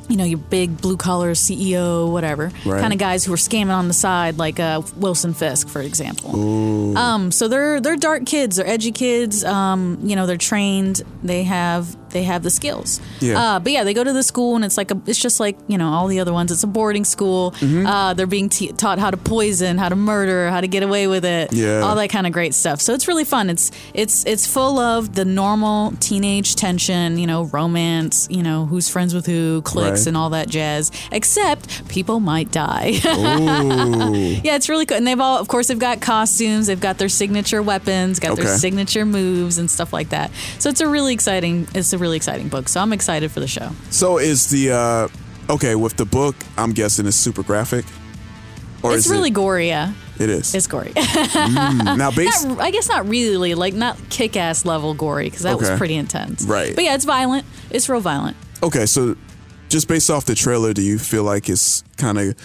you 0.07 0.15
know, 0.15 0.23
your 0.23 0.37
big 0.39 0.81
blue 0.81 0.95
collar 0.97 1.31
CEO, 1.33 2.09
whatever, 2.11 2.51
Right. 2.65 2.79
kind 2.81 2.93
of 2.93 2.99
guys 2.99 3.25
who 3.25 3.33
are 3.33 3.37
scamming 3.37 3.75
on 3.75 3.87
the 3.87 3.93
side, 3.93 4.37
like 4.37 4.59
uh, 4.59 4.81
Wilson 4.95 5.33
Fisk, 5.33 5.67
for 5.67 5.81
example. 5.81 6.35
Ooh. 6.35 6.95
Um, 6.95 7.31
so 7.31 7.47
they're 7.47 7.79
they're 7.81 7.97
dark 7.97 8.25
kids, 8.25 8.55
they're 8.55 8.67
edgy 8.67 8.91
kids. 8.91 9.43
Um, 9.43 9.99
you 10.03 10.15
know, 10.15 10.25
they're 10.25 10.37
trained. 10.37 11.01
They 11.23 11.43
have 11.43 11.95
they 12.11 12.23
have 12.23 12.43
the 12.43 12.49
skills. 12.49 12.99
Yeah. 13.19 13.39
Uh, 13.55 13.59
but 13.59 13.71
yeah, 13.71 13.83
they 13.83 13.93
go 13.93 14.03
to 14.03 14.13
the 14.13 14.23
school 14.23 14.55
and 14.55 14.63
it's 14.65 14.77
like 14.77 14.91
a 14.91 15.01
it's 15.05 15.19
just 15.19 15.39
like 15.39 15.57
you 15.67 15.77
know 15.77 15.89
all 15.89 16.07
the 16.07 16.19
other 16.19 16.33
ones. 16.33 16.51
It's 16.51 16.63
a 16.63 16.67
boarding 16.67 17.05
school. 17.05 17.51
Mm-hmm. 17.51 17.85
Uh, 17.85 18.13
they're 18.13 18.27
being 18.27 18.49
t- 18.49 18.71
taught 18.71 18.99
how 18.99 19.11
to 19.11 19.17
poison, 19.17 19.77
how 19.77 19.89
to 19.89 19.95
murder, 19.95 20.49
how 20.49 20.61
to 20.61 20.67
get 20.67 20.83
away 20.83 21.07
with 21.07 21.25
it. 21.25 21.53
Yeah. 21.53 21.79
All 21.81 21.95
that 21.95 22.09
kind 22.09 22.25
of 22.27 22.33
great 22.33 22.53
stuff. 22.53 22.81
So 22.81 22.93
it's 22.93 23.07
really 23.07 23.23
fun. 23.25 23.49
It's 23.49 23.71
it's 23.93 24.25
it's 24.25 24.45
full 24.47 24.79
of 24.79 25.15
the 25.15 25.25
normal 25.25 25.91
teenage 25.99 26.55
tension. 26.55 27.17
You 27.17 27.27
know, 27.27 27.45
romance. 27.45 28.27
You 28.29 28.43
know, 28.43 28.65
who's 28.65 28.89
friends 28.89 29.13
with 29.13 29.25
who, 29.25 29.61
cliques, 29.63 30.01
Right. 30.01 30.07
and 30.07 30.17
all 30.17 30.29
that 30.31 30.49
jazz. 30.49 30.91
Except 31.11 31.87
people 31.89 32.19
might 32.19 32.51
die. 32.51 32.99
Yeah, 34.43 34.55
it's 34.55 34.69
really 34.69 34.85
cool. 34.85 34.97
And 34.97 35.05
they've 35.07 35.19
all, 35.19 35.37
of 35.39 35.47
course, 35.47 35.67
they've 35.67 35.77
got 35.79 36.01
costumes, 36.01 36.67
they've 36.67 36.79
got 36.79 36.97
their 36.97 37.09
signature 37.09 37.61
weapons, 37.61 38.19
got 38.19 38.35
their 38.37 38.57
signature 38.57 39.05
moves 39.05 39.57
and 39.57 39.69
stuff 39.69 39.93
like 39.93 40.09
that. 40.09 40.31
So 40.59 40.69
it's 40.69 40.81
a 40.81 40.87
really 40.87 41.13
exciting, 41.13 41.67
it's 41.73 41.93
a 41.97 42.01
really 42.01 42.17
exciting 42.17 42.47
book. 42.49 42.69
So 42.69 42.79
I'm 42.81 42.93
excited 42.93 43.31
for 43.31 43.39
the 43.39 43.47
show. 43.47 43.69
So 43.89 44.17
is 44.19 44.49
the 44.49 44.71
uh 44.71 45.07
okay 45.53 45.75
with 45.75 45.95
the 45.97 46.05
book? 46.05 46.35
I'm 46.57 46.71
guessing 46.73 47.05
it's 47.07 47.17
super 47.17 47.43
graphic, 47.43 47.85
or 48.83 48.95
it's 48.95 49.07
really 49.09 49.29
it? 49.29 49.33
gory, 49.33 49.67
yeah. 49.67 49.93
It 50.19 50.29
is. 50.29 50.55
It's 50.55 50.67
gory. 50.67 50.93
Mm, 51.37 51.97
now, 51.97 52.09
based 52.11 52.47
Not- 52.47 52.59
I 52.59 52.71
guess 52.71 52.87
not 52.89 53.07
really, 53.07 53.53
like 53.53 53.73
not 53.75 53.97
kick-ass 54.09 54.65
level 54.65 54.93
gory 54.93 55.25
because 55.25 55.41
that 55.43 55.55
Okay. 55.55 55.69
was 55.69 55.77
pretty 55.77 55.95
intense. 55.95 56.43
Right. 56.43 56.73
But 56.75 56.83
yeah, 56.83 56.95
it's 56.95 57.05
violent. 57.05 57.45
It's 57.69 57.87
real 57.89 57.99
violent. 58.01 58.35
okay, 58.63 58.85
so 58.87 59.15
just 59.69 59.87
based 59.87 60.09
off 60.09 60.25
the 60.25 60.33
trailer, 60.35 60.73
do 60.73 60.81
you 60.81 60.97
feel 60.97 61.23
like 61.23 61.49
it's 61.49 61.83
kind 61.97 62.17
of 62.17 62.35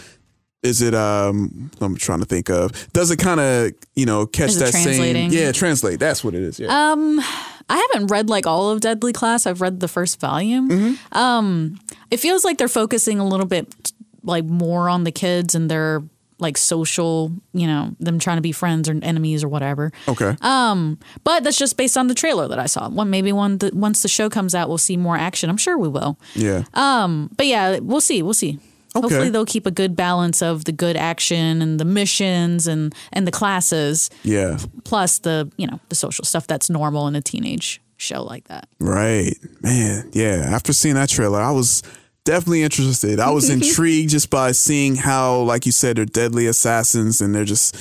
is 0.63 0.81
it 0.83 0.95
um 0.95 1.71
I'm 1.81 1.97
trying 1.97 2.21
to 2.21 2.25
think 2.27 2.49
of 2.51 2.71
does 2.93 3.11
it 3.11 3.17
kind 3.19 3.41
of 3.41 3.73
you 3.97 4.07
know 4.07 4.27
catch 4.27 4.55
that 4.55 4.71
translating? 4.71 5.31
same 5.31 5.39
yeah 5.39 5.51
translate 5.53 5.99
that's 5.99 6.23
what 6.23 6.35
it 6.35 6.43
is 6.43 6.61
yeah 6.61 6.69
Um, 6.93 7.21
I 7.69 7.87
haven't 7.93 8.09
read 8.09 8.29
like 8.29 8.47
all 8.47 8.71
of 8.71 8.81
Deadly 8.81 9.13
Class. 9.13 9.47
I've 9.47 9.61
read 9.61 9.81
the 9.81 9.89
first 9.89 10.21
volume. 10.21 10.69
Mm-hmm. 10.69 11.19
Um, 11.19 11.81
it 12.11 12.19
feels 12.19 12.45
like 12.45 12.59
they're 12.59 12.69
focusing 12.69 13.19
a 13.19 13.27
little 13.27 13.47
bit 13.47 13.93
like 14.23 14.45
more 14.45 14.89
on 14.89 15.05
the 15.05 15.13
kids 15.13 15.55
and 15.55 15.71
their 15.71 16.03
like 16.39 16.59
social, 16.59 17.33
you 17.53 17.67
know, 17.67 17.95
them 18.01 18.19
trying 18.19 18.37
to 18.37 18.43
be 18.43 18.53
friends 18.53 18.89
or 18.89 18.99
enemies 19.03 19.45
or 19.45 19.49
whatever. 19.49 19.93
okay 20.09 20.37
Um, 20.41 20.99
but 21.23 21.45
that's 21.45 21.57
just 21.57 21.77
based 21.77 21.97
on 21.97 22.09
the 22.09 22.15
trailer 22.15 22.49
that 22.49 22.59
I 22.59 22.67
saw. 22.67 22.89
One 22.89 23.11
maybe 23.11 23.33
one 23.33 23.59
the, 23.59 23.71
once 23.73 24.03
the 24.03 24.09
show 24.09 24.29
comes 24.29 24.55
out, 24.55 24.69
we'll 24.69 24.79
see 24.79 24.97
more 24.97 25.17
action. 25.17 25.49
I'm 25.49 25.57
sure 25.57 25.79
we 25.79 25.89
will. 25.89 26.19
yeah 26.35 26.65
Um, 26.75 27.31
but 27.37 27.47
yeah, 27.47 27.79
we'll 27.79 28.01
see. 28.01 28.23
We'll 28.23 28.35
see. 28.35 28.59
Okay. 28.95 29.03
Hopefully 29.03 29.31
they'll 29.31 29.47
keep 29.47 29.67
a 29.67 29.71
good 29.71 29.97
balance 29.97 30.43
of 30.43 30.65
the 30.65 30.73
good 30.73 30.97
action 30.97 31.63
and 31.63 31.81
the 31.81 31.85
missions 31.85 32.67
and 32.67 32.95
and 33.13 33.27
the 33.27 33.33
classes, 33.33 34.11
yeah 34.23 34.59
plus 34.85 35.21
the 35.21 35.51
you 35.57 35.67
know 35.67 35.81
the 35.89 35.95
social 35.95 36.25
stuff 36.25 36.47
that's 36.47 36.69
normal 36.69 37.09
in 37.09 37.17
a 37.17 37.23
teenage 37.23 37.81
show 37.97 38.23
like 38.23 38.49
that. 38.49 38.69
Right. 38.79 39.35
Man, 39.63 40.11
yeah. 40.13 40.45
After 40.49 40.73
seeing 40.73 40.97
that 40.97 41.09
trailer, 41.09 41.41
I 41.41 41.53
was 41.53 41.83
definitely 42.25 42.63
interested. 42.63 43.21
I 43.21 43.31
was 43.31 43.49
intrigued 43.57 44.11
just 44.11 44.29
by 44.29 44.53
seeing 44.53 44.97
how, 44.97 45.41
like 45.41 45.67
you 45.67 45.73
said, 45.73 45.97
they're 45.97 46.05
deadly 46.05 46.47
assassins 46.47 47.21
and 47.21 47.35
they're 47.35 47.45
just 47.45 47.77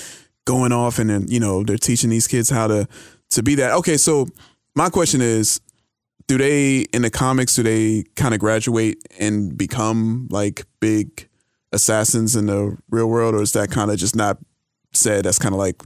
going 0.46 0.72
off 0.72 1.00
and 1.00 1.10
then, 1.10 1.28
you 1.28 1.40
know, 1.40 1.64
they're 1.64 1.78
teaching 1.78 2.10
these 2.10 2.28
kids 2.28 2.50
how 2.50 2.68
to 2.68 2.88
to 3.32 3.44
be 3.44 3.56
that. 3.56 3.74
Okay, 3.74 3.98
so 3.98 4.28
my 4.76 4.90
question 4.90 5.22
is 5.22 5.60
do 6.28 6.38
they 6.38 6.82
in 6.94 7.02
the 7.02 7.10
comics 7.10 7.56
do 7.56 7.64
they 7.64 8.04
kind 8.16 8.34
of 8.34 8.40
graduate 8.40 9.04
and 9.20 9.58
become 9.58 10.28
like 10.30 10.66
big 10.80 11.28
assassins 11.72 12.36
in 12.36 12.48
the 12.48 12.78
real 12.90 13.08
world 13.08 13.36
or 13.36 13.42
is 13.42 13.54
that 13.54 13.72
kind 13.72 13.92
of 13.92 13.98
just 13.98 14.16
not 14.16 14.38
said? 14.94 15.26
That's 15.26 15.40
kind 15.40 15.54
of 15.54 15.60
like 15.60 15.82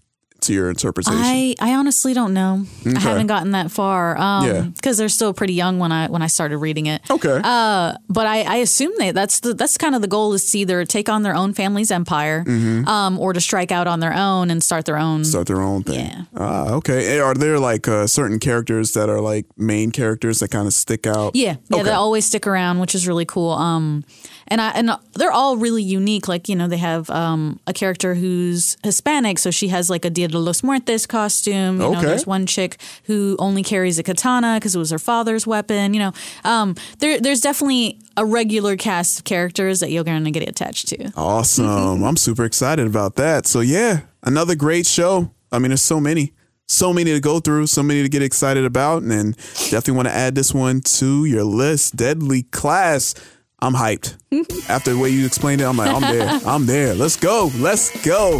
to 0.45 0.53
your 0.53 0.69
interpretation? 0.69 1.19
I, 1.21 1.55
I 1.59 1.75
honestly 1.75 2.13
don't 2.13 2.33
know. 2.33 2.65
Okay. 2.85 2.95
I 2.95 2.99
haven't 2.99 3.27
gotten 3.27 3.51
that 3.51 3.71
far. 3.71 4.17
Um, 4.17 4.45
Yeah. 4.47 4.61
because 4.61 4.97
they're 4.97 5.09
still 5.09 5.33
pretty 5.33 5.53
young 5.53 5.79
when 5.79 5.91
I 5.91 6.07
when 6.07 6.21
I 6.21 6.27
started 6.27 6.57
reading 6.57 6.85
it. 6.87 7.01
Okay. 7.09 7.39
Uh, 7.43 7.93
but 8.09 8.25
I, 8.27 8.41
I 8.43 8.55
assume 8.57 8.91
they 8.97 9.11
that's 9.11 9.39
the 9.41 9.53
that's 9.53 9.77
kind 9.77 9.95
of 9.95 10.01
the 10.01 10.07
goal 10.07 10.33
is 10.33 10.49
to 10.51 10.57
either 10.59 10.85
take 10.85 11.09
on 11.09 11.23
their 11.23 11.35
own 11.35 11.53
family's 11.53 11.91
empire, 11.91 12.43
Mhm. 12.47 12.87
um, 12.87 13.19
or 13.19 13.33
to 13.33 13.41
strike 13.41 13.71
out 13.71 13.87
on 13.87 13.99
their 13.99 14.13
own 14.13 14.49
and 14.51 14.63
start 14.63 14.85
their 14.85 14.97
own. 14.97 15.23
start 15.25 15.47
their 15.47 15.61
own 15.61 15.83
thing. 15.83 15.99
Yeah. 16.05 16.23
Ah, 16.37 16.69
okay. 16.73 17.19
Are 17.19 17.33
there 17.33 17.59
like 17.59 17.87
uh, 17.87 18.07
certain 18.07 18.39
characters 18.39 18.91
that 18.93 19.09
are 19.09 19.21
like 19.21 19.45
main 19.57 19.91
characters 19.91 20.39
that 20.39 20.49
kind 20.51 20.67
of 20.67 20.73
stick 20.73 21.05
out? 21.07 21.35
Yeah, 21.35 21.55
yeah, 21.69 21.75
Okay. 21.77 21.83
they 21.83 21.91
always 21.91 22.25
stick 22.25 22.45
around, 22.47 22.79
which 22.79 22.95
is 22.95 23.07
really 23.07 23.25
cool. 23.25 23.51
Um, 23.51 24.03
and 24.47 24.61
I 24.61 24.69
and 24.71 24.91
they're 25.13 25.31
all 25.31 25.57
really 25.57 25.81
unique. 25.83 26.27
Like 26.27 26.47
you 26.49 26.55
know, 26.55 26.67
they 26.67 26.77
have 26.77 27.09
um 27.09 27.59
a 27.67 27.73
character 27.73 28.15
who's 28.15 28.77
Hispanic, 28.83 29.39
so 29.39 29.51
she 29.51 29.67
has 29.69 29.89
like 29.89 30.05
a 30.05 30.09
Dia 30.09 30.27
de 30.27 30.37
los 30.39 30.63
Muertos 30.63 31.05
costume. 31.05 31.75
You 31.81 31.91
know, 31.91 31.97
Okay. 31.97 32.05
there's 32.07 32.27
one 32.27 32.45
chick 32.45 32.77
who 33.05 33.35
only 33.39 33.63
carries 33.63 33.97
a 33.99 34.03
katana 34.03 34.55
because 34.57 34.75
it 34.75 34.79
was 34.79 34.91
her 34.91 34.99
father's 34.99 35.47
weapon. 35.47 35.93
You 35.93 35.99
know, 35.99 36.11
um, 36.43 36.75
there 36.99 37.19
there's 37.19 37.41
definitely 37.41 37.99
a 38.17 38.25
regular 38.25 38.77
cast 38.77 39.19
of 39.19 39.23
characters 39.25 39.79
that 39.81 39.91
you're 39.91 40.03
going 40.05 40.23
to 40.23 40.31
get 40.31 40.47
attached 40.47 40.87
to. 40.89 41.11
Awesome. 41.17 42.03
I'm 42.03 42.17
super 42.17 42.45
excited 42.45 42.87
about 42.87 43.15
that. 43.15 43.45
So 43.47 43.59
yeah, 43.59 44.01
another 44.23 44.55
great 44.55 44.85
show. 44.85 45.31
I 45.51 45.59
mean, 45.59 45.69
there's 45.69 45.81
so 45.81 45.99
many. 45.99 46.33
So 46.67 46.91
many 46.91 47.11
to 47.13 47.19
go 47.19 47.39
through, 47.39 47.67
so 47.67 47.83
many 47.83 48.01
to 48.01 48.09
get 48.09 48.23
excited 48.23 48.65
about, 48.65 49.03
and 49.03 49.35
definitely 49.69 49.93
want 49.93 50.07
to 50.07 50.13
add 50.15 50.33
this 50.33 50.51
one 50.51 50.81
to 50.81 51.23
your 51.25 51.43
list. 51.43 51.95
Deadly 51.95 52.41
Class. 52.41 53.13
I'm 53.59 53.73
hyped. 53.73 54.17
After 54.69 54.93
the 54.93 54.99
way 54.99 55.09
you 55.09 55.25
explained 55.25 55.61
it, 55.61 55.65
I'm 55.65 55.77
like, 55.77 55.89
I'm 55.89 56.01
there. 56.01 56.39
I'm 56.45 56.65
there. 56.65 56.93
Let's 56.93 57.15
go. 57.15 57.51
Let's 57.57 58.05
go. 58.05 58.39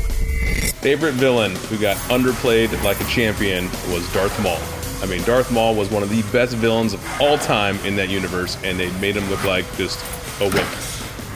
Favorite 0.81 1.13
villain 1.13 1.55
who 1.55 1.77
got 1.77 1.97
underplayed 2.09 2.71
like 2.83 2.99
a 3.01 3.05
champion 3.05 3.65
was 3.89 4.11
Darth 4.13 4.39
Maul. 4.43 4.59
I 5.01 5.07
mean, 5.07 5.23
Darth 5.23 5.51
Maul 5.51 5.75
was 5.75 5.89
one 5.89 6.03
of 6.03 6.09
the 6.09 6.21
best 6.31 6.55
villains 6.55 6.93
of 6.93 7.21
all 7.21 7.37
time 7.37 7.77
in 7.79 7.95
that 7.95 8.09
universe, 8.09 8.57
and 8.63 8.79
they 8.79 8.91
made 8.99 9.15
him 9.15 9.29
look 9.29 9.43
like 9.43 9.65
just 9.75 9.99
a 10.41 10.45
wimp 10.45 10.69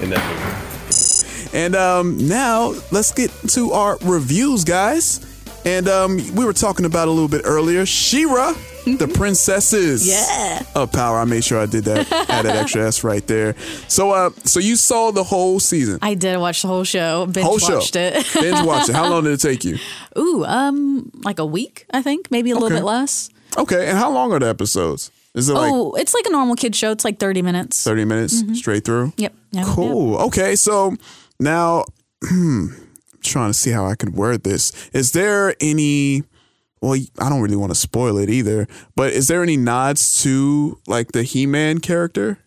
in 0.01 0.09
that 0.09 0.23
movie. 0.29 1.57
And 1.57 1.75
um, 1.75 2.17
now 2.27 2.73
let's 2.91 3.11
get 3.11 3.31
to 3.49 3.71
our 3.71 3.97
reviews, 4.03 4.63
guys. 4.63 5.25
And 5.65 5.87
um, 5.87 6.17
we 6.35 6.45
were 6.45 6.53
talking 6.53 6.85
about 6.85 7.07
a 7.07 7.11
little 7.11 7.27
bit 7.27 7.41
earlier. 7.43 7.85
She-Ra, 7.85 8.53
the 8.85 9.07
princesses 9.13 10.07
Yeah. 10.07 10.63
of 10.75 10.91
power. 10.91 11.17
I 11.19 11.25
made 11.25 11.43
sure 11.43 11.59
I 11.59 11.65
did 11.65 11.83
that. 11.85 12.07
Had 12.07 12.45
that 12.45 12.55
extra 12.55 12.87
S 12.87 13.03
right 13.03 13.25
there. 13.27 13.55
So, 13.87 14.11
uh, 14.11 14.29
so 14.45 14.59
you 14.59 14.75
saw 14.75 15.11
the 15.11 15.23
whole 15.23 15.59
season, 15.59 15.99
I 16.01 16.13
did 16.13 16.37
watch 16.39 16.61
the 16.61 16.67
whole 16.69 16.83
show. 16.85 17.25
Binge 17.25 17.45
whole 17.45 17.59
show, 17.59 17.75
watched 17.79 17.95
it. 17.95 18.13
binge 18.33 18.65
watch 18.65 18.89
it. 18.89 18.95
How 18.95 19.09
long 19.09 19.25
did 19.25 19.33
it 19.33 19.41
take 19.41 19.63
you? 19.65 19.77
Ooh, 20.17 20.45
um, 20.45 21.11
like 21.23 21.39
a 21.39 21.45
week, 21.45 21.85
I 21.91 22.01
think, 22.01 22.31
maybe 22.31 22.51
a 22.51 22.55
little 22.55 22.69
bit 22.69 22.83
less. 22.85 23.29
Okay, 23.57 23.89
and 23.89 23.97
how 23.97 24.11
long 24.11 24.31
are 24.31 24.39
the 24.39 24.47
episodes? 24.47 25.11
Is 25.35 25.49
it 25.49 25.53
like 25.53 25.71
oh, 25.71 25.93
it's 25.93 26.13
like 26.13 26.25
a 26.25 26.31
normal 26.31 26.55
kid 26.55 26.75
show. 26.75 26.91
It's 26.91 27.05
like 27.05 27.19
thirty 27.19 27.41
minutes. 27.43 27.83
thirty 27.83 28.03
minutes 28.05 28.41
Mhm. 28.41 28.55
straight 28.55 28.83
through? 28.83 29.13
Yep. 29.17 29.33
Yeah, 29.51 29.63
Cool. 29.67 30.17
Okay, 30.17 30.55
so 30.55 30.95
now 31.39 31.85
I'm 32.23 32.75
trying 33.21 33.49
to 33.49 33.53
see 33.53 33.71
how 33.71 33.85
I 33.85 33.95
can 33.95 34.13
word 34.13 34.43
this. 34.43 34.89
Is 34.93 35.11
there 35.11 35.55
any 35.59 36.23
well, 36.81 36.97
I 37.19 37.29
don't 37.29 37.41
really 37.41 37.55
want 37.55 37.71
to 37.71 37.79
spoil 37.79 38.17
it 38.17 38.29
either, 38.29 38.67
but 38.95 39.11
is 39.11 39.27
there 39.27 39.43
any 39.43 39.57
nods 39.57 40.23
to 40.23 40.79
like 40.87 41.11
the 41.11 41.23
He-Man 41.23 41.79
character? 41.79 42.39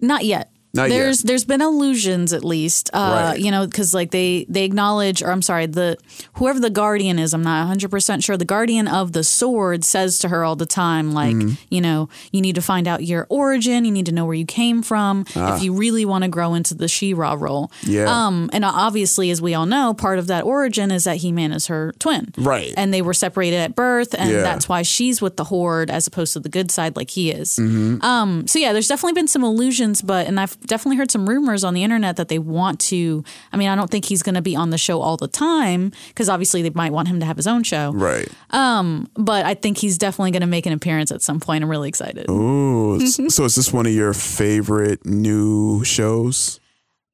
Not 0.00 0.24
yet. 0.24 0.50
Not 0.74 0.90
yet. 0.90 0.98
there's 0.98 1.22
there's 1.22 1.44
been 1.44 1.62
allusions 1.62 2.32
at 2.32 2.44
least, 2.44 2.90
uh, 2.92 3.30
Right. 3.32 3.40
you 3.40 3.50
know, 3.50 3.66
because 3.66 3.94
like 3.94 4.10
they 4.10 4.44
they 4.50 4.64
acknowledge, 4.64 5.22
or 5.22 5.30
I'm 5.32 5.40
sorry, 5.42 5.64
the 5.66 5.96
whoever 6.34 6.60
the 6.60 6.68
guardian 6.70 7.18
is, 7.18 7.32
I'm 7.32 7.42
not 7.42 7.60
100 7.60 7.90
percent 7.90 8.22
sure. 8.22 8.36
The 8.36 8.44
guardian 8.44 8.86
of 8.86 9.12
the 9.12 9.24
sword 9.24 9.82
says 9.84 10.18
to 10.20 10.28
her 10.28 10.44
all 10.44 10.56
the 10.56 10.66
time, 10.66 11.12
like, 11.12 11.34
Mm-hmm. 11.36 11.54
you 11.70 11.80
know, 11.80 12.08
you 12.32 12.40
need 12.42 12.54
to 12.56 12.62
find 12.62 12.86
out 12.86 13.02
your 13.04 13.26
origin, 13.30 13.84
you 13.86 13.90
need 13.92 14.06
to 14.06 14.12
know 14.12 14.24
where 14.26 14.34
you 14.34 14.44
came 14.46 14.82
from, 14.82 15.24
Ah. 15.34 15.56
if 15.56 15.62
you 15.62 15.72
really 15.72 16.04
want 16.04 16.24
to 16.24 16.28
grow 16.28 16.54
into 16.54 16.74
the 16.74 16.86
She-Ra 16.88 17.32
role. 17.38 17.70
Yeah. 17.84 18.04
Um, 18.04 18.50
and 18.52 18.64
obviously, 18.64 19.30
as 19.30 19.40
we 19.40 19.54
all 19.54 19.66
know, 19.66 19.94
part 19.94 20.18
of 20.18 20.26
that 20.26 20.44
origin 20.44 20.90
is 20.90 21.04
that 21.04 21.16
He-Man 21.18 21.50
is 21.52 21.66
her 21.68 21.94
twin. 21.98 22.32
Right. 22.36 22.74
And 22.76 22.92
they 22.92 23.00
were 23.02 23.14
separated 23.14 23.56
at 23.56 23.74
birth, 23.74 24.14
and 24.18 24.30
Yeah. 24.30 24.42
that's 24.42 24.68
why 24.68 24.82
she's 24.82 25.22
with 25.22 25.36
the 25.36 25.44
Horde 25.44 25.90
as 25.90 26.06
opposed 26.06 26.34
to 26.34 26.40
the 26.40 26.48
good 26.50 26.70
side, 26.70 26.94
like 26.96 27.10
he 27.10 27.30
is. 27.30 27.56
Mhm. 27.56 28.02
Um, 28.04 28.46
so 28.46 28.58
yeah, 28.58 28.72
there's 28.74 28.88
definitely 28.88 29.14
been 29.14 29.28
some 29.28 29.44
illusions, 29.44 30.02
but 30.02 30.26
and 30.26 30.38
I've 30.38 30.57
definitely 30.66 30.96
heard 30.96 31.10
some 31.10 31.28
rumors 31.28 31.64
on 31.64 31.74
the 31.74 31.82
internet 31.82 32.16
that 32.16 32.28
they 32.28 32.38
want 32.38 32.80
to. 32.80 33.24
I 33.52 33.56
mean, 33.56 33.68
I 33.68 33.76
don't 33.76 33.90
think 33.90 34.04
he's 34.04 34.22
going 34.22 34.34
to 34.34 34.42
be 34.42 34.56
on 34.56 34.70
the 34.70 34.78
show 34.78 35.00
all 35.00 35.16
the 35.16 35.28
time 35.28 35.92
because 36.08 36.28
obviously 36.28 36.62
they 36.62 36.70
might 36.70 36.92
want 36.92 37.08
him 37.08 37.20
to 37.20 37.26
have 37.26 37.36
his 37.36 37.46
own 37.46 37.62
show. 37.62 37.92
Right. 37.92 38.28
Um, 38.50 39.08
but 39.14 39.44
I 39.46 39.54
think 39.54 39.78
he's 39.78 39.98
definitely 39.98 40.32
going 40.32 40.42
to 40.42 40.46
make 40.46 40.66
an 40.66 40.72
appearance 40.72 41.10
at 41.10 41.22
some 41.22 41.40
point. 41.40 41.64
I'm 41.64 41.70
really 41.70 41.88
excited. 41.88 42.28
Ooh. 42.30 43.00
so 43.00 43.44
is 43.44 43.54
this 43.54 43.72
one 43.72 43.86
of 43.86 43.92
your 43.92 44.12
favorite 44.12 45.04
new 45.04 45.84
shows? 45.84 46.60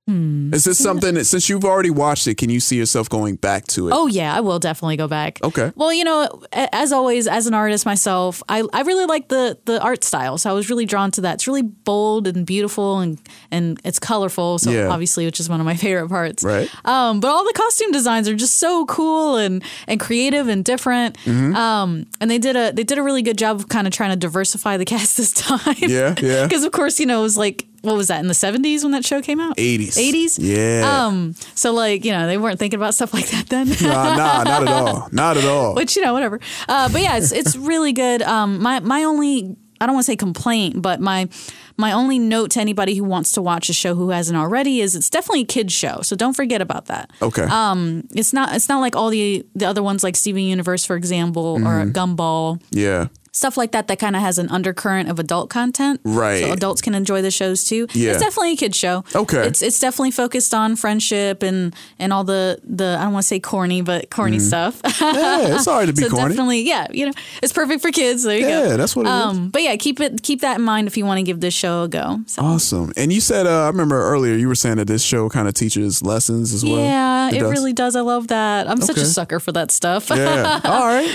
Hmm. 0.06 0.52
Is 0.52 0.64
this 0.64 0.76
something 0.78 1.14
that 1.14 1.24
since 1.24 1.48
you've 1.48 1.64
already 1.64 1.88
watched 1.88 2.26
it, 2.26 2.34
can 2.36 2.50
you 2.50 2.60
see 2.60 2.76
yourself 2.76 3.08
going 3.08 3.36
back 3.36 3.66
to 3.68 3.88
it? 3.88 3.92
Oh 3.96 4.06
yeah, 4.06 4.36
I 4.36 4.40
will 4.40 4.58
definitely 4.58 4.98
go 4.98 5.08
back. 5.08 5.38
Okay. 5.42 5.72
Well, 5.76 5.94
you 5.94 6.04
know, 6.04 6.42
as 6.52 6.92
always, 6.92 7.26
as 7.26 7.46
an 7.46 7.54
artist 7.54 7.86
myself, 7.86 8.42
I, 8.46 8.64
I 8.74 8.82
really 8.82 9.06
like 9.06 9.28
the 9.28 9.56
the 9.64 9.80
art 9.82 10.04
style. 10.04 10.36
So 10.36 10.50
I 10.50 10.52
was 10.52 10.68
really 10.68 10.84
drawn 10.84 11.10
to 11.12 11.22
that. 11.22 11.34
It's 11.36 11.46
really 11.48 11.62
bold 11.62 12.26
and 12.26 12.44
beautiful 12.44 12.98
and 12.98 13.18
and 13.50 13.80
it's 13.82 13.98
colorful. 13.98 14.58
So 14.58 14.70
Yeah. 14.72 14.88
obviously, 14.88 15.24
which 15.24 15.40
is 15.40 15.48
one 15.48 15.58
of 15.60 15.64
my 15.64 15.74
favorite 15.84 16.10
parts. 16.10 16.44
Right. 16.44 16.68
Um, 16.84 17.20
but 17.20 17.28
all 17.28 17.42
the 17.44 17.54
costume 17.54 17.90
designs 17.90 18.28
are 18.28 18.36
just 18.36 18.58
so 18.58 18.84
cool 18.84 19.38
and 19.38 19.64
and 19.88 19.98
creative 19.98 20.48
and 20.48 20.62
different. 20.66 21.16
Mhm. 21.24 21.54
Um, 21.56 22.06
and 22.20 22.30
they 22.30 22.38
did 22.38 22.56
a 22.56 22.72
they 22.72 22.84
did 22.84 22.98
a 22.98 23.02
really 23.02 23.22
good 23.22 23.38
job 23.38 23.56
of 23.56 23.68
kind 23.70 23.86
of 23.86 23.92
trying 23.94 24.10
to 24.10 24.16
diversify 24.16 24.76
the 24.76 24.84
cast 24.94 25.16
this 25.16 25.32
time. 25.32 25.76
Yeah, 25.78 26.14
yeah. 26.20 26.42
Because 26.46 26.62
of 26.64 26.72
course, 26.72 27.00
you 27.00 27.06
know, 27.06 27.20
it 27.20 27.22
was 27.22 27.38
like 27.38 27.64
what 27.84 27.96
was 27.96 28.08
that 28.08 28.20
in 28.20 28.26
the 28.28 28.34
seventies 28.34 28.82
when 28.82 28.92
that 28.92 29.04
show 29.04 29.20
came 29.22 29.40
out? 29.40 29.56
80s. 29.56 29.96
80s. 29.96 30.38
Yeah. 30.40 31.06
Um. 31.06 31.34
So 31.54 31.72
like 31.72 32.04
you 32.04 32.12
know 32.12 32.26
they 32.26 32.38
weren't 32.38 32.58
thinking 32.58 32.78
about 32.78 32.94
stuff 32.94 33.12
like 33.14 33.28
that 33.28 33.48
then. 33.48 33.68
Nah, 33.82 34.16
nah, 34.16 34.42
not 34.44 34.62
at 34.62 34.68
all. 34.68 35.08
Not 35.12 35.36
at 35.36 35.44
all. 35.44 35.74
Which 35.74 35.96
you 35.96 36.02
know, 36.02 36.12
whatever. 36.12 36.40
Uh, 36.68 36.88
but 36.90 37.00
yeah, 37.02 37.16
it's 37.16 37.32
it's 37.32 37.54
really 37.56 37.92
good. 37.92 38.22
Um, 38.22 38.60
my 38.62 38.80
my 38.80 39.04
only 39.04 39.56
I 39.80 39.86
don't 39.86 39.94
want 39.94 40.06
to 40.06 40.12
say 40.12 40.16
complaint, 40.16 40.80
but 40.80 41.00
my 41.00 41.28
my 41.76 41.92
only 41.92 42.18
note 42.18 42.52
to 42.52 42.60
anybody 42.60 42.94
who 42.94 43.02
wants 43.04 43.32
to 43.32 43.42
watch 43.42 43.68
a 43.68 43.72
show 43.72 43.94
who 43.94 44.10
hasn't 44.10 44.38
already 44.38 44.80
is 44.80 44.94
it's 44.94 45.10
definitely 45.10 45.42
a 45.42 45.44
kids 45.46 45.72
show. 45.72 46.00
So 46.02 46.14
don't 46.16 46.34
forget 46.34 46.62
about 46.62 46.86
that. 46.86 47.10
Okay. 47.20 47.42
Um, 47.42 48.06
it's 48.14 48.32
not 48.32 48.54
it's 48.54 48.68
not 48.68 48.80
like 48.80 48.96
all 48.96 49.10
the 49.10 49.44
the 49.54 49.66
other 49.66 49.82
ones 49.82 50.02
like 50.04 50.16
Steven 50.16 50.42
Universe, 50.42 50.84
for 50.84 50.96
example, 50.96 51.44
or 51.44 51.58
Mhm. 51.60 51.92
Gumball. 51.92 52.62
Yeah. 52.70 53.08
Stuff 53.34 53.56
like 53.56 53.72
that 53.72 53.88
that 53.88 53.98
kind 53.98 54.14
of 54.14 54.22
has 54.22 54.38
an 54.38 54.48
undercurrent 54.48 55.10
of 55.10 55.18
adult 55.18 55.50
content. 55.50 56.00
Right. 56.04 56.40
So 56.44 56.52
adults 56.52 56.80
can 56.80 56.94
enjoy 56.94 57.20
the 57.20 57.32
shows 57.32 57.64
too. 57.64 57.88
Yeah. 57.92 58.12
It's 58.12 58.20
definitely 58.20 58.52
a 58.52 58.56
kid 58.56 58.74
show. 58.76 59.02
Okay. 59.12 59.44
It's 59.46 59.60
it's 59.60 59.80
definitely 59.80 60.12
focused 60.12 60.54
on 60.54 60.76
friendship 60.76 61.42
and 61.42 61.74
and 61.98 62.12
all 62.12 62.22
the 62.22 62.60
the 62.62 62.96
I 62.98 63.02
don't 63.04 63.12
want 63.12 63.24
to 63.24 63.28
say 63.28 63.40
corny 63.40 63.82
but 63.82 64.08
corny 64.08 64.38
stuff. 64.38 64.80
Mm-hmm. 64.82 65.16
Yeah, 65.16 65.56
it's 65.56 65.66
all 65.66 65.78
right 65.80 65.86
to 65.86 65.92
be 65.92 66.02
so 66.08 66.10
corny. 66.10 66.28
definitely 66.28 66.60
yeah 66.62 66.86
you 66.92 67.06
know 67.06 67.12
it's 67.42 67.52
perfect 67.52 67.82
for 67.82 67.90
kids. 67.90 68.22
There 68.22 68.38
you 68.38 68.46
go. 68.46 68.64
Yeah, 68.70 68.76
that's 68.76 68.94
what 68.94 69.06
it 69.06 69.08
is. 69.08 69.14
um, 69.14 69.48
But 69.50 69.62
yeah, 69.62 69.74
keep 69.76 69.98
it 70.00 70.22
keep 70.22 70.40
that 70.42 70.58
in 70.58 70.62
mind 70.62 70.86
if 70.86 70.96
you 70.96 71.04
want 71.04 71.18
to 71.18 71.24
give 71.24 71.40
this 71.40 71.54
show 71.54 71.82
a 71.82 71.88
go. 71.88 72.20
So. 72.26 72.40
Awesome. 72.42 72.92
And 72.96 73.12
you 73.12 73.20
said, 73.20 73.46
uh, 73.48 73.64
I 73.64 73.66
remember 73.66 74.00
earlier 74.00 74.34
you 74.36 74.46
were 74.46 74.54
saying 74.54 74.76
that 74.76 74.86
this 74.86 75.02
show 75.02 75.28
kind 75.28 75.48
of 75.48 75.54
teaches 75.54 76.02
lessons 76.02 76.52
as 76.54 76.64
well. 76.64 76.78
Yeah, 76.78 77.30
it, 77.30 77.40
does? 77.40 77.50
really 77.50 77.72
does. 77.72 77.96
I 77.96 78.00
love 78.00 78.28
that. 78.28 78.68
I'm 78.70 78.80
such 78.80 78.96
a 78.98 79.04
sucker 79.06 79.40
for 79.40 79.50
that 79.52 79.70
stuff. 79.72 80.08
Yeah. 80.10 80.60
All 80.64 80.86
right. 80.86 81.10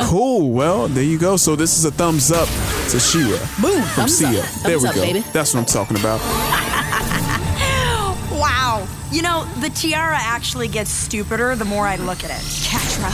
Cool. 0.06 0.50
Well, 0.50 0.88
there 0.88 1.02
you 1.02 1.18
go. 1.18 1.36
So 1.46 1.54
this 1.54 1.78
is 1.78 1.84
a 1.84 1.92
thumbs 1.92 2.32
up 2.32 2.48
to 2.90 2.98
She-Ra. 2.98 3.38
Boom. 3.62 3.80
From 3.94 4.06
Xio. 4.06 4.32
There 4.64 4.80
Thumbs 4.80 4.82
we 4.82 4.88
up, 4.88 4.94
go. 4.96 5.00
baby. 5.00 5.20
That's 5.32 5.54
what 5.54 5.60
I'm 5.60 5.66
talking 5.66 5.96
about. 5.96 6.20
Wow. 8.32 8.86
You 9.12 9.22
know, 9.22 9.44
the 9.60 9.70
tiara 9.70 10.18
actually 10.20 10.68
gets 10.68 10.90
stupider 10.90 11.54
the 11.54 11.64
more 11.64 11.86
I 11.86 11.96
look 11.96 12.22
at 12.24 12.30
it. 12.30 12.42
Catra, 12.66 13.08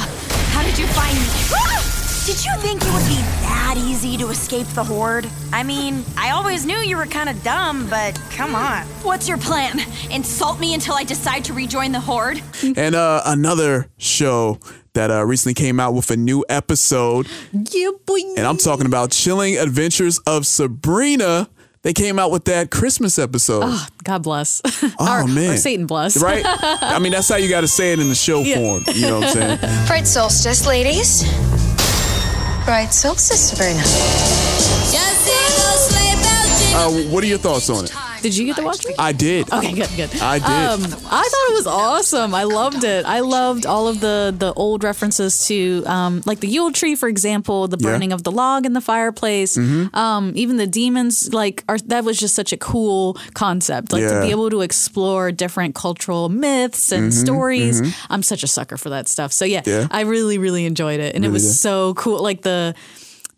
how 0.51 0.63
did 0.65 0.77
you 0.79 0.87
find 0.89 1.15
me? 1.15 1.99
Did 2.25 2.45
you 2.45 2.53
think 2.59 2.81
it 2.83 2.93
would 2.93 3.07
be 3.09 3.17
that 3.43 3.75
easy 3.77 4.17
to 4.19 4.29
escape 4.29 4.69
the 4.69 4.85
horde? 4.85 5.29
I 5.53 5.65
mean, 5.65 6.05
I 6.17 6.31
always 6.31 6.65
knew 6.65 6.77
you 6.77 6.97
were 6.97 7.07
kind 7.07 7.29
of 7.29 7.43
dumb, 7.43 7.89
but 7.91 8.15
come 8.31 8.55
on. 8.55 8.87
What's 9.03 9.29
your 9.29 9.39
plan? 9.39 9.81
Insult 10.09 10.61
me 10.61 10.73
until 10.73 10.95
I 10.95 11.03
decide 11.03 11.45
to 11.47 11.53
rejoin 11.53 11.91
the 11.91 11.99
Horde? 11.99 12.41
And 12.77 12.95
uh, 12.95 13.23
another 13.27 13.89
show 13.99 14.61
that 14.93 15.11
uh, 15.11 15.25
recently 15.27 15.55
came 15.55 15.81
out 15.81 15.95
with 15.95 16.13
a 16.13 16.17
new 16.17 16.45
episode. 16.49 17.27
Yeah, 17.53 17.91
boy. 18.07 18.21
And 18.37 18.47
I'm 18.47 18.57
talking 18.57 18.87
about 18.87 19.11
Chilling 19.11 19.57
Adventures 19.59 20.19
of 20.21 20.47
Sabrina. 20.47 21.49
They 21.83 21.93
came 21.93 22.21
out 22.21 22.31
with 22.31 22.45
that 22.45 22.71
Christmas 22.71 23.19
episode. 23.19 23.63
Oh, 23.67 23.87
God 24.05 24.23
bless. 24.23 24.63
Oh, 24.65 25.23
or, 25.25 25.27
man. 25.27 25.55
Or 25.55 25.57
Satan 25.57 25.87
bless. 25.87 26.23
Right? 26.23 26.45
I 26.47 27.01
mean, 27.01 27.11
that's 27.11 27.29
how 27.29 27.35
you 27.37 27.49
got 27.49 27.63
to 27.63 27.69
say 27.69 27.93
it 27.93 27.99
in 27.99 28.09
the 28.09 28.15
show 28.15 28.43
Yeah. 28.45 28.57
form. 28.59 28.85
You 28.95 29.03
know 29.09 29.19
what 29.19 29.37
I'm 29.37 29.59
saying? 29.59 29.87
Bright 29.89 30.07
solstice, 30.07 30.65
ladies. 30.69 31.25
Bright 32.65 32.95
solstice, 32.95 33.51
Sabrina. 33.51 33.83
Uh, 36.75 37.11
what 37.11 37.25
are 37.25 37.27
your 37.27 37.39
thoughts 37.39 37.69
on 37.69 37.85
it? 37.87 37.93
Did 38.23 38.37
you 38.37 38.47
get 38.47 38.57
to 38.57 38.63
watch 38.63 38.87
it? 38.87 38.95
I 38.99 39.13
did. 39.13 39.53
Okay, 39.53 39.73
good, 39.73 39.91
good. 39.97 40.11
I 40.23 40.39
did. 40.39 40.47
Um, 40.47 40.83
I 41.11 41.23
thought 41.31 41.47
it 41.51 41.55
was 41.55 41.67
awesome. 41.67 42.35
I 42.35 42.45
loved 42.45 42.85
it. 42.85 43.05
I 43.05 43.21
loved 43.21 43.67
all 43.67 43.89
of 43.89 44.01
the 44.01 44.35
the 44.37 44.53
old 44.55 44.85
references 44.85 45.47
to, 45.47 45.83
um, 45.87 46.23
like 46.25 46.41
the 46.41 46.49
Yule 46.49 46.73
tree, 46.73 46.95
for 46.95 47.09
example, 47.09 47.67
the 47.69 47.77
Yeah. 47.81 47.91
burning 47.91 48.13
of 48.13 48.23
the 48.23 48.31
log 48.31 48.65
in 48.65 48.73
the 48.75 48.81
fireplace. 48.81 49.57
Mhm. 49.57 49.95
Um, 49.95 50.33
even 50.37 50.57
the 50.57 50.67
demons, 50.67 51.33
like, 51.35 51.65
are 51.69 51.79
that 51.87 52.05
was 52.05 52.19
just 52.19 52.35
such 52.35 52.53
a 52.53 52.57
cool 52.57 53.17
concept. 53.35 53.93
Like 53.93 54.07
to 54.09 54.21
be 54.23 54.31
able 54.31 54.51
to 54.51 54.61
explore 54.63 55.33
different 55.33 55.75
cultural 55.75 56.29
myths 56.29 56.93
and 56.93 57.11
Mhm, 57.13 57.21
stories. 57.21 57.81
mhm. 57.83 57.93
I'm 58.11 58.23
such 58.23 58.43
a 58.43 58.47
sucker 58.47 58.77
for 58.77 58.91
that 58.91 59.09
stuff. 59.09 59.33
So 59.33 59.45
yeah, 59.45 59.63
Yeah. 59.67 59.89
I 59.91 60.03
really, 60.03 60.39
really 60.39 60.65
enjoyed 60.65 61.01
it, 61.01 61.15
and 61.17 61.25
it 61.25 61.31
was 61.31 61.61
so 61.61 61.95
cool. 61.95 62.23
Like 62.23 62.43
the 62.43 62.75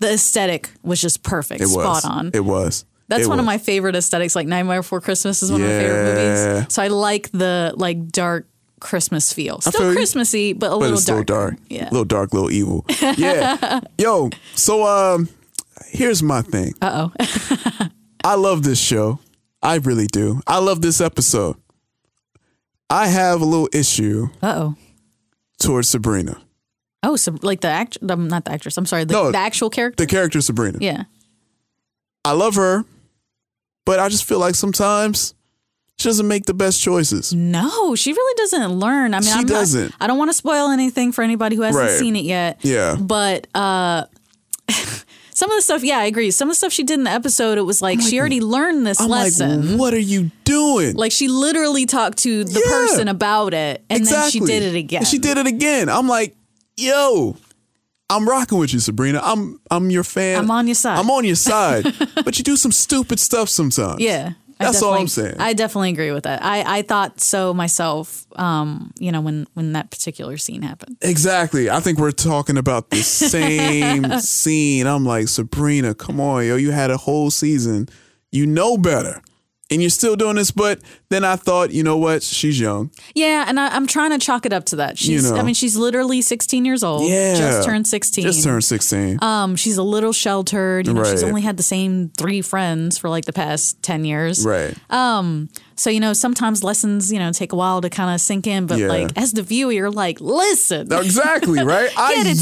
the 0.00 0.12
aesthetic 0.14 0.70
was 0.82 1.00
just 1.00 1.22
perfect, 1.22 1.60
It 1.62 1.66
was. 1.66 1.72
spot 1.72 2.04
on. 2.04 2.30
It 2.34 2.44
was. 2.44 2.84
That's 3.16 3.26
It 3.26 3.30
one 3.30 3.38
of 3.38 3.44
my 3.46 3.58
favorite 3.58 3.96
aesthetics. 3.96 4.34
Like 4.34 4.46
Nightmare 4.46 4.80
Before 4.80 5.00
Christmas 5.00 5.42
is 5.42 5.50
one 5.52 5.60
of 5.60 5.66
my 5.68 5.72
favorite 5.72 6.14
movies. 6.54 6.66
So 6.74 6.82
I 6.82 6.88
like 6.88 7.30
the 7.32 7.72
like 7.76 8.08
dark 8.08 8.48
Christmas 8.80 9.32
feel. 9.32 9.60
Still 9.60 9.72
feel. 9.72 9.92
Christmassy, 9.94 10.52
but 10.52 10.66
a 10.66 10.70
but 10.70 10.76
little 10.78 10.94
it's 10.94 11.02
still 11.04 11.22
dark. 11.22 11.56
dark. 11.56 11.66
Yeah. 11.70 11.84
A 11.88 11.90
little 11.92 12.04
dark, 12.04 12.32
a 12.32 12.34
little 12.34 12.50
evil. 12.50 12.84
Yeah. 13.16 13.80
Yo, 13.98 14.30
so 14.54 14.84
um 14.86 15.28
here's 15.86 16.22
my 16.22 16.42
thing. 16.42 16.74
Uh 16.82 17.08
oh. 17.18 17.88
I 18.24 18.34
love 18.36 18.62
this 18.62 18.78
show. 18.80 19.20
I 19.62 19.76
really 19.76 20.06
do. 20.06 20.40
I 20.46 20.58
love 20.58 20.82
this 20.82 21.00
episode. 21.00 21.56
I 22.90 23.06
have 23.08 23.40
a 23.40 23.44
little 23.44 23.68
issue 23.72 24.28
Uh 24.42 24.54
oh. 24.56 24.76
towards 25.58 25.88
Sabrina. 25.88 26.40
Oh, 27.02 27.16
so 27.16 27.36
like 27.42 27.60
the 27.60 27.68
act, 27.68 27.98
um, 28.08 28.28
not 28.28 28.44
the 28.46 28.52
actress. 28.52 28.76
I'm 28.78 28.86
sorry, 28.86 29.04
the, 29.04 29.12
No, 29.12 29.30
the 29.30 29.38
actual 29.38 29.68
character. 29.70 30.04
The 30.04 30.10
character 30.10 30.40
Sabrina. 30.40 30.78
yeah. 30.80 31.04
I 32.24 32.32
love 32.32 32.54
her, 32.54 32.84
but 33.84 33.98
I 34.00 34.08
just 34.08 34.24
feel 34.24 34.38
like 34.38 34.54
sometimes 34.54 35.34
she 35.98 36.08
doesn't 36.08 36.26
make 36.26 36.46
the 36.46 36.54
best 36.54 36.80
choices. 36.82 37.32
No, 37.32 37.94
she 37.94 38.12
really 38.12 38.34
doesn't 38.36 38.72
learn. 38.78 39.14
I 39.14 39.20
mean, 39.20 39.30
She 39.32 39.38
I'm 39.38 39.46
doesn't. 39.46 39.94
I 40.00 40.06
don't 40.06 40.18
want 40.18 40.30
to 40.30 40.34
spoil 40.34 40.70
anything 40.70 41.12
for 41.12 41.22
anybody 41.22 41.54
who 41.56 41.62
hasn't 41.62 41.84
Right. 41.88 41.98
seen 41.98 42.16
it 42.16 42.24
yet. 42.24 42.58
Yeah. 42.62 42.96
But 42.98 43.46
uh 43.54 44.04
some 45.34 45.50
of 45.50 45.56
the 45.56 45.62
stuff, 45.62 45.82
yeah, 45.84 45.98
I 45.98 46.04
agree. 46.04 46.30
Some 46.30 46.48
of 46.48 46.52
the 46.52 46.56
stuff 46.56 46.72
she 46.72 46.84
did 46.84 46.94
in 46.98 47.04
the 47.04 47.10
episode, 47.10 47.58
it 47.58 47.62
was 47.62 47.82
like, 47.82 48.00
she 48.00 48.18
already 48.20 48.40
learned 48.40 48.86
this 48.86 49.00
I'm 49.00 49.08
lesson. 49.10 49.70
like, 49.72 49.80
what 49.80 49.92
are 49.94 49.98
you 49.98 50.30
doing? 50.44 50.94
Like 50.96 51.12
she 51.12 51.28
literally 51.28 51.86
talked 51.86 52.18
to 52.18 52.44
the 52.44 52.52
Yeah. 52.64 52.70
person 52.72 53.08
about 53.08 53.52
it, 53.54 53.84
and 53.90 54.06
then 54.06 54.30
she 54.30 54.40
did 54.40 54.62
it 54.62 54.74
again. 54.76 55.00
And 55.00 55.06
she 55.08 55.18
did 55.18 55.36
it 55.38 55.46
again. 55.46 55.88
I'm 55.88 56.08
like, 56.08 56.34
yo, 56.76 57.36
I'm 58.10 58.28
rocking 58.28 58.58
with 58.58 58.72
you, 58.72 58.80
Sabrina. 58.80 59.20
I'm 59.22 59.60
I'm 59.70 59.90
your 59.90 60.04
fan. 60.04 60.38
I'm 60.38 60.50
on 60.50 60.66
your 60.66 60.74
side. 60.74 60.98
I'm 60.98 61.10
on 61.10 61.24
your 61.24 61.36
side. 61.36 61.84
but 62.24 62.38
you 62.38 62.44
do 62.44 62.56
some 62.56 62.72
stupid 62.72 63.18
stuff 63.18 63.48
sometimes. 63.48 64.00
Yeah. 64.00 64.32
That's 64.58 64.82
all 64.82 64.94
I'm 64.94 65.08
saying. 65.08 65.36
I 65.38 65.52
definitely 65.52 65.90
agree 65.90 66.12
with 66.12 66.24
that. 66.24 66.42
I, 66.42 66.78
I 66.78 66.82
thought 66.82 67.20
so 67.20 67.52
myself, 67.52 68.24
um, 68.36 68.92
you 68.98 69.10
know, 69.10 69.20
when, 69.20 69.46
when 69.54 69.72
that 69.72 69.90
particular 69.90 70.36
scene 70.36 70.62
happened. 70.62 70.96
Exactly. 71.00 71.68
I 71.68 71.80
think 71.80 71.98
we're 71.98 72.12
talking 72.12 72.56
about 72.56 72.90
the 72.90 73.02
same 73.02 74.18
scene. 74.20 74.86
I'm 74.86 75.04
like, 75.04 75.28
Sabrina, 75.28 75.94
come 75.94 76.20
on, 76.20 76.46
yo. 76.46 76.56
You 76.56 76.70
had 76.70 76.90
a 76.90 76.96
whole 76.96 77.30
season. 77.30 77.88
You 78.30 78.46
know 78.46 78.78
better. 78.78 79.22
And 79.74 79.82
you're 79.82 79.90
still 79.90 80.16
doing 80.16 80.36
this. 80.36 80.50
But 80.50 80.80
then 81.10 81.24
I 81.24 81.36
thought, 81.36 81.72
you 81.72 81.82
know 81.82 81.96
what? 81.96 82.22
She's 82.22 82.58
young. 82.58 82.90
Yeah, 83.14 83.44
and 83.46 83.58
I, 83.60 83.74
I'm 83.74 83.86
trying 83.86 84.10
to 84.10 84.18
chalk 84.18 84.46
it 84.46 84.52
up 84.52 84.64
to 84.66 84.76
that. 84.76 84.98
She's, 84.98 85.24
You 85.24 85.30
know. 85.30 85.36
I 85.36 85.42
mean, 85.42 85.54
she's 85.54 85.76
literally 85.76 86.22
16 86.22 86.64
years 86.64 86.82
old. 86.82 87.10
Yeah. 87.10 87.36
just 87.36 87.66
turned 87.66 87.86
16. 87.86 88.22
Just 88.24 88.44
turned 88.44 88.64
16. 88.64 89.18
Um, 89.22 89.56
she's 89.56 89.76
a 89.76 89.82
little 89.82 90.12
sheltered. 90.12 90.86
You 90.86 90.94
know, 90.94 91.04
she's 91.04 91.22
only 91.22 91.42
had 91.42 91.56
the 91.56 91.62
same 91.62 92.10
three 92.16 92.40
friends 92.40 92.96
for 92.98 93.08
like 93.10 93.24
the 93.24 93.32
past 93.32 93.82
10 93.82 94.04
years. 94.04 94.44
Right. 94.46 94.74
Um, 94.90 95.48
so 95.76 95.90
you 95.90 96.00
know, 96.00 96.12
sometimes 96.12 96.62
lessons, 96.64 97.12
you 97.12 97.18
know, 97.18 97.32
take 97.32 97.52
a 97.52 97.56
while 97.56 97.80
to 97.80 97.90
kind 97.90 98.14
of 98.14 98.20
sink 98.20 98.46
in. 98.46 98.66
But 98.66 98.78
Yeah. 98.78 98.88
like 98.88 99.16
as 99.16 99.32
the 99.32 99.42
viewer, 99.42 99.72
you're 99.72 99.90
like, 99.90 100.20
listen, 100.20 100.92
exactly, 100.92 101.62
right? 101.64 101.90
I 101.96 102.14
yelled. 102.34 102.36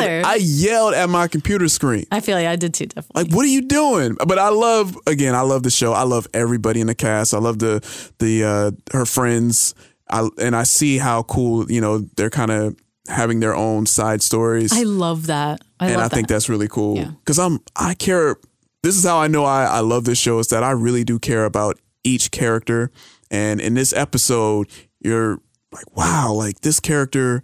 together. 0.00 0.22
I 0.24 0.36
yelled 0.36 0.94
at 0.94 1.08
my 1.08 1.28
computer 1.28 1.68
screen. 1.68 2.06
I 2.10 2.20
feel 2.20 2.36
like 2.36 2.46
I 2.46 2.56
did 2.56 2.74
too. 2.74 2.86
Definitely. 2.86 3.24
Like, 3.24 3.32
what 3.34 3.44
are 3.44 3.48
you 3.48 3.62
doing? 3.62 4.16
But 4.26 4.38
I 4.38 4.48
love 4.50 4.96
again, 5.06 5.34
I 5.34 5.42
love 5.42 5.62
the 5.62 5.70
show. 5.70 5.92
I 5.92 6.02
love 6.02 6.26
everybody 6.34 6.80
in 6.80 6.86
the 6.86 6.94
cast. 6.94 7.34
I 7.34 7.38
love 7.38 7.58
the 7.58 7.80
the 8.18 8.44
uh 8.44 8.70
her 8.96 9.06
friends. 9.06 9.74
I 10.08 10.28
and 10.38 10.54
I 10.54 10.62
see 10.62 10.98
how 10.98 11.24
cool, 11.24 11.70
you 11.70 11.80
know, 11.80 11.98
they're 12.16 12.30
kind 12.30 12.50
of 12.50 12.76
having 13.08 13.40
their 13.40 13.54
own 13.54 13.86
side 13.86 14.22
stories. 14.22 14.72
I 14.72 14.82
love 14.84 15.26
that. 15.26 15.60
I 15.80 15.86
and 15.88 15.96
love 15.96 16.04
I 16.06 16.08
think 16.14 16.28
that. 16.28 16.34
that's 16.34 16.48
really 16.48 16.68
cool. 16.68 17.04
Cause 17.24 17.38
I'm 17.38 17.60
I 17.74 17.94
care 17.94 18.36
this 18.82 18.96
is 18.96 19.04
how 19.04 19.18
I 19.18 19.26
know 19.26 19.44
I, 19.44 19.64
I 19.64 19.80
love 19.80 20.04
this 20.04 20.18
show 20.18 20.38
is 20.38 20.48
that 20.48 20.62
I 20.62 20.70
really 20.70 21.02
do 21.02 21.18
care 21.18 21.44
about 21.44 21.78
each 22.06 22.30
character. 22.30 22.90
And 23.30 23.60
in 23.60 23.74
this 23.74 23.92
episode, 23.92 24.68
you're 25.00 25.38
like, 25.72 25.96
wow, 25.96 26.32
like 26.32 26.60
this 26.60 26.80
character 26.80 27.42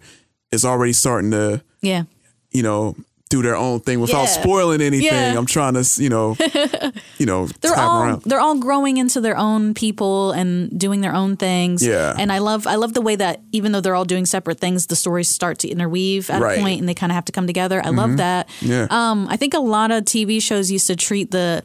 is 0.51 0.63
already 0.65 0.93
starting 0.93 1.31
to 1.31 1.61
yeah. 1.81 2.03
you 2.51 2.63
know, 2.63 2.95
do 3.29 3.41
their 3.41 3.55
own 3.55 3.79
thing 3.79 3.99
without 3.99 4.21
Yeah. 4.23 4.41
spoiling 4.41 4.79
anything. 4.79 5.07
Yeah. 5.07 5.35
I'm 5.35 5.47
trying 5.47 5.73
to, 5.73 5.83
you 6.03 6.07
know, 6.09 6.37
you 7.17 7.25
know, 7.25 7.47
they're 7.61 7.75
all 7.75 8.03
around. 8.03 8.21
they're 8.23 8.39
all 8.39 8.59
growing 8.59 8.97
into 8.97 9.19
their 9.21 9.35
own 9.35 9.73
people 9.73 10.31
and 10.33 10.77
doing 10.79 11.01
their 11.01 11.15
own 11.15 11.35
things. 11.35 11.83
Yeah. 11.85 12.13
And 12.17 12.31
I 12.31 12.37
love 12.37 12.67
I 12.67 12.75
love 12.75 12.93
the 12.93 13.01
way 13.01 13.15
that 13.15 13.41
even 13.51 13.71
though 13.71 13.81
they're 13.81 13.95
all 13.95 14.05
doing 14.05 14.27
separate 14.27 14.59
things, 14.59 14.85
the 14.85 14.95
stories 14.95 15.29
start 15.29 15.57
to 15.59 15.67
interweave 15.67 16.29
at 16.29 16.41
Right. 16.43 16.59
a 16.59 16.61
point 16.61 16.79
and 16.79 16.87
they 16.87 16.93
kind 16.93 17.11
of 17.11 17.15
have 17.15 17.25
to 17.25 17.31
come 17.31 17.47
together. 17.47 17.81
I 17.83 17.89
love 17.89 18.11
Mhm. 18.11 18.17
that. 18.17 18.49
Yeah. 18.61 18.85
Um, 18.91 19.27
I 19.27 19.35
think 19.35 19.55
a 19.55 19.59
lot 19.59 19.89
of 19.89 20.05
TV 20.05 20.39
shows 20.39 20.69
used 20.69 20.85
to 20.87 20.95
treat 20.95 21.31
the 21.31 21.63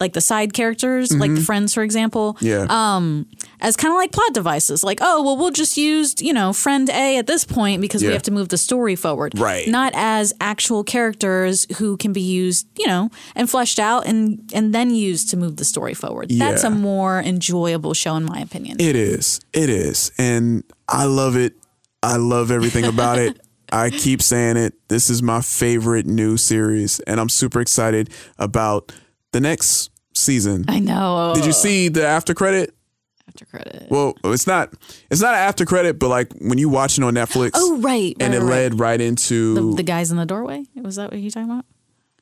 like 0.00 0.14
the 0.14 0.20
side 0.20 0.52
characters, 0.54 1.14
like 1.14 1.34
the 1.34 1.40
Mhm. 1.40 1.44
friends, 1.46 1.74
for 1.74 1.82
example, 1.82 2.36
Yeah. 2.40 2.66
um, 2.70 3.26
as 3.60 3.76
kind 3.76 3.92
of 3.92 3.96
like 3.96 4.12
plot 4.12 4.32
devices. 4.32 4.82
Like, 4.82 4.98
oh, 5.02 5.22
well, 5.22 5.36
we'll 5.36 5.50
just 5.50 5.76
use 5.76 6.14
you 6.20 6.32
know 6.32 6.52
friend 6.52 6.88
A 6.90 7.18
at 7.18 7.26
this 7.26 7.44
point 7.44 7.80
because 7.82 8.02
we 8.02 8.08
have 8.12 8.22
to 8.22 8.30
move 8.30 8.48
the 8.48 8.58
story 8.58 8.96
forward, 8.96 9.38
Right. 9.38 9.68
Not 9.68 9.92
as 9.94 10.32
actual 10.40 10.82
characters 10.84 11.66
who 11.76 11.96
can 11.98 12.12
be 12.12 12.22
used, 12.22 12.66
you 12.78 12.86
know, 12.86 13.10
and 13.36 13.48
fleshed 13.50 13.78
out 13.78 14.06
and 14.06 14.40
and 14.52 14.74
then 14.74 14.90
used 14.94 15.28
to 15.30 15.36
move 15.36 15.56
the 15.56 15.64
story 15.64 15.94
forward. 15.94 16.28
That's 16.30 16.64
a 16.64 16.70
more 16.70 17.20
enjoyable 17.20 17.94
show, 17.94 18.16
in 18.16 18.24
my 18.24 18.40
opinion. 18.40 18.76
It 18.80 18.96
is. 18.96 19.40
It 19.52 19.68
is. 19.68 20.10
And 20.18 20.64
I 20.88 21.04
love 21.04 21.36
it. 21.36 21.54
I 22.02 22.16
love 22.16 22.50
everything 22.50 22.84
about 22.84 23.18
it. 23.18 23.38
I 23.72 23.90
keep 23.90 24.20
saying 24.22 24.56
it. 24.56 24.74
This 24.88 25.10
is 25.10 25.22
my 25.22 25.40
favorite 25.42 26.06
new 26.06 26.36
series. 26.36 26.98
And 27.00 27.20
I'm 27.20 27.28
super 27.28 27.60
excited 27.60 28.10
about 28.38 28.90
the 29.32 29.40
next 29.40 29.89
season. 30.20 30.64
I 30.68 30.78
know. 30.78 31.32
Did 31.34 31.44
you 31.46 31.52
see 31.52 31.88
the 31.88 32.06
after 32.06 32.34
credit? 32.34 32.74
After 33.28 33.44
credit. 33.46 33.86
Well, 33.90 34.14
it's 34.24 34.46
not 34.46 34.72
it's 35.10 35.20
not 35.20 35.34
an 35.34 35.40
after 35.40 35.64
credit, 35.64 35.98
but 35.98 36.08
like 36.08 36.32
when 36.40 36.58
you 36.58 36.68
watch 36.68 36.98
it 36.98 37.04
on 37.04 37.14
Netflix 37.14 37.52
Oh, 37.54 37.78
right. 37.78 38.16
and 38.20 38.34
it 38.34 38.38
right, 38.40 38.48
led 38.48 38.80
right 38.80 39.00
into 39.00 39.54
the, 39.54 39.76
the 39.76 39.82
guys 39.84 40.10
in 40.10 40.16
the 40.16 40.26
doorway. 40.26 40.64
Was 40.74 40.96
that 40.96 41.10
what 41.12 41.20
you 41.20 41.30
talking 41.30 41.50
about? 41.50 41.64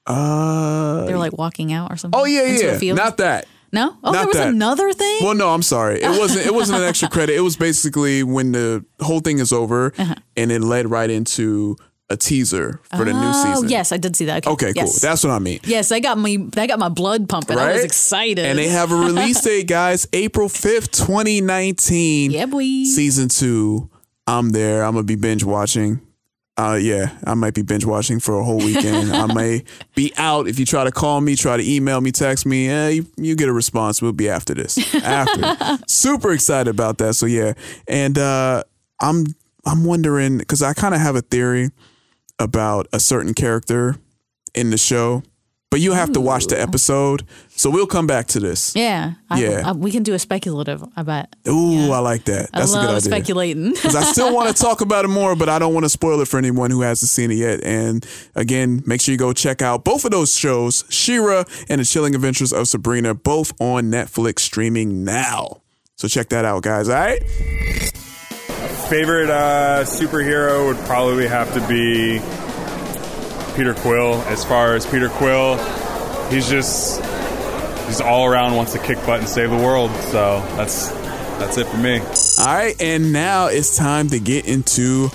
Uh, 0.07 1.05
They're 1.07 1.19
like 1.19 1.37
walking 1.37 1.73
out 1.73 1.93
or 1.93 1.97
something. 1.97 2.19
oh 2.19 2.25
yeah, 2.25 2.77
yeah, 2.81 2.93
not 2.95 3.19
that. 3.19 3.47
No. 3.71 3.95
Oh, 4.03 4.13
not 4.13 4.19
there 4.21 4.27
was 4.27 4.37
that. 4.37 4.49
another 4.49 4.93
thing. 4.95 5.19
Well, 5.23 5.35
no, 5.35 5.51
I'm 5.51 5.63
sorry. 5.63 6.01
It 6.03 6.09
wasn't. 6.19 6.47
It 6.47 6.55
wasn't 6.55 6.79
an 6.81 6.85
extra 6.89 7.09
credit. 7.11 7.37
It 7.37 7.41
was 7.43 7.57
basically 7.57 8.23
when 8.23 8.53
the 8.53 8.85
whole 9.01 9.21
thing 9.21 9.39
is 9.39 9.53
over, 9.53 9.93
Uh-huh. 9.99 10.15
and 10.37 10.51
it 10.51 10.63
led 10.63 10.91
right 10.91 11.11
into 11.11 11.77
a 12.11 12.17
teaser 12.17 12.81
for 12.97 13.05
the 13.05 13.13
new 13.13 13.33
season. 13.35 13.51
Oh, 13.51 13.55
season. 13.57 13.69
yes, 13.69 13.93
I 13.93 13.97
did 13.99 14.17
see 14.17 14.25
that. 14.27 14.47
Okay, 14.47 14.73
cool. 14.73 14.85
Yes. 14.85 15.01
That's 15.01 15.23
what 15.25 15.31
I 15.33 15.39
mean. 15.39 15.61
Yes, 15.65 15.93
I 15.93 16.01
got 16.01 16.19
me. 16.19 16.37
That 16.39 16.67
got 16.69 16.79
my 16.79 16.89
blood 16.89 17.29
pumping. 17.29 17.59
I 17.59 17.69
was 17.69 17.77
Right? 17.77 17.85
excited. 17.85 18.45
And 18.47 18.59
they 18.59 18.69
have 18.69 18.93
a 18.93 18.97
release 18.97 19.41
date, 19.43 19.67
guys, 19.69 20.09
April 20.13 20.49
5th, 20.49 20.91
2019. 21.07 22.31
Yeah, 22.31 22.47
boy. 22.47 22.61
Season 22.85 23.29
two. 23.29 23.91
I'm 24.27 24.51
there. 24.51 24.85
I'm 24.85 24.93
gonna 24.93 25.05
be 25.05 25.17
binge 25.17 25.45
watching. 25.45 26.01
Uh, 26.59 26.75
yeah, 26.75 27.17
I 27.25 27.35
might 27.35 27.55
be 27.55 27.63
binge 27.63 27.85
watching 27.85 28.19
for 28.19 28.39
a 28.41 28.43
whole 28.45 28.59
weekend. 28.59 29.13
I 29.13 29.27
may 29.35 29.65
be 29.95 30.13
out. 30.17 30.49
If 30.49 30.59
you 30.59 30.67
try 30.67 30.83
to 30.85 30.91
call 30.91 31.21
me, 31.21 31.37
try 31.37 31.57
to 31.57 31.63
email 31.63 32.01
me, 32.01 32.11
text 32.11 32.45
me, 32.47 32.69
eh, 32.69 32.89
you, 32.89 33.07
you 33.17 33.37
get 33.37 33.49
a 33.49 33.53
response. 33.53 34.03
We'll 34.03 34.13
be 34.13 34.29
after 34.29 34.55
this. 34.55 34.77
After. 34.97 35.79
Super 35.87 36.33
excited 36.33 36.69
about 36.69 36.99
that. 36.99 37.15
So 37.15 37.27
yeah, 37.27 37.53
and 37.87 38.19
uh, 38.19 38.65
I'm 39.01 39.27
I'm 39.65 39.85
wondering 39.85 40.39
because 40.39 40.63
I 40.63 40.73
kind 40.75 40.95
of 40.95 41.01
have 41.01 41.15
a 41.17 41.21
theory 41.23 41.71
about 42.39 42.87
a 42.93 43.01
certain 43.01 43.35
character 43.35 43.97
in 44.55 44.71
the 44.71 44.79
show, 44.79 45.23
but 45.71 45.81
you 45.81 45.93
have 45.93 46.13
to 46.13 46.21
watch 46.21 46.47
the 46.47 46.59
episode. 46.61 47.25
So 47.51 47.69
we'll 47.69 47.87
come 47.87 48.07
back 48.07 48.27
to 48.29 48.41
this. 48.41 48.73
yeah, 48.75 49.15
I- 49.29 49.41
Yeah. 49.41 49.63
I- 49.67 49.73
we 49.73 49.91
can 49.91 50.03
do 50.03 50.15
a 50.15 50.19
speculative. 50.19 50.83
I 50.97 51.03
bet. 51.03 51.35
Ooh, 51.47 51.91
I 51.93 51.99
like 51.99 52.25
that. 52.25 52.51
That's 52.53 52.73
I 52.73 52.79
a 52.79 52.81
good 52.83 52.87
love 52.87 52.97
idea. 52.97 53.01
speculating. 53.11 53.73
Because 53.73 53.95
I 53.95 54.03
still 54.05 54.35
want 54.35 54.57
to 54.57 54.63
talk 54.63 54.81
about 54.81 55.05
it 55.05 55.09
more, 55.09 55.37
but 55.37 55.49
I 55.51 55.59
don't 55.59 55.75
want 55.75 55.85
to 55.85 55.91
spoil 55.91 56.21
it 56.23 56.29
for 56.29 56.39
anyone 56.39 56.71
who 56.71 56.81
hasn't 56.81 57.11
seen 57.11 57.31
it 57.31 57.35
yet. 57.35 57.63
And 57.65 58.07
again, 58.35 58.83
make 58.87 59.01
sure 59.03 59.13
you 59.13 59.19
go 59.19 59.33
check 59.35 59.61
out 59.61 59.85
both 59.85 60.05
of 60.07 60.11
those 60.13 60.35
shows, 60.35 60.85
She-Ra 60.89 61.45
and 61.69 61.81
The 61.81 61.85
Chilling 61.85 62.15
Adventures 62.15 62.53
of 62.53 62.67
Sabrina, 62.69 63.13
both 63.15 63.53
on 63.61 63.91
Netflix 63.91 64.39
streaming 64.41 65.05
now. 65.05 65.61
So 65.97 66.07
check 66.09 66.29
that 66.31 66.45
out, 66.47 66.63
guys. 66.63 66.89
All 66.89 66.95
right. 66.95 67.21
Favorite 68.89 69.29
uh, 69.29 69.85
superhero 69.85 70.67
would 70.67 70.79
probably 70.87 71.29
have 71.29 71.53
to 71.53 71.61
be 71.69 72.21
Peter 73.55 73.75
Quill. 73.75 74.15
As 74.23 74.45
far 74.47 74.75
as 74.75 74.87
Peter 74.87 75.11
Quill, 75.11 75.57
he's 76.31 76.49
just 76.49 77.05
he's 77.87 78.01
all 78.01 78.25
around 78.25 78.57
wants 78.57 78.73
to 78.73 78.79
kick 78.79 78.97
butt 79.05 79.21
and 79.21 79.29
save 79.29 79.51
the 79.51 79.57
world. 79.57 79.91
So 80.11 80.41
that's 80.57 80.89
that's 81.39 81.59
it 81.59 81.67
for 81.67 81.77
me. 81.77 82.01
All 82.01 82.47
right. 82.47 82.75
And 82.81 83.13
now 83.13 83.49
it's 83.49 83.77
time 83.77 84.09
to 84.09 84.19
get 84.19 84.47
into 84.47 85.11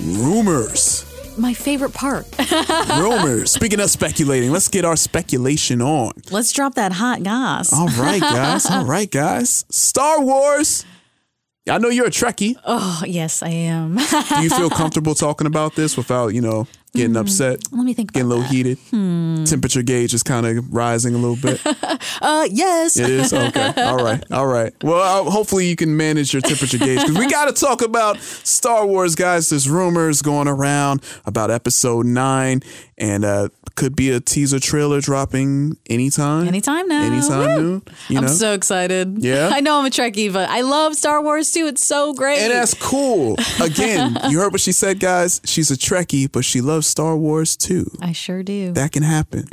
rumors. 0.00 1.02
My 1.36 1.52
favorite 1.52 1.94
part. 1.94 2.26
rumors. 2.96 3.50
Speaking 3.50 3.80
of 3.80 3.90
speculating, 3.90 4.52
let's 4.52 4.68
get 4.68 4.84
our 4.84 4.96
speculation 4.96 5.82
on. 5.82 6.12
Let's 6.30 6.52
drop 6.52 6.76
that 6.76 6.92
hot 6.92 7.24
gas. 7.24 7.72
All 7.72 7.88
right, 7.88 8.20
guys. 8.20 8.66
All 8.66 8.84
right, 8.86 9.10
guys. 9.10 9.64
Star 9.68 10.20
Wars. 10.22 10.84
I 11.68 11.78
know 11.78 11.88
you're 11.88 12.06
a 12.06 12.10
Trekkie. 12.10 12.56
Oh 12.64 13.02
yes, 13.06 13.42
I 13.42 13.48
am. 13.48 13.96
Do 13.96 14.42
you 14.42 14.50
feel 14.50 14.70
comfortable 14.82 15.14
talking 15.14 15.46
about 15.46 15.74
this 15.74 15.96
without, 15.96 16.28
you 16.28 16.40
know, 16.40 16.66
getting 16.96 17.16
upset? 17.16 17.60
Let 17.72 17.84
me 17.84 17.94
think. 17.94 18.12
Getting 18.12 18.26
a 18.26 18.34
little 18.34 18.44
heated. 18.44 18.78
Hmm. 18.90 19.44
Temperature 19.44 19.82
gauge 19.82 20.14
is 20.14 20.22
kind 20.22 20.46
of 20.46 20.74
rising 20.74 21.14
a 21.14 21.18
little 21.18 21.36
bit. 21.36 21.60
Uh, 22.22 22.48
yes. 22.50 22.96
It 22.96 23.10
is 23.10 23.32
okay. 23.32 23.72
All 23.82 24.02
right. 24.02 24.24
All 24.32 24.46
right. 24.46 24.72
Well, 24.82 25.26
uh, 25.26 25.30
hopefully 25.30 25.66
you 25.68 25.76
can 25.76 25.96
manage 25.96 26.32
your 26.32 26.40
temperature 26.42 26.78
gauge 26.78 27.00
because 27.00 27.18
we 27.18 27.26
got 27.30 27.46
to 27.46 27.52
talk 27.52 27.82
about 27.82 28.18
Star 28.18 28.86
Wars, 28.86 29.14
guys. 29.14 29.50
There's 29.50 29.68
rumors 29.68 30.22
going 30.22 30.48
around 30.48 31.02
about 31.24 31.50
Episode 31.50 32.06
Nine, 32.06 32.62
and 32.96 33.24
uh, 33.24 33.48
could 33.74 33.94
be 33.94 34.10
a 34.10 34.20
teaser 34.20 34.58
trailer 34.58 35.00
dropping 35.00 35.76
anytime. 35.88 36.48
Anytime 36.48 36.88
now. 36.88 37.02
Anytime 37.02 37.62
Woo. 37.62 37.82
new. 38.08 38.16
I'm 38.16 38.24
know? 38.24 38.30
so 38.30 38.52
excited. 38.54 39.22
Yeah? 39.22 39.50
I 39.52 39.60
know 39.60 39.78
I'm 39.78 39.86
a 39.86 39.90
Trekkie, 39.90 40.32
but 40.32 40.48
I 40.48 40.62
love 40.62 40.94
Star 40.94 41.22
Wars 41.22 41.52
too. 41.52 41.66
It's 41.66 41.84
so 41.84 42.14
great. 42.14 42.38
And 42.38 42.52
that's 42.52 42.74
cool. 42.74 43.36
Again, 43.60 44.18
you 44.30 44.38
heard 44.38 44.52
what 44.52 44.62
she 44.62 44.72
said, 44.72 44.98
guys. 44.98 45.40
She's 45.44 45.70
a 45.70 45.76
Trekkie, 45.76 46.32
but 46.32 46.44
she 46.44 46.60
loves 46.62 46.85
Star 46.86 47.16
Wars 47.16 47.56
too. 47.56 47.90
I 48.00 48.12
sure 48.12 48.42
do. 48.42 48.72
That 48.72 48.92
can 48.92 49.02
happen. 49.02 49.46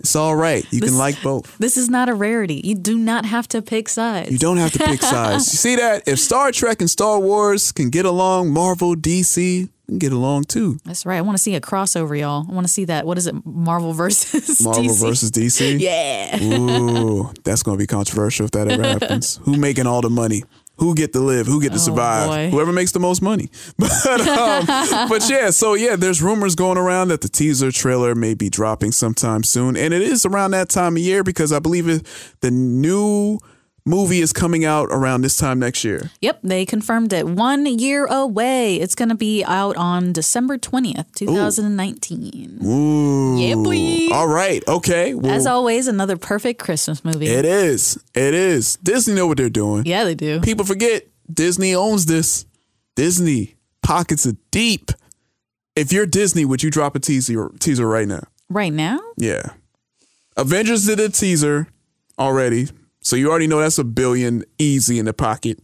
It's 0.00 0.16
all 0.16 0.36
right. 0.36 0.64
You 0.72 0.80
This- 0.80 0.90
can 0.90 0.98
like 0.98 1.20
both. 1.22 1.56
This 1.58 1.76
is 1.76 1.88
not 1.90 2.08
a 2.08 2.14
rarity. 2.14 2.60
You 2.64 2.74
do 2.74 2.98
not 2.98 3.24
have 3.24 3.48
to 3.48 3.62
pick 3.62 3.88
sides. 3.88 4.30
You 4.30 4.38
don't 4.38 4.56
have 4.58 4.72
to 4.72 4.78
pick 4.78 5.02
sides. 5.02 5.46
You 5.52 5.58
see 5.58 5.76
that? 5.76 6.06
If 6.06 6.18
Star 6.18 6.52
Trek 6.52 6.80
and 6.80 6.88
Star 6.90 7.18
Wars 7.18 7.72
can 7.72 7.90
get 7.90 8.04
along, 8.04 8.50
Marvel, 8.52 8.94
DC 8.94 9.68
can 9.88 9.98
get 9.98 10.12
along 10.12 10.44
too. 10.44 10.78
That's 10.84 11.06
right. 11.06 11.16
I 11.18 11.20
want 11.22 11.36
to 11.36 11.42
see 11.42 11.54
a 11.54 11.60
crossover, 11.60 12.18
y'all. 12.18 12.46
I 12.48 12.52
want 12.52 12.66
to 12.66 12.72
see 12.72 12.84
that. 12.86 13.06
What 13.06 13.18
is 13.18 13.26
it? 13.26 13.34
Marvel 13.44 13.92
versus 13.92 14.60
Marvel 14.64 14.84
DC. 14.84 15.00
versus 15.00 15.30
DC. 15.30 15.80
Yeah. 15.80 16.42
Ooh, 16.42 17.32
that's 17.44 17.62
going 17.62 17.78
to 17.78 17.82
be 17.82 17.86
controversial 17.86 18.44
if 18.46 18.50
that 18.52 18.68
ever 18.70 18.82
happens. 18.82 19.36
Who 19.44 19.56
making 19.56 19.86
all 19.86 20.00
the 20.00 20.10
money? 20.10 20.42
Who 20.78 20.94
get 20.94 21.12
to 21.14 21.20
live? 21.20 21.46
Who 21.46 21.60
get 21.60 21.70
to 21.70 21.76
Oh, 21.76 21.78
survive? 21.78 22.28
boy. 22.28 22.50
Whoever 22.50 22.72
makes 22.72 22.92
the 22.92 23.00
most 23.00 23.22
money. 23.22 23.48
But 23.78 24.20
um, 24.28 24.66
but 25.08 25.28
yeah, 25.30 25.50
so 25.50 25.74
yeah, 25.74 25.96
there's 25.96 26.22
rumors 26.22 26.54
going 26.54 26.78
around 26.78 27.08
that 27.08 27.20
the 27.22 27.28
teaser 27.28 27.70
trailer 27.72 28.14
may 28.14 28.34
be 28.34 28.48
dropping 28.50 28.92
sometime 28.92 29.42
soon, 29.42 29.76
and 29.76 29.92
it 29.94 30.02
is 30.02 30.24
around 30.26 30.50
that 30.52 30.68
time 30.68 30.96
of 30.96 31.02
year 31.02 31.22
because 31.24 31.52
I 31.52 31.58
believe 31.60 31.88
it, 31.88 32.06
the 32.40 32.50
new 32.50 33.38
movie 33.86 34.20
is 34.20 34.32
coming 34.34 34.64
out 34.66 34.88
around 34.90 35.22
this 35.22 35.36
time 35.38 35.58
next 35.58 35.84
year. 35.84 36.10
Yep, 36.20 36.40
they 36.42 36.66
confirmed 36.66 37.12
it. 37.14 37.26
One 37.26 37.64
year 37.64 38.04
away. 38.06 38.76
It's 38.76 38.94
going 38.94 39.08
to 39.08 39.14
be 39.14 39.42
out 39.44 39.76
on 39.76 40.12
December 40.12 40.58
20th, 40.58 41.12
2019. 41.14 42.58
Ooh. 42.64 43.38
Yeah, 43.38 43.54
boy. 43.54 44.14
All 44.14 44.28
right. 44.28 44.62
Okay. 44.68 45.14
Well, 45.14 45.32
As 45.32 45.46
always, 45.46 45.86
another 45.86 46.16
perfect 46.16 46.60
Christmas 46.60 47.04
movie. 47.04 47.26
it 47.28 47.44
is. 47.44 47.96
It 48.14 48.34
is. 48.34 48.76
Disney 48.82 49.14
know 49.14 49.26
what 49.26 49.36
they're 49.38 49.48
doing. 49.48 49.86
Yeah, 49.86 50.04
they 50.04 50.14
do. 50.14 50.40
People 50.40 50.64
forget 50.66 51.06
Disney 51.32 51.74
owns 51.74 52.06
this. 52.06 52.44
Disney 52.96 53.56
pockets 53.82 54.26
are 54.26 54.36
deep. 54.50 54.90
If 55.74 55.92
you're 55.92 56.06
Disney, 56.06 56.44
would 56.44 56.62
you 56.62 56.70
drop 56.70 56.96
a 56.96 56.98
teaser 56.98 57.50
teaser 57.60 57.86
right 57.86 58.08
now? 58.08 58.24
Right 58.48 58.72
now? 58.72 58.98
Yeah. 59.18 59.50
Avengers 60.36 60.86
did 60.86 60.98
a 61.00 61.08
teaser 61.10 61.68
already. 62.18 62.68
So 63.06 63.14
you 63.14 63.30
already 63.30 63.46
know 63.46 63.60
that's 63.60 63.78
a 63.78 63.84
billion 63.84 64.42
easy 64.58 64.98
in 64.98 65.04
the 65.04 65.12
pocket. 65.12 65.60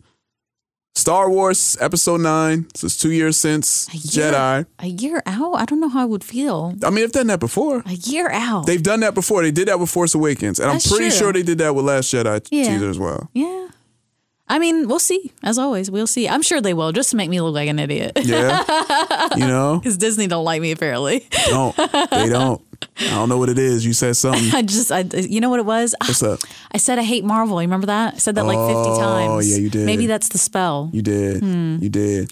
Star 0.95 1.29
Wars 1.29 1.77
Episode 1.81 2.21
9. 2.21 2.69
So 2.77 2.85
it's 2.85 2.97
two 2.97 3.11
years 3.11 3.37
since 3.37 3.89
Jedi. 3.89 4.65
A 4.79 4.87
year 4.87 5.25
out? 5.27 5.55
I 5.55 5.65
don't 5.65 5.81
know 5.81 5.89
how 5.89 6.03
I 6.03 6.05
would 6.05 6.23
feel. 6.23 6.73
I 6.85 6.91
mean, 6.91 7.01
they've 7.01 7.11
done 7.11 7.27
that 7.27 7.41
before. 7.41 7.83
A 7.85 7.95
year 7.95 8.31
out. 8.31 8.67
They've 8.67 8.81
done 8.81 9.01
that 9.01 9.15
before. 9.15 9.43
They 9.43 9.51
did 9.51 9.67
that 9.67 9.81
with 9.81 9.91
Force 9.91 10.15
Awakens. 10.15 10.61
And 10.61 10.71
That's 10.71 10.87
I'm 10.87 10.97
pretty 10.97 11.11
true. 11.11 11.19
sure 11.19 11.33
they 11.33 11.43
did 11.43 11.59
that 11.59 11.75
with 11.75 11.85
Last 11.85 12.15
Jedi 12.15 12.47
Yeah. 12.53 12.63
teaser 12.63 12.89
as 12.89 12.99
well. 13.01 13.29
yeah. 13.35 13.67
I 14.47 14.61
mean, 14.61 14.87
we'll 14.87 15.01
see. 15.01 15.33
As 15.43 15.59
always, 15.59 15.91
we'll 15.91 16.07
see. 16.07 16.29
I'm 16.29 16.43
sure 16.43 16.61
they 16.61 16.75
will, 16.75 16.93
just 16.93 17.11
to 17.11 17.17
make 17.17 17.29
me 17.31 17.41
look 17.41 17.55
like 17.55 17.69
an 17.71 17.81
idiot. 17.81 18.13
Yeah. 18.23 18.63
You 19.37 19.47
know? 19.49 19.79
Because 19.83 19.97
Disney 19.97 20.29
don't 20.29 20.45
like 20.45 20.63
me 20.63 20.71
apparently. 20.71 21.27
Don't. 21.49 21.75
They 21.77 22.29
don't. 22.29 22.63
I 23.01 23.11
don't 23.11 23.29
know 23.29 23.39
what 23.39 23.49
it 23.49 23.59
is. 23.59 23.85
You 23.87 23.93
said 23.93 24.17
something. 24.17 24.51
I 24.55 24.63
just, 24.63 24.91
I, 24.93 25.01
you 25.15 25.41
know 25.41 25.51
what 25.51 25.59
it 25.61 25.67
was? 25.67 25.95
What's 26.01 26.23
up? 26.23 26.41
I 26.73 26.79
said 26.79 26.99
I 26.99 27.03
hate 27.03 27.25
Marvel. 27.25 27.61
You 27.61 27.67
remember 27.67 27.87
that? 27.89 28.15
I 28.15 28.19
said 28.19 28.35
that 28.37 28.45
like 28.45 28.57
50 28.59 28.73
Oh, 28.75 28.99
times. 28.99 29.31
Oh, 29.31 29.39
yeah, 29.41 29.57
you 29.57 29.71
did. 29.71 29.87
Maybe 29.87 30.07
that's 30.07 30.29
the 30.29 30.39
spell. 30.39 30.91
You 30.93 31.03
did. 31.03 31.41
Hmm. 31.41 31.77
You 31.81 31.89
did. 31.89 32.31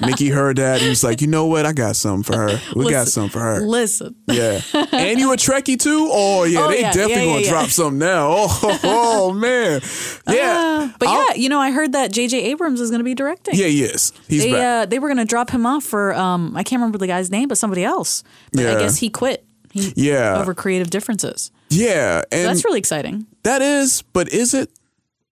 Mickey 0.00 0.28
heard 0.28 0.56
that. 0.56 0.80
He 0.80 0.88
was 0.88 1.02
like, 1.04 1.20
you 1.20 1.26
know 1.26 1.46
what? 1.46 1.66
I 1.66 1.72
got 1.72 1.96
something 1.96 2.22
for 2.22 2.38
her. 2.38 2.60
We 2.74 2.84
got 2.84 3.00
Listen. 3.06 3.06
something 3.06 3.30
for 3.30 3.40
her. 3.40 3.60
Listen. 3.60 4.14
Yeah. 4.28 4.60
And 4.92 5.18
you 5.18 5.32
a 5.32 5.36
Trekkie 5.36 5.78
too? 5.78 6.08
Oh 6.12 6.44
yeah, 6.44 6.60
Oh, 6.64 6.68
they 6.68 6.80
yeah, 6.80 6.92
definitely 6.92 7.14
yeah, 7.14 7.20
yeah, 7.20 7.32
gonna 7.32 7.40
yeah. 7.44 7.50
drop 7.50 7.68
something 7.70 7.98
now. 7.98 8.26
Oh, 8.30 8.78
oh, 8.84 9.32
man. 9.32 9.80
Yeah. 10.28 10.88
Uh, 10.92 10.96
but 10.98 11.08
yeah, 11.08 11.34
you 11.34 11.48
know, 11.48 11.58
I 11.60 11.70
heard 11.70 11.92
that 11.92 12.12
J.J. 12.12 12.42
Abrams 12.50 12.80
is 12.80 12.90
going 12.90 13.00
to 13.00 13.04
be 13.04 13.14
directing. 13.14 13.54
yeah, 13.54 13.66
he 13.66 13.82
is. 13.82 14.12
He's 14.28 14.42
they, 14.42 14.52
uh, 14.60 14.86
they 14.86 14.98
were 14.98 15.08
going 15.08 15.18
to 15.18 15.24
drop 15.24 15.50
him 15.50 15.64
off 15.66 15.84
for, 15.84 16.14
um, 16.14 16.56
I 16.56 16.62
can't 16.62 16.80
remember 16.80 16.98
the 16.98 17.06
guy's 17.06 17.30
name, 17.30 17.48
but 17.48 17.58
somebody 17.58 17.84
else. 17.84 18.22
But 18.52 18.66
I 18.66 18.78
guess 18.80 18.98
he 18.98 19.10
quit. 19.10 19.44
He, 19.72 19.92
Yeah. 19.96 20.38
Over 20.40 20.54
creative 20.54 20.90
differences. 20.90 21.50
yeah. 21.68 22.22
So 22.32 22.42
that's 22.42 22.64
really 22.64 22.78
exciting. 22.78 23.26
that 23.44 23.62
is, 23.62 24.02
but 24.12 24.28
is 24.32 24.54
it? 24.54 24.70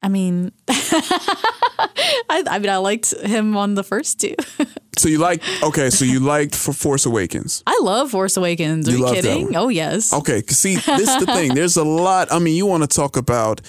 I 0.03 0.09
mean, 0.09 0.53
I, 0.69 2.43
I 2.47 2.59
mean, 2.59 2.71
I 2.71 2.77
liked 2.77 3.13
him 3.15 3.57
on 3.57 3.75
the 3.75 3.83
first 3.85 4.21
two. 4.21 4.35
So 4.99 5.09
you 5.09 5.19
like 5.19 5.45
okay, 5.63 5.91
so 5.91 6.05
you 6.05 6.19
liked 6.19 6.57
for 6.57 6.73
Force 6.73 7.07
Awakens. 7.07 7.63
I 7.69 7.79
love 7.85 8.11
Force 8.11 8.37
Awakens. 8.37 8.89
Are 8.89 8.91
You 8.91 9.07
you, 9.07 9.15
kidding? 9.15 9.55
Oh 9.55 9.69
yes. 9.69 10.13
Okay, 10.13 10.43
see, 10.49 10.75
this 10.99 11.09
is 11.09 11.25
the 11.25 11.27
thing. 11.27 11.55
There's 11.55 11.77
a 11.77 11.85
lot. 11.85 12.33
I 12.33 12.41
mean, 12.41 12.57
you 12.57 12.67
want 12.67 12.83
to 12.83 12.89
talk 12.89 13.17
about 13.17 13.61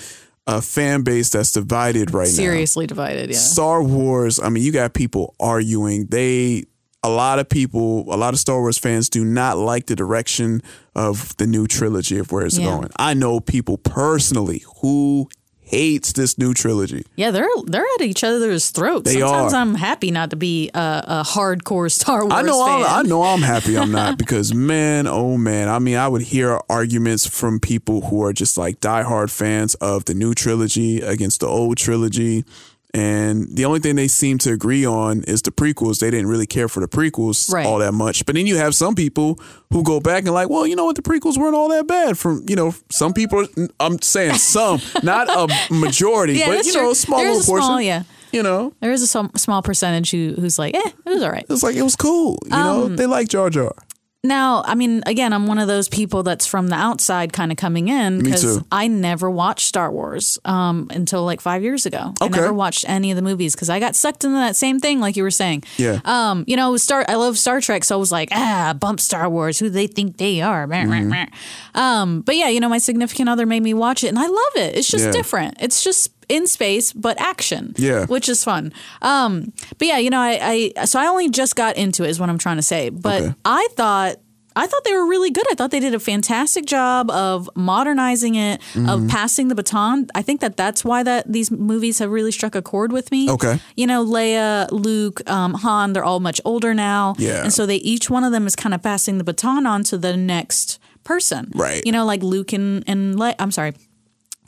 a 0.48 0.60
fan 0.60 1.04
base 1.04 1.30
that's 1.30 1.52
divided 1.52 2.16
right 2.16 2.24
now. 2.26 2.32
Seriously 2.34 2.88
divided. 2.88 3.30
Yeah. 3.30 3.38
Star 3.38 3.84
Wars, 3.84 4.40
I 4.40 4.50
mean, 4.50 4.64
you 4.64 4.72
got 4.72 4.96
people 4.96 5.36
arguing. 5.40 6.08
They 6.08 6.64
a 7.04 7.10
lot 7.10 7.40
of 7.40 7.48
people, 7.48 8.14
a 8.14 8.18
lot 8.18 8.34
of 8.34 8.40
Star 8.40 8.60
Wars 8.60 8.78
fans 8.78 9.10
do 9.10 9.24
not 9.24 9.58
like 9.58 9.86
the 9.86 9.96
direction 9.96 10.62
of 10.96 11.36
the 11.38 11.48
new 11.48 11.66
trilogy 11.68 12.18
of 12.20 12.32
where 12.32 12.46
it's 12.46 12.58
Yeah. 12.58 12.66
going. 12.66 12.90
I 12.98 13.14
know 13.14 13.40
people 13.40 13.78
personally 13.78 14.64
who 14.82 15.30
hates 15.62 16.14
this 16.14 16.36
new 16.40 16.52
trilogy. 16.54 17.06
Yeah, 17.16 17.30
they're 17.30 17.48
they're 17.68 17.86
at 17.96 18.02
each 18.02 18.24
other's 18.24 18.72
throats. 18.72 19.04
They 19.14 19.20
Sometimes 19.20 19.54
are. 19.54 19.62
I'm 19.62 19.76
happy 19.76 20.10
not 20.10 20.32
to 20.32 20.36
be 20.36 20.72
a, 20.74 21.04
a 21.08 21.24
hardcore 21.24 21.92
Star 21.92 22.22
Wars 22.24 22.34
I 22.34 22.42
know 22.42 22.66
fan. 22.66 22.84
I'm, 22.84 23.06
I 23.06 23.08
know 23.08 23.22
I'm 23.24 23.42
happy 23.44 23.78
I'm 23.78 23.92
not 23.92 24.18
because 24.24 24.52
man, 24.54 25.06
oh 25.08 25.38
man. 25.38 25.70
I 25.70 25.78
mean, 25.80 25.96
I 25.96 26.08
would 26.08 26.24
hear 26.24 26.60
arguments 26.70 27.28
from 27.28 27.60
people 27.60 28.02
who 28.10 28.24
are 28.24 28.34
just 28.34 28.58
like 28.58 28.80
diehard 28.80 29.30
fans 29.30 29.76
of 29.76 30.06
the 30.06 30.16
new 30.16 30.34
trilogy 30.34 31.02
against 31.02 31.42
the 31.42 31.48
old 31.48 31.78
trilogy. 31.78 32.46
And 32.94 33.56
the 33.56 33.66
only 33.66 33.80
thing 33.80 33.96
they 33.96 34.08
seem 34.08 34.40
to 34.40 34.52
agree 34.52 34.84
on 34.86 35.24
is 35.28 35.44
the 35.44 35.52
prequels. 35.52 36.00
They 36.00 36.10
didn't 36.10 36.26
really 36.28 36.48
care 36.48 36.68
for 36.68 36.80
the 36.80 36.88
prequels 36.88 37.52
Right. 37.54 37.66
all 37.66 37.78
that 37.80 37.94
much. 37.94 38.26
But 38.26 38.34
then 38.36 38.48
you 38.48 38.58
have 38.58 38.74
some 38.74 38.96
people 38.96 39.40
who 39.72 39.84
go 39.84 40.00
back 40.00 40.24
and 40.24 40.34
like, 40.34 40.50
well, 40.50 40.66
you 40.66 40.76
know 40.76 40.86
what, 40.86 40.96
the 40.96 41.04
prequels 41.04 41.38
weren't 41.38 41.56
all 41.56 41.70
that 41.70 41.86
bad. 41.86 42.18
From 42.18 42.44
you 42.48 42.56
know, 42.56 42.74
some 42.90 43.14
people. 43.14 43.46
I'm 43.80 44.02
saying 44.02 44.36
some, 44.36 44.82
not 45.04 45.30
a 45.30 45.48
majority, 45.74 46.34
Yeah, 46.34 46.48
but 46.48 46.66
you 46.66 46.74
know, 46.74 46.80
true. 46.80 46.92
a 46.92 46.96
small 46.96 47.20
little 47.20 47.42
a 47.42 47.44
portion. 47.44 47.66
small, 47.66 47.82
yeah. 47.82 48.04
You 48.32 48.44
know, 48.44 48.74
There 48.80 48.92
is 48.92 49.02
a 49.02 49.08
sm- 49.08 49.36
small 49.38 49.62
percentage 49.64 50.12
who, 50.12 50.36
who's 50.40 50.60
like, 50.60 50.76
eh, 50.76 50.82
it 51.06 51.10
was 51.10 51.24
all 51.24 51.32
right. 51.32 51.46
it's 51.50 51.64
like 51.64 51.76
it 51.76 51.82
was 51.82 51.96
cool. 51.96 52.38
You 52.46 52.50
know, 52.52 52.86
Um, 52.86 52.96
they 52.96 53.06
like 53.08 53.28
Jar 53.28 53.50
Jar. 53.50 53.74
Now, 54.22 54.64
I 54.66 54.76
mean, 54.76 55.02
again, 55.06 55.32
I'm 55.32 55.48
one 55.48 55.60
of 55.60 55.70
those 55.70 55.88
people 55.88 56.24
that's 56.24 56.46
from 56.46 56.68
the 56.68 56.76
outside 56.76 57.32
kind 57.32 57.52
of 57.52 57.58
coming 57.58 57.88
in 57.88 58.22
because. 58.22 58.60
I 58.72 58.88
never 58.88 59.30
watched 59.30 59.66
Star 59.66 59.90
Wars 59.92 60.38
um, 60.46 60.88
until 60.92 61.24
like 61.24 61.40
five 61.42 61.64
years 61.64 61.86
ago. 61.86 62.14
Okay. 62.22 62.26
I 62.26 62.42
never 62.42 62.54
watched 62.54 62.84
any 62.88 63.12
of 63.12 63.16
the 63.16 63.22
movies 63.22 63.56
because 63.56 63.70
I 63.70 63.80
got 63.80 63.96
sucked 63.96 64.24
into 64.26 64.36
that 64.36 64.56
same 64.56 64.80
thing, 64.80 65.00
like 65.00 65.16
you 65.16 65.24
were 65.24 65.32
saying. 65.32 65.64
Yeah. 65.78 66.00
Um, 66.06 66.44
you 66.48 66.56
know, 66.58 66.76
Star. 66.78 67.06
I 67.08 67.16
love 67.16 67.38
Star 67.38 67.62
Trek, 67.62 67.84
so 67.84 67.96
I 67.96 68.00
was 68.00 68.12
like, 68.12 68.30
ah, 68.32 68.76
bump 68.78 69.00
Star 69.00 69.30
Wars. 69.30 69.58
Who 69.60 69.70
they 69.70 69.88
think 69.88 70.18
they 70.18 70.42
are? 70.42 70.68
Mm-hmm. 70.68 71.80
Um, 71.80 72.22
but 72.22 72.36
yeah, 72.36 72.50
you 72.50 72.60
know, 72.60 72.70
my 72.70 72.78
significant 72.78 73.30
other 73.30 73.46
made 73.46 73.64
me 73.64 73.74
watch 73.74 74.04
it, 74.04 74.08
and 74.10 74.20
I 74.20 74.28
love 74.28 74.56
it. 74.56 74.76
It's 74.76 74.90
just 74.90 75.06
Yeah. 75.06 75.12
different. 75.12 75.58
It's 75.62 75.84
just 75.84 76.12
in 76.30 76.48
space, 76.48 76.94
but 76.94 77.20
action. 77.20 77.74
Yeah. 77.78 78.06
Which 78.06 78.30
is 78.30 78.44
fun. 78.44 78.72
Um, 79.02 79.52
but 79.78 79.88
yeah, 79.88 79.98
you 79.98 80.10
know, 80.10 80.20
I, 80.22 80.72
I 80.78 80.86
so 80.86 81.00
I 81.00 81.08
only 81.08 81.30
just 81.30 81.56
got 81.56 81.76
into 81.76 82.04
it, 82.04 82.10
is 82.10 82.20
what 82.20 82.30
I'm 82.30 82.38
trying 82.38 82.58
to 82.58 82.62
say. 82.64 82.90
But 82.90 83.22
Okay. 83.24 83.34
I 83.46 83.68
thought. 83.76 84.16
I 84.56 84.66
thought 84.68 84.84
they 84.84 84.94
were 84.94 85.08
really 85.08 85.30
good. 85.30 85.46
I 85.52 85.56
thought 85.56 85.72
they 85.72 85.80
did 85.80 85.94
a 85.94 86.00
fantastic 86.00 86.66
job 86.66 87.10
of 87.12 87.50
modernizing 87.56 88.36
it, 88.36 88.60
Mm-hmm. 88.74 88.90
of 88.90 89.08
passing 89.08 89.48
the 89.48 89.56
baton. 89.56 90.08
I 90.16 90.22
think 90.22 90.42
that 90.42 90.58
that's 90.58 90.84
why 90.84 91.02
that 91.04 91.32
these 91.32 91.50
movies 91.50 92.00
have 92.00 92.10
really 92.10 92.32
struck 92.32 92.56
a 92.56 92.62
chord 92.62 92.92
with 92.92 93.10
me. 93.12 93.30
Okay. 93.30 93.60
You 93.78 93.88
know, 93.88 94.04
Leia, 94.04 94.68
Luke, 94.72 95.22
um, 95.30 95.54
Han, 95.54 95.94
they're 95.94 96.04
all 96.04 96.20
much 96.20 96.42
older 96.44 96.74
now. 96.74 97.16
Yeah. 97.20 97.44
And 97.44 97.54
so 97.54 97.66
they 97.66 97.76
each 97.78 98.10
one 98.10 98.26
of 98.26 98.34
them 98.34 98.48
is 98.48 98.56
kind 98.56 98.74
of 98.74 98.82
passing 98.84 99.18
the 99.18 99.24
baton 99.24 99.66
on 99.66 99.84
to 99.86 99.98
the 99.98 100.18
next 100.18 100.80
person. 101.06 101.52
Right. 101.56 101.82
You 101.86 101.94
know, 101.94 102.04
like 102.04 102.22
Luke 102.24 102.52
and, 102.52 102.84
and 102.88 103.18
Le- 103.18 103.36
I'm 103.40 103.52
sorry, 103.52 103.74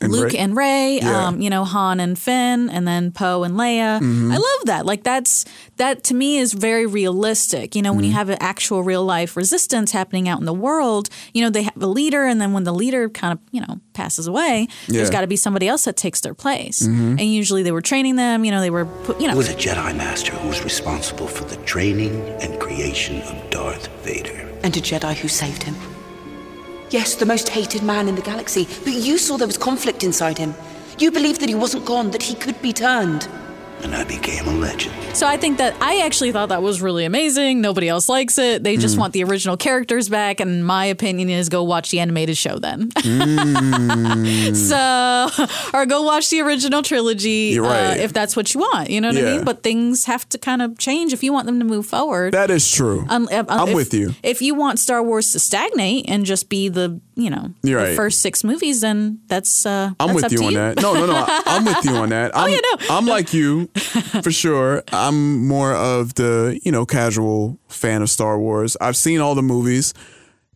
And 0.02 0.12
Luke 0.12 0.32
Rey. 0.32 0.38
and 0.38 0.56
Rey, 0.56 0.98
Yeah. 1.02 1.26
um, 1.28 1.40
you 1.40 1.48
know, 1.50 1.64
Han 1.64 2.00
and 2.00 2.18
Finn, 2.18 2.68
and 2.70 2.86
then 2.86 3.12
Poe 3.12 3.42
and 3.44 3.54
Leia. 3.54 4.00
Mhm. 4.00 4.32
I 4.32 4.36
love 4.36 4.64
that. 4.66 4.84
Like 4.86 5.02
that's 5.04 5.44
that 5.76 6.04
to 6.04 6.14
me 6.14 6.38
is 6.38 6.52
very 6.52 6.86
realistic. 6.86 7.74
You 7.74 7.82
know, 7.82 7.92
when 7.92 8.04
you 8.04 8.10
Mhm. 8.10 8.14
have 8.14 8.28
an 8.28 8.38
actual 8.40 8.82
real 8.82 9.04
life 9.04 9.36
resistance 9.36 9.92
happening 9.92 10.28
out 10.28 10.38
in 10.40 10.46
the 10.46 10.52
world, 10.54 11.08
you 11.34 11.42
know, 11.42 11.50
they 11.50 11.62
have 11.62 11.80
a 11.80 11.86
leader, 11.86 12.24
and 12.24 12.40
then 12.40 12.52
when 12.52 12.64
the 12.64 12.72
leader 12.74 13.08
kind 13.08 13.32
of 13.32 13.38
you 13.52 13.60
know 13.60 13.80
passes 13.94 14.26
away, 14.26 14.68
there's 14.88 15.10
got 15.10 15.20
to 15.22 15.26
be 15.26 15.36
somebody 15.36 15.68
else 15.68 15.84
that 15.84 15.96
takes 15.96 16.20
their 16.20 16.34
place. 16.34 16.82
Mhm. 16.86 17.18
And 17.20 17.20
usually 17.20 17.62
they 17.62 17.72
were 17.72 17.82
training 17.82 18.16
them. 18.16 18.44
You 18.44 18.50
know, 18.50 18.60
they 18.60 18.70
were 18.70 18.86
put, 18.86 19.20
you 19.20 19.26
know. 19.26 19.32
Who 19.32 19.38
was 19.38 19.48
a 19.50 19.54
Jedi 19.54 19.94
Master 19.96 20.32
who 20.32 20.48
was 20.48 20.62
responsible 20.64 21.26
for 21.26 21.44
the 21.44 21.56
training 21.64 22.12
and 22.40 22.58
creation 22.58 23.20
of 23.22 23.34
Darth 23.50 23.88
Vader? 24.02 24.48
And 24.62 24.76
a 24.76 24.80
Jedi 24.80 25.14
who 25.14 25.28
saved 25.28 25.64
him. 25.64 25.74
Yes, 26.92 27.14
the 27.14 27.24
most 27.24 27.48
hated 27.48 27.82
man 27.82 28.06
in 28.06 28.16
the 28.16 28.20
galaxy, 28.20 28.68
but 28.84 28.92
you 28.92 29.16
saw 29.16 29.38
there 29.38 29.46
was 29.46 29.56
conflict 29.56 30.04
inside 30.04 30.36
him. 30.36 30.54
You 30.98 31.10
believed 31.10 31.40
that 31.40 31.48
he 31.48 31.54
wasn't 31.54 31.86
gone, 31.86 32.10
that 32.10 32.22
he 32.22 32.34
could 32.34 32.60
be 32.60 32.74
turned. 32.74 33.26
And 33.82 33.94
I 33.96 34.04
became 34.04 34.46
a 34.46 34.52
legend. 34.52 34.94
So 35.16 35.26
I 35.26 35.36
think 35.36 35.58
that 35.58 35.74
I 35.80 36.00
actually 36.06 36.30
thought 36.32 36.50
that 36.50 36.62
was 36.62 36.80
really 36.80 37.04
amazing. 37.04 37.60
Nobody 37.60 37.88
else 37.88 38.08
likes 38.08 38.38
it. 38.38 38.62
They 38.62 38.76
just 38.76 38.94
Mm. 38.96 39.00
want 39.00 39.12
the 39.12 39.24
original 39.24 39.56
characters 39.56 40.08
back. 40.08 40.38
And 40.40 40.64
my 40.64 40.86
opinion 40.86 41.28
is 41.28 41.48
go 41.48 41.62
watch 41.64 41.90
the 41.90 41.98
animated 42.00 42.36
show 42.38 42.58
then. 42.58 42.90
Mm. 42.90 44.56
so, 44.56 45.48
or 45.74 45.86
go 45.86 46.02
watch 46.02 46.30
the 46.30 46.40
original 46.40 46.82
trilogy 46.82 47.50
You're 47.54 47.64
right. 47.64 47.98
uh, 47.98 48.02
if 48.02 48.12
that's 48.12 48.36
what 48.36 48.54
you 48.54 48.60
want. 48.60 48.90
You 48.90 49.00
know 49.00 49.08
what 49.08 49.18
I 49.18 49.22
mean? 49.22 49.44
But 49.44 49.62
things 49.62 50.04
have 50.06 50.28
to 50.30 50.38
kind 50.38 50.62
of 50.62 50.78
change 50.78 51.12
if 51.12 51.22
you 51.22 51.32
want 51.32 51.46
them 51.46 51.58
to 51.58 51.64
move 51.64 51.86
forward. 51.86 52.34
That 52.34 52.50
is 52.50 52.70
true. 52.70 53.04
Um, 53.08 53.28
uh, 53.32 53.44
I'm 53.48 53.68
if- 53.70 53.74
with 53.74 53.94
you. 53.94 54.14
If 54.22 54.40
you 54.42 54.54
want 54.54 54.78
Star 54.78 55.02
Wars 55.02 55.32
to 55.32 55.40
stagnate 55.40 56.06
and 56.08 56.24
just 56.24 56.48
be 56.48 56.68
the, 56.68 57.00
you 57.14 57.30
know, 57.30 57.50
You're 57.62 57.80
the 57.80 57.86
right. 57.88 57.96
first 57.96 58.20
six 58.20 58.42
movies, 58.44 58.80
then 58.80 59.20
that's 59.26 59.66
uh, 59.66 59.92
I'm 60.00 60.08
that's 60.16 60.22
with 60.24 60.32
you 60.32 60.46
on 60.46 60.54
that. 60.54 60.80
No, 60.80 60.94
no, 60.94 61.06
no. 61.06 61.14
I- 61.14 61.42
I'm 61.46 61.64
with 61.64 61.84
you 61.84 61.92
on 61.96 62.08
that. 62.10 62.36
I'm, 62.36 62.50
yeah, 62.50 62.58
no. 62.62 62.96
I'm 62.96 63.06
like 63.06 63.32
you, 63.34 63.66
for 64.22 64.30
sure. 64.32 64.82
I'm 64.92 65.46
more 65.46 65.74
of 65.74 66.14
the, 66.14 66.58
you 66.62 66.72
know, 66.72 66.86
casual 66.86 67.58
fan 67.68 68.02
of 68.02 68.10
Star 68.10 68.38
Wars. 68.38 68.76
I've 68.80 68.96
seen 68.96 69.20
all 69.20 69.34
the 69.34 69.42
movies 69.42 69.92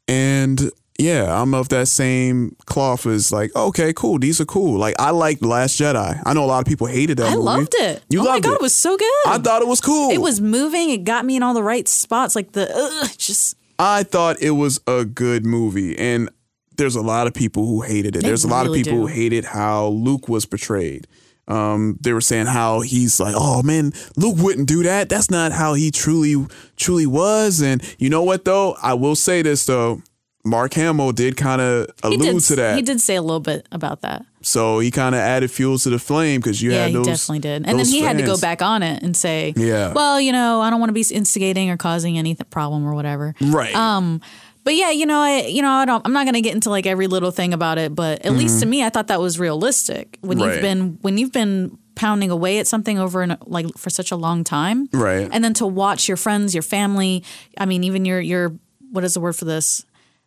and 0.09 0.71
yeah, 0.99 1.43
I'm 1.43 1.53
of 1.53 1.69
that 1.69 1.89
same 1.89 2.57
cloth 2.65 3.05
as 3.05 3.31
like, 3.31 3.55
okay, 3.55 3.93
cool. 3.93 4.19
These 4.19 4.41
are 4.41 4.47
cool. 4.47 4.79
Like 4.79 4.95
I 4.99 5.11
liked 5.11 5.43
The 5.43 5.49
Last 5.49 5.79
Jedi. 5.79 6.23
I 6.25 6.33
know 6.33 6.45
a 6.45 6.47
lot 6.47 6.61
of 6.61 6.65
people 6.67 6.87
hated 6.87 7.19
that 7.19 7.27
I 7.27 7.31
movie. 7.35 7.43
loved 7.43 7.75
it. 7.75 8.03
You 8.09 8.21
oh 8.21 8.25
loved 8.25 8.45
my 8.47 8.51
god, 8.51 8.53
it. 8.53 8.57
it 8.57 8.63
was 8.63 8.75
so 8.75 8.97
good. 8.97 9.13
I 9.27 9.37
thought 9.39 9.61
it 9.61 9.69
was 9.69 9.83
cool. 9.83 10.11
It 10.11 10.23
was 10.23 10.41
moving. 10.41 10.89
It 10.91 11.05
got 11.05 11.27
me 11.27 11.37
in 11.37 11.43
all 11.43 11.53
the 11.53 11.63
right 11.63 11.87
spots. 11.87 12.35
Like 12.35 12.53
the 12.53 12.71
ugh, 12.75 13.11
just 13.19 13.57
I 13.79 14.05
thought 14.05 14.41
it 14.41 14.53
was 14.53 14.81
a 14.87 15.05
good 15.05 15.45
movie, 15.45 15.99
and 15.99 16.31
there's 16.77 16.97
a 16.97 17.03
lot 17.03 17.27
of 17.27 17.35
people 17.35 17.67
who 17.67 17.83
hated 17.83 18.17
it. 18.17 18.23
They 18.23 18.29
there's 18.29 18.45
a 18.45 18.49
lot 18.49 18.67
really 18.67 18.81
of 18.81 18.87
people 18.87 19.01
who 19.01 19.07
hated 19.07 19.45
how 19.45 19.89
Luke 19.89 20.29
was 20.29 20.47
portrayed. 20.47 21.07
Um, 21.49 21.99
they 22.01 22.13
were 22.13 22.21
saying 22.21 22.47
how 22.47 22.81
he's 22.81 23.21
like, 23.21 23.35
oh 23.37 23.63
man, 23.63 23.93
Luke 24.17 24.37
wouldn't 24.39 24.67
do 24.67 24.83
that. 24.83 25.09
That's 25.09 25.31
not 25.31 25.53
how 25.53 25.75
he 25.75 25.91
truly, 25.91 26.45
truly 26.77 27.07
was. 27.07 27.61
And 27.63 27.83
you 27.99 28.11
know 28.11 28.23
what 28.23 28.45
though? 28.45 28.77
I 28.83 28.95
will 28.95 29.15
say 29.15 29.43
this 29.43 29.65
though. 29.67 30.03
Mark 30.45 30.75
Hamill 30.75 31.11
did 31.11 31.37
kind 31.37 31.61
of 31.61 31.89
allude 32.05 32.21
did, 32.21 32.41
to 32.41 32.57
that. 32.57 32.77
He 32.77 32.83
did 32.83 33.01
say 33.01 33.17
a 33.17 33.23
little 33.23 33.41
bit 33.41 33.67
about 33.73 34.03
that. 34.03 34.25
So 34.43 34.79
he 34.79 34.93
kind 34.93 35.13
of 35.17 35.21
added 35.21 35.51
fuel 35.51 35.77
to 35.79 35.91
the 35.91 35.99
flame 35.99 36.41
because 36.41 36.63
you 36.63 36.71
yeah, 36.71 36.83
had 36.83 36.89
he 36.91 36.95
those. 36.95 37.07
definitely 37.07 37.41
did. 37.41 37.67
And 37.67 37.77
then 37.77 37.87
he 37.87 37.99
had 37.99 38.17
to 38.19 38.25
go 38.25 38.39
back 38.39 38.63
on 38.63 38.85
it 38.85 39.03
and 39.03 39.17
say, 39.17 39.55
Yeah. 39.57 39.93
well, 39.93 40.21
you 40.21 40.31
know, 40.31 40.61
I 40.61 40.71
don't 40.71 40.79
want 40.79 40.91
to 40.91 40.95
be 40.95 41.05
instigating 41.13 41.69
or 41.69 41.77
causing 41.77 42.17
any 42.17 42.37
th- 42.37 42.49
problem 42.49 42.87
or 42.87 42.95
whatever. 42.95 43.35
Right. 43.41 43.75
Um, 43.75 44.21
but 44.67 44.75
yeah, 44.75 44.91
you 44.91 45.07
know, 45.07 45.21
I, 45.21 45.43
you 45.47 45.63
know, 45.63 45.71
I 45.71 45.85
don't. 45.85 46.03
I'm 46.05 46.13
not 46.13 46.25
going 46.25 46.35
to 46.35 46.41
get 46.43 46.55
into 46.55 46.71
like 46.71 46.87
every 46.87 47.07
little 47.07 47.31
thing 47.31 47.55
about 47.55 47.79
it, 47.79 47.95
but 47.95 48.27
at 48.27 48.33
least 48.33 48.57
Mhm. 48.57 48.61
to 48.61 48.67
me, 48.67 48.85
I 48.85 48.91
thought 48.91 49.07
that 49.07 49.21
was 49.21 49.39
realistic. 49.39 50.19
When 50.23 50.39
Right. 50.39 50.53
you've 50.55 50.61
been 50.63 50.99
when 51.03 51.17
you've 51.19 51.31
been 51.33 51.79
pounding 51.95 52.31
away 52.33 52.59
at 52.59 52.67
something 52.67 52.99
over 52.99 53.23
and 53.23 53.39
like 53.47 53.67
for 53.79 53.91
such 53.91 54.11
a 54.11 54.17
long 54.17 54.43
time, 54.45 54.89
Right. 54.93 55.29
and 55.33 55.43
then 55.45 55.55
to 55.55 55.67
watch 55.67 56.09
your 56.09 56.17
friends, 56.19 56.53
your 56.53 56.63
family, 56.65 57.23
I 57.57 57.65
mean, 57.65 57.85
even 57.85 58.05
your 58.05 58.21
your 58.21 58.53
what 58.91 59.05
is 59.05 59.15
the 59.15 59.21
word 59.21 59.37
for 59.37 59.45
this? 59.45 59.85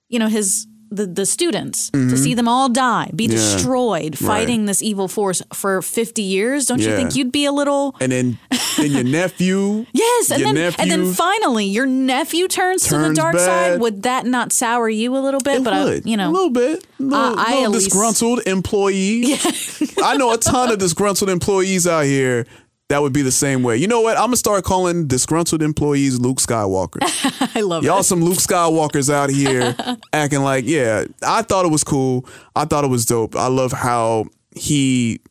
You 0.07 0.19
know, 0.19 0.27
his 0.29 0.65
the 0.91 1.05
the 1.05 1.25
students 1.25 1.89
to 1.91 1.97
Mhm. 1.97 2.17
see 2.17 2.33
them 2.33 2.47
all 2.47 2.69
die, 2.69 3.11
be 3.15 3.25
Yeah. 3.25 3.31
destroyed, 3.31 4.19
Right. 4.21 4.27
fighting 4.27 4.65
this 4.65 4.81
evil 4.81 5.07
force 5.07 5.41
for 5.53 5.81
50 5.81 6.21
years. 6.21 6.65
Don't 6.65 6.79
you 6.81 6.95
think 6.95 7.15
you'd 7.15 7.31
be 7.31 7.45
a 7.45 7.51
little 7.51 7.95
And 7.99 8.11
then, 8.11 8.37
then 8.77 8.91
your 8.91 9.03
nephew. 9.03 9.85
Yes, 9.93 10.31
and 10.31 10.43
then 10.43 10.73
and 10.79 10.89
then 10.91 11.13
finally 11.13 11.65
your 11.65 11.85
nephew 11.85 12.47
turns, 12.47 12.83
to 12.87 12.97
the 12.97 13.13
dark 13.13 13.35
bad. 13.35 13.45
side. 13.45 13.79
Would 13.81 14.03
that 14.03 14.25
not 14.25 14.51
sour 14.51 14.89
you 14.89 15.15
a 15.15 15.19
little 15.19 15.39
bit? 15.41 15.63
but 15.63 15.73
I, 15.73 16.01
you 16.05 16.17
know, 16.17 16.29
a 16.29 16.33
little 16.33 16.49
bit, 16.49 16.83
a 16.99 17.03
little, 17.03 17.17
I- 17.17 17.33
I 17.37 17.49
little 17.51 17.63
at 17.65 17.71
least- 17.71 17.85
disgruntled 17.89 18.41
employee. 18.47 19.35
I 20.03 20.17
know 20.17 20.31
a 20.33 20.37
ton 20.37 20.71
of 20.71 20.77
disgruntled 20.79 21.29
employees 21.29 21.85
out 21.87 22.05
here 22.05 22.45
that 22.89 23.01
would 23.01 23.13
be 23.13 23.21
the 23.21 23.31
same 23.31 23.63
way. 23.63 23.77
You 23.77 23.87
know 23.87 24.01
what? 24.01 24.17
I'm 24.17 24.25
gonna 24.25 24.37
start 24.37 24.63
calling 24.63 25.07
disgruntled 25.07 25.61
employees 25.61 26.19
Luke 26.19 26.37
Skywalker. 26.39 26.97
I 27.55 27.61
love 27.61 27.83
Y'all 27.83 27.99
it. 27.99 28.03
some 28.03 28.23
Luke 28.23 28.37
Skywalkers 28.39 29.11
out 29.13 29.29
here 29.29 29.75
acting 30.13 30.41
like, 30.41 30.65
yeah, 30.65 31.05
I 31.23 31.43
thought 31.43 31.65
it 31.65 31.71
was 31.71 31.83
cool. 31.83 32.25
I 32.55 32.65
thought 32.65 32.83
it 32.83 32.89
was 32.89 33.05
dope. 33.05 33.35
I 33.35 33.47
love 33.47 33.71
how 33.71 34.25
he 34.55 35.21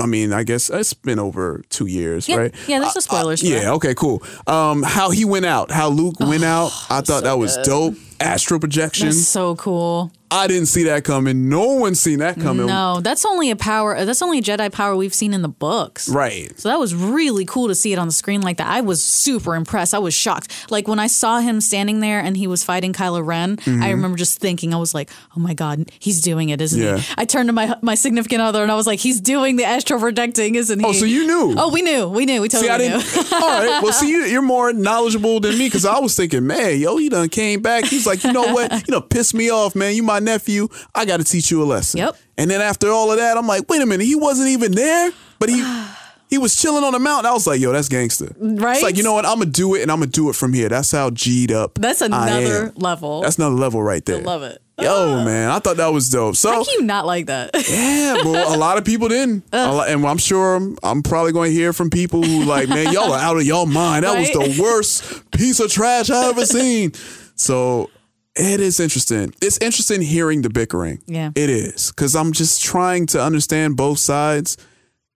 I 0.00 0.06
mean, 0.06 0.32
I 0.32 0.42
guess 0.42 0.70
it's 0.70 0.94
been 0.94 1.18
over 1.18 1.62
two 1.68 1.86
years, 1.86 2.26
Yeah, 2.28 2.36
right? 2.36 2.54
yeah, 2.66 2.80
there's 2.80 2.94
no 2.94 3.00
spoilers 3.00 3.40
for 3.40 3.46
yeah, 3.46 3.72
okay, 3.72 3.94
cool. 3.94 4.22
Um, 4.46 4.82
how 4.82 5.10
he 5.10 5.24
went 5.26 5.44
out, 5.44 5.70
how 5.70 5.88
Luke 5.90 6.18
went 6.18 6.44
out, 6.56 6.70
I 6.88 7.02
thought 7.02 7.24
that 7.24 7.38
was 7.38 7.56
good. 7.56 7.64
dope. 7.66 7.94
Astral 8.20 8.60
projection. 8.60 9.06
That's 9.08 9.26
so 9.26 9.56
cool. 9.56 10.12
I 10.34 10.46
didn't 10.46 10.64
see 10.68 10.84
that 10.84 11.04
coming. 11.04 11.50
No 11.50 11.74
one's 11.74 12.00
seen 12.00 12.20
that 12.20 12.40
coming. 12.40 12.64
No, 12.66 13.00
that's 13.02 13.26
only 13.26 13.50
a 13.50 13.56
power. 13.56 14.02
That's 14.06 14.22
only 14.22 14.38
a 14.38 14.42
Jedi 14.42 14.72
power 14.72 14.96
we've 14.96 15.12
seen 15.12 15.34
in 15.34 15.42
the 15.42 15.48
books. 15.48 16.08
Right. 16.08 16.58
So 16.58 16.70
that 16.70 16.78
was 16.80 16.94
really 16.94 17.44
cool 17.44 17.68
to 17.68 17.74
see 17.74 17.92
it 17.92 17.98
on 17.98 18.06
the 18.08 18.14
screen 18.14 18.40
like 18.40 18.56
that. 18.56 18.66
I 18.66 18.80
was 18.80 19.04
super 19.04 19.54
impressed. 19.54 19.92
I 19.92 19.98
was 19.98 20.14
shocked. 20.14 20.70
Like 20.70 20.88
when 20.88 20.98
I 20.98 21.06
saw 21.06 21.40
him 21.40 21.60
standing 21.60 22.00
there 22.00 22.18
and 22.18 22.34
he 22.34 22.46
was 22.46 22.64
fighting 22.64 22.94
Kylo 22.94 23.22
Ren, 23.22 23.58
Mhm. 23.58 23.82
I 23.82 23.90
remember 23.90 24.16
just 24.16 24.38
thinking, 24.38 24.72
I 24.72 24.78
was 24.78 24.94
like, 24.94 25.10
oh 25.36 25.40
my 25.40 25.52
God, 25.52 25.90
he's 25.98 26.22
doing 26.22 26.48
it, 26.48 26.62
isn't 26.62 26.80
Yeah. 26.80 26.96
he? 26.96 27.14
I 27.18 27.26
turned 27.26 27.50
to 27.50 27.52
my 27.52 27.76
my 27.82 27.94
significant 27.94 28.40
other 28.40 28.62
and 28.62 28.72
I 28.72 28.74
was 28.74 28.86
like, 28.86 29.00
he's 29.00 29.20
doing 29.20 29.56
the 29.56 29.64
astral 29.64 30.00
projecting, 30.00 30.54
isn't 30.54 30.78
he? 30.80 30.86
Oh, 30.86 30.92
so 30.92 31.04
you 31.04 31.26
knew? 31.26 31.56
Oh, 31.58 31.68
we 31.70 31.82
knew. 31.82 32.08
We 32.08 32.24
knew. 32.24 32.40
We 32.40 32.48
totally 32.48 32.68
see, 32.68 32.72
I 32.74 32.78
knew. 32.78 33.02
didn't. 33.02 33.32
all 33.34 33.40
right. 33.40 33.82
Well, 33.82 33.92
see, 33.92 34.08
you, 34.14 34.22
you're 34.24 34.40
more 34.40 34.72
knowledgeable 34.72 35.40
than 35.40 35.58
me 35.58 35.66
because 35.66 35.84
I 35.84 35.98
was 35.98 36.16
thinking, 36.16 36.46
man, 36.46 36.78
yo, 36.80 36.96
he 36.96 37.10
done 37.10 37.28
came 37.28 37.60
back. 37.60 37.84
He's 37.84 38.06
like, 38.06 38.11
like, 38.12 38.24
you 38.24 38.32
know 38.32 38.52
what? 38.52 38.72
You 38.86 38.92
know, 38.92 39.00
piss 39.00 39.32
me 39.32 39.50
off, 39.50 39.74
man. 39.74 39.94
You 39.94 40.02
my 40.02 40.18
nephew. 40.18 40.68
I 40.94 41.04
got 41.04 41.18
to 41.18 41.24
teach 41.24 41.50
you 41.50 41.62
a 41.62 41.64
lesson. 41.64 41.98
Yep. 41.98 42.16
And 42.36 42.50
then 42.50 42.60
after 42.60 42.88
all 42.88 43.10
of 43.10 43.18
that, 43.18 43.36
I'm 43.36 43.46
like, 43.46 43.68
wait 43.68 43.80
a 43.80 43.86
minute. 43.86 44.04
He 44.04 44.16
wasn't 44.16 44.48
even 44.48 44.72
there, 44.72 45.12
but 45.38 45.48
he 45.48 45.62
he 46.28 46.38
was 46.38 46.56
chilling 46.56 46.82
on 46.82 46.92
the 46.92 46.98
mountain. 46.98 47.26
I 47.26 47.32
was 47.32 47.46
like, 47.46 47.60
yo, 47.60 47.72
that's 47.72 47.88
gangster. 47.88 48.34
Right? 48.38 48.76
It's 48.76 48.82
like, 48.82 48.96
you 48.96 49.02
know 49.02 49.12
what? 49.12 49.24
I'm 49.24 49.38
gonna 49.38 49.50
do 49.50 49.74
it, 49.74 49.82
and 49.82 49.90
I'm 49.90 49.98
gonna 49.98 50.10
do 50.10 50.30
it 50.30 50.34
from 50.34 50.52
here. 50.52 50.68
That's 50.68 50.90
how 50.90 51.10
G'd 51.10 51.52
up. 51.52 51.74
That's 51.74 52.00
another 52.00 52.72
level. 52.76 53.20
That's 53.20 53.36
another 53.36 53.54
level 53.54 53.82
right 53.82 54.04
there. 54.04 54.18
I 54.18 54.22
love 54.22 54.42
it. 54.42 54.60
Yo, 54.80 55.18
ah. 55.20 55.24
man, 55.24 55.50
I 55.50 55.58
thought 55.58 55.76
that 55.76 55.92
was 55.92 56.08
dope. 56.08 56.34
So 56.34 56.50
How 56.50 56.64
can 56.64 56.72
you 56.80 56.82
not 56.82 57.06
like 57.06 57.26
that? 57.26 57.50
yeah, 57.68 58.14
well, 58.24 58.54
a 58.54 58.58
lot 58.58 58.78
of 58.78 58.84
people 58.84 59.08
didn't, 59.08 59.44
lot- 59.52 59.88
and 59.88 60.04
I'm 60.04 60.18
sure 60.18 60.56
I'm, 60.56 60.78
I'm 60.82 61.02
probably 61.02 61.32
going 61.32 61.50
to 61.50 61.54
hear 61.54 61.72
from 61.72 61.90
people 61.90 62.22
who 62.22 62.44
like, 62.44 62.68
man, 62.68 62.92
y'all 62.92 63.12
are 63.12 63.18
out 63.18 63.36
of 63.36 63.44
y'all 63.44 63.66
mind. 63.66 64.04
That 64.04 64.18
was 64.18 64.30
the 64.30 64.60
worst 64.60 65.30
piece 65.30 65.60
of 65.60 65.70
trash 65.70 66.10
I 66.10 66.30
ever 66.30 66.46
seen. 66.46 66.92
So 67.36 67.90
it 68.34 68.60
is 68.60 68.80
interesting. 68.80 69.34
It's 69.42 69.58
interesting 69.58 70.00
hearing 70.02 70.42
the 70.42 70.50
bickering. 70.50 71.02
Yeah. 71.06 71.30
it 71.34 71.50
is 71.50 71.90
because 71.90 72.16
I'm 72.16 72.32
just 72.32 72.62
trying 72.62 73.06
to 73.08 73.22
understand 73.22 73.76
both 73.76 73.98
sides, 73.98 74.56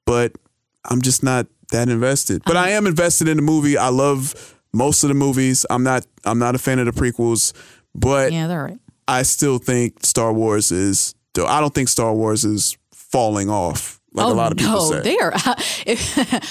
but 0.05 0.33
I'm 0.85 1.03
just 1.03 1.23
not 1.23 1.47
that 1.73 1.89
invested. 1.89 2.43
But 2.45 2.57
I 2.57 2.69
uh-huh. 2.69 2.79
am 2.79 2.87
invested 2.87 3.29
in 3.29 3.37
the 3.37 3.43
movie. 3.43 3.77
I 3.77 3.89
love 3.89 4.55
most 4.73 5.03
of 5.03 5.09
the 5.09 5.15
movies. 5.15 5.65
I'm 5.71 5.83
not. 5.83 6.07
I'm 6.25 6.39
not 6.39 6.55
a 6.55 6.59
fan 6.59 6.79
of 6.79 6.87
the 6.87 6.93
prequels, 6.93 7.53
but 7.95 8.33
yeah, 8.33 8.47
they're 8.47 8.65
right. 8.65 8.79
I 9.09 9.23
still 9.23 9.59
think 9.59 10.05
Star 10.05 10.33
Wars 10.33 10.71
is. 10.71 11.15
I 11.39 11.61
don't 11.61 11.75
think 11.75 11.89
Star 11.89 12.15
Wars 12.15 12.45
is 12.45 12.77
falling 12.93 13.51
off 13.51 13.96
like 14.17 14.27
oh 14.27 14.33
a 14.33 14.35
lot 14.35 14.51
of 14.51 14.59
people 14.59 14.75
no, 14.75 14.91
say. 14.91 15.01
they 15.03 15.19
are. 15.19 15.33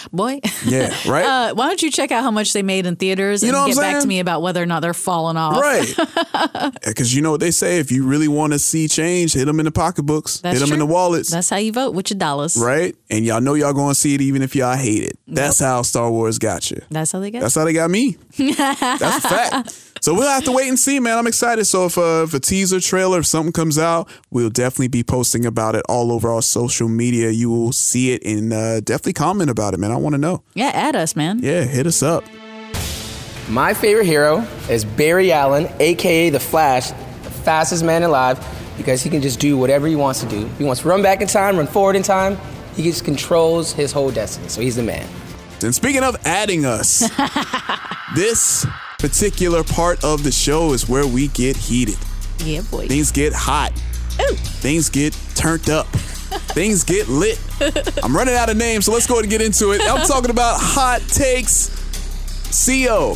boy. 0.13 0.39
Yeah, 0.65 0.95
right? 1.07 1.25
Uh, 1.25 1.55
why 1.55 1.67
don't 1.67 1.81
you 1.81 1.89
check 1.89 2.11
out 2.11 2.21
how 2.23 2.29
much 2.31 2.53
they 2.53 2.61
made 2.61 2.85
in 2.85 2.95
theaters 2.95 3.41
You 3.41 3.55
and 3.55 3.73
get 3.73 3.81
back 3.81 4.01
to 4.01 4.07
me 4.07 4.19
about 4.19 4.43
whether 4.43 4.61
or 4.61 4.67
not 4.67 4.81
they're 4.81 4.93
falling 4.93 5.35
off? 5.37 5.59
Right. 5.59 5.93
Because 6.85 7.13
you 7.15 7.21
know 7.21 7.31
what 7.31 7.39
they 7.39 7.51
say: 7.51 7.79
if 7.79 7.91
you 7.91 8.05
really 8.05 8.27
want 8.27 8.53
to 8.53 8.59
see 8.59 8.87
change, 8.87 9.33
hit 9.33 9.45
them 9.45 9.59
in 9.59 9.65
the 9.65 9.71
pocketbooks, 9.71 10.39
That's 10.39 10.59
hit 10.59 10.65
them 10.65 10.73
in 10.73 10.79
the 10.79 10.85
wallets, 10.85 11.31
That's 11.31 11.49
how 11.49 11.57
you 11.57 11.71
vote 11.71 11.93
with 11.93 12.11
your 12.11 12.19
dollars. 12.19 12.55
right? 12.55 12.95
And 13.09 13.25
y'all 13.25 13.41
know 13.41 13.55
y'all 13.55 13.73
going 13.73 13.93
to 13.93 13.99
see 13.99 14.13
it 14.15 14.21
even 14.21 14.41
if 14.41 14.55
y'all 14.55 14.75
hate 14.75 15.03
it. 15.03 15.17
That's 15.27 15.59
how 15.59 15.81
Star 15.81 16.09
Wars 16.11 16.37
got 16.37 16.69
you. 16.71 16.81
That's 16.89 17.11
how 17.11 17.19
they 17.19 17.31
get. 17.31 17.41
That's 17.41 17.55
how 17.55 17.65
they 17.65 17.73
got 17.73 17.89
me. 17.89 18.17
That's 18.37 19.01
a 19.01 19.21
fact. 19.21 19.84
So 20.05 20.13
we'll 20.13 20.29
have 20.29 20.43
to 20.43 20.51
wait 20.51 20.69
and 20.69 20.77
see, 20.77 20.99
man. 20.99 21.17
I'm 21.17 21.25
excited. 21.25 21.65
So 21.65 21.87
if, 21.87 21.97
uh, 21.97 22.25
if 22.27 22.35
a 22.35 22.39
teaser 22.39 22.79
trailer, 22.79 23.17
if 23.17 23.25
something 23.25 23.51
comes 23.51 23.79
out, 23.79 24.07
we'll 24.29 24.51
definitely 24.51 24.89
be 24.89 25.01
posting 25.01 25.47
about 25.47 25.73
it 25.73 25.81
all 25.89 26.11
over 26.11 26.29
our 26.29 26.43
social 26.43 26.87
media. 26.87 27.31
You 27.31 27.49
will 27.49 27.71
see 27.71 28.11
it 28.11 28.23
and 28.23 28.53
uh, 28.53 28.81
definitely 28.81 29.13
comment 29.13 29.49
about 29.49 29.73
it, 29.73 29.79
man. 29.79 29.91
I 29.91 29.95
want 29.95 30.13
to 30.13 30.19
know. 30.19 30.43
Yeah, 30.53 30.69
add 30.75 30.95
us, 30.95 31.15
man. 31.15 31.39
Yeah, 31.39 31.63
hit 31.63 31.87
us 31.87 32.03
up. 32.03 32.23
My 33.49 33.73
favorite 33.73 34.05
hero 34.05 34.45
is 34.69 34.85
Barry 34.85 35.31
Allen, 35.31 35.69
aka 35.79 36.29
The 36.29 36.39
Flash, 36.39 36.91
the 36.91 37.31
fastest 37.31 37.83
man 37.83 38.03
alive, 38.03 38.37
because 38.77 39.01
he 39.01 39.09
can 39.09 39.23
just 39.23 39.39
do 39.39 39.57
whatever 39.57 39.87
he 39.87 39.95
wants 39.95 40.19
to 40.19 40.29
do. 40.29 40.45
He 40.59 40.65
wants 40.65 40.83
to 40.83 40.87
run 40.87 41.01
back 41.01 41.21
in 41.21 41.27
time, 41.27 41.57
run 41.57 41.65
forward 41.65 41.95
in 41.95 42.03
time. 42.03 42.37
He 42.75 42.83
just 42.83 43.05
controls 43.05 43.73
his 43.73 43.91
whole 43.91 44.11
destiny. 44.11 44.49
So 44.49 44.61
he's 44.61 44.75
the 44.75 44.83
man. 44.83 45.09
And 45.63 45.73
speaking 45.73 46.03
of 46.03 46.15
adding 46.27 46.63
us, 46.63 46.99
this 48.15 48.67
particular 49.07 49.63
part 49.63 50.03
of 50.03 50.23
the 50.23 50.31
show 50.31 50.73
is 50.73 50.89
where 50.89 51.05
we 51.05 51.27
get 51.27 51.55
heated. 51.55 51.97
Yeah, 52.39 52.61
boy. 52.71 52.87
Things 52.87 53.11
get 53.11 53.33
hot. 53.33 53.71
Things 54.63 54.89
get 54.89 55.15
turned 55.35 55.69
up. 55.69 55.85
Things 56.55 56.83
get 56.83 57.07
lit. 57.07 57.39
I'm 58.03 58.17
running 58.17 58.33
out 58.33 58.49
of 58.49 58.57
names, 58.57 58.85
so 58.85 58.91
let's 58.91 59.05
go 59.05 59.13
ahead 59.13 59.25
and 59.25 59.31
get 59.31 59.41
into 59.41 59.73
it. 59.73 59.81
I'm 59.83 60.07
talking 60.07 60.31
about 60.31 60.59
hot 60.59 61.01
takes. 61.01 61.69
Xio. 62.49 63.15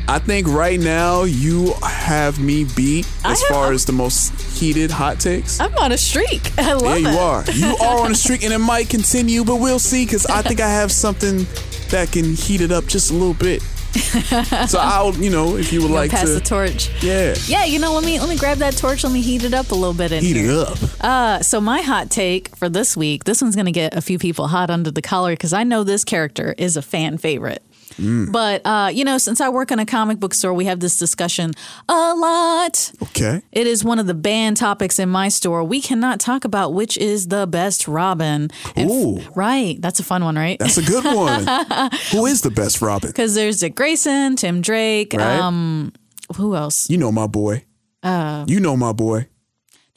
I 0.08 0.18
think 0.18 0.48
right 0.48 0.78
now 0.78 1.22
you 1.22 1.72
have 1.82 2.38
me 2.38 2.66
beat 2.76 3.08
as 3.24 3.42
far 3.44 3.72
as 3.72 3.86
the 3.86 3.92
most 3.92 4.38
heated 4.58 4.90
hot 4.90 5.18
takes. 5.18 5.60
I'm 5.60 5.74
on 5.78 5.92
a 5.92 5.98
streak. 5.98 6.58
I 6.58 6.74
love 6.74 6.82
yeah, 6.82 6.96
you 6.96 7.08
it. 7.08 7.18
are. 7.18 7.50
You 7.52 7.76
are 7.80 8.04
on 8.04 8.10
a 8.10 8.14
streak, 8.14 8.42
and 8.42 8.52
it 8.52 8.58
might 8.58 8.90
continue, 8.90 9.44
but 9.44 9.56
we'll 9.56 9.78
see. 9.78 10.04
Because 10.04 10.26
I 10.26 10.42
think 10.42 10.60
I 10.60 10.68
have 10.68 10.92
something 10.92 11.46
that 11.90 12.10
can 12.12 12.34
heat 12.34 12.60
it 12.60 12.70
up 12.70 12.86
just 12.86 13.10
a 13.10 13.14
little 13.14 13.34
bit. 13.34 13.62
so 14.66 14.78
I'll, 14.78 15.14
you 15.16 15.30
know, 15.30 15.56
if 15.56 15.72
you 15.72 15.82
would 15.82 15.90
like 15.90 16.10
pass 16.10 16.24
to 16.24 16.34
the 16.34 16.40
torch. 16.40 16.90
Yeah. 17.02 17.34
Yeah, 17.46 17.64
you 17.64 17.78
know, 17.78 17.92
let 17.92 18.04
me 18.04 18.18
let 18.20 18.28
me 18.28 18.36
grab 18.36 18.58
that 18.58 18.76
torch. 18.76 19.04
Let 19.04 19.12
me 19.12 19.22
heat 19.22 19.44
it 19.44 19.54
up 19.54 19.70
a 19.70 19.74
little 19.74 19.94
bit 19.94 20.12
in 20.12 20.22
Heat 20.22 20.36
it 20.36 20.50
up. 20.50 20.78
Uh, 21.00 21.40
so 21.42 21.60
my 21.60 21.80
hot 21.80 22.10
take 22.10 22.54
for 22.56 22.68
this 22.68 22.96
week, 22.96 23.24
this 23.24 23.40
one's 23.40 23.56
gonna 23.56 23.72
get 23.72 23.96
a 23.96 24.00
few 24.00 24.18
people 24.18 24.48
hot 24.48 24.70
under 24.70 24.90
the 24.90 25.02
collar 25.02 25.32
because 25.32 25.52
I 25.52 25.64
know 25.64 25.84
this 25.84 26.04
character 26.04 26.54
is 26.58 26.76
a 26.76 26.82
fan 26.82 27.18
favorite. 27.18 27.62
Mm. 27.98 28.32
But 28.32 28.62
uh, 28.64 28.90
you 28.92 29.04
know, 29.04 29.18
since 29.18 29.40
I 29.40 29.48
work 29.48 29.70
in 29.70 29.78
a 29.78 29.86
comic 29.86 30.18
book 30.18 30.32
store, 30.34 30.52
we 30.54 30.64
have 30.64 30.80
this 30.80 30.96
discussion 30.96 31.52
a 31.88 32.14
lot. 32.14 32.92
Okay. 33.02 33.42
It 33.52 33.66
is 33.66 33.84
one 33.84 33.98
of 33.98 34.06
the 34.06 34.14
banned 34.14 34.56
topics 34.56 34.98
in 34.98 35.08
my 35.08 35.28
store. 35.28 35.62
We 35.64 35.80
cannot 35.80 36.20
talk 36.20 36.44
about 36.44 36.74
which 36.74 36.96
is 36.98 37.28
the 37.28 37.46
best 37.46 37.88
Robin. 37.88 38.50
And 38.76 38.90
f- 38.90 38.96
Ooh. 38.96 39.20
right. 39.34 39.80
That's 39.80 40.00
a 40.00 40.04
fun 40.04 40.24
one, 40.24 40.36
right? 40.36 40.58
That's 40.58 40.78
a 40.78 40.82
good 40.82 41.04
one. 41.04 41.44
Who 42.12 42.26
is 42.26 42.42
the 42.42 42.50
best 42.54 42.80
Robin? 42.80 43.10
Because 43.10 43.34
there's 43.34 43.60
Dick 43.60 43.74
Grayson, 43.74 44.36
Tim 44.36 44.60
Drake, 44.60 45.14
Right. 45.16 45.38
um, 45.40 45.92
who 46.36 46.54
else? 46.54 46.88
You 46.90 46.98
know 46.98 47.10
my 47.12 47.26
boy. 47.26 47.64
Uh, 48.02 48.44
You 48.46 48.60
know 48.60 48.76
my 48.76 48.92
boy. 48.92 49.26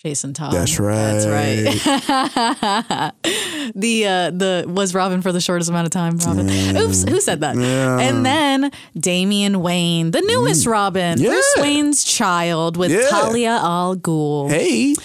Jason 0.03 0.33
Todd. 0.33 0.51
That's 0.51 0.79
right. 0.79 0.95
That's 0.95 1.25
right. 1.27 3.11
the 3.75 4.07
uh, 4.07 4.31
the 4.31 4.65
was 4.67 4.95
Robin 4.95 5.21
for 5.21 5.31
the 5.31 5.39
shortest 5.41 5.69
amount 5.69 5.85
of 5.85 5.91
time. 5.91 6.17
Robin. 6.17 6.49
Oops, 6.75 7.03
who 7.07 7.21
said 7.21 7.41
that? 7.41 7.55
Yeah. 7.55 7.99
And 7.99 8.25
then 8.25 8.71
Damian 8.97 9.61
Wayne, 9.61 10.09
the 10.09 10.21
newest 10.21 10.65
Robin, 10.65 11.19
Yeah. 11.19 11.29
Bruce 11.29 11.53
Wayne's 11.57 12.03
child 12.03 12.77
with 12.77 12.89
Yeah. 12.91 13.07
Talia 13.09 13.59
al 13.61 13.95
Ghul. 13.95 14.49
Hey. 14.49 14.95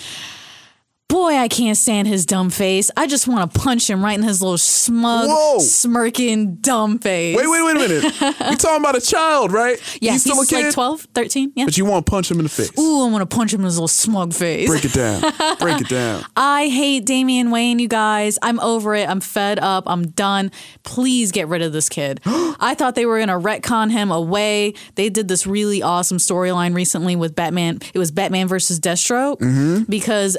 Boy, 1.09 1.35
I 1.37 1.47
can't 1.47 1.79
stand 1.79 2.09
his 2.09 2.27
dumb 2.27 2.51
face. 2.51 2.91
I 2.97 3.07
just 3.07 3.29
want 3.29 3.53
to 3.53 3.61
punch 3.61 3.89
him 3.89 4.05
right 4.05 4.19
in 4.19 4.25
his 4.25 4.43
little 4.43 4.59
smug, 4.59 5.29
Whoa. 5.29 5.61
smirking, 5.61 6.57
dumb 6.57 6.99
face. 6.99 7.37
Wait, 7.37 7.47
wait, 7.49 7.63
wait 7.65 7.77
a 7.77 7.79
minute. 7.79 8.05
you 8.51 8.57
talking 8.57 8.83
about 8.83 8.97
a 8.97 9.01
child, 9.01 9.53
right? 9.53 9.79
Yeah, 10.03 10.13
he's 10.13 10.25
he's, 10.25 10.33
still 10.33 10.43
a 10.43 10.47
kid. 10.47 10.65
like 10.67 10.75
12, 10.75 11.07
13. 11.15 11.53
Yeah. 11.55 11.65
But 11.65 11.79
you 11.79 11.85
want 11.85 12.05
to 12.07 12.11
punch 12.11 12.29
him 12.29 12.39
in 12.39 12.43
the 12.43 12.49
face. 12.49 12.77
Ooh, 12.77 13.07
I 13.07 13.11
want 13.11 13.29
to 13.29 13.35
punch 13.37 13.55
him 13.55 13.61
in 13.61 13.67
his 13.67 13.77
little 13.77 13.87
smug 13.87 14.35
face. 14.35 14.69
Break 14.69 14.85
it 14.85 14.93
down. 14.93 15.21
Break 15.59 15.81
it 15.81 15.89
down. 15.89 16.25
I 16.37 16.67
hate 16.67 17.07
Damian 17.07 17.53
Wayne, 17.53 17.79
you 17.79 17.87
guys. 17.89 18.37
I'm 18.43 18.59
over 18.59 18.97
it. 18.97 19.09
I'm 19.09 19.21
fed 19.21 19.61
up. 19.61 19.85
I'm 19.87 20.09
done. 20.09 20.51
Please 20.83 21.31
get 21.31 21.47
rid 21.47 21.63
of 21.63 21.73
this 21.73 21.89
kid. 21.89 22.21
I 22.27 22.75
thought 22.77 22.97
they 22.97 23.07
were 23.07 23.25
going 23.25 23.29
to 23.29 23.35
retcon 23.49 23.93
him 23.93 24.11
away. 24.11 24.75
They 24.97 25.09
did 25.09 25.29
this 25.29 25.47
really 25.47 25.83
awesome 25.83 26.19
storyline 26.19 26.75
recently 26.75 27.15
with 27.15 27.37
Batman. 27.37 27.79
It 27.95 27.99
was 28.01 28.11
Batman 28.11 28.49
versus 28.49 28.81
Deathstroke 28.81 29.37
Mm-hmm. 29.39 29.85
because 29.85 30.37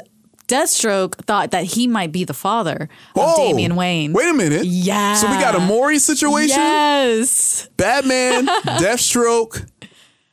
Deathstroke 0.48 1.14
thought 1.26 1.50
that 1.50 1.64
he 1.64 1.86
might 1.86 2.10
be 2.10 2.24
the 2.24 2.34
father 2.34 2.88
of 3.14 3.22
Whoa. 3.22 3.36
Damian 3.36 3.76
Wayne. 3.76 4.14
Wait 4.14 4.28
a 4.30 4.34
minute. 4.34 4.64
Yeah. 4.64 5.14
So 5.14 5.30
we 5.30 5.38
got 5.38 5.54
a 5.54 5.60
Maury 5.60 5.98
situation? 5.98 6.56
Yes. 6.56 7.68
Batman, 7.76 8.46
Deathstroke, 8.80 9.68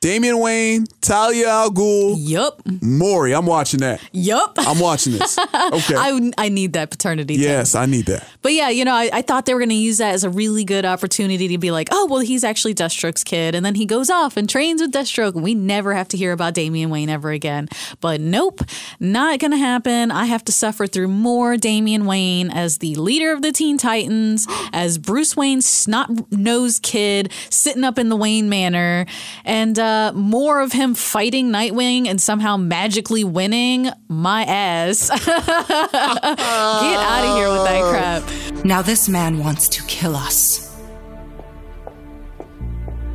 Damian 0.02 0.40
Wayne, 0.40 0.86
Talia 1.02 1.48
al 1.48 1.72
Ghul. 1.72 2.16
Yup. 2.20 2.62
Maury. 2.82 3.34
I'm 3.34 3.48
watching 3.48 3.80
that. 3.80 4.02
Yup. 4.12 4.54
I'm 4.60 4.80
watching 4.80 5.14
this. 5.14 5.38
Okay. 5.66 5.96
I, 5.96 6.32
I 6.38 6.50
need 6.50 6.74
that 6.74 6.92
paternity. 6.92 7.36
thing. 7.36 7.44
yes, 7.44 7.74
I 7.76 7.86
need 7.88 8.06
that. 8.06 8.28
But 8.42 8.54
yeah, 8.54 8.70
you 8.70 8.86
know, 8.86 8.94
I, 8.94 9.10
I 9.12 9.22
thought 9.24 9.46
they 9.46 9.54
were 9.54 9.60
going 9.60 9.70
to 9.70 9.76
use 9.76 9.98
that 9.98 10.14
as 10.14 10.24
a 10.24 10.30
really 10.30 10.64
good 10.64 10.86
opportunity 10.86 11.48
to 11.50 11.58
be 11.58 11.72
like, 11.72 11.90
oh, 11.92 12.06
well, 12.06 12.20
he's 12.20 12.44
actually 12.44 12.76
Deathstroke's 12.76 13.24
kid. 13.24 13.56
And 13.56 13.66
then 13.66 13.74
he 13.76 13.86
goes 13.86 14.10
off 14.12 14.38
and 14.38 14.48
trains 14.50 14.82
with 14.82 14.92
Deathstroke. 14.92 15.34
And 15.34 15.44
we 15.44 15.56
never 15.56 15.94
have 15.96 16.08
to 16.10 16.18
hear 16.18 16.32
about 16.34 16.54
Damian 16.54 16.90
Wayne 16.92 17.10
ever 17.10 17.32
again. 17.32 17.68
But 18.00 18.22
nope, 18.22 18.62
not 19.00 19.40
going 19.40 19.52
to 19.52 19.58
happen. 19.58 20.12
I 20.12 20.26
have 20.26 20.46
to 20.46 20.52
suffer 20.52 20.86
through 20.88 21.08
more 21.08 21.58
Damian 21.58 22.06
Wayne 22.06 22.52
as 22.52 22.78
the 22.78 22.96
leader 22.96 23.34
of 23.34 23.42
the 23.42 23.52
Teen 23.52 23.78
Titans, 23.78 24.46
as 24.74 24.98
Bruce 25.00 25.36
Wayne's 25.36 25.66
snot 25.66 26.32
nosed 26.32 26.84
kid 26.84 27.32
sitting 27.50 27.84
up 27.84 27.98
in 27.98 28.10
the 28.10 28.16
Wayne 28.16 28.50
Manor, 28.50 29.08
and 29.46 29.80
uh, 29.80 29.95
more 30.14 30.62
of 30.62 30.72
him 30.72 30.94
fighting 30.96 31.50
Nightwing 31.50 32.08
and 32.08 32.20
somehow 32.22 32.58
magically 32.58 33.24
winning 33.24 33.90
my 34.08 34.44
ass. 34.44 35.10
Get 35.26 35.30
out 35.30 37.26
of 37.26 37.38
here 37.38 37.50
with 37.52 37.64
that 37.64 37.84
crap. 37.90 38.66
Now 38.66 38.82
this 38.82 39.08
man 39.10 39.40
wants 39.40 39.68
to 39.70 39.84
kill 39.84 40.16
us. 40.16 40.76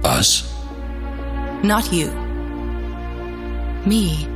Us? 0.04 0.54
Not 1.62 1.92
you. 1.92 2.10
Me. 3.86 4.26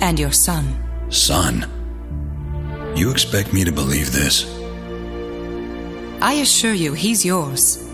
And 0.00 0.18
your 0.18 0.32
son. 0.32 0.64
Son. 1.10 1.66
You 2.94 3.10
expect 3.10 3.52
me 3.52 3.64
to 3.64 3.72
believe 3.72 4.12
this? 4.12 4.44
I 6.20 6.34
assure 6.34 6.74
you, 6.74 6.94
he's 6.94 7.24
yours. 7.24 7.87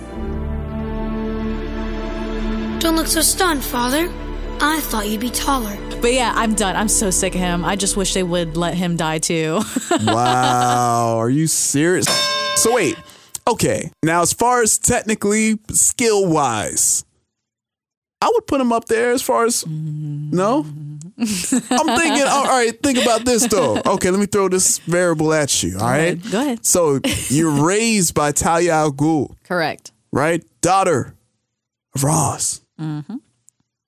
Don't 2.84 2.96
look 2.96 3.06
so 3.06 3.22
stunned, 3.22 3.64
Father. 3.64 4.12
I 4.60 4.78
thought 4.80 5.08
you'd 5.08 5.22
be 5.22 5.30
taller. 5.30 5.74
But 6.02 6.12
yeah, 6.12 6.32
I'm 6.34 6.52
done. 6.54 6.76
I'm 6.76 6.88
so 6.88 7.08
sick 7.08 7.34
of 7.34 7.40
him. 7.40 7.64
I 7.64 7.76
just 7.76 7.96
wish 7.96 8.12
they 8.12 8.22
would 8.22 8.58
let 8.58 8.74
him 8.74 8.98
die 8.98 9.16
too. 9.20 9.62
wow. 10.02 11.16
Are 11.16 11.30
you 11.30 11.46
serious? 11.46 12.06
So 12.56 12.74
wait. 12.74 12.98
Okay. 13.48 13.90
Now, 14.02 14.20
as 14.20 14.34
far 14.34 14.60
as 14.60 14.76
technically 14.76 15.58
skill 15.70 16.26
wise, 16.26 17.06
I 18.20 18.30
would 18.30 18.46
put 18.46 18.60
him 18.60 18.70
up 18.70 18.84
there 18.84 19.12
as 19.12 19.22
far 19.22 19.46
as 19.46 19.66
no. 19.66 20.66
I'm 21.18 21.26
thinking. 21.26 22.26
All 22.26 22.44
right, 22.44 22.78
think 22.82 22.98
about 22.98 23.24
this 23.24 23.46
though. 23.46 23.80
Okay, 23.86 24.10
let 24.10 24.20
me 24.20 24.26
throw 24.26 24.50
this 24.50 24.76
variable 24.80 25.32
at 25.32 25.62
you. 25.62 25.78
All 25.78 25.86
right, 25.86 26.20
Go 26.30 26.38
ahead. 26.38 26.66
So 26.66 27.00
you're 27.28 27.64
raised 27.64 28.12
by 28.14 28.32
Talia 28.32 28.72
al 28.72 28.92
Ghul, 28.92 29.34
Correct. 29.44 29.92
right? 30.12 30.44
Daughter 30.60 31.14
of 31.94 32.04
Ra's, 32.04 32.60
Mm-hmm. 32.84 33.16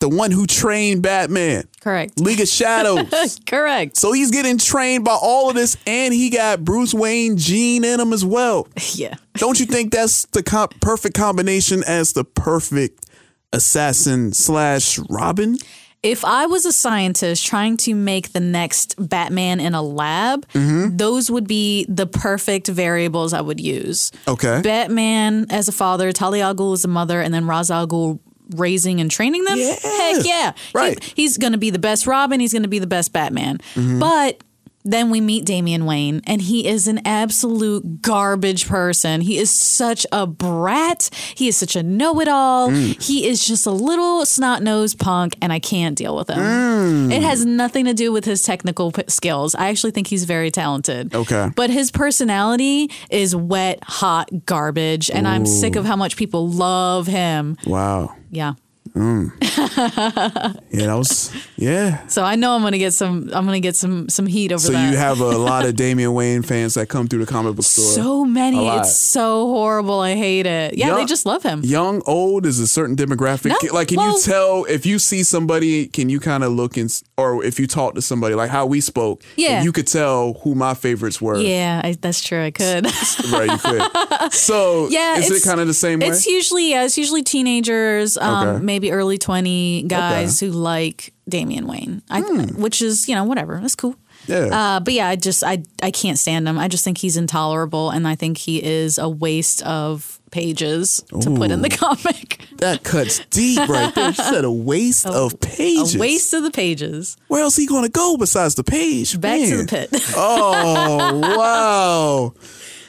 the 0.00 0.08
one 0.08 0.30
who 0.30 0.46
trained 0.46 1.02
Batman. 1.02 1.64
Correct. 1.80 2.18
League 2.20 2.40
of 2.40 2.48
Shadows. 2.48 3.38
Correct. 3.46 3.96
So 3.96 4.12
he's 4.12 4.30
getting 4.30 4.58
trained 4.58 5.04
by 5.04 5.16
all 5.20 5.48
of 5.50 5.54
this, 5.56 5.76
and 5.86 6.12
he 6.12 6.30
got 6.30 6.64
Bruce 6.64 6.92
Wayne 6.94 7.36
gene 7.38 7.84
in 7.84 7.98
him 8.00 8.12
as 8.12 8.24
well. 8.24 8.68
Yeah. 8.94 9.14
Don't 9.34 9.58
you 9.60 9.66
think 9.66 9.92
that's 9.92 10.24
the 10.26 10.42
com- 10.42 10.68
perfect 10.80 11.14
combination 11.16 11.82
as 11.86 12.12
the 12.14 12.24
perfect 12.24 13.04
assassin 13.52 14.32
slash 14.32 14.98
Robin? 15.10 15.56
If 16.02 16.24
I 16.24 16.46
was 16.46 16.64
a 16.66 16.72
scientist 16.72 17.44
trying 17.44 17.76
to 17.78 17.94
make 17.94 18.32
the 18.32 18.38
next 18.40 18.94
Batman 18.98 19.58
in 19.60 19.74
a 19.74 19.82
lab, 19.82 20.46
Mm-hmm. 20.50 20.96
those 20.98 21.30
would 21.30 21.48
be 21.48 21.84
the 21.88 22.06
perfect 22.06 22.68
variables 22.68 23.32
I 23.32 23.40
would 23.40 23.60
use. 23.60 24.12
Okay. 24.28 24.60
Batman 24.62 25.46
as 25.50 25.68
a 25.68 25.72
father, 25.72 26.12
Talia 26.12 26.44
al 26.44 26.54
Ghul 26.54 26.74
as 26.74 26.84
a 26.84 26.88
mother, 26.88 27.20
and 27.20 27.34
then 27.34 27.46
Ra's 27.46 27.70
al 27.70 27.88
Ghul 27.88 28.20
raising 28.54 29.00
and 29.00 29.10
training 29.10 29.44
them. 29.44 29.58
Heck 29.58 30.24
yeah. 30.26 30.52
Right. 30.74 31.02
He- 31.02 31.22
he's 31.22 31.38
going 31.38 31.52
to 31.52 31.58
be 31.58 31.70
the 31.70 31.78
best 31.78 32.06
Robin. 32.06 32.38
He's 32.40 32.52
going 32.52 32.62
to 32.62 32.68
be 32.68 32.78
the 32.78 32.86
best 32.86 33.12
Batman. 33.12 33.58
Mhm. 33.74 33.98
But 34.00 34.42
then 34.86 35.10
we 35.10 35.20
meet 35.20 35.44
Damian 35.44 35.84
Wayne, 35.84 36.22
and 36.26 36.40
he 36.40 36.66
is 36.66 36.86
an 36.86 37.00
absolute 37.04 38.02
garbage 38.02 38.66
person. 38.68 39.20
He 39.20 39.38
is 39.38 39.50
such 39.50 40.06
a 40.12 40.26
brat. 40.26 41.10
He 41.34 41.48
is 41.48 41.56
such 41.56 41.76
a 41.76 41.82
know 41.82 42.20
it 42.20 42.28
all. 42.28 42.70
Mm. 42.70 43.02
He 43.02 43.26
is 43.26 43.44
just 43.44 43.66
a 43.66 43.70
little 43.70 44.24
snot 44.24 44.62
nosed 44.62 44.98
punk, 44.98 45.36
and 45.42 45.52
I 45.52 45.58
can't 45.58 45.96
deal 45.96 46.16
with 46.16 46.30
him. 46.30 46.38
Mm. 46.38 47.12
It 47.12 47.22
has 47.22 47.44
nothing 47.44 47.84
to 47.86 47.94
do 47.94 48.12
with 48.12 48.24
his 48.24 48.42
technical 48.42 48.92
p- 48.92 49.02
skills. 49.08 49.54
I 49.54 49.68
actually 49.68 49.90
think 49.90 50.06
he's 50.06 50.24
very 50.24 50.50
talented. 50.50 51.14
Okay. 51.14 51.50
But 51.56 51.70
his 51.70 51.90
personality 51.90 52.90
is 53.10 53.34
wet, 53.34 53.82
hot 53.82 54.30
garbage, 54.46 55.10
and 55.10 55.26
I'm 55.26 55.46
sick 55.46 55.76
of 55.76 55.84
how 55.84 55.96
much 55.96 56.16
people 56.16 56.48
love 56.48 57.06
him. 57.06 57.56
Wow. 57.66 58.14
Yeah. 58.30 58.54
Mm. 58.94 59.32
Yeah, 60.70 60.86
that 60.88 60.94
was 60.94 61.32
yeah. 61.56 62.06
So 62.08 62.22
I 62.22 62.36
know 62.36 62.54
I'm 62.54 62.62
gonna 62.62 62.78
get 62.78 62.92
some. 62.92 63.30
I'm 63.32 63.44
gonna 63.46 63.60
get 63.60 63.76
some 63.76 64.08
some 64.08 64.26
heat 64.26 64.52
over 64.52 64.58
So 64.60 64.72
that. 64.72 64.90
you 64.90 64.96
have 64.96 65.20
a 65.20 65.38
lot 65.38 65.64
of 65.64 65.74
Damian 65.82 66.12
Wayne 66.12 66.42
fans 66.42 66.74
that 66.74 66.88
come 66.88 67.08
through 67.08 67.24
the 67.24 67.30
comic 67.32 67.56
book 67.56 67.64
store. 67.64 67.84
so 67.92 68.24
many. 68.24 68.68
It's 68.68 68.94
so 68.98 69.46
horrible. 69.48 70.00
I 70.00 70.14
hate 70.14 70.44
it. 70.46 70.74
Yeah, 70.76 70.94
they 70.94 71.04
just 71.06 71.24
love 71.24 71.42
him. 71.42 71.62
Young, 71.64 72.02
old 72.06 72.44
is 72.44 72.60
a 72.60 72.66
certain 72.66 72.94
demographic. 72.96 73.48
No, 73.50 73.56
like, 73.72 73.88
can 73.88 73.96
well- 73.98 74.12
you 74.16 74.20
tell 74.22 74.64
if 74.64 74.84
you 74.84 74.98
see 74.98 75.22
somebody? 75.22 75.86
Can 75.86 76.08
you 76.10 76.20
kind 76.20 76.44
of 76.44 76.52
look 76.52 76.76
and, 76.76 76.90
or 77.16 77.42
if 77.44 77.58
you 77.58 77.66
talk 77.66 77.94
to 77.94 78.02
somebody, 78.02 78.34
like 78.34 78.50
how 78.50 78.66
we 78.66 78.80
spoke? 78.80 79.22
Yeah. 79.36 79.62
you 79.62 79.72
could 79.72 79.86
tell 79.86 80.34
who 80.42 80.54
my 80.54 80.74
favorites 80.74 81.20
were. 81.22 81.38
Yeah, 81.38 81.80
I, 81.82 81.92
that's 81.98 82.22
true. 82.22 82.42
I 82.44 82.50
could. 82.50 82.84
right. 83.32 83.50
You 83.50 83.58
could. 83.58 84.32
So, 84.32 84.88
yeah, 84.90 85.16
is 85.18 85.30
it 85.30 85.42
kind 85.48 85.60
of 85.60 85.66
the 85.66 85.74
same 85.74 86.00
way? 86.00 86.08
It's 86.08 86.26
usually 86.26 86.70
yeah, 86.70 86.84
it's 86.84 86.98
usually 86.98 87.22
teenagers, 87.22 88.18
um, 88.18 88.48
Okay. 88.48 88.64
maybe 88.64 88.75
early 88.84 89.18
twenty 89.18 89.82
guys 89.82 90.40
who 90.40 90.50
like 90.50 91.12
Damian 91.28 91.66
Wayne, 91.66 92.02
I, 92.10 92.20
which 92.20 92.80
is 92.82 93.08
you 93.08 93.14
know 93.14 93.24
whatever. 93.24 93.58
That's 93.60 93.74
cool. 93.74 93.92
Hmm. 93.92 94.32
Yeah. 94.32 94.38
Uh, 94.76 94.80
but 94.80 94.92
yeah, 94.94 95.08
I 95.08 95.16
just 95.16 95.44
I 95.44 95.62
I 95.82 95.90
can't 95.90 96.18
stand 96.18 96.48
him. 96.48 96.58
I 96.58 96.68
just 96.68 96.84
think 96.84 96.98
he's 96.98 97.16
intolerable, 97.16 97.90
and 97.90 98.08
I 98.08 98.14
think 98.14 98.38
he 98.38 98.62
is 98.62 98.98
a 98.98 99.08
waste 99.08 99.62
of 99.62 100.18
pages 100.32 101.02
to 101.20 101.30
put 101.34 101.50
in 101.50 101.62
the 101.62 101.68
comic. 101.70 102.40
That 102.56 102.82
cuts 102.84 103.18
deep 103.26 103.68
right 103.68 103.94
there. 103.94 104.14
She 104.14 104.22
said 104.22 104.46
a 104.46 104.50
waste 104.50 105.04
of 105.06 105.38
pages. 105.40 105.94
A 105.94 105.98
waste 105.98 106.32
of 106.32 106.42
the 106.42 106.50
pages. 106.50 107.18
Where 107.28 107.42
else 107.42 107.54
he 107.54 107.66
gonna 107.66 107.90
go 107.90 108.16
besides 108.16 108.54
the 108.54 108.64
page? 108.64 109.20
Back 109.20 109.40
to 109.40 109.56
the 109.58 109.66
pit. 109.66 109.90
Oh 110.16 111.18
wow. 111.36 112.32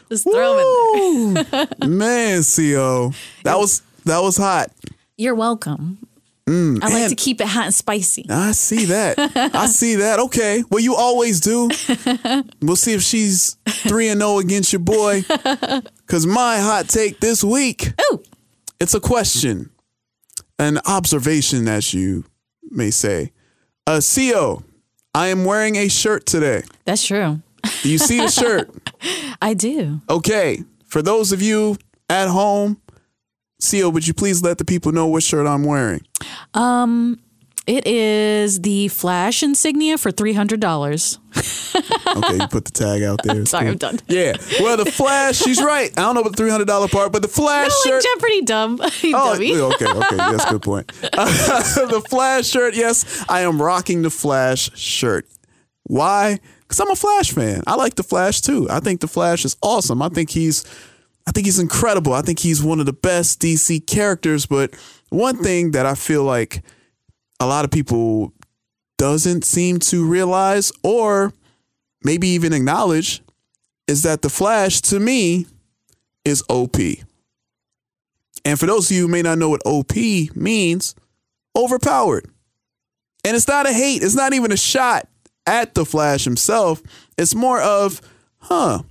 Just 0.08 0.24
throw 0.24 0.58
him 0.58 1.38
in 1.38 1.44
there. 1.52 1.68
Man, 1.86 2.40
Xio. 2.40 3.14
That 3.44 3.58
was 3.60 3.82
that 4.06 4.20
was 4.20 4.38
hot. 4.38 4.72
You're 5.18 5.36
welcome. 5.36 5.98
Mm, 6.46 6.82
I 6.82 6.94
like 6.94 7.10
to 7.10 7.16
keep 7.16 7.42
it 7.42 7.48
hot 7.48 7.66
and 7.66 7.74
spicy. 7.74 8.26
I 8.30 8.52
see 8.52 8.86
that. 8.86 9.18
I 9.54 9.66
see 9.82 9.96
that. 9.96 10.20
Okay. 10.20 10.64
Well, 10.70 10.80
you 10.80 10.96
always 10.96 11.42
do. 11.42 11.70
We'll 12.62 12.76
see 12.78 12.94
if 12.94 13.02
she's 13.02 13.58
3 13.68 14.10
and 14.10 14.22
0 14.22 14.38
against 14.38 14.72
your 14.72 14.80
boy. 14.80 15.24
Cuz 16.08 16.26
my 16.26 16.60
hot 16.60 16.88
take 16.88 17.20
this 17.20 17.44
week. 17.44 17.94
Ooh. 18.12 18.24
It's 18.80 18.94
a 18.94 19.00
question. 19.00 19.72
An 20.60 20.80
observation 20.86 21.68
as 21.68 21.94
you 21.94 22.24
may 22.70 22.92
say. 22.92 23.32
Uh 23.86 23.98
Xio, 23.98 24.64
I 25.14 25.28
am 25.28 25.44
wearing 25.44 25.76
a 25.76 25.90
shirt 25.90 26.26
today. 26.28 26.62
That's 26.86 27.06
true. 27.06 27.42
Do 27.82 27.90
you 27.90 27.98
see 27.98 28.20
the 28.22 28.30
shirt? 28.30 28.70
I 29.42 29.54
do. 29.54 30.00
Okay. 30.10 30.64
For 30.86 31.02
those 31.02 31.32
of 31.34 31.42
you 31.42 31.78
at 32.10 32.30
home, 32.30 32.80
Xio, 33.62 33.92
would 33.92 34.08
you 34.08 34.14
please 34.14 34.44
let 34.44 34.58
the 34.58 34.66
people 34.66 34.92
know 34.92 35.08
what 35.08 35.24
shirt 35.24 35.48
I'm 35.48 35.64
wearing? 35.64 36.02
Um, 36.54 37.20
it 37.66 37.86
is 37.88 38.62
the 38.62 38.88
Flash 38.90 39.42
insignia 39.44 39.98
for 39.98 40.12
three 40.12 40.34
hundred 40.34 40.60
dollars. 40.60 41.20
Okay, 42.08 42.36
you 42.38 42.48
put 42.48 42.66
the 42.66 42.72
tag 42.72 43.04
out 43.04 43.20
there. 43.24 43.38
It's 43.42 43.52
Sorry, 43.52 43.66
cool. 43.66 43.72
I'm 43.74 43.78
done. 43.78 44.00
Yeah. 44.08 44.36
Well, 44.62 44.78
the 44.78 44.86
Flash, 44.90 45.36
she's 45.38 45.62
right. 45.62 45.92
I 45.96 46.02
don't 46.02 46.16
know 46.16 46.22
about 46.22 46.32
the 46.32 46.38
three 46.38 46.50
hundred 46.50 46.66
dollar 46.66 46.88
part, 46.88 47.12
but 47.12 47.22
the 47.22 47.28
Flash 47.28 47.70
like 47.86 47.94
shirt. 47.94 48.04
Jeopardy 48.04 48.42
dumb. 48.42 48.80
Oh, 49.14 49.34
dummy. 49.34 49.54
okay, 49.56 49.86
okay, 49.86 50.16
that's 50.16 50.46
a 50.46 50.50
good 50.52 50.64
point. 50.64 50.88
the 50.88 52.04
Flash 52.10 52.48
shirt, 52.48 52.76
yes, 52.76 53.24
I 53.30 53.42
am 53.42 53.62
rocking 53.62 54.02
the 54.02 54.10
Flash 54.10 54.76
shirt. 54.76 55.28
Why? 55.84 56.40
Because 56.62 56.80
I'm 56.80 56.90
a 56.90 56.96
Flash 56.96 57.32
fan. 57.32 57.62
I 57.68 57.76
like 57.76 57.94
the 57.96 58.04
Flash 58.04 58.42
too. 58.42 58.68
I 58.72 58.80
think 58.80 59.02
the 59.02 59.08
Flash 59.08 59.46
is 59.46 59.56
awesome. 59.62 60.02
I 60.02 60.10
think 60.10 60.32
he's, 60.32 60.64
I 61.28 61.32
think 61.32 61.46
he's 61.46 61.60
incredible. 61.60 62.14
I 62.14 62.22
think 62.22 62.40
he's 62.40 62.64
one 62.64 62.80
of 62.80 62.86
the 62.86 62.94
best 62.94 63.42
DC 63.42 63.86
characters. 63.86 64.46
But 64.46 64.74
one 65.10 65.38
thing 65.38 65.72
that 65.72 65.86
I 65.86 65.94
feel 65.94 66.24
like 66.24 66.64
a 67.40 67.46
lot 67.46 67.66
of 67.66 67.72
people 67.72 68.34
doesn't 68.98 69.44
seem 69.44 69.78
to 69.80 70.08
realize, 70.08 70.72
or 70.84 71.34
maybe 72.04 72.30
even 72.30 72.54
acknowledge, 72.54 73.22
is 73.88 74.04
that 74.04 74.22
the 74.22 74.30
Flash 74.30 74.82
to 74.82 75.00
me 75.00 75.46
is 76.26 76.44
OP. 76.50 76.78
And 78.46 78.58
for 78.60 78.66
those 78.66 78.90
of 78.90 78.96
you 78.96 79.04
who 79.04 79.08
may 79.10 79.22
not 79.22 79.38
know 79.38 79.50
what 79.50 79.62
OP 79.66 79.96
means, 80.36 80.96
overpowered. 81.56 82.30
And 83.24 83.36
it's 83.36 83.48
not 83.48 83.68
a 83.68 83.74
hate, 83.74 84.02
it's 84.02 84.16
not 84.16 84.34
even 84.34 84.52
a 84.52 84.58
shot 84.58 85.08
at 85.46 85.76
the 85.76 85.86
Flash 85.86 86.24
himself. 86.24 86.82
It's 87.18 87.36
more 87.36 87.62
of, 87.62 88.02
huh, 88.38 88.84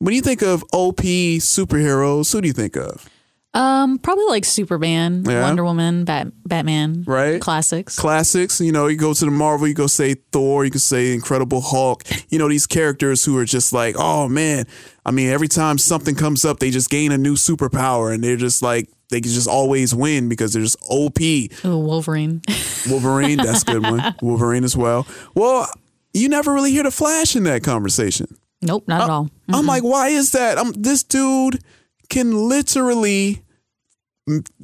when 0.00 0.14
you 0.14 0.20
think 0.20 0.42
of 0.42 0.64
OP 0.72 0.96
superheroes, 1.38 2.32
who 2.32 2.40
do 2.40 2.48
you 2.48 2.52
think 2.54 2.76
of? 2.76 3.08
Um, 3.52 3.98
probably 3.98 4.26
like 4.26 4.44
Superman, 4.44 5.24
Yeah. 5.26 5.42
Wonder 5.42 5.64
Woman, 5.64 6.04
Bat- 6.04 6.28
Batman, 6.46 7.02
Right? 7.04 7.40
Classics. 7.40 7.98
Classics, 7.98 8.60
you 8.60 8.70
know, 8.70 8.86
you 8.86 8.96
go 8.96 9.12
to 9.12 9.24
the 9.24 9.30
Marvel, 9.32 9.66
you 9.66 9.74
go 9.74 9.88
say 9.88 10.14
Thor, 10.30 10.64
you 10.64 10.70
can 10.70 10.78
say 10.78 11.12
Incredible 11.12 11.60
Hulk, 11.60 12.04
you 12.28 12.38
know, 12.38 12.48
these 12.48 12.68
characters 12.68 13.24
who 13.24 13.36
are 13.38 13.44
just 13.44 13.72
like, 13.72 13.96
oh 13.98 14.28
man. 14.28 14.66
I 15.04 15.10
mean, 15.10 15.30
every 15.30 15.48
time 15.48 15.78
something 15.78 16.14
comes 16.14 16.44
up, 16.44 16.60
they 16.60 16.70
just 16.70 16.90
gain 16.90 17.10
a 17.10 17.18
new 17.18 17.34
superpower 17.34 18.14
and 18.14 18.22
they're 18.22 18.36
just 18.36 18.62
like, 18.62 18.88
they 19.08 19.20
can 19.20 19.32
just 19.32 19.48
always 19.48 19.92
win 19.92 20.28
because 20.28 20.52
they're 20.52 20.62
just 20.62 20.76
OP. 20.88 21.18
Ooh, 21.64 21.76
Wolverine. 21.78 22.42
Wolverine, 22.88 23.38
that's 23.38 23.62
a 23.62 23.66
good 23.66 23.82
one. 23.82 24.14
Wolverine 24.22 24.62
as 24.62 24.76
well. 24.76 25.08
Well, 25.34 25.68
you 26.14 26.28
never 26.28 26.52
really 26.54 26.70
hear 26.70 26.84
the 26.84 26.92
Flash 26.92 27.34
in 27.34 27.42
that 27.44 27.64
conversation. 27.64 28.36
Nope, 28.62 28.84
not 28.86 29.02
at 29.02 29.10
all. 29.10 29.30
I'm 29.48 29.66
like, 29.66 29.82
why 29.82 30.08
is 30.08 30.32
that? 30.32 30.58
Um, 30.58 30.72
this 30.76 31.02
dude 31.02 31.60
can 32.08 32.48
literally 32.48 33.42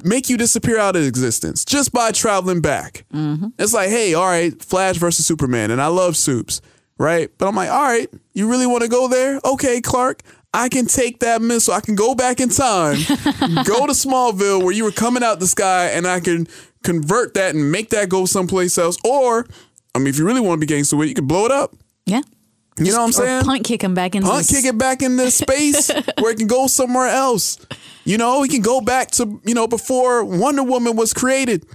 make 0.03 0.29
you 0.29 0.37
disappear 0.37 0.77
out 0.79 0.95
of 0.95 1.03
existence 1.03 1.65
just 1.65 1.91
by 1.91 2.11
traveling 2.11 2.61
back. 2.61 3.05
It's 3.59 3.73
like, 3.73 3.89
hey, 3.89 4.13
all 4.13 4.25
right, 4.27 4.59
Flash 4.61 4.97
versus 4.97 5.25
Superman, 5.25 5.71
and 5.71 5.81
I 5.81 5.87
love 5.87 6.15
soups, 6.15 6.61
right? 6.97 7.29
But 7.37 7.47
I'm 7.47 7.55
like, 7.55 7.69
all 7.69 7.81
right, 7.83 8.07
you 8.33 8.49
really 8.49 8.67
want 8.67 8.83
to 8.83 8.89
go 8.89 9.07
there? 9.07 9.39
Okay, 9.43 9.81
Clark. 9.81 10.21
I 10.53 10.69
can 10.69 10.85
take 10.85 11.19
that 11.19 11.41
missile. 11.41 11.73
I 11.73 11.81
can 11.81 11.95
go 11.95 12.15
back 12.15 12.39
in 12.39 12.49
time, 12.49 12.95
go 13.65 13.85
to 13.85 13.93
Smallville 13.93 14.63
where 14.63 14.71
you 14.71 14.83
were 14.85 14.91
coming 14.91 15.21
out 15.23 15.39
the 15.39 15.47
sky, 15.47 15.87
and 15.87 16.07
I 16.07 16.19
can 16.19 16.47
convert 16.83 17.33
that 17.33 17.53
and 17.53 17.71
make 17.71 17.89
that 17.89 18.09
go 18.09 18.25
someplace 18.25 18.77
else. 18.77 18.97
Or, 19.03 19.45
I 19.93 19.99
mean, 19.99 20.07
if 20.07 20.17
you 20.17 20.25
really 20.25 20.39
want 20.39 20.59
to 20.61 20.65
be 20.65 20.71
gangster 20.73 20.95
with 20.95 21.07
it, 21.07 21.09
you 21.09 21.15
can 21.15 21.27
blow 21.27 21.45
it 21.45 21.51
up. 21.51 21.75
Yeah. 22.05 22.21
You 22.77 22.91
know 22.91 22.99
what 22.99 23.05
I'm 23.05 23.11
saying? 23.13 23.43
punt 23.43 23.63
kick 23.63 23.83
him 23.83 23.93
back 23.93 24.15
into 24.15 24.27
punt 24.27 24.45
the 24.47 24.53
kick 24.53 24.65
it 24.65 24.77
back 24.77 25.01
in 25.01 25.13
into 25.13 25.31
space 25.45 25.89
where 26.19 26.31
it 26.31 26.37
can 26.37 26.47
go 26.47 26.67
somewhere 26.67 27.07
else. 27.07 27.57
You 28.05 28.17
know, 28.17 28.43
he 28.43 28.49
can 28.49 28.61
go 28.61 28.81
back 28.81 29.11
to 29.11 29.41
you 29.43 29.53
know 29.53 29.67
before 29.67 30.23
Wonder 30.23 30.63
Woman 30.63 30.95
was 30.95 31.13
created. 31.13 31.65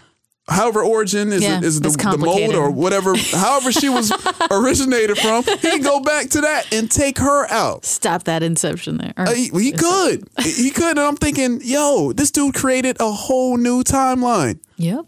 However, 0.48 0.82
origin 0.82 1.32
is 1.32 1.42
Yeah, 1.42 1.58
it, 1.58 1.64
is 1.64 1.80
the, 1.80 1.90
the 1.90 2.18
mold 2.18 2.54
or 2.54 2.68
whatever. 2.70 3.14
however, 3.16 3.70
she 3.70 3.88
was 3.88 4.12
originated 4.50 5.16
from. 5.16 5.44
He 5.44 5.56
can 5.56 5.82
go 5.82 6.00
back 6.00 6.30
to 6.30 6.40
that 6.40 6.72
and 6.74 6.90
take 6.90 7.18
her 7.18 7.46
out. 7.50 7.84
Stop 7.84 8.24
that 8.24 8.42
inception 8.42 8.96
there. 8.96 9.14
Uh, 9.16 9.32
he, 9.32 9.50
he 9.50 9.70
could. 9.70 10.28
he 10.42 10.70
could. 10.70 10.98
And 10.98 11.00
I'm 11.00 11.16
thinking, 11.16 11.60
yo, 11.62 12.12
this 12.12 12.32
dude 12.32 12.54
created 12.56 12.96
a 13.00 13.12
whole 13.12 13.56
new 13.56 13.84
timeline. 13.84 14.58
Yep. 14.78 15.06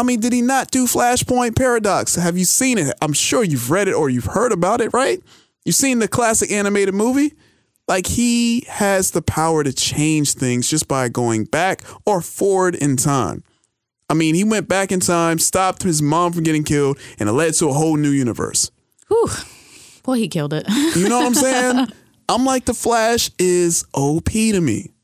I 0.00 0.02
mean, 0.02 0.18
did 0.18 0.32
he 0.32 0.40
not 0.40 0.70
do 0.70 0.86
Flashpoint 0.86 1.56
Paradox? 1.56 2.14
Have 2.14 2.38
you 2.38 2.46
seen 2.46 2.78
it? 2.78 2.94
I'm 3.02 3.12
sure 3.12 3.44
you've 3.44 3.70
read 3.70 3.86
it 3.86 3.92
or 3.92 4.08
you've 4.08 4.24
heard 4.24 4.50
about 4.50 4.80
it, 4.80 4.94
right? 4.94 5.22
You've 5.66 5.76
seen 5.76 5.98
the 5.98 6.08
classic 6.08 6.50
animated 6.50 6.94
movie? 6.94 7.34
Like 7.86 8.06
he 8.06 8.64
has 8.66 9.10
the 9.10 9.20
power 9.20 9.62
to 9.62 9.74
change 9.74 10.32
things 10.32 10.70
just 10.70 10.88
by 10.88 11.10
going 11.10 11.44
back 11.44 11.82
or 12.06 12.22
forward 12.22 12.76
in 12.76 12.96
time. 12.96 13.44
I 14.08 14.14
mean, 14.14 14.34
he 14.34 14.42
went 14.42 14.68
back 14.68 14.90
in 14.90 15.00
time, 15.00 15.38
stopped 15.38 15.82
his 15.82 16.00
mom 16.00 16.32
from 16.32 16.44
getting 16.44 16.64
killed, 16.64 16.98
and 17.18 17.28
it 17.28 17.32
led 17.32 17.52
to 17.54 17.68
a 17.68 17.74
whole 17.74 17.98
new 17.98 18.08
universe. 18.08 18.70
Whew. 19.08 19.28
Boy, 20.02 20.14
he 20.14 20.28
killed 20.28 20.54
it. 20.54 20.66
You 20.96 21.10
know 21.10 21.18
what 21.18 21.26
I'm 21.26 21.34
saying? 21.34 21.88
I'm 22.30 22.46
like, 22.46 22.64
The 22.64 22.72
Flash 22.72 23.30
is 23.38 23.84
OP 23.92 24.30
to 24.30 24.60
me. 24.62 24.94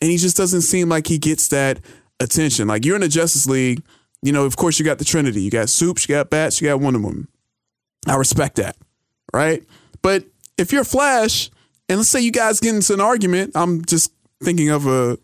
And 0.00 0.10
he 0.10 0.16
just 0.16 0.36
doesn't 0.36 0.62
seem 0.62 0.88
like 0.88 1.06
he 1.06 1.18
gets 1.18 1.48
that 1.48 1.78
attention. 2.18 2.66
Like, 2.66 2.84
you're 2.84 2.96
in 2.96 3.02
the 3.02 3.08
Justice 3.08 3.46
League, 3.46 3.82
you 4.22 4.32
know, 4.32 4.44
of 4.44 4.56
course, 4.56 4.78
you 4.78 4.84
got 4.84 4.98
the 4.98 5.04
Trinity. 5.04 5.42
You 5.42 5.50
got 5.50 5.68
Soups, 5.68 6.08
you 6.08 6.14
got 6.14 6.30
Bats, 6.30 6.60
you 6.60 6.68
got 6.68 6.80
Wonder 6.80 7.00
Woman. 7.00 7.28
I 8.06 8.16
respect 8.16 8.56
that, 8.56 8.76
right? 9.32 9.62
But 10.02 10.24
if 10.58 10.72
you're 10.72 10.84
Flash, 10.84 11.50
and 11.88 11.98
let's 11.98 12.08
say 12.08 12.20
you 12.20 12.32
guys 12.32 12.60
get 12.60 12.74
into 12.74 12.94
an 12.94 13.00
argument, 13.00 13.52
I'm 13.54 13.84
just 13.84 14.12
thinking 14.42 14.70
of 14.70 14.86
a 14.86 15.18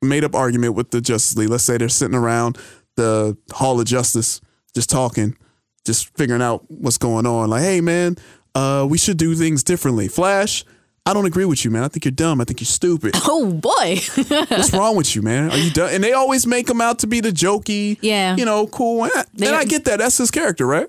made 0.00 0.24
up 0.24 0.34
argument 0.34 0.74
with 0.74 0.90
the 0.90 1.00
Justice 1.00 1.36
League. 1.36 1.48
Let's 1.48 1.64
say 1.64 1.76
they're 1.76 1.88
sitting 1.88 2.16
around 2.16 2.58
the 2.96 3.36
Hall 3.52 3.80
of 3.80 3.86
Justice, 3.86 4.40
just 4.74 4.90
talking, 4.90 5.36
just 5.84 6.16
figuring 6.16 6.42
out 6.42 6.64
what's 6.70 6.98
going 6.98 7.26
on. 7.26 7.50
Like, 7.50 7.62
hey, 7.62 7.80
man, 7.80 8.16
uh, 8.54 8.86
we 8.88 8.98
should 8.98 9.16
do 9.16 9.34
things 9.34 9.62
differently. 9.62 10.08
Flash, 10.08 10.64
I 11.04 11.12
don't 11.14 11.26
agree 11.26 11.44
with 11.44 11.64
you, 11.64 11.70
man. 11.72 11.82
I 11.82 11.88
think 11.88 12.04
you're 12.04 12.12
dumb. 12.12 12.40
I 12.40 12.44
think 12.44 12.60
you're 12.60 12.66
stupid. 12.66 13.14
Oh 13.24 13.52
boy, 13.52 13.98
What's 14.48 14.72
wrong 14.72 14.96
with 14.96 15.14
you, 15.16 15.22
man? 15.22 15.50
Are 15.50 15.56
you 15.56 15.70
done? 15.70 15.92
And 15.94 16.02
they 16.04 16.12
always 16.12 16.46
make 16.46 16.68
him 16.70 16.80
out 16.80 17.00
to 17.00 17.06
be 17.06 17.20
the 17.20 17.30
jokey, 17.30 17.98
Yeah. 18.00 18.36
you 18.36 18.44
know, 18.44 18.66
cool. 18.68 19.04
And 19.04 19.12
I, 19.14 19.24
They- 19.34 19.46
and 19.48 19.56
I 19.56 19.64
get 19.64 19.84
that. 19.86 19.98
That's 19.98 20.18
his 20.18 20.30
character, 20.30 20.66
right? 20.66 20.88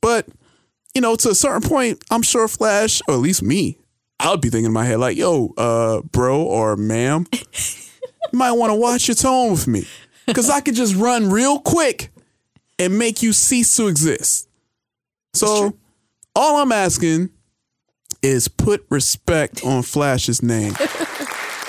But 0.00 0.28
you 0.94 1.00
know, 1.00 1.16
to 1.16 1.30
a 1.30 1.34
certain 1.34 1.68
point, 1.68 2.02
I'm 2.10 2.22
sure 2.22 2.46
Flash, 2.48 3.02
or 3.08 3.14
at 3.14 3.20
least 3.20 3.42
me, 3.42 3.78
I 4.20 4.30
would 4.30 4.40
be 4.40 4.48
thinking 4.48 4.66
in 4.66 4.72
my 4.72 4.84
head 4.84 4.98
like, 4.98 5.16
"Yo, 5.16 5.52
uh, 5.58 6.00
bro 6.12 6.40
or 6.42 6.76
ma'am, 6.76 7.26
you 7.32 8.38
might 8.38 8.52
want 8.52 8.70
to 8.70 8.74
watch 8.76 9.08
your 9.08 9.14
tone 9.14 9.50
with 9.50 9.66
me, 9.66 9.86
because 10.26 10.48
I 10.48 10.60
could 10.60 10.74
just 10.74 10.94
run 10.94 11.28
real 11.30 11.58
quick 11.58 12.10
and 12.78 12.98
make 12.98 13.22
you 13.22 13.32
cease 13.34 13.76
to 13.76 13.88
exist." 13.88 14.48
So, 15.34 15.76
all 16.34 16.62
I'm 16.62 16.72
asking 16.72 17.28
is 18.22 18.48
put 18.48 18.84
respect 18.90 19.64
on 19.64 19.82
Flash's 19.82 20.42
name. 20.42 20.72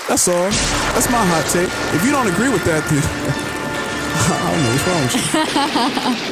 That's 0.07 0.27
all. 0.27 0.49
That's 0.93 1.09
my 1.11 1.23
hot 1.23 1.45
take. 1.51 1.69
If 1.93 2.03
you 2.05 2.11
don't 2.11 2.27
agree 2.27 2.49
with 2.49 2.63
that, 2.65 2.83
then 2.89 3.03
I 4.29 4.51
don't 4.51 4.63
know 4.63 4.71
what's 4.73 4.87
wrong 4.87 5.03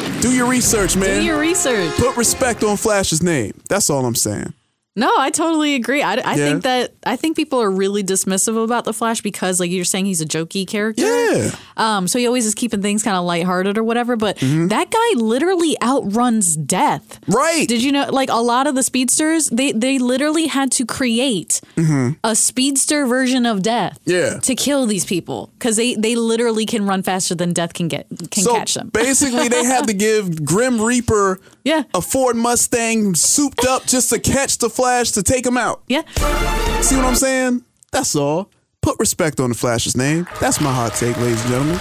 with 0.03 0.15
you. 0.15 0.21
Do 0.21 0.35
your 0.35 0.47
research, 0.47 0.95
man. 0.97 1.19
Do 1.19 1.23
your 1.23 1.39
research. 1.39 1.95
Put 1.97 2.17
respect 2.17 2.63
on 2.63 2.77
Flash's 2.77 3.21
name. 3.21 3.53
That's 3.69 3.89
all 3.89 4.05
I'm 4.05 4.15
saying. 4.15 4.53
No, 4.97 5.11
I 5.17 5.29
totally 5.29 5.75
agree. 5.75 6.01
I, 6.01 6.13
I 6.13 6.15
Yeah. 6.15 6.35
think 6.35 6.63
that 6.63 6.93
I 7.05 7.17
think 7.17 7.35
people 7.35 7.61
are 7.61 7.69
really 7.69 8.01
dismissive 8.01 8.61
about 8.63 8.85
the 8.85 8.93
Flash 8.93 9.19
because, 9.21 9.59
like 9.59 9.69
you're 9.69 9.83
saying, 9.83 10.05
he's 10.05 10.21
a 10.21 10.25
jokey 10.25 10.65
character. 10.65 11.03
Yeah. 11.05 11.51
Um. 11.75 12.07
So 12.07 12.17
he 12.17 12.25
always 12.27 12.45
is 12.45 12.55
keeping 12.55 12.81
things 12.81 13.03
kind 13.03 13.17
of 13.17 13.25
lighthearted 13.25 13.77
or 13.77 13.83
whatever. 13.83 14.15
But 14.15 14.37
Mm-hmm. 14.37 14.67
that 14.69 14.89
guy 14.91 15.19
literally 15.21 15.75
outruns 15.81 16.55
death. 16.55 17.19
Right. 17.27 17.67
Did 17.67 17.83
you 17.83 17.91
know? 17.91 18.09
Like 18.09 18.29
a 18.29 18.41
lot 18.41 18.67
of 18.67 18.75
the 18.75 18.83
speedsters, 18.83 19.47
they 19.49 19.73
they 19.73 19.99
literally 19.99 20.47
had 20.47 20.71
to 20.73 20.85
create 20.85 21.59
a 22.23 22.35
speedster 22.35 23.05
version 23.05 23.45
of 23.45 23.61
death. 23.63 23.99
Mm-hmm. 24.05 24.11
Yeah. 24.35 24.39
To 24.39 24.55
kill 24.55 24.85
these 24.85 25.03
people 25.03 25.51
because 25.59 25.75
they 25.75 25.95
they 25.95 26.15
literally 26.15 26.65
can 26.65 26.85
run 26.85 27.03
faster 27.03 27.35
than 27.35 27.51
death 27.51 27.73
can 27.73 27.89
get 27.89 28.07
can 28.31 28.43
so 28.43 28.55
catch 28.55 28.75
them. 28.75 28.89
basically, 28.93 29.49
they 29.49 29.65
had 29.65 29.87
to 29.87 29.93
give 29.93 30.45
Grim 30.45 30.79
Reaper 30.81 31.39
yeah. 31.65 31.83
a 31.93 32.01
Ford 32.01 32.37
Mustang 32.37 33.15
souped 33.15 33.65
up 33.65 33.85
just 33.85 34.09
to 34.11 34.19
catch 34.19 34.59
the 34.59 34.69
Flash 34.69 35.11
to 35.11 35.23
take 35.23 35.45
him 35.45 35.57
out. 35.57 35.81
Yeah. 35.87 36.03
See 36.81 36.95
what 36.95 37.05
I'm 37.05 37.15
saying? 37.15 37.65
That's 37.91 38.15
all. 38.15 38.49
Put 38.81 38.97
respect 38.99 39.39
on 39.39 39.49
the 39.49 39.55
Flash's 39.55 39.97
name. 39.97 40.27
That's 40.39 40.61
my 40.61 40.71
hot 40.73 40.93
take, 40.93 41.17
ladies 41.17 41.41
and 41.41 41.49
gentlemen. 41.49 41.77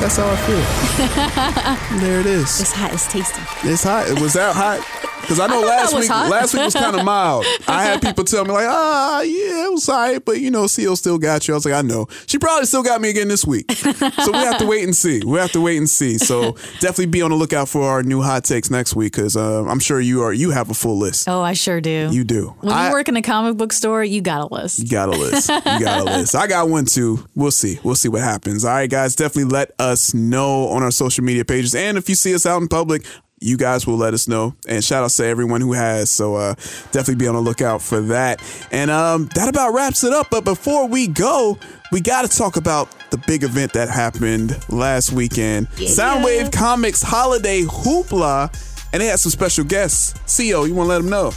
That's 0.00 0.16
how 0.16 0.28
I 0.28 0.36
feel. 0.36 1.98
There 2.00 2.20
it 2.20 2.26
is. 2.26 2.60
It's 2.60 2.72
hot. 2.72 2.92
It's 2.92 3.10
tasty. 3.10 3.42
It's 3.68 3.82
hot. 3.82 4.08
It 4.08 4.20
was 4.20 4.34
that 4.34 4.54
hot. 4.54 4.80
Because 5.28 5.40
I 5.40 5.46
know 5.46 5.62
I 5.62 5.66
last 5.66 5.94
week, 5.94 6.08
hot. 6.08 6.30
last 6.30 6.54
week 6.54 6.64
was 6.64 6.72
kind 6.72 6.96
of 6.96 7.04
mild. 7.04 7.44
I 7.68 7.82
had 7.82 8.00
people 8.00 8.24
tell 8.24 8.46
me 8.46 8.50
like, 8.52 8.66
ah, 8.66 9.20
yeah, 9.20 9.66
it 9.66 9.72
was 9.72 9.84
hot, 9.86 10.24
but 10.24 10.40
you 10.40 10.50
know, 10.50 10.66
Seal 10.66 10.96
still 10.96 11.18
got 11.18 11.46
you. 11.46 11.52
I 11.52 11.56
was 11.58 11.66
like, 11.66 11.74
I 11.74 11.82
know. 11.82 12.06
She 12.26 12.38
probably 12.38 12.64
still 12.64 12.82
got 12.82 13.02
me 13.02 13.10
again 13.10 13.28
this 13.28 13.44
week. 13.44 13.70
so 13.72 14.32
we 14.32 14.38
have 14.38 14.56
to 14.58 14.66
wait 14.66 14.84
and 14.84 14.96
see. 14.96 15.22
We 15.22 15.38
have 15.38 15.52
to 15.52 15.60
wait 15.60 15.76
and 15.76 15.86
see. 15.88 16.16
So 16.16 16.52
definitely 16.80 17.06
be 17.06 17.20
on 17.20 17.28
the 17.30 17.36
lookout 17.36 17.68
for 17.68 17.82
our 17.82 18.02
new 18.02 18.22
hot 18.22 18.44
takes 18.44 18.70
next 18.70 18.96
week 18.96 19.12
because 19.12 19.36
uh, 19.36 19.64
I'm 19.66 19.80
sure 19.80 20.00
you 20.00 20.22
are. 20.22 20.32
You 20.32 20.50
have 20.52 20.70
a 20.70 20.74
full 20.74 20.96
list. 20.96 21.28
Oh, 21.28 21.42
I 21.42 21.52
sure 21.52 21.82
do. 21.82 22.08
You 22.10 22.24
do. 22.24 22.54
When 22.60 22.72
I- 22.72 22.86
you 22.88 22.92
work 22.94 23.08
in 23.08 23.16
a 23.16 23.22
comic 23.22 23.58
book 23.58 23.74
store, 23.74 24.02
you 24.02 24.22
got 24.22 24.40
a 24.50 24.54
list. 24.54 24.78
you 24.78 24.88
got 24.88 25.08
a 25.08 25.12
list. 25.12 25.50
You 25.50 25.60
got 25.84 26.00
a 26.00 26.04
list. 26.18 26.34
I 26.34 26.46
got 26.46 26.70
one 26.70 26.86
too. 26.86 27.26
We'll 27.34 27.50
see. 27.50 27.78
We'll 27.82 27.96
see 27.96 28.08
what 28.08 28.22
happens. 28.22 28.64
All 28.64 28.72
right, 28.72 28.88
guys. 28.88 29.14
Definitely 29.14 29.50
let 29.52 29.72
us 29.78 30.14
know 30.14 30.68
on 30.68 30.82
our 30.82 30.90
social 30.90 31.22
media 31.22 31.44
pages. 31.44 31.74
And 31.74 31.98
if 31.98 32.08
you 32.08 32.14
see 32.14 32.34
us 32.34 32.46
out 32.46 32.62
in 32.62 32.68
public, 32.68 33.04
you 33.40 33.56
guys 33.56 33.86
will 33.86 33.96
let 33.96 34.14
us 34.14 34.28
know. 34.28 34.54
And 34.68 34.82
shout 34.82 35.04
out 35.04 35.10
to 35.10 35.24
everyone 35.24 35.60
who 35.60 35.72
has. 35.72 36.10
So 36.10 36.34
uh, 36.36 36.54
definitely 36.92 37.16
be 37.16 37.28
on 37.28 37.34
the 37.34 37.40
lookout 37.40 37.82
for 37.82 38.00
that. 38.02 38.42
And 38.70 38.90
um, 38.90 39.26
that 39.34 39.48
about 39.48 39.74
wraps 39.74 40.04
it 40.04 40.12
up. 40.12 40.28
But 40.30 40.44
before 40.44 40.86
we 40.88 41.06
go, 41.06 41.58
we 41.92 42.00
got 42.00 42.28
to 42.28 42.36
talk 42.36 42.56
about 42.56 42.94
the 43.10 43.18
big 43.26 43.42
event 43.44 43.72
that 43.72 43.88
happened 43.88 44.56
last 44.68 45.12
weekend 45.12 45.68
Soundwave 45.70 46.52
Comics 46.52 47.02
Holiday 47.02 47.62
Hoopla. 47.62 48.52
And 48.92 49.02
they 49.02 49.06
had 49.06 49.18
some 49.18 49.30
special 49.30 49.64
guests. 49.64 50.14
CEO, 50.26 50.66
you 50.66 50.74
want 50.74 50.86
to 50.86 50.90
let 50.90 50.98
them 50.98 51.10
know? 51.10 51.30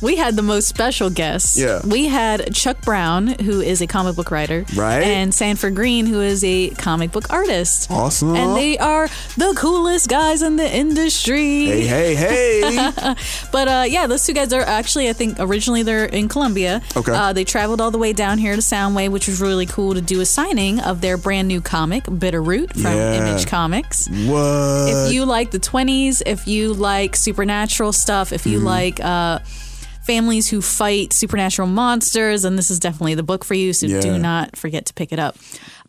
We 0.00 0.16
had 0.16 0.36
the 0.36 0.42
most 0.42 0.68
special 0.68 1.10
guests. 1.10 1.58
Yeah. 1.58 1.80
We 1.84 2.06
had 2.06 2.54
Chuck 2.54 2.80
Brown, 2.82 3.26
who 3.28 3.60
is 3.60 3.80
a 3.82 3.86
comic 3.86 4.16
book 4.16 4.30
writer. 4.30 4.64
Right. 4.76 5.02
And 5.02 5.34
Sanford 5.34 5.74
Greene, 5.74 6.06
who 6.06 6.20
is 6.20 6.42
a 6.44 6.70
comic 6.70 7.12
book 7.12 7.30
artist. 7.30 7.90
Awesome. 7.90 8.34
And 8.36 8.56
they 8.56 8.78
are 8.78 9.08
the 9.36 9.54
coolest 9.56 10.08
guys 10.08 10.42
in 10.42 10.56
the 10.56 10.68
industry. 10.76 11.66
Hey, 11.66 11.84
hey, 11.86 12.14
hey. 12.14 13.14
but 13.52 13.68
uh, 13.68 13.84
yeah, 13.88 14.06
those 14.06 14.24
two 14.24 14.32
guys 14.32 14.52
are 14.52 14.62
actually, 14.62 15.08
I 15.08 15.12
think, 15.12 15.36
originally 15.38 15.82
they're 15.82 16.04
in 16.04 16.28
Columbia. 16.28 16.80
Okay. 16.96 17.12
Uh, 17.12 17.32
they 17.32 17.44
traveled 17.44 17.80
all 17.80 17.90
the 17.90 17.98
way 17.98 18.12
down 18.12 18.38
here 18.38 18.54
to 18.54 18.60
Soundwave, 18.62 19.10
which 19.10 19.26
was 19.26 19.40
really 19.40 19.66
cool 19.66 19.94
to 19.94 20.00
do 20.00 20.20
a 20.20 20.26
signing 20.26 20.80
of 20.80 21.00
their 21.00 21.16
brand 21.16 21.48
new 21.48 21.60
comic, 21.60 22.04
Bitter 22.18 22.40
Root, 22.42 22.72
from 22.72 22.82
Yeah. 22.94 23.14
Image 23.28 23.46
Comics. 23.46 24.08
What? 24.08 24.88
If 25.08 25.12
you 25.12 25.24
like 25.24 25.50
the 25.50 25.58
20s, 25.60 26.22
if 26.26 26.46
you 26.46 26.72
like 26.74 27.16
supernatural 27.16 27.92
stuff, 27.92 28.32
if 28.32 28.46
you 28.46 28.60
Mhm. 28.60 28.64
like 28.64 29.00
uh, 29.00 29.37
families 30.04 30.48
who 30.48 30.62
fight 30.62 31.12
supernatural 31.12 31.68
monsters, 31.68 32.44
and 32.44 32.56
this 32.56 32.70
is 32.70 32.78
definitely 32.78 33.14
the 33.14 33.22
book 33.22 33.44
for 33.44 33.52
you, 33.54 33.72
so 33.74 33.86
Yeah. 33.86 34.00
do 34.00 34.18
not 34.18 34.56
forget 34.56 34.86
to 34.86 34.94
pick 34.94 35.12
it 35.12 35.18
up. 35.18 35.36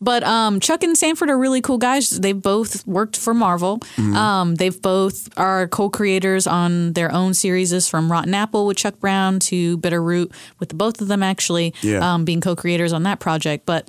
But 0.02 0.24
um, 0.24 0.60
Chuck 0.60 0.84
and 0.84 0.98
Sanford 0.98 1.30
are 1.30 1.38
really 1.38 1.62
cool 1.62 1.78
guys. 1.78 2.10
They've 2.10 2.42
both 2.42 2.86
worked 2.88 3.18
for 3.18 3.34
Marvel. 3.34 3.80
Mhm. 3.98 4.16
Um, 4.16 4.56
they've 4.56 4.82
both 4.82 5.28
are 5.38 5.68
co-creators 5.68 6.48
on 6.48 6.94
their 6.94 7.12
own 7.14 7.34
series, 7.34 7.88
from 7.88 8.12
Rotten 8.12 8.34
Apple 8.34 8.66
with 8.66 8.78
Chuck 8.78 9.00
Brown 9.00 9.40
to 9.42 9.78
Bitter 9.78 10.02
Root 10.02 10.32
with 10.60 10.70
the 10.70 10.76
both 10.76 11.02
of 11.02 11.08
them 11.10 11.22
actually 11.24 11.74
Yeah. 11.82 12.14
um, 12.14 12.24
being 12.26 12.40
co-creators 12.42 12.94
on 12.94 13.04
that 13.04 13.20
project. 13.20 13.66
But 13.66 13.88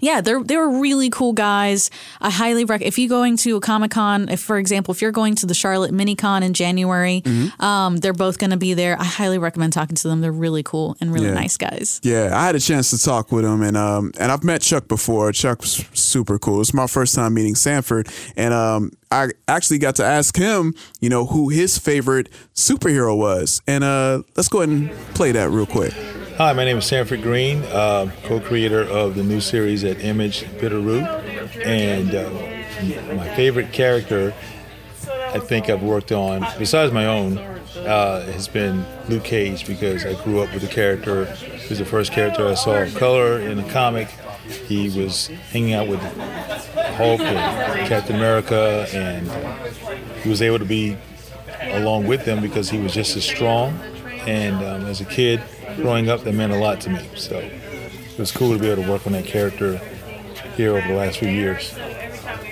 yeah, 0.00 0.20
they're 0.20 0.42
they 0.42 0.56
were 0.56 0.80
really 0.80 1.10
cool 1.10 1.32
guys. 1.32 1.90
I 2.20 2.30
highly 2.30 2.64
recommend 2.64 2.88
if 2.88 2.98
you're 2.98 3.08
going 3.08 3.36
to 3.38 3.56
a 3.56 3.60
Comic 3.60 3.90
Con, 3.92 4.28
if 4.28 4.40
for 4.40 4.58
example, 4.58 4.92
if 4.92 5.00
you're 5.02 5.12
going 5.12 5.34
to 5.36 5.46
the 5.46 5.54
Charlotte 5.54 5.92
Mini 5.92 6.16
Con 6.16 6.42
in 6.42 6.54
January, 6.54 7.22
Mm-hmm. 7.24 7.62
um, 7.64 7.96
they're 7.98 8.12
both 8.12 8.38
going 8.38 8.50
to 8.50 8.56
be 8.56 8.74
there. 8.74 8.98
I 8.98 9.04
highly 9.04 9.38
recommend 9.38 9.72
talking 9.72 9.96
to 9.96 10.08
them. 10.08 10.20
They're 10.20 10.32
really 10.32 10.62
cool 10.62 10.96
and 11.00 11.12
really 11.12 11.26
Yeah. 11.28 11.34
nice 11.34 11.56
guys. 11.56 12.00
Yeah, 12.02 12.30
I 12.32 12.44
had 12.46 12.54
a 12.56 12.60
chance 12.60 12.90
to 12.90 12.98
talk 12.98 13.30
with 13.32 13.44
them, 13.44 13.62
and 13.62 13.76
um, 13.76 14.12
and 14.18 14.32
I've 14.32 14.42
met 14.44 14.62
Chuck 14.62 14.88
before. 14.88 15.32
Chuck 15.32 15.60
was 15.60 15.84
super 15.94 16.38
cool. 16.38 16.60
It's 16.60 16.72
my 16.74 16.86
first 16.86 17.14
time 17.14 17.34
meeting 17.34 17.54
Sanford, 17.54 18.08
and 18.36 18.52
um, 18.54 18.92
I 19.12 19.30
actually 19.48 19.78
got 19.78 19.96
to 19.96 20.04
ask 20.04 20.36
him, 20.36 20.72
you 21.00 21.08
know, 21.08 21.26
who 21.26 21.48
his 21.48 21.76
favorite 21.78 22.28
superhero 22.54 23.16
was, 23.16 23.60
and 23.66 23.82
uh, 23.82 24.22
let's 24.36 24.48
go 24.48 24.62
ahead 24.62 24.68
and 24.68 24.90
play 25.14 25.32
that 25.32 25.50
real 25.50 25.66
quick. 25.66 25.92
Hi, 26.36 26.52
my 26.52 26.64
name 26.64 26.78
is 26.78 26.86
Sanford 26.86 27.20
Greene, 27.20 27.64
uh, 27.64 28.10
co-creator 28.22 28.82
of 28.82 29.16
the 29.16 29.24
new 29.24 29.40
series 29.40 29.82
at 29.82 30.00
Image 30.00 30.46
Bitter 30.60 30.78
Root, 30.78 31.02
and 31.64 32.14
uh, 32.14 32.30
my 33.16 33.34
favorite 33.34 33.72
character 33.72 34.32
I 35.08 35.40
think 35.40 35.68
I've 35.68 35.82
worked 35.82 36.12
on, 36.12 36.46
besides 36.56 36.92
my 36.92 37.06
own, 37.06 37.38
uh, 37.38 38.26
has 38.32 38.46
been 38.46 38.84
Luke 39.08 39.24
Cage 39.24 39.66
because 39.66 40.06
I 40.06 40.20
grew 40.22 40.40
up 40.40 40.52
with 40.52 40.62
the 40.62 40.68
character. 40.68 41.24
He 41.24 41.68
was 41.68 41.78
the 41.78 41.84
first 41.84 42.12
character 42.12 42.46
I 42.46 42.54
saw 42.54 42.74
in 42.74 42.92
color 42.92 43.40
in 43.40 43.58
a 43.58 43.68
comic. 43.70 44.08
He 44.50 44.90
was 44.90 45.28
hanging 45.52 45.74
out 45.74 45.88
with 45.88 46.00
Hulk 46.00 47.20
and 47.20 47.88
Captain 47.88 48.16
America, 48.16 48.86
and 48.92 49.28
he 50.22 50.28
was 50.28 50.42
able 50.42 50.58
to 50.58 50.64
be 50.64 50.96
along 51.62 52.06
with 52.06 52.24
them 52.24 52.40
because 52.40 52.70
he 52.70 52.78
was 52.78 52.92
just 52.92 53.16
as 53.16 53.24
strong. 53.24 53.78
And 54.26 54.56
um, 54.56 54.86
as 54.86 55.00
a 55.00 55.04
kid, 55.04 55.40
growing 55.76 56.08
up, 56.08 56.24
that 56.24 56.34
meant 56.34 56.52
a 56.52 56.58
lot 56.58 56.80
to 56.82 56.90
me. 56.90 57.08
So 57.16 57.38
it 57.38 58.18
was 58.18 58.30
cool 58.30 58.52
to 58.52 58.58
be 58.58 58.68
able 58.68 58.82
to 58.82 58.90
work 58.90 59.06
on 59.06 59.12
that 59.12 59.24
character 59.24 59.78
here 60.56 60.76
over 60.76 60.86
the 60.86 60.94
last 60.94 61.18
few 61.18 61.30
years. 61.30 61.74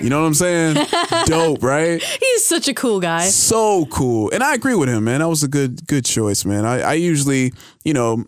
You 0.00 0.10
know 0.10 0.20
what 0.20 0.28
I'm 0.28 0.34
saying? 0.34 0.86
Dope, 1.26 1.62
right? 1.62 2.00
He's 2.02 2.44
such 2.44 2.68
a 2.68 2.74
cool 2.74 3.00
guy. 3.00 3.26
So 3.28 3.86
cool, 3.86 4.30
and 4.30 4.42
I 4.42 4.54
agree 4.54 4.74
with 4.76 4.88
him, 4.88 5.04
man. 5.04 5.20
That 5.20 5.28
was 5.28 5.42
a 5.42 5.48
good 5.48 5.86
good 5.86 6.04
choice, 6.04 6.44
man. 6.44 6.64
I, 6.64 6.80
I 6.80 6.92
usually, 6.94 7.52
you 7.84 7.94
know, 7.94 8.24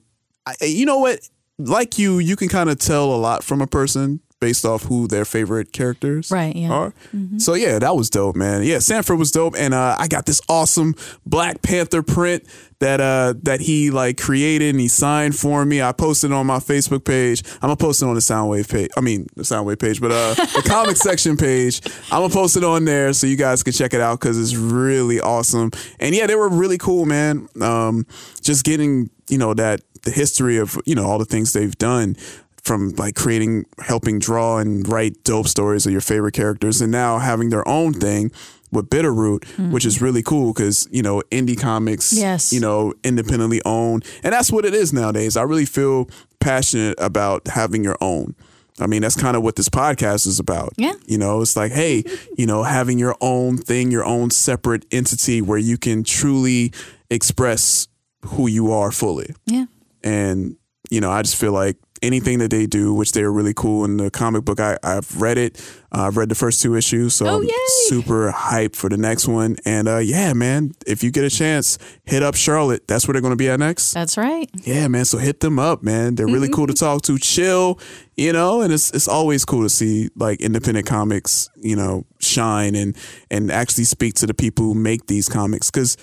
I, 0.47 0.55
you 0.62 0.84
know 0.84 0.98
what, 0.98 1.20
like 1.66 1.99
you, 1.99 2.19
you 2.19 2.37
can 2.37 2.49
kind 2.49 2.70
of 2.70 2.78
tell 2.78 3.12
a 3.12 3.16
lot 3.16 3.45
from 3.45 3.61
a 3.61 3.66
person 3.66 4.20
based 4.41 4.65
off 4.65 4.85
who 4.85 5.07
their 5.07 5.25
favorite 5.25 5.73
characters 5.73 6.31
Right, 6.31 6.57
yeah. 6.57 6.71
are. 6.71 6.95
Mhm. 7.15 7.41
So 7.41 7.55
yeah, 7.55 7.79
that 7.79 7.95
was 7.95 8.09
dope, 8.11 8.37
man. 8.37 8.62
Yeah, 8.62 8.79
Sanford 8.79 9.19
was 9.19 9.31
dope, 9.31 9.55
and 9.57 9.75
uh, 9.75 9.97
I 9.99 10.09
got 10.09 10.27
this 10.27 10.41
awesome 10.49 10.95
Black 11.27 11.62
Panther 11.62 12.03
print 12.03 12.45
that 12.81 12.99
uh 12.99 13.35
that 13.43 13.61
he 13.61 13.91
like 13.91 14.17
created 14.19 14.71
and 14.71 14.81
he 14.81 14.89
signed 14.89 15.37
for 15.37 15.67
me. 15.67 15.83
I 15.83 15.93
posted 15.93 16.31
it 16.31 16.35
on 16.35 16.47
my 16.47 16.59
Facebook 16.61 17.05
page. 17.05 17.43
I'm 17.57 17.61
gonna 17.69 17.77
post 17.77 18.01
it 18.01 18.07
on 18.07 18.15
the 18.15 18.21
Soundwave 18.23 18.71
page. 18.71 18.89
I 18.97 19.03
mean 19.03 19.27
the 19.37 19.43
Soundwave 19.43 19.79
page, 19.79 20.01
but 20.01 20.11
uh 20.11 20.35
the 20.57 20.62
comic 20.67 20.97
section 20.97 21.37
page. 21.37 21.83
I'm 22.11 22.23
gonna 22.23 22.33
post 22.33 22.57
it 22.57 22.65
on 22.65 22.87
there 22.87 23.12
so 23.12 23.27
you 23.27 23.37
guys 23.37 23.62
can 23.62 23.75
check 23.75 23.93
it 23.93 24.01
out 24.01 24.19
because 24.19 24.41
it's 24.41 24.57
really 24.57 25.21
awesome. 25.21 25.71
And 25.99 26.15
yeah, 26.15 26.27
they 26.27 26.37
were 26.37 26.49
really 26.49 26.79
cool, 26.79 27.05
man. 27.05 27.49
Um, 27.61 28.07
just 28.41 28.65
getting 28.65 29.11
you 29.29 29.37
know 29.37 29.53
that 29.53 29.83
the 30.05 30.11
history 30.11 30.57
of 30.57 30.79
you 30.87 30.95
know 30.95 31.05
all 31.05 31.19
the 31.19 31.27
things 31.27 31.53
they've 31.53 31.77
done 31.77 32.17
from 32.65 32.91
like 32.91 33.15
creating 33.15 33.65
helping 33.81 34.19
draw 34.19 34.59
and 34.59 34.87
write 34.89 35.23
dope 35.24 35.49
stories 35.49 35.87
of 35.87 35.93
your 35.93 36.01
favorite 36.01 36.35
characters 36.35 36.81
and 36.81 36.93
now 36.93 37.19
having 37.19 37.51
their 37.51 37.66
own 37.69 37.93
thing 37.93 38.31
with 38.73 38.89
Bitter 38.91 39.12
Root 39.12 39.43
mm-hmm. 39.43 39.73
which 39.73 39.85
is 39.85 40.01
really 40.01 40.23
cool 40.23 40.53
because 40.53 40.89
you 40.91 41.03
know 41.03 41.23
indie 41.31 41.59
comics 41.59 42.12
Yes. 42.12 42.53
you 42.53 42.61
know 42.61 42.93
independently 43.03 43.61
owned 43.65 44.05
and 44.23 44.32
that's 44.32 44.53
what 44.53 44.65
it 44.65 44.74
is 44.74 44.93
nowadays 44.93 45.37
i 45.37 45.43
really 45.43 45.66
feel 45.66 46.09
passionate 46.39 46.95
about 46.99 47.49
having 47.49 47.82
your 47.85 47.97
own 48.01 48.35
I 48.81 48.87
mean, 48.87 49.03
that's 49.03 49.16
kind 49.16 49.37
of 49.37 49.43
what 49.43 49.57
this 49.57 49.69
podcast 49.69 50.27
is 50.27 50.39
about. 50.39 50.73
Yeah. 50.78 50.95
You 51.07 51.19
know, 51.19 51.43
it's 51.43 51.55
like, 51.55 51.70
hey, 51.73 52.03
you 52.39 52.47
know, 52.47 52.62
having 52.62 52.99
your 52.99 53.15
own 53.20 53.59
thing, 53.59 53.91
your 53.91 54.05
own 54.05 54.31
separate 54.31 54.87
entity 54.91 55.43
where 55.43 55.59
you 55.59 55.77
can 55.77 56.03
truly 56.03 56.73
express 57.11 57.89
who 58.24 58.47
you 58.47 58.73
are 58.73 58.91
fully. 58.91 59.35
Yeah. 59.45 59.66
And, 60.03 60.57
you 60.91 61.01
know, 61.01 61.11
I 61.11 61.20
just 61.23 61.37
feel 61.37 61.53
like 61.53 61.77
anything 62.02 62.39
that 62.39 62.51
they 62.51 62.66
do, 62.66 62.94
which 62.94 63.12
they're 63.12 63.31
really 63.31 63.55
cool 63.55 63.85
in 63.85 63.97
the 63.97 64.10
comic 64.10 64.44
book, 64.44 64.60
I, 64.60 64.78
I've 64.82 65.20
read 65.20 65.39
it. 65.39 65.60
Uh, 65.93 66.02
I've 66.02 66.16
read 66.16 66.28
the 66.28 66.35
first 66.35 66.60
two 66.60 66.74
issues. 66.77 67.14
So 67.14 67.27
Oh, 67.27 67.43
I'm 67.43 67.48
super 67.89 68.32
hyped 68.32 68.77
for 68.77 68.89
the 68.89 68.97
next 68.97 69.27
one. 69.28 69.56
And 69.64 69.89
uh, 69.89 69.98
yeah, 69.98 70.32
man, 70.32 70.72
if 70.86 71.02
you 71.02 71.10
get 71.10 71.24
a 71.24 71.31
chance, 71.31 71.78
hit 72.05 72.22
up 72.22 72.35
Charlotte. 72.36 72.86
That's 72.86 73.06
where 73.06 73.12
they're 73.12 73.22
going 73.22 73.32
to 73.32 73.36
be 73.36 73.48
at 73.51 73.59
next. 73.59 73.93
That's 73.93 74.16
right. 74.16 74.48
Yeah, 74.64 74.89
man. 74.89 75.05
So 75.05 75.18
hit 75.18 75.40
them 75.40 75.59
up, 75.59 75.82
man. 75.82 76.14
They're 76.14 76.27
really 76.27 76.48
cool 76.48 76.66
to 76.66 76.74
talk 76.86 77.02
to. 77.02 77.18
Chill, 77.18 77.78
you 78.16 78.32
know, 78.32 78.60
and 78.62 78.72
it's 78.72 78.90
it's 78.93 79.09
always 79.09 79.44
cool 79.44 79.62
to 79.62 79.68
see 79.70 80.09
like 80.16 80.40
independent 80.40 80.86
comics, 80.86 81.51
you 81.56 81.77
know, 81.77 82.05
shine 82.20 82.74
and 82.74 82.97
and 83.31 83.51
actually 83.51 83.85
speak 83.85 84.14
to 84.14 84.27
the 84.27 84.35
people 84.35 84.64
who 84.64 84.74
make 84.74 85.06
these 85.06 85.28
comics 85.28 85.70
because 85.70 85.97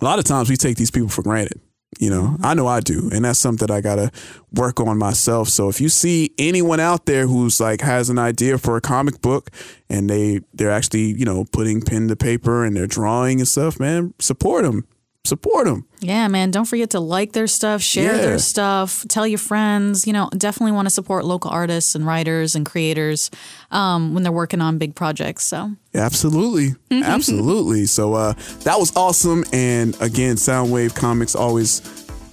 a 0.00 0.04
lot 0.04 0.18
of 0.18 0.24
times 0.24 0.50
we 0.50 0.56
take 0.56 0.76
these 0.76 0.90
people 0.90 1.08
for 1.08 1.22
granted. 1.22 1.60
You 1.98 2.08
know, 2.08 2.22
mm-hmm. 2.22 2.46
I 2.46 2.54
know 2.54 2.66
I 2.66 2.80
do, 2.80 3.10
and 3.12 3.24
that's 3.24 3.38
something 3.38 3.66
that 3.66 3.74
I 3.74 3.80
gotta 3.80 4.12
work 4.52 4.78
on 4.80 4.96
myself. 4.96 5.48
So 5.48 5.68
if 5.68 5.80
you 5.80 5.88
see 5.88 6.32
anyone 6.38 6.78
out 6.78 7.06
there 7.06 7.26
who's 7.26 7.60
like 7.60 7.80
has 7.80 8.08
an 8.08 8.18
idea 8.18 8.58
for 8.58 8.76
a 8.76 8.80
comic 8.80 9.20
book 9.20 9.50
and 9.88 10.08
they 10.08 10.40
they're 10.54 10.70
actually 10.70 11.18
you 11.18 11.24
know 11.24 11.44
putting 11.52 11.82
pen 11.82 12.08
to 12.08 12.16
paper 12.16 12.64
and 12.64 12.76
they're 12.76 12.86
drawing 12.86 13.40
and 13.40 13.48
stuff, 13.48 13.80
man, 13.80 14.14
support 14.20 14.64
them, 14.64 14.86
support 15.24 15.66
them. 15.66 15.86
Yeah, 16.00 16.28
man. 16.28 16.50
Don't 16.50 16.64
forget 16.64 16.90
to 16.90 17.00
like 17.00 17.32
their 17.32 17.46
stuff, 17.46 17.82
share 17.82 18.16
Yeah. 18.16 18.22
their 18.22 18.38
stuff, 18.38 19.04
tell 19.08 19.26
your 19.26 19.38
friends. 19.38 20.06
You 20.06 20.12
know, 20.12 20.28
definitely 20.36 20.72
want 20.72 20.86
to 20.86 20.90
support 20.90 21.24
local 21.24 21.50
artists 21.50 21.94
and 21.94 22.06
writers 22.06 22.54
and 22.54 22.64
creators 22.64 23.30
um, 23.70 24.14
when 24.14 24.22
they're 24.22 24.32
working 24.32 24.60
on 24.60 24.78
big 24.78 24.94
projects. 24.94 25.44
So, 25.44 25.72
Absolutely. 25.94 26.74
Absolutely. 26.90 27.84
So 27.86 28.14
uh 28.14 28.32
that 28.64 28.78
was 28.78 28.96
awesome. 28.96 29.44
And 29.52 29.96
again, 30.00 30.36
Soundwave 30.36 30.94
Comics 30.94 31.34
always 31.34 31.82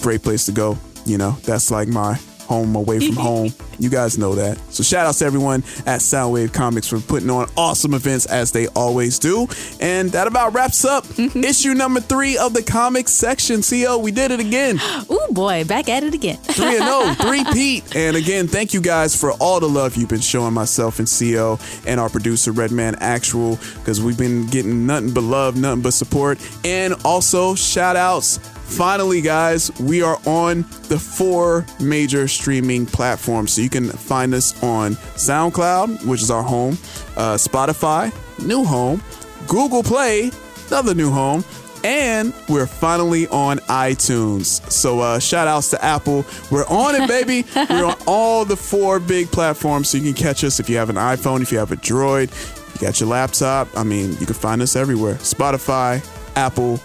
great 0.01 0.23
place 0.23 0.45
to 0.45 0.51
go. 0.51 0.77
You 1.05 1.17
know, 1.17 1.31
that's 1.43 1.71
like 1.71 1.87
my 1.87 2.13
home 2.47 2.75
away 2.75 2.99
from 3.05 3.15
home. 3.29 3.53
You 3.79 3.89
guys 3.89 4.17
know 4.17 4.35
that. 4.35 4.57
So 4.71 4.83
shout 4.83 5.05
out 5.05 5.15
to 5.15 5.25
everyone 5.25 5.63
at 5.85 6.01
Soundwave 6.01 6.53
Comics 6.53 6.87
for 6.87 6.99
putting 6.99 7.29
on 7.29 7.49
awesome 7.55 7.93
events 7.93 8.25
as 8.25 8.51
they 8.51 8.67
always 8.67 9.19
do. 9.19 9.47
And 9.79 10.11
that 10.11 10.27
about 10.27 10.53
wraps 10.53 10.85
up 10.85 11.05
issue 11.19 11.73
number 11.73 11.99
three 11.99 12.37
of 12.37 12.53
the 12.53 12.63
comics 12.63 13.11
section. 13.11 13.61
Xio, 13.61 14.01
we 14.01 14.11
did 14.11 14.31
it 14.31 14.39
again. 14.39 14.79
Ooh 15.11 15.27
boy, 15.31 15.63
back 15.65 15.89
at 15.89 16.03
it 16.03 16.13
again. 16.13 16.37
Three 16.57 16.77
and 16.77 16.85
oh, 16.85 17.13
three 17.19 17.43
Pete. 17.53 17.95
And 17.95 18.17
again, 18.17 18.47
thank 18.47 18.73
you 18.73 18.81
guys 18.81 19.15
for 19.15 19.31
all 19.33 19.59
the 19.59 19.69
love 19.69 19.95
you've 19.95 20.09
been 20.09 20.19
showing 20.19 20.53
myself 20.53 20.99
and 20.99 21.07
Xio 21.07 21.59
and 21.85 21.99
our 21.99 22.09
producer 22.09 22.51
Redman 22.51 22.95
Actual 22.95 23.57
because 23.75 24.01
we've 24.01 24.17
been 24.17 24.47
getting 24.47 24.87
nothing 24.87 25.13
but 25.13 25.23
love, 25.23 25.55
nothing 25.55 25.81
but 25.81 25.93
support. 25.93 26.39
And 26.65 26.95
also 27.05 27.55
shout 27.55 27.95
outs. 27.95 28.39
Finally, 28.67 29.21
guys, 29.21 29.71
we 29.79 30.01
are 30.01 30.19
on 30.25 30.63
the 30.89 30.99
four 30.99 31.65
major 31.79 32.27
streaming 32.27 32.85
platforms. 32.85 33.53
So 33.53 33.61
you 33.61 33.66
can 33.69 33.89
find 33.89 34.33
us 34.33 34.61
on 34.63 34.93
SoundCloud, 35.15 36.05
which 36.05 36.21
is 36.21 36.31
our 36.31 36.43
home, 36.43 36.73
uh, 37.15 37.35
Spotify, 37.35 38.13
new 38.45 38.63
home, 38.63 39.01
Google 39.47 39.83
Play, 39.83 40.31
another 40.67 40.93
new 40.93 41.09
home, 41.11 41.43
and 41.83 42.33
we're 42.49 42.67
finally 42.67 43.27
on 43.27 43.59
iTunes. 43.59 44.69
So 44.71 44.99
uh, 44.99 45.19
shout 45.19 45.47
outs 45.47 45.69
to 45.71 45.83
Apple. 45.83 46.25
We're 46.51 46.67
on 46.67 46.95
it, 46.95 47.07
baby. 47.07 47.45
we're 47.69 47.85
on 47.85 47.95
all 48.05 48.45
the 48.45 48.57
four 48.57 48.99
big 48.99 49.31
platforms, 49.31 49.89
so 49.89 49.97
you 49.97 50.13
can 50.13 50.13
catch 50.13 50.43
us 50.43 50.59
if 50.59 50.69
you 50.69 50.77
have 50.77 50.89
an 50.89 50.97
iPhone, 50.97 51.41
if 51.41 51.51
you 51.51 51.59
have 51.59 51.71
a 51.71 51.77
Droid, 51.77 52.29
you 52.75 52.85
got 52.85 52.99
your 52.99 53.09
laptop. 53.09 53.67
I 53.75 53.83
mean, 53.83 54.11
you 54.19 54.25
can 54.25 54.35
find 54.35 54.61
us 54.61 54.75
everywhere. 54.75 55.15
Spotify, 55.15 56.05
Apple, 56.35 56.79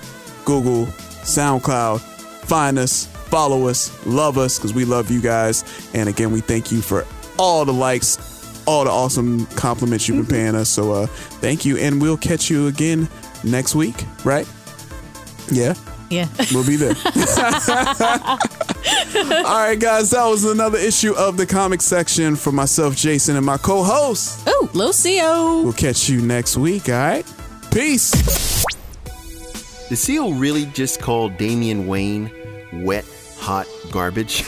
Google, 0.44 0.86
SoundCloud. 0.86 2.00
Find 2.00 2.78
us, 2.78 3.06
follow 3.32 3.66
us, 3.66 3.90
love 4.04 4.36
us 4.36 4.58
because 4.58 4.74
we 4.74 4.84
love 4.84 5.10
you 5.10 5.18
guys. 5.18 5.64
And 5.94 6.06
again, 6.06 6.32
we 6.32 6.42
thank 6.42 6.70
you 6.70 6.82
for 6.82 7.06
all 7.38 7.64
the 7.64 7.72
likes, 7.72 8.18
all 8.66 8.84
the 8.84 8.90
awesome 8.90 9.46
compliments 9.46 10.06
you've 10.06 10.28
been 10.28 10.36
paying 10.36 10.54
us. 10.54 10.68
So 10.68 10.92
uh, 10.92 11.06
thank 11.40 11.64
you, 11.64 11.78
and 11.78 12.02
we'll 12.02 12.18
catch 12.18 12.50
you 12.50 12.66
again 12.66 13.08
next 13.42 13.74
week, 13.74 14.04
right? 14.22 14.46
Yeah. 15.50 15.72
Yeah. 16.10 16.28
We'll 16.52 16.66
be 16.66 16.76
there. 16.76 16.94
All 19.14 19.56
right, 19.56 19.78
guys, 19.80 20.10
that 20.10 20.26
was 20.26 20.44
another 20.44 20.76
issue 20.76 21.14
of 21.14 21.38
the 21.38 21.46
comic 21.46 21.80
section 21.80 22.36
for 22.36 22.52
myself, 22.52 22.94
Jason, 22.94 23.36
and 23.36 23.46
my 23.46 23.56
co 23.56 23.82
host. 23.82 24.42
Oh, 24.46 24.70
Lucio. 24.74 25.62
We'll 25.62 25.72
catch 25.72 26.10
you 26.10 26.20
next 26.20 26.58
week, 26.58 26.90
all 26.90 26.96
right? 26.96 27.24
Peace. 27.70 28.10
The 29.88 29.96
seal 29.96 30.34
really 30.34 30.66
just 30.66 31.00
called 31.00 31.38
Damian 31.38 31.86
Wayne 31.86 32.30
wet, 32.72 33.04
hot 33.42 33.66
garbage. 33.90 34.44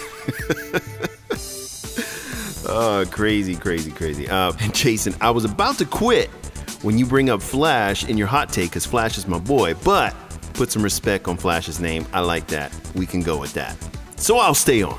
oh, 2.68 3.04
crazy, 3.10 3.56
crazy, 3.56 3.90
crazy. 3.90 4.28
Uh, 4.28 4.52
Jason, 4.72 5.14
I 5.20 5.30
was 5.30 5.44
about 5.44 5.78
to 5.78 5.84
quit 5.84 6.30
when 6.82 6.96
you 6.96 7.04
bring 7.04 7.28
up 7.28 7.42
Flash 7.42 8.08
in 8.08 8.16
your 8.16 8.28
hot 8.28 8.50
take 8.50 8.70
because 8.70 8.86
Flash 8.86 9.18
is 9.18 9.26
my 9.26 9.38
boy, 9.38 9.74
but 9.84 10.14
put 10.54 10.70
some 10.70 10.82
respect 10.82 11.26
on 11.26 11.36
Flash's 11.36 11.80
name. 11.80 12.06
I 12.12 12.20
like 12.20 12.46
that. 12.48 12.72
We 12.94 13.04
can 13.04 13.20
go 13.20 13.36
with 13.36 13.52
that. 13.54 13.76
So 14.16 14.38
I'll 14.38 14.54
stay 14.54 14.82
on. 14.82 14.98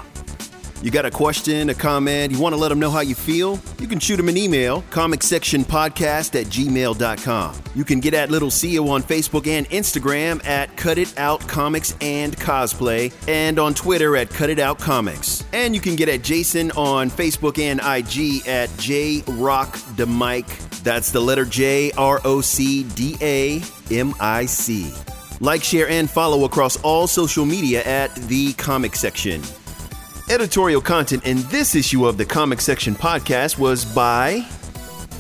You 0.82 0.92
got 0.92 1.06
a 1.06 1.12
question, 1.12 1.70
a 1.70 1.74
comment, 1.74 2.32
you 2.32 2.40
want 2.40 2.54
to 2.54 2.58
let 2.58 2.70
them 2.70 2.80
know 2.80 2.92
how 2.92 3.00
you 3.00 3.16
feel? 3.16 3.60
You 3.80 3.88
can 3.88 4.00
shoot 4.00 4.18
them 4.18 4.30
an 4.30 4.38
email, 4.38 4.82
comicsectionpodcast 4.92 6.40
at 6.40 6.48
gmail.com. 6.48 7.64
You 7.74 7.84
can 7.84 8.00
get 8.00 8.14
at 8.14 8.30
Little 8.30 8.50
CEO 8.50 8.90
on 8.90 9.02
Facebook 9.02 9.48
and 9.48 9.68
Instagram 9.70 10.46
at 10.46 10.76
Cut 10.78 10.98
It 10.98 11.18
Out 11.18 11.40
Comics 11.48 11.96
and 12.02 12.36
Cosplay, 12.38 13.14
and 13.28 13.58
on 13.58 13.74
Twitter 13.74 14.16
at 14.16 14.30
Cut 14.30 14.50
It 14.50 14.60
Out 14.60 14.78
Comics. 14.78 15.44
And 15.54 15.74
you 15.74 15.82
can 15.82 15.96
get 15.96 16.10
at 16.10 16.22
Jason 16.22 16.72
on 16.72 17.10
Facebook 17.10 17.58
and 17.58 17.80
IG 17.80 18.48
at 18.48 18.70
J 18.78 19.24
Rock 19.28 19.78
That's 20.84 21.12
the 21.12 21.20
letter 21.20 21.46
J 21.46 21.92
R 21.98 22.22
O 22.26 22.42
C 22.42 22.84
D 22.84 23.18
A 23.22 23.62
M 23.92 24.14
I 24.20 24.46
C. 24.46 24.94
Like, 25.40 25.64
share, 25.64 25.90
and 25.90 26.10
follow 26.10 26.46
across 26.46 26.78
all 26.82 27.08
social 27.08 27.46
media 27.46 27.84
at 27.84 28.14
The 28.16 28.54
Comic 28.54 28.96
Section. 28.96 29.42
Editorial 30.30 30.82
content 30.82 31.26
in 31.26 31.38
this 31.50 31.76
issue 31.76 32.06
of 32.06 32.18
the 32.18 32.26
Comic 32.26 32.60
Section 32.60 32.96
podcast 32.96 33.60
was 33.60 33.86
by 33.86 34.40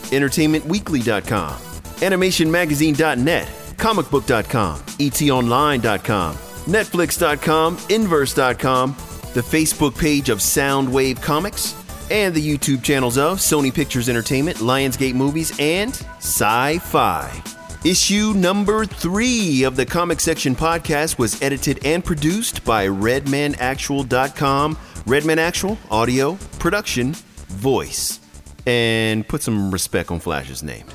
EntertainmentWeekly.com, 0.09 1.53
AnimationMagazine.net, 1.53 3.47
ComicBook.com, 3.77 4.79
ETOnline.com, 4.79 6.35
Netflix.com, 6.35 7.77
Inverse.com, 7.89 8.95
the 9.33 9.41
Facebook 9.41 9.99
page 9.99 10.29
of 10.29 10.39
Soundwave 10.39 11.21
Comics, 11.21 11.75
and 12.09 12.33
the 12.33 12.41
YouTube 12.57 12.83
channels 12.83 13.17
of 13.19 13.37
Sony 13.37 13.71
Pictures 13.73 14.09
Entertainment, 14.09 14.57
Lionsgate 14.57 15.13
Movies, 15.13 15.55
and 15.59 15.91
Sci 16.17 16.79
Fi. 16.79 17.43
Issue 17.83 18.33
number 18.35 18.87
three 18.87 19.61
of 19.63 19.75
the 19.75 19.85
Comic 19.85 20.19
Section 20.19 20.55
podcast 20.55 21.19
was 21.19 21.39
edited 21.43 21.85
and 21.85 22.03
produced 22.03 22.65
by 22.65 22.87
RedmanActual.com. 22.87 24.79
Redman 25.07 25.37
Actual, 25.37 25.77
audio, 25.91 26.33
production, 26.57 27.13
voice. 27.47 28.19
And 28.65 29.27
put 29.27 29.43
some 29.43 29.69
respect 29.69 30.09
on 30.09 30.19
Flash's 30.19 30.63
name. 30.63 30.87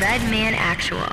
Redman 0.00 0.54
Actual. 0.54 1.06